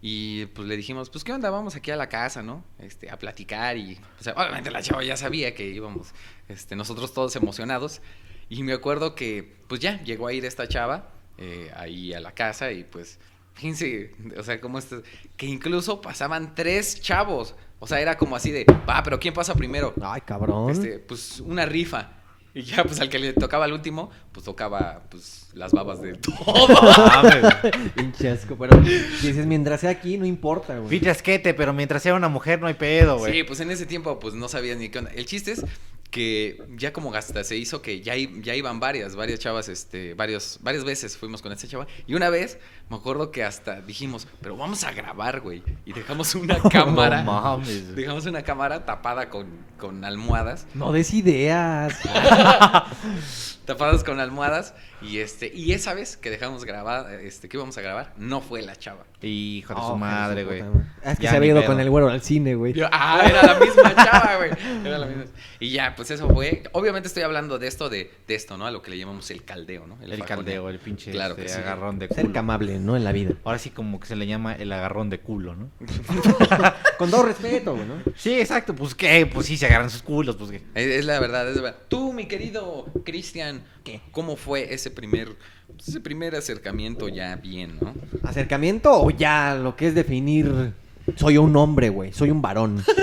Y 0.00 0.46
pues 0.46 0.66
le 0.66 0.74
dijimos, 0.78 1.10
pues 1.10 1.22
qué 1.22 1.34
onda, 1.34 1.50
vamos 1.50 1.76
aquí 1.76 1.90
a 1.90 1.96
la 1.96 2.08
casa, 2.08 2.42
¿no? 2.42 2.64
Este, 2.78 3.10
a 3.10 3.18
platicar 3.18 3.76
y, 3.76 4.00
sea, 4.20 4.32
obviamente 4.32 4.70
la 4.70 4.80
chava 4.80 5.04
ya 5.04 5.18
sabía 5.18 5.54
que 5.54 5.68
íbamos, 5.68 6.14
este, 6.48 6.76
nosotros 6.76 7.12
todos 7.12 7.36
emocionados. 7.36 8.00
Y 8.48 8.62
me 8.62 8.72
acuerdo 8.72 9.14
que, 9.14 9.58
pues 9.68 9.82
ya, 9.82 10.02
llegó 10.02 10.28
a 10.28 10.32
ir 10.32 10.46
esta 10.46 10.66
chava 10.66 11.10
eh, 11.36 11.70
ahí 11.76 12.14
a 12.14 12.20
la 12.20 12.32
casa 12.32 12.72
y 12.72 12.84
pues, 12.84 13.18
fíjense, 13.54 14.14
o 14.36 14.42
sea, 14.42 14.60
como 14.60 14.78
este, 14.78 14.96
que 15.36 15.46
incluso 15.46 16.00
pasaban 16.00 16.54
tres 16.54 17.00
chavos. 17.00 17.54
O 17.78 17.86
sea, 17.86 18.00
era 18.00 18.18
como 18.18 18.36
así 18.36 18.50
de, 18.50 18.66
va, 18.88 19.02
pero 19.02 19.18
¿quién 19.18 19.32
pasa 19.32 19.54
primero? 19.54 19.94
Ay, 20.02 20.20
cabrón. 20.20 20.70
Este, 20.70 20.98
pues 20.98 21.40
una 21.40 21.64
rifa. 21.64 22.20
Y 22.52 22.62
ya, 22.62 22.82
pues 22.82 23.00
al 23.00 23.08
que 23.08 23.18
le 23.18 23.32
tocaba 23.32 23.66
el 23.66 23.72
último, 23.72 24.10
pues 24.32 24.44
tocaba, 24.44 25.04
pues, 25.08 25.48
las 25.54 25.72
babas 25.72 26.02
de 26.02 26.14
todo. 26.14 26.34
Pinche 27.94 28.28
asco, 28.28 28.56
pero 28.56 28.76
dices, 28.78 29.46
mientras 29.46 29.80
sea 29.80 29.90
aquí, 29.90 30.18
no 30.18 30.26
importa, 30.26 30.76
güey. 30.78 30.90
Pinche 30.90 31.10
asquete, 31.10 31.54
pero 31.54 31.72
mientras 31.72 32.02
sea 32.02 32.14
una 32.14 32.28
mujer 32.28 32.60
no 32.60 32.66
hay 32.66 32.74
pedo, 32.74 33.18
güey. 33.18 33.32
Sí, 33.32 33.44
pues 33.44 33.60
en 33.60 33.70
ese 33.70 33.86
tiempo 33.86 34.18
pues 34.18 34.34
no 34.34 34.48
sabías 34.48 34.78
ni 34.78 34.88
qué 34.88 34.98
onda. 34.98 35.12
El 35.12 35.26
chiste 35.26 35.52
es 35.52 35.64
que 36.10 36.62
ya 36.76 36.92
como 36.92 37.14
hasta 37.14 37.44
se 37.44 37.56
hizo 37.56 37.82
que 37.82 38.00
ya, 38.00 38.14
ya 38.16 38.54
iban 38.54 38.80
varias, 38.80 39.14
varias 39.14 39.38
chavas, 39.38 39.68
este, 39.68 40.14
varios, 40.14 40.58
varias 40.62 40.84
veces 40.84 41.16
fuimos 41.16 41.40
con 41.40 41.52
esta 41.52 41.68
chava. 41.68 41.86
Y 42.06 42.14
una 42.14 42.30
vez 42.30 42.58
me 42.88 42.96
acuerdo 42.96 43.30
que 43.30 43.44
hasta 43.44 43.80
dijimos, 43.80 44.26
pero 44.40 44.56
vamos 44.56 44.82
a 44.84 44.92
grabar, 44.92 45.40
güey. 45.40 45.62
Y 45.84 45.92
dejamos 45.92 46.34
una 46.34 46.58
cámara. 46.70 47.22
No 47.22 47.40
mames. 47.40 47.94
Dejamos 47.94 48.26
una 48.26 48.42
cámara 48.42 48.84
tapada 48.84 49.28
con, 49.30 49.46
con 49.78 50.04
almohadas. 50.04 50.66
No 50.74 50.92
des 50.92 51.14
ideas. 51.14 51.96
Tapadas 53.64 54.02
con 54.02 54.18
almohadas. 54.18 54.74
Y 55.02 55.18
este, 55.18 55.50
y 55.54 55.72
esa 55.72 55.94
vez 55.94 56.16
que 56.16 56.30
dejamos 56.30 56.64
grabar, 56.64 57.12
este, 57.20 57.48
que 57.48 57.56
íbamos 57.56 57.76
a 57.78 57.80
grabar, 57.80 58.12
no 58.18 58.40
fue 58.40 58.62
la 58.62 58.76
chava. 58.76 59.04
Hijo 59.22 59.74
de 59.74 59.80
Oh, 59.82 59.90
su 59.92 59.96
madre, 59.96 60.44
güey. 60.44 60.62
Es 61.04 61.18
que 61.18 61.24
Ya 61.24 61.30
se 61.30 61.36
había 61.36 61.50
ido 61.50 61.60
pedo. 61.60 61.70
con 61.72 61.80
el 61.80 61.90
güero 61.90 62.08
al 62.08 62.22
cine, 62.22 62.54
güey. 62.54 62.74
Ah, 62.90 63.22
era 63.28 63.42
la 63.54 63.58
misma 63.60 63.94
chava, 63.94 64.36
güey. 64.36 64.50
Era 64.86 64.98
la 64.98 65.06
misma. 65.06 65.24
Y 65.58 65.70
ya, 65.70 65.94
pues 65.94 66.10
eso 66.10 66.28
fue. 66.30 66.62
Obviamente 66.72 67.06
estoy 67.08 67.22
hablando 67.22 67.58
de 67.58 67.66
esto, 67.66 67.88
de, 67.90 68.10
de 68.26 68.34
esto, 68.34 68.56
¿no? 68.56 68.66
A 68.66 68.70
lo 68.70 68.80
que 68.82 68.90
le 68.90 68.98
llamamos 68.98 69.30
el 69.30 69.44
caldeo, 69.44 69.86
¿no? 69.86 69.98
El, 70.02 70.24
caldeo, 70.24 70.68
el 70.70 70.78
pinche 70.78 71.10
Claro 71.10 71.32
este, 71.34 71.42
que 71.44 71.48
sí. 71.50 71.58
agarrón 71.58 71.98
de 71.98 72.08
Ser 72.08 72.26
culo. 72.26 72.38
amable, 72.40 72.78
¿no? 72.78 72.96
En 72.96 73.04
la 73.04 73.12
vida. 73.12 73.32
Ahora 73.44 73.58
sí 73.58 73.70
como 73.70 74.00
que 74.00 74.06
se 74.06 74.16
le 74.16 74.26
llama 74.26 74.54
el 74.54 74.72
agarrón 74.72 75.10
de 75.10 75.20
culo, 75.20 75.54
¿no? 75.54 75.70
Con 76.98 77.10
todo 77.10 77.22
respeto, 77.24 77.74
güey, 77.74 77.86
¿no? 77.86 77.94
Sí, 78.16 78.40
exacto. 78.40 78.74
Pues 78.74 78.94
qué, 78.94 79.26
pues 79.26 79.46
sí 79.46 79.56
se 79.56 79.66
agarran 79.66 79.90
sus 79.90 80.02
culos, 80.02 80.36
pues 80.36 80.50
qué. 80.50 80.62
Es, 80.74 80.86
es 80.86 81.04
la 81.04 81.18
verdad, 81.20 81.48
es 81.48 81.56
la 81.56 81.62
verdad. 81.62 81.78
Tú, 81.88 82.12
mi 82.12 82.26
querido 82.26 82.86
Cristian, 83.04 83.62
¿cómo 84.12 84.36
fue 84.36 84.72
ese 84.72 84.90
primer, 84.90 85.36
ese 85.78 86.00
primer 86.00 86.34
acercamiento 86.34 87.08
ya 87.08 87.36
bien, 87.36 87.78
no? 87.80 87.94
¿Acercamiento 88.22 88.92
o 89.02 89.10
ya 89.10 89.54
lo 89.54 89.76
que 89.76 89.88
es 89.88 89.94
definir... 89.94 90.72
Soy 91.16 91.38
un 91.38 91.56
hombre, 91.56 91.88
güey. 91.88 92.12
Soy 92.12 92.30
un 92.30 92.42
varón. 92.42 92.84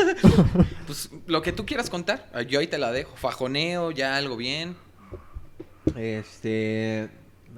Pues 0.86 1.10
lo 1.28 1.42
que 1.42 1.52
tú 1.52 1.66
quieras 1.66 1.90
contar, 1.90 2.28
ah, 2.34 2.42
yo 2.42 2.60
ahí 2.60 2.68
te 2.68 2.78
la 2.78 2.92
dejo. 2.92 3.16
Fajoneo, 3.18 3.92
ya 3.92 4.16
algo 4.16 4.38
bien. 4.38 4.76
Este... 5.96 7.10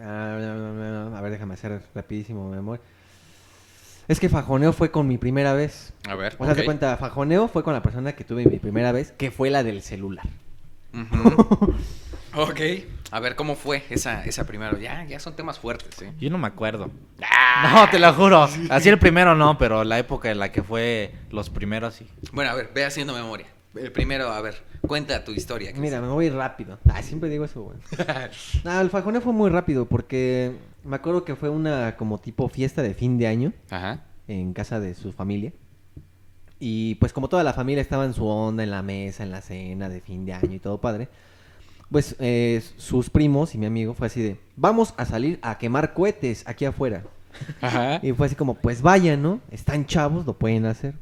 ah, 0.01 1.11
A 1.15 1.21
ver, 1.21 1.31
déjame 1.31 1.53
hacer 1.53 1.81
rapidísimo 1.93 2.49
memoria. 2.49 2.83
Es 4.09 4.19
que 4.19 4.27
fajoneo 4.27 4.73
fue 4.73 4.89
con 4.89 5.07
mi 5.07 5.19
primera 5.19 5.53
vez. 5.53 5.93
A 6.07 6.15
ver. 6.15 6.35
O 6.39 6.43
sea, 6.43 6.53
ok. 6.53 6.59
te 6.59 6.65
cuenta, 6.65 6.97
fajoneo 6.97 7.47
fue 7.47 7.63
con 7.63 7.73
la 7.73 7.83
persona 7.83 8.13
que 8.13 8.23
tuve 8.23 8.43
mi 8.45 8.57
primera 8.57 8.91
vez, 8.91 9.11
que 9.11 9.29
fue 9.29 9.51
la 9.51 9.61
del 9.63 9.83
celular. 9.83 10.25
Ujú. 10.93 11.75
ok. 12.35 12.59
A 13.11 13.19
ver, 13.19 13.35
¿cómo 13.35 13.55
fue 13.55 13.83
esa, 13.89 14.23
esa 14.25 14.45
primero? 14.45 14.77
Ya, 14.77 15.03
ya 15.05 15.19
son 15.19 15.35
temas 15.35 15.59
fuertes, 15.59 16.01
¿eh? 16.01 16.13
Yo 16.19 16.29
no 16.29 16.37
me 16.37 16.47
acuerdo. 16.47 16.91
Ah. 17.23 17.71
No, 17.73 17.89
te 17.89 17.99
lo 17.99 18.13
juro. 18.13 18.47
Así 18.69 18.89
el 18.89 18.99
primero 18.99 19.35
no, 19.35 19.57
pero 19.57 19.83
la 19.83 19.97
época 19.99 20.29
en 20.31 20.39
la 20.39 20.51
que 20.51 20.61
fue 20.63 21.13
los 21.31 21.49
primeros 21.49 21.95
sí. 21.95 22.07
Bueno, 22.31 22.51
a 22.51 22.55
ver, 22.55 22.69
ve 22.73 22.85
haciendo 22.85 23.13
memoria. 23.13 23.47
El 23.75 23.91
primero, 23.91 24.29
a 24.31 24.41
ver, 24.41 24.63
cuenta 24.81 25.23
tu 25.23 25.31
historia. 25.31 25.71
Mira, 25.75 26.01
me 26.01 26.07
voy 26.07 26.29
rápido. 26.29 26.79
Ah, 26.89 27.01
siempre 27.03 27.29
digo 27.29 27.45
eso, 27.45 27.61
güey. 27.63 27.77
No, 28.63 28.79
el 28.81 28.89
fajoneo 28.89 29.21
fue 29.21 29.33
muy 29.33 29.49
rápido 29.49 29.85
porque 29.85 30.55
me 30.83 30.95
acuerdo 30.95 31.23
que 31.23 31.35
fue 31.35 31.49
una 31.49 31.95
como 31.95 32.17
tipo 32.19 32.47
fiesta 32.49 32.81
de 32.81 32.93
fin 32.93 33.17
de 33.17 33.27
año 33.27 33.53
Ajá. 33.69 34.01
en 34.27 34.53
casa 34.53 34.79
de 34.79 34.95
su 34.95 35.13
familia. 35.13 35.53
Y 36.59 36.95
pues 36.95 37.13
como 37.13 37.29
toda 37.29 37.43
la 37.43 37.53
familia 37.53 37.81
estaba 37.81 38.05
en 38.05 38.13
su 38.13 38.27
onda, 38.27 38.63
en 38.63 38.71
la 38.71 38.81
mesa, 38.81 39.23
en 39.23 39.31
la 39.31 39.41
cena 39.41 39.87
de 39.87 40.01
fin 40.01 40.25
de 40.25 40.33
año 40.33 40.53
y 40.53 40.59
todo 40.59 40.81
padre, 40.81 41.07
pues 41.91 42.15
eh, 42.19 42.63
sus 42.77 43.09
primos 43.09 43.55
y 43.55 43.57
mi 43.57 43.65
amigo 43.65 43.93
fue 43.93 44.07
así 44.07 44.21
de, 44.21 44.39
vamos 44.55 44.93
a 44.97 45.05
salir 45.05 45.39
a 45.41 45.57
quemar 45.57 45.93
cohetes 45.93 46.43
aquí 46.47 46.65
afuera. 46.65 47.03
Ajá. 47.61 47.99
Y 48.03 48.13
fue 48.13 48.27
así 48.27 48.35
como, 48.35 48.55
pues 48.55 48.81
vayan, 48.81 49.21
¿no? 49.21 49.41
Están 49.51 49.85
chavos, 49.85 50.25
lo 50.25 50.37
pueden 50.37 50.65
hacer. 50.65 50.95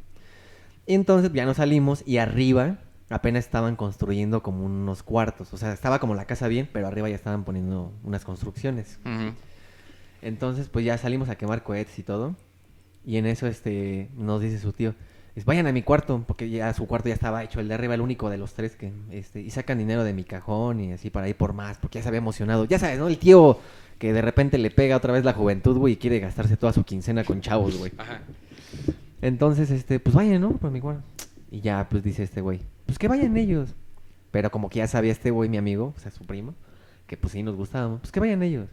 Y 0.86 0.94
entonces 0.94 1.32
ya 1.34 1.46
nos 1.46 1.58
salimos 1.58 2.04
y 2.06 2.18
arriba 2.18 2.78
apenas 3.10 3.46
estaban 3.46 3.76
construyendo 3.76 4.44
como 4.44 4.66
unos 4.66 5.04
cuartos. 5.04 5.54
O 5.54 5.58
sea, 5.58 5.74
estaba 5.74 6.00
como 6.00 6.16
la 6.16 6.26
casa 6.26 6.48
bien, 6.48 6.70
pero 6.72 6.88
arriba 6.88 7.10
ya 7.10 7.16
estaban 7.16 7.44
poniendo 7.44 7.94
unas 8.04 8.24
construcciones. 8.24 9.00
Entonces, 10.22 10.70
pues 10.70 10.86
ya 10.86 10.98
salimos 10.98 11.30
a 11.30 11.36
quemar 11.36 11.64
cohetes 11.64 11.98
y 12.00 12.04
todo. 12.04 12.36
Y 13.06 13.18
en 13.18 13.26
eso, 13.26 13.48
este, 13.48 14.10
nos 14.16 14.42
dice 14.42 14.60
su 14.60 14.74
tío, 14.74 14.96
es, 15.38 15.46
vayan 15.46 15.68
a 15.68 15.72
mi 15.72 15.84
cuarto, 15.84 16.24
porque 16.28 16.50
ya 16.50 16.74
su 16.74 16.88
cuarto 16.88 17.10
ya 17.10 17.14
estaba 17.16 17.44
hecho, 17.44 17.60
el 17.60 17.68
de 17.68 17.74
arriba, 17.76 17.94
el 17.94 18.02
único 18.02 18.30
de 18.30 18.38
los 18.38 18.54
tres 18.54 18.76
que, 18.76 18.92
este, 19.12 19.42
y 19.42 19.50
sacan 19.52 19.78
dinero 19.78 20.04
de 20.04 20.14
mi 20.14 20.24
cajón 20.24 20.80
y 20.80 20.94
así 20.94 21.10
para 21.10 21.30
ir 21.30 21.36
por 21.36 21.54
más, 21.54 21.78
porque 21.78 22.00
ya 22.00 22.04
se 22.04 22.10
había 22.10 22.18
emocionado. 22.20 22.66
Ya 22.66 22.80
sabes, 22.80 22.98
¿no? 23.00 23.08
El 23.08 23.18
tío 23.20 23.60
que 24.00 24.14
de 24.14 24.22
repente 24.22 24.58
le 24.58 24.72
pega 24.72 24.98
otra 24.98 25.14
vez 25.14 25.24
la 25.24 25.34
juventud, 25.34 25.78
güey, 25.78 25.94
y 25.94 25.98
quiere 25.98 26.20
gastarse 26.20 26.58
toda 26.58 26.74
su 26.74 26.84
quincena 26.84 27.24
con 27.24 27.42
chavos, 27.42 27.78
güey. 27.78 27.92
Ajá. 27.98 28.22
Entonces, 29.22 29.72
este, 29.72 30.00
pues 30.00 30.16
vayan, 30.16 30.42
¿no? 30.42 30.52
Por 30.52 30.72
mi 30.72 30.80
cuarto. 30.82 31.02
Y 31.50 31.62
ya, 31.62 31.88
pues 31.90 32.04
dice 32.04 32.24
este 32.24 32.42
güey, 32.42 32.60
pues 32.86 33.00
que 33.00 33.08
vayan 33.08 33.36
ellos. 33.38 33.74
Pero 34.32 34.52
como 34.52 34.70
que 34.70 34.80
ya 34.80 34.88
sabía 34.88 35.12
este 35.12 35.32
güey, 35.32 35.50
mi 35.50 35.58
amigo, 35.58 35.94
o 35.96 36.00
sea, 36.00 36.12
su 36.12 36.26
primo, 36.26 36.54
que 37.08 37.16
pues 37.18 37.34
sí 37.34 37.42
nos 37.44 37.56
gustábamos, 37.56 38.02
pues 38.02 38.12
que 38.12 38.20
vayan 38.20 38.44
ellos. 38.44 38.68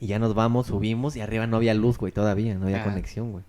Y 0.00 0.08
ya 0.08 0.18
nos 0.18 0.34
vamos, 0.34 0.66
subimos 0.66 1.16
y 1.16 1.20
arriba 1.20 1.46
no 1.46 1.56
había 1.56 1.72
luz, 1.72 1.96
güey, 1.96 2.12
todavía, 2.12 2.54
no 2.56 2.64
había 2.66 2.82
Ah. 2.82 2.84
conexión, 2.84 3.32
güey. 3.32 3.44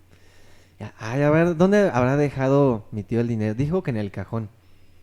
Ay, 0.98 1.22
a 1.22 1.30
ver, 1.30 1.56
¿dónde 1.56 1.90
habrá 1.92 2.16
dejado 2.16 2.86
mi 2.92 3.02
tío 3.02 3.20
el 3.20 3.28
dinero? 3.28 3.54
Dijo 3.54 3.82
que 3.82 3.90
en 3.90 3.96
el 3.96 4.10
cajón. 4.10 4.48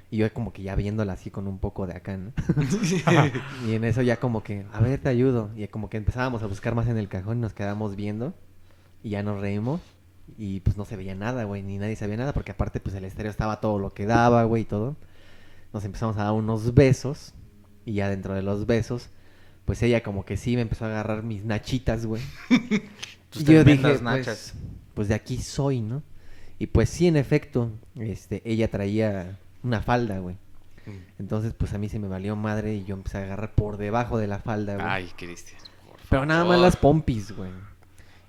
Y 0.10 0.18
yo 0.18 0.34
como 0.34 0.54
que 0.54 0.62
ya 0.62 0.76
viéndola 0.76 1.14
así 1.14 1.32
con 1.32 1.48
un 1.48 1.60
poco 1.60 1.88
de 1.88 1.94
acá, 1.94 2.16
¿no? 2.16 2.32
y 3.68 3.74
en 3.74 3.84
eso 3.84 4.02
ya 4.02 4.18
como 4.18 4.44
que, 4.44 4.66
a 4.72 4.80
ver, 4.80 5.02
te 5.02 5.10
ayudo. 5.10 5.50
Y 5.56 5.68
como 5.68 5.90
que 5.90 5.98
empezábamos 5.98 6.44
a 6.44 6.48
buscar 6.48 6.76
más 6.76 6.88
en 6.88 6.98
el 6.98 7.10
cajón, 7.10 7.42
nos 7.42 7.54
quedamos 7.54 7.96
viendo. 7.96 8.34
Y 9.04 9.10
ya 9.10 9.24
nos 9.24 9.42
reímos. 9.42 9.82
Y 10.38 10.62
pues 10.62 10.78
no 10.78 10.86
se 10.86 10.96
veía 10.96 11.16
nada, 11.16 11.44
güey, 11.44 11.62
ni 11.62 11.78
nadie 11.78 11.96
sabía 11.96 12.18
nada, 12.18 12.34
porque 12.34 12.52
aparte 12.52 12.80
pues 12.80 12.96
el 12.96 13.06
estéreo 13.06 13.30
estaba 13.30 13.62
todo 13.62 13.78
lo 13.78 13.94
que 13.94 14.06
daba, 14.06 14.44
güey, 14.46 14.64
y 14.64 14.66
todo. 14.66 14.96
Nos 15.74 15.84
empezamos 15.86 16.18
a 16.18 16.24
dar 16.24 16.34
unos 16.34 16.74
besos. 16.74 17.34
Y 17.86 17.94
ya 17.94 18.10
dentro 18.10 18.34
de 18.34 18.42
los 18.42 18.66
besos, 18.66 19.10
pues 19.66 19.84
ella 19.84 20.02
como 20.02 20.26
que 20.26 20.38
sí 20.38 20.56
me 20.56 20.62
empezó 20.62 20.86
a 20.86 20.88
agarrar 20.88 21.24
mis 21.24 21.44
nachitas, 21.46 22.06
güey. 22.06 22.22
Tus 23.30 23.44
Y 23.44 23.46
yo 23.46 23.64
dije, 23.64 24.00
nachas. 24.02 24.54
pues, 24.54 24.54
pues 24.96 25.08
de 25.08 25.14
aquí 25.14 25.38
soy, 25.38 25.82
¿no? 25.82 26.02
Y 26.58 26.68
pues 26.68 26.90
sí, 26.90 27.08
en 27.08 27.18
efecto, 27.18 27.72
este, 27.96 28.42
ella 28.46 28.70
traía 28.72 29.38
una 29.62 29.82
falda, 29.82 30.20
güey. 30.20 30.38
Entonces, 31.20 31.54
pues 31.58 31.74
a 31.74 31.78
mí 31.78 31.90
se 31.90 32.00
me 32.00 32.08
valió 32.08 32.36
madre 32.36 32.76
y 32.76 32.86
yo 32.86 32.96
empecé 32.96 33.18
a 33.18 33.24
agarrar 33.24 33.54
por 33.54 33.78
debajo 33.78 34.18
de 34.18 34.28
la 34.28 34.40
falda, 34.40 34.76
güey. 34.76 34.86
Ay, 34.88 35.12
Cristian. 35.18 35.60
Pero 36.10 36.26
nada 36.26 36.46
más 36.46 36.60
las 36.60 36.78
pompis, 36.78 37.36
güey. 37.36 37.52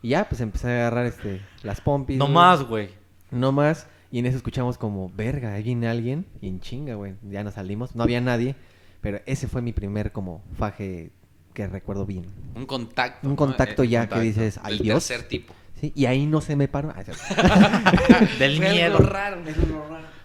Y 0.02 0.10
ya, 0.10 0.28
pues 0.28 0.40
empecé 0.40 0.68
a 0.68 0.70
agarrar 0.70 1.06
este, 1.06 1.42
las 1.62 1.80
pompis. 1.80 2.16
No 2.16 2.24
güey. 2.24 2.34
más, 2.34 2.62
güey. 2.62 2.90
No 3.30 3.52
más. 3.52 3.86
Y 4.10 4.20
en 4.20 4.26
eso 4.26 4.36
escuchamos 4.38 4.78
como, 4.78 5.10
verga, 5.14 5.52
ahí 5.54 5.62
viene 5.62 5.88
alguien. 5.88 6.24
Y 6.40 6.48
en 6.48 6.60
chinga, 6.60 6.94
güey. 6.94 7.14
Ya 7.30 7.44
nos 7.44 7.54
salimos. 7.54 7.94
No 7.94 8.02
había 8.04 8.20
nadie. 8.20 8.56
Pero 9.02 9.20
ese 9.26 9.46
fue 9.48 9.60
mi 9.62 9.72
primer 9.72 10.12
como 10.12 10.42
faje 10.56 11.10
que 11.52 11.66
recuerdo 11.66 12.06
bien. 12.06 12.24
Un 12.54 12.66
contacto. 12.66 13.28
Un 13.28 13.36
contacto 13.36 13.82
Eh, 13.82 13.88
ya 13.88 14.08
que 14.08 14.20
dices, 14.20 14.58
Del 14.64 14.78
Dios. 14.78 15.06
tercer 15.06 15.28
tipo. 15.28 15.54
Sí, 15.80 15.92
y 15.94 16.06
ahí 16.06 16.26
no 16.26 16.40
se 16.40 16.56
me 16.56 16.68
paró. 16.68 16.92
Del 18.38 18.58
miedo. 18.60 18.96
Algo 18.96 19.08
raro. 19.08 19.42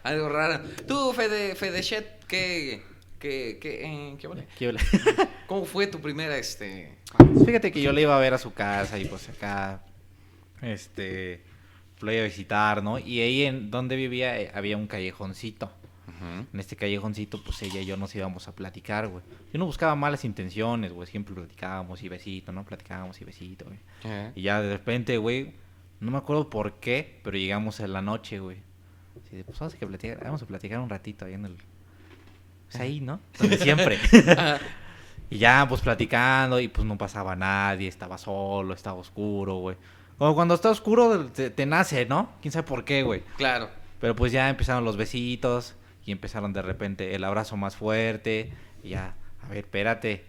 Algo 0.04 0.30
raro. 0.30 0.64
Tú, 0.88 1.14
Fede, 1.14 1.56
Fede 1.56 1.82
Shet, 1.82 2.26
¿qué, 2.26 2.82
qué, 3.20 3.60
qué, 3.62 3.86
eh, 3.86 4.18
qué? 4.18 4.30
Qué. 4.58 4.76
¿Cómo 5.48 5.66
fue 5.66 5.88
tu 5.88 6.00
primera, 6.00 6.38
este... 6.38 6.98
Fíjate 7.46 7.72
que 7.72 7.82
yo 7.82 7.92
le 7.92 8.04
iba 8.04 8.16
a 8.16 8.20
ver 8.20 8.34
a 8.34 8.38
su 8.38 8.54
casa 8.54 8.98
y 8.98 9.06
pues 9.06 9.28
acá, 9.28 9.84
este, 10.62 11.44
lo 12.00 12.12
iba 12.12 12.22
a 12.22 12.26
visitar, 12.26 12.82
¿no? 12.82 12.98
Y 12.98 13.20
ahí 13.20 13.44
en 13.44 13.70
donde 13.70 13.98
vivía 13.98 14.40
eh, 14.40 14.50
había 14.54 14.78
un 14.78 14.88
callejoncito. 14.88 15.70
En 16.20 16.60
este 16.60 16.76
callejoncito, 16.76 17.44
pues 17.44 17.62
ella 17.62 17.82
y 17.82 17.86
yo 17.86 17.98
nos 17.98 18.14
íbamos 18.16 18.48
a 18.48 18.56
platicar, 18.56 19.08
güey. 19.08 19.24
Yo 19.54 19.60
no 19.60 19.66
buscaba 19.66 19.96
malas 19.96 20.26
intenciones, 20.26 20.92
güey. 20.92 21.08
Siempre 21.08 21.34
platicábamos 21.34 22.02
y 22.04 22.10
besito, 22.10 22.52
¿no? 22.52 22.64
Platicábamos 22.64 23.20
y 23.22 23.26
besito, 23.26 23.66
güey. 23.66 23.80
Eh. 24.04 24.32
Y 24.36 24.44
ya 24.44 24.62
de 24.62 24.72
repente, 24.72 25.18
güey, 25.18 25.54
no 26.00 26.12
me 26.12 26.18
acuerdo 26.18 26.50
por 26.50 26.80
qué, 26.80 27.20
pero 27.24 27.38
llegamos 27.38 27.80
en 27.80 27.94
la 27.94 28.02
noche, 28.02 28.40
güey. 28.40 28.58
Así 29.26 29.36
de, 29.36 29.44
pues 29.44 29.60
vamos 29.60 29.74
a, 29.74 29.78
que 29.78 29.88
platicar, 29.88 30.24
vamos 30.24 30.42
a 30.42 30.46
platicar 30.46 30.80
un 30.80 30.90
ratito 30.90 31.26
ahí 31.26 31.34
en 31.34 31.46
el... 31.46 31.58
Pues 32.68 32.82
ahí, 32.82 33.02
¿no? 33.02 33.20
Donde 33.40 33.58
siempre. 33.60 34.00
y 35.30 35.38
ya, 35.38 35.66
pues 35.68 35.82
platicando 35.82 36.60
y 36.60 36.68
pues 36.68 36.86
no 36.86 36.98
pasaba 36.98 37.36
nadie, 37.36 37.88
estaba 37.88 38.18
solo, 38.18 38.74
estaba 38.74 39.00
oscuro, 39.00 39.56
güey. 39.56 39.78
Como 40.18 40.36
cuando 40.36 40.54
está 40.54 40.70
oscuro 40.70 41.26
te, 41.28 41.50
te 41.50 41.66
nace, 41.66 42.06
¿no? 42.06 42.30
¿Quién 42.42 42.52
sabe 42.52 42.68
por 42.68 42.86
qué, 42.86 43.04
güey? 43.04 43.22
Claro. 43.38 43.70
Pero 44.00 44.16
pues 44.16 44.32
ya 44.32 44.50
empezaron 44.50 44.86
los 44.86 44.98
besitos 44.98 45.76
y 46.06 46.12
empezaron 46.12 46.54
de 46.54 46.62
repente 46.62 47.16
el 47.16 47.24
abrazo 47.24 47.58
más 47.58 47.76
fuerte 47.76 48.52
y 48.84 48.90
ya, 48.90 49.16
a 49.44 49.48
ver, 49.48 49.60
espérate, 49.60 50.26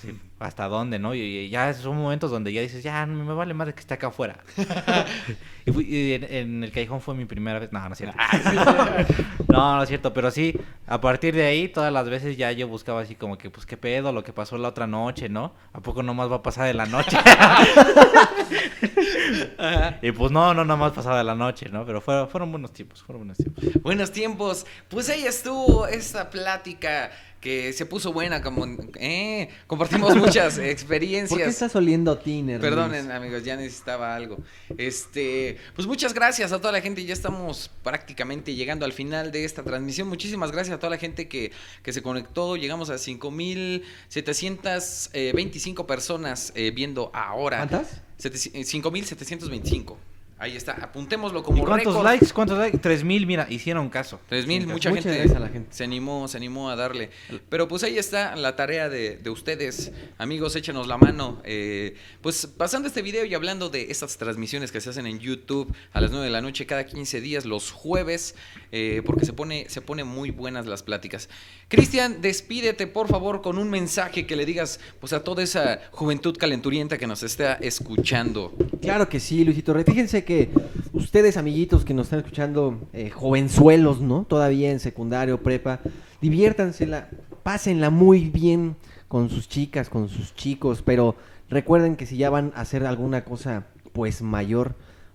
sí, 0.00 0.18
¿hasta 0.38 0.68
dónde, 0.68 0.98
no? 0.98 1.14
Y, 1.14 1.48
ya 1.48 1.72
son 1.74 1.96
momentos 1.96 2.30
donde 2.30 2.52
ya 2.52 2.60
dices, 2.60 2.82
ya, 2.82 3.06
no 3.06 3.24
me 3.24 3.34
vale 3.34 3.54
madre 3.54 3.74
que 3.74 3.80
esté 3.80 3.94
acá 3.94 4.08
afuera. 4.08 4.38
y, 5.66 5.72
fui- 5.72 5.86
y 5.88 6.12
en, 6.14 6.24
en 6.24 6.64
el 6.64 6.72
callejón 6.72 7.00
fue 7.00 7.14
mi 7.14 7.24
primera 7.24 7.58
vez, 7.58 7.72
no, 7.72 7.80
no 7.86 7.92
es 7.92 7.98
cierto. 7.98 8.16
no, 9.48 9.76
no 9.76 9.82
es 9.82 9.88
cierto, 9.88 10.12
pero 10.12 10.30
sí, 10.30 10.54
a 10.86 11.00
partir 11.00 11.34
de 11.34 11.46
ahí, 11.46 11.68
todas 11.68 11.92
las 11.92 12.08
veces 12.08 12.36
ya 12.36 12.52
yo 12.52 12.68
buscaba 12.68 13.00
así 13.00 13.14
como 13.14 13.38
que, 13.38 13.50
pues, 13.50 13.66
¿qué 13.66 13.76
pedo? 13.76 14.12
Lo 14.12 14.22
que 14.24 14.32
pasó 14.32 14.58
la 14.58 14.68
otra 14.68 14.86
noche, 14.86 15.28
¿no? 15.28 15.54
¿A 15.72 15.80
poco 15.80 16.02
no 16.02 16.14
más 16.14 16.30
va 16.30 16.36
a 16.36 16.42
pasar 16.42 16.66
de 16.66 16.74
la 16.74 16.86
noche? 16.86 17.16
y 20.02 20.12
pues 20.12 20.32
no, 20.32 20.52
no, 20.54 20.64
nada 20.64 20.76
más 20.78 20.92
pasaba 20.92 21.18
de 21.18 21.24
la 21.24 21.34
noche, 21.34 21.68
¿no? 21.70 21.84
Pero 21.86 22.00
fueron, 22.00 22.28
fueron 22.28 22.50
buenos 22.50 22.72
tiempos, 22.72 23.02
fueron 23.02 23.22
buenos 23.26 23.38
tiempos. 23.38 23.82
Buenos 23.82 24.12
tiempos. 24.12 24.66
Pues 24.88 25.08
ahí 25.08 25.24
estuvo 25.24 25.86
esta 25.86 26.30
plática 26.30 27.10
que 27.46 27.72
se 27.72 27.86
puso 27.86 28.12
buena. 28.12 28.42
Como, 28.42 28.66
eh, 28.98 29.48
compartimos 29.68 30.16
muchas 30.26 30.54
¿Por 30.54 30.64
qué 30.64 30.70
experiencias. 30.72 31.48
estás 31.48 31.76
oliendo 31.76 32.18
tiner? 32.18 32.60
Perdonen, 32.60 33.12
amigos, 33.12 33.44
ya 33.44 33.54
necesitaba 33.54 34.16
algo. 34.16 34.38
Este, 34.76 35.56
pues 35.76 35.86
muchas 35.86 36.12
gracias 36.12 36.50
a 36.50 36.58
toda 36.60 36.72
la 36.72 36.80
gente. 36.80 37.04
Ya 37.04 37.12
estamos 37.12 37.70
prácticamente 37.84 38.56
llegando 38.56 38.84
al 38.84 38.92
final 38.92 39.30
de 39.30 39.44
esta 39.44 39.62
transmisión. 39.62 40.08
Muchísimas 40.08 40.50
gracias 40.50 40.74
a 40.74 40.80
toda 40.80 40.90
la 40.90 40.98
gente 40.98 41.28
que, 41.28 41.52
que 41.84 41.92
se 41.92 42.02
conectó. 42.02 42.56
Llegamos 42.56 42.90
a 42.90 42.94
5.725 42.96 45.86
personas 45.86 46.50
eh, 46.56 46.72
viendo 46.74 47.12
ahora. 47.14 47.58
¿Cuántas? 47.68 48.02
Sete- 48.18 48.58
eh, 48.58 48.64
5.725. 48.64 49.94
Ahí 50.38 50.54
está. 50.54 50.72
Apuntémoslo 50.72 51.42
como 51.42 51.62
¿Y 51.62 51.66
cuántos 51.66 51.94
récord. 51.94 52.04
likes? 52.04 52.26
¿Cuántos 52.34 52.58
likes? 52.58 52.76
Tres 52.78 53.02
mil, 53.02 53.26
mira, 53.26 53.46
hicieron 53.48 53.88
caso. 53.88 54.20
Tres 54.28 54.46
mil, 54.46 54.66
mucha 54.66 54.92
gente, 54.92 55.22
a 55.34 55.38
la 55.38 55.48
gente. 55.48 55.74
se 55.74 55.82
animó, 55.84 56.28
se 56.28 56.36
animó 56.36 56.68
a 56.68 56.76
darle. 56.76 57.10
Pero 57.48 57.68
pues 57.68 57.82
ahí 57.84 57.96
está 57.96 58.36
la 58.36 58.54
tarea 58.54 58.90
de, 58.90 59.16
de 59.16 59.30
ustedes, 59.30 59.92
amigos, 60.18 60.54
échenos 60.54 60.88
la 60.88 60.98
mano. 60.98 61.40
Eh, 61.44 61.96
pues 62.20 62.46
pasando 62.46 62.86
este 62.88 63.00
video 63.00 63.24
y 63.24 63.34
hablando 63.34 63.70
de 63.70 63.90
estas 63.90 64.18
transmisiones 64.18 64.72
que 64.72 64.82
se 64.82 64.90
hacen 64.90 65.06
en 65.06 65.20
YouTube 65.20 65.74
a 65.94 66.02
las 66.02 66.10
9 66.10 66.26
de 66.26 66.32
la 66.32 66.42
noche 66.42 66.66
cada 66.66 66.84
15 66.84 67.22
días, 67.22 67.46
los 67.46 67.70
jueves, 67.70 68.34
eh, 68.72 69.02
porque 69.04 69.24
se 69.24 69.32
pone, 69.32 69.66
se 69.68 69.80
pone 69.80 70.04
muy 70.04 70.30
buenas 70.30 70.66
las 70.66 70.82
pláticas. 70.82 71.28
Cristian, 71.68 72.20
despídete 72.20 72.86
por 72.86 73.08
favor 73.08 73.42
con 73.42 73.58
un 73.58 73.70
mensaje 73.70 74.26
que 74.26 74.36
le 74.36 74.46
digas 74.46 74.80
pues 75.00 75.12
a 75.12 75.24
toda 75.24 75.42
esa 75.42 75.80
juventud 75.90 76.36
calenturienta 76.36 76.98
que 76.98 77.06
nos 77.06 77.22
está 77.22 77.54
escuchando. 77.54 78.54
Claro 78.80 79.08
que 79.08 79.20
sí, 79.20 79.44
Luisito. 79.44 79.74
Fíjense 79.84 80.24
que 80.24 80.50
ustedes, 80.92 81.36
amiguitos 81.36 81.84
que 81.84 81.94
nos 81.94 82.06
están 82.06 82.20
escuchando, 82.20 82.88
eh, 82.92 83.10
jovenzuelos, 83.10 84.00
¿no? 84.00 84.24
Todavía 84.24 84.70
en 84.70 84.80
secundario, 84.80 85.42
prepa, 85.42 85.80
diviértansela, 86.20 87.08
pásenla 87.42 87.90
muy 87.90 88.30
bien 88.30 88.76
con 89.08 89.30
sus 89.30 89.48
chicas, 89.48 89.88
con 89.88 90.08
sus 90.08 90.34
chicos, 90.34 90.82
pero 90.82 91.16
recuerden 91.48 91.96
que 91.96 92.06
si 92.06 92.16
ya 92.16 92.30
van 92.30 92.52
a 92.56 92.62
hacer 92.62 92.84
alguna 92.84 93.24
cosa, 93.24 93.66
pues 93.92 94.22
mayor, 94.22 94.74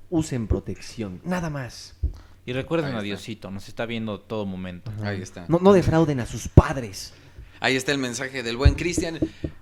usen 0.09 0.47
protección, 0.47 1.21
nada 1.23 1.49
más. 1.49 1.95
Y 2.45 2.53
recuerden 2.53 2.95
a. 2.95 3.01
Diosito, 3.01 3.51
nos 3.51 3.67
está 3.67 3.85
viendo 3.85 4.19
todo 4.19 4.45
momento. 4.45 4.91
Ahí 5.03 5.21
está. 5.21 5.45
No, 5.47 5.59
no 5.59 5.73
defrauden 5.73 6.19
a 6.19 6.25
sus 6.25 6.47
padres. 6.47 7.13
Ahí 7.59 7.75
está 7.75 7.91
el 7.91 7.99
mensaje 7.99 8.41
del 8.41 8.57
buen 8.57 8.73
Cristian. 8.73 9.19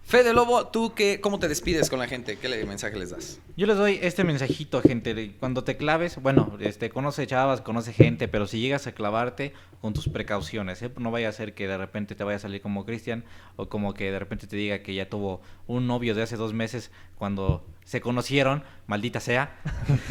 Fede 0.09 0.33
Lobo, 0.33 0.65
¿tú 0.69 0.93
qué, 0.95 1.21
cómo 1.21 1.37
te 1.37 1.47
despides 1.47 1.87
con 1.87 1.99
la 1.99 2.07
gente? 2.07 2.37
¿Qué 2.39 2.49
le- 2.49 2.65
mensaje 2.65 2.97
les 2.97 3.11
das? 3.11 3.39
Yo 3.55 3.67
les 3.67 3.77
doy 3.77 3.99
este 4.01 4.23
mensajito, 4.23 4.81
gente. 4.81 5.13
de 5.13 5.33
Cuando 5.33 5.63
te 5.63 5.77
claves, 5.77 6.17
bueno, 6.19 6.57
este, 6.59 6.89
conoce 6.89 7.27
chavas, 7.27 7.61
conoce 7.61 7.93
gente, 7.93 8.27
pero 8.27 8.47
si 8.47 8.59
llegas 8.59 8.87
a 8.87 8.93
clavarte, 8.93 9.53
con 9.81 9.93
tus 9.93 10.09
precauciones, 10.09 10.81
¿eh? 10.81 10.91
No 10.97 11.11
vaya 11.11 11.29
a 11.29 11.31
ser 11.31 11.53
que 11.53 11.67
de 11.67 11.77
repente 11.77 12.15
te 12.15 12.23
vaya 12.23 12.37
a 12.37 12.39
salir 12.39 12.59
como 12.59 12.85
Cristian 12.85 13.23
o 13.55 13.69
como 13.69 13.93
que 13.93 14.11
de 14.11 14.17
repente 14.17 14.47
te 14.47 14.55
diga 14.57 14.79
que 14.81 14.93
ya 14.95 15.07
tuvo 15.07 15.41
un 15.67 15.85
novio 15.87 16.15
de 16.15 16.23
hace 16.23 16.35
dos 16.37 16.53
meses 16.53 16.91
cuando 17.15 17.65
se 17.85 18.01
conocieron, 18.01 18.63
maldita 18.87 19.19
sea. 19.19 19.57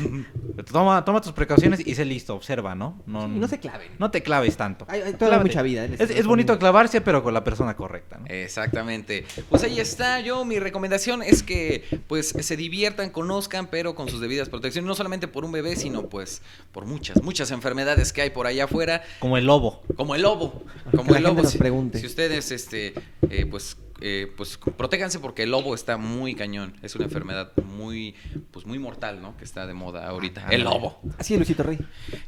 toma, 0.72 1.04
toma 1.04 1.20
tus 1.20 1.32
precauciones 1.32 1.86
y 1.86 1.94
sé 1.94 2.04
listo, 2.04 2.34
observa, 2.34 2.74
¿no? 2.74 3.02
No, 3.06 3.22
Sí, 3.22 3.28
no 3.38 3.46
se 3.48 3.58
claven. 3.60 3.88
No 3.98 4.10
te 4.10 4.22
claves 4.22 4.56
tanto. 4.56 4.84
Hay- 4.88 5.02
hay 5.02 5.12
Clávate. 5.14 5.44
mucha 5.44 5.62
vida, 5.62 5.84
Es, 5.84 6.00
es 6.10 6.26
bonito 6.26 6.58
clavarse, 6.58 7.00
pero 7.02 7.22
con 7.22 7.34
la 7.34 7.44
persona 7.44 7.76
correcta, 7.76 8.18
¿no? 8.18 8.26
Exactamente. 8.26 9.26
Pues 9.50 9.62
ahí 9.64 9.80
está. 9.88 10.20
Yo, 10.20 10.44
mi 10.44 10.58
recomendación 10.58 11.22
es 11.22 11.42
que 11.42 11.84
pues 12.06 12.28
se 12.28 12.56
diviertan, 12.56 13.10
conozcan, 13.10 13.68
pero 13.68 13.94
con 13.94 14.08
sus 14.08 14.20
debidas 14.20 14.48
protecciones. 14.48 14.86
No 14.86 14.94
solamente 14.94 15.28
por 15.28 15.44
un 15.44 15.52
bebé, 15.52 15.76
sino 15.76 16.08
pues 16.08 16.42
por 16.72 16.86
muchas, 16.86 17.22
muchas 17.22 17.50
enfermedades 17.50 18.12
que 18.12 18.22
hay 18.22 18.30
por 18.30 18.46
allá 18.46 18.64
afuera. 18.64 19.02
Como 19.20 19.36
el 19.36 19.46
lobo. 19.46 19.82
Como 19.96 20.14
el 20.14 20.22
lobo. 20.22 20.62
Que 20.90 20.96
Como 20.96 21.12
la 21.12 21.18
el 21.18 21.26
gente 21.26 21.42
lobo. 21.68 21.90
Si, 21.92 22.00
si 22.00 22.06
ustedes, 22.06 22.50
este, 22.52 22.94
eh, 23.30 23.46
pues, 23.46 23.76
eh, 24.00 24.32
pues, 24.36 24.58
protéjanse 24.76 25.18
porque 25.18 25.42
el 25.44 25.50
lobo 25.50 25.74
está 25.74 25.96
muy 25.96 26.34
cañón. 26.34 26.74
Es 26.82 26.94
una 26.94 27.04
enfermedad 27.04 27.52
muy, 27.64 28.14
pues, 28.50 28.66
muy 28.66 28.78
mortal, 28.78 29.20
¿no? 29.20 29.36
Que 29.36 29.44
está 29.44 29.66
de 29.66 29.74
moda 29.74 30.08
ahorita. 30.08 30.46
El 30.50 30.64
lobo. 30.64 31.00
Así 31.18 31.34
es, 31.34 31.38
Luisito 31.38 31.62
Rey. 31.62 31.78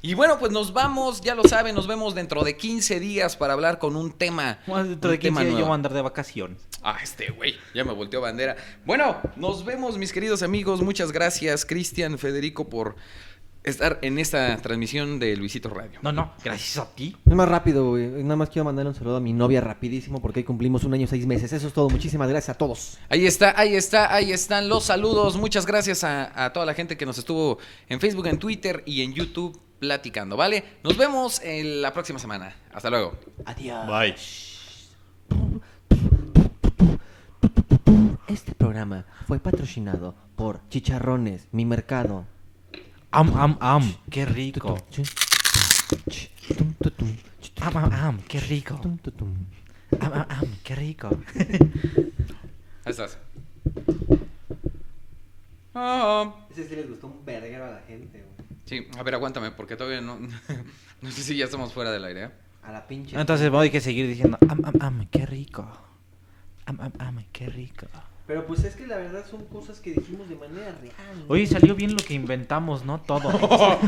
Y 0.03 0.15
bueno, 0.15 0.39
pues 0.39 0.53
nos 0.53 0.73
vamos, 0.73 1.21
ya 1.21 1.35
lo 1.35 1.45
saben, 1.45 1.75
nos 1.75 1.87
vemos 1.87 2.15
dentro 2.15 2.43
de 2.43 2.57
15 2.57 3.01
días 3.01 3.37
para 3.37 3.53
hablar 3.53 3.79
con 3.79 3.97
un 3.97 4.13
tema. 4.13 4.59
Dentro 4.67 5.11
un 5.11 5.17
de 5.17 5.19
15 5.19 5.21
tema 5.21 5.41
días 5.41 5.53
yo 5.53 5.65
voy 5.65 5.73
a 5.73 5.75
andar 5.75 5.95
de 5.95 6.03
vacaciones. 6.03 6.59
Ah, 6.83 6.99
este 7.03 7.31
güey, 7.31 7.57
ya 7.75 7.85
me 7.85 7.93
volteó 7.93 8.21
bandera. 8.21 8.57
Bueno, 8.87 9.19
nos 9.37 9.65
vemos, 9.65 9.99
mis 9.99 10.13
queridos 10.13 10.43
amigos. 10.43 10.81
Muchas 10.81 11.13
gracias, 11.13 11.67
Cristian, 11.67 12.19
Federico, 12.19 12.69
por 12.69 12.97
estar 13.63 13.99
en 14.03 14.19
esta 14.19 14.57
transmisión 14.59 15.19
de 15.19 15.37
Luisito 15.37 15.69
Radio. 15.69 16.01
No, 16.03 16.13
no, 16.13 16.33
gracias 16.43 16.79
a 16.79 16.95
ti. 16.95 17.17
Es 17.27 17.35
más 17.35 17.49
rápido, 17.49 17.91
güey. 17.91 18.09
Nada 18.23 18.37
más 18.37 18.51
quiero 18.51 18.65
mandarle 18.65 18.91
un 18.91 18.95
saludo 18.95 19.17
a 19.17 19.21
mi 19.21 19.33
novia 19.33 19.61
rapidísimo 19.61 20.21
porque 20.21 20.41
hoy 20.41 20.45
cumplimos 20.45 20.85
un 20.85 20.95
año 20.95 21.07
seis 21.07 21.27
meses. 21.27 21.53
Eso 21.53 21.69
es 21.69 21.73
todo. 21.73 21.89
Muchísimas 21.91 22.29
gracias 22.29 22.55
a 22.55 22.59
todos. 22.59 22.99
Ahí 23.09 23.27
está, 23.27 23.59
ahí 23.59 23.75
está, 23.75 24.15
ahí 24.15 24.33
están 24.33 24.69
los 24.69 24.85
saludos. 24.85 25.37
Muchas 25.37 25.67
gracias 25.67 26.05
a, 26.05 26.45
a 26.45 26.53
toda 26.53 26.67
la 26.67 26.75
gente 26.75 26.97
que 26.97 27.07
nos 27.07 27.19
estuvo 27.19 27.59
en 27.89 28.01
Facebook, 28.01 28.27
en 28.27 28.39
Twitter 28.39 28.83
y 28.87 29.03
en 29.03 29.13
YouTube 29.13 29.61
platicando, 29.79 30.37
¿vale? 30.37 30.63
Nos 30.85 30.97
vemos 30.97 31.41
en 31.43 31.83
la 31.83 31.93
próxima 31.93 32.19
semana. 32.19 32.55
Hasta 32.73 32.91
luego. 32.91 33.19
Adiós. 33.47 33.87
Bye. 33.87 34.15
Este 38.29 38.55
programa 38.55 39.07
fue 39.27 39.41
patrocinado 39.41 40.15
por 40.37 40.61
Chicharrones, 40.69 41.49
mi 41.51 41.65
mercado. 41.65 42.27
Am, 43.13 43.35
am, 43.37 43.57
am, 43.61 43.83
qué 44.11 44.25
rico. 44.25 44.77
Am, 47.61 47.77
am, 47.77 47.93
am, 47.93 48.19
qué 48.29 48.41
rico. 48.41 48.81
Am, 50.01 50.13
am, 50.13 50.27
am, 50.29 50.57
qué 50.63 50.75
rico. 50.77 51.09
Ahí 52.85 52.91
estás. 52.93 53.19
Ah, 55.75 56.35
Ese 56.51 56.69
sí 56.69 56.77
les 56.77 56.89
gustó 56.89 57.07
un 57.09 57.25
verguero 57.25 57.65
a 57.65 57.71
la 57.71 57.81
gente, 57.87 58.23
güey. 58.23 58.49
sí, 58.65 58.87
a 58.99 59.03
ver, 59.03 59.15
aguántame, 59.15 59.51
porque 59.53 59.77
todavía 59.77 60.01
no. 60.01 60.19
No 61.03 61.11
sé 61.11 61.23
si 61.23 61.37
ya 61.37 61.47
estamos 61.47 61.73
fuera 61.73 61.91
del 61.91 62.05
aire, 62.05 62.25
¿eh? 62.25 62.31
A 62.63 62.73
la 62.73 62.87
pinche. 62.87 63.19
Entonces 63.19 63.49
voy 63.51 63.75
a 63.75 63.81
seguir 63.81 64.07
diciendo 64.07 64.37
am, 64.49 64.63
am, 64.65 64.75
am, 64.81 65.07
qué 65.11 65.25
rico. 65.27 65.67
Am, 66.67 66.79
am, 66.81 66.93
am, 66.99 67.25
qué 67.33 67.47
rico. 67.47 67.87
Pero 68.31 68.47
pues 68.47 68.63
es 68.63 68.77
que 68.77 68.87
la 68.87 68.97
verdad 68.97 69.25
son 69.29 69.45
cosas 69.47 69.81
que 69.81 69.91
dijimos 69.91 70.29
de 70.29 70.37
manera 70.37 70.71
real. 70.81 70.95
¿no? 71.19 71.25
Oye, 71.27 71.49
salió 71.49 71.75
bien 71.75 71.95
lo 71.95 71.99
que 71.99 72.15
inventamos, 72.15 72.85
¿no? 72.85 73.01
Todo. 73.01 73.29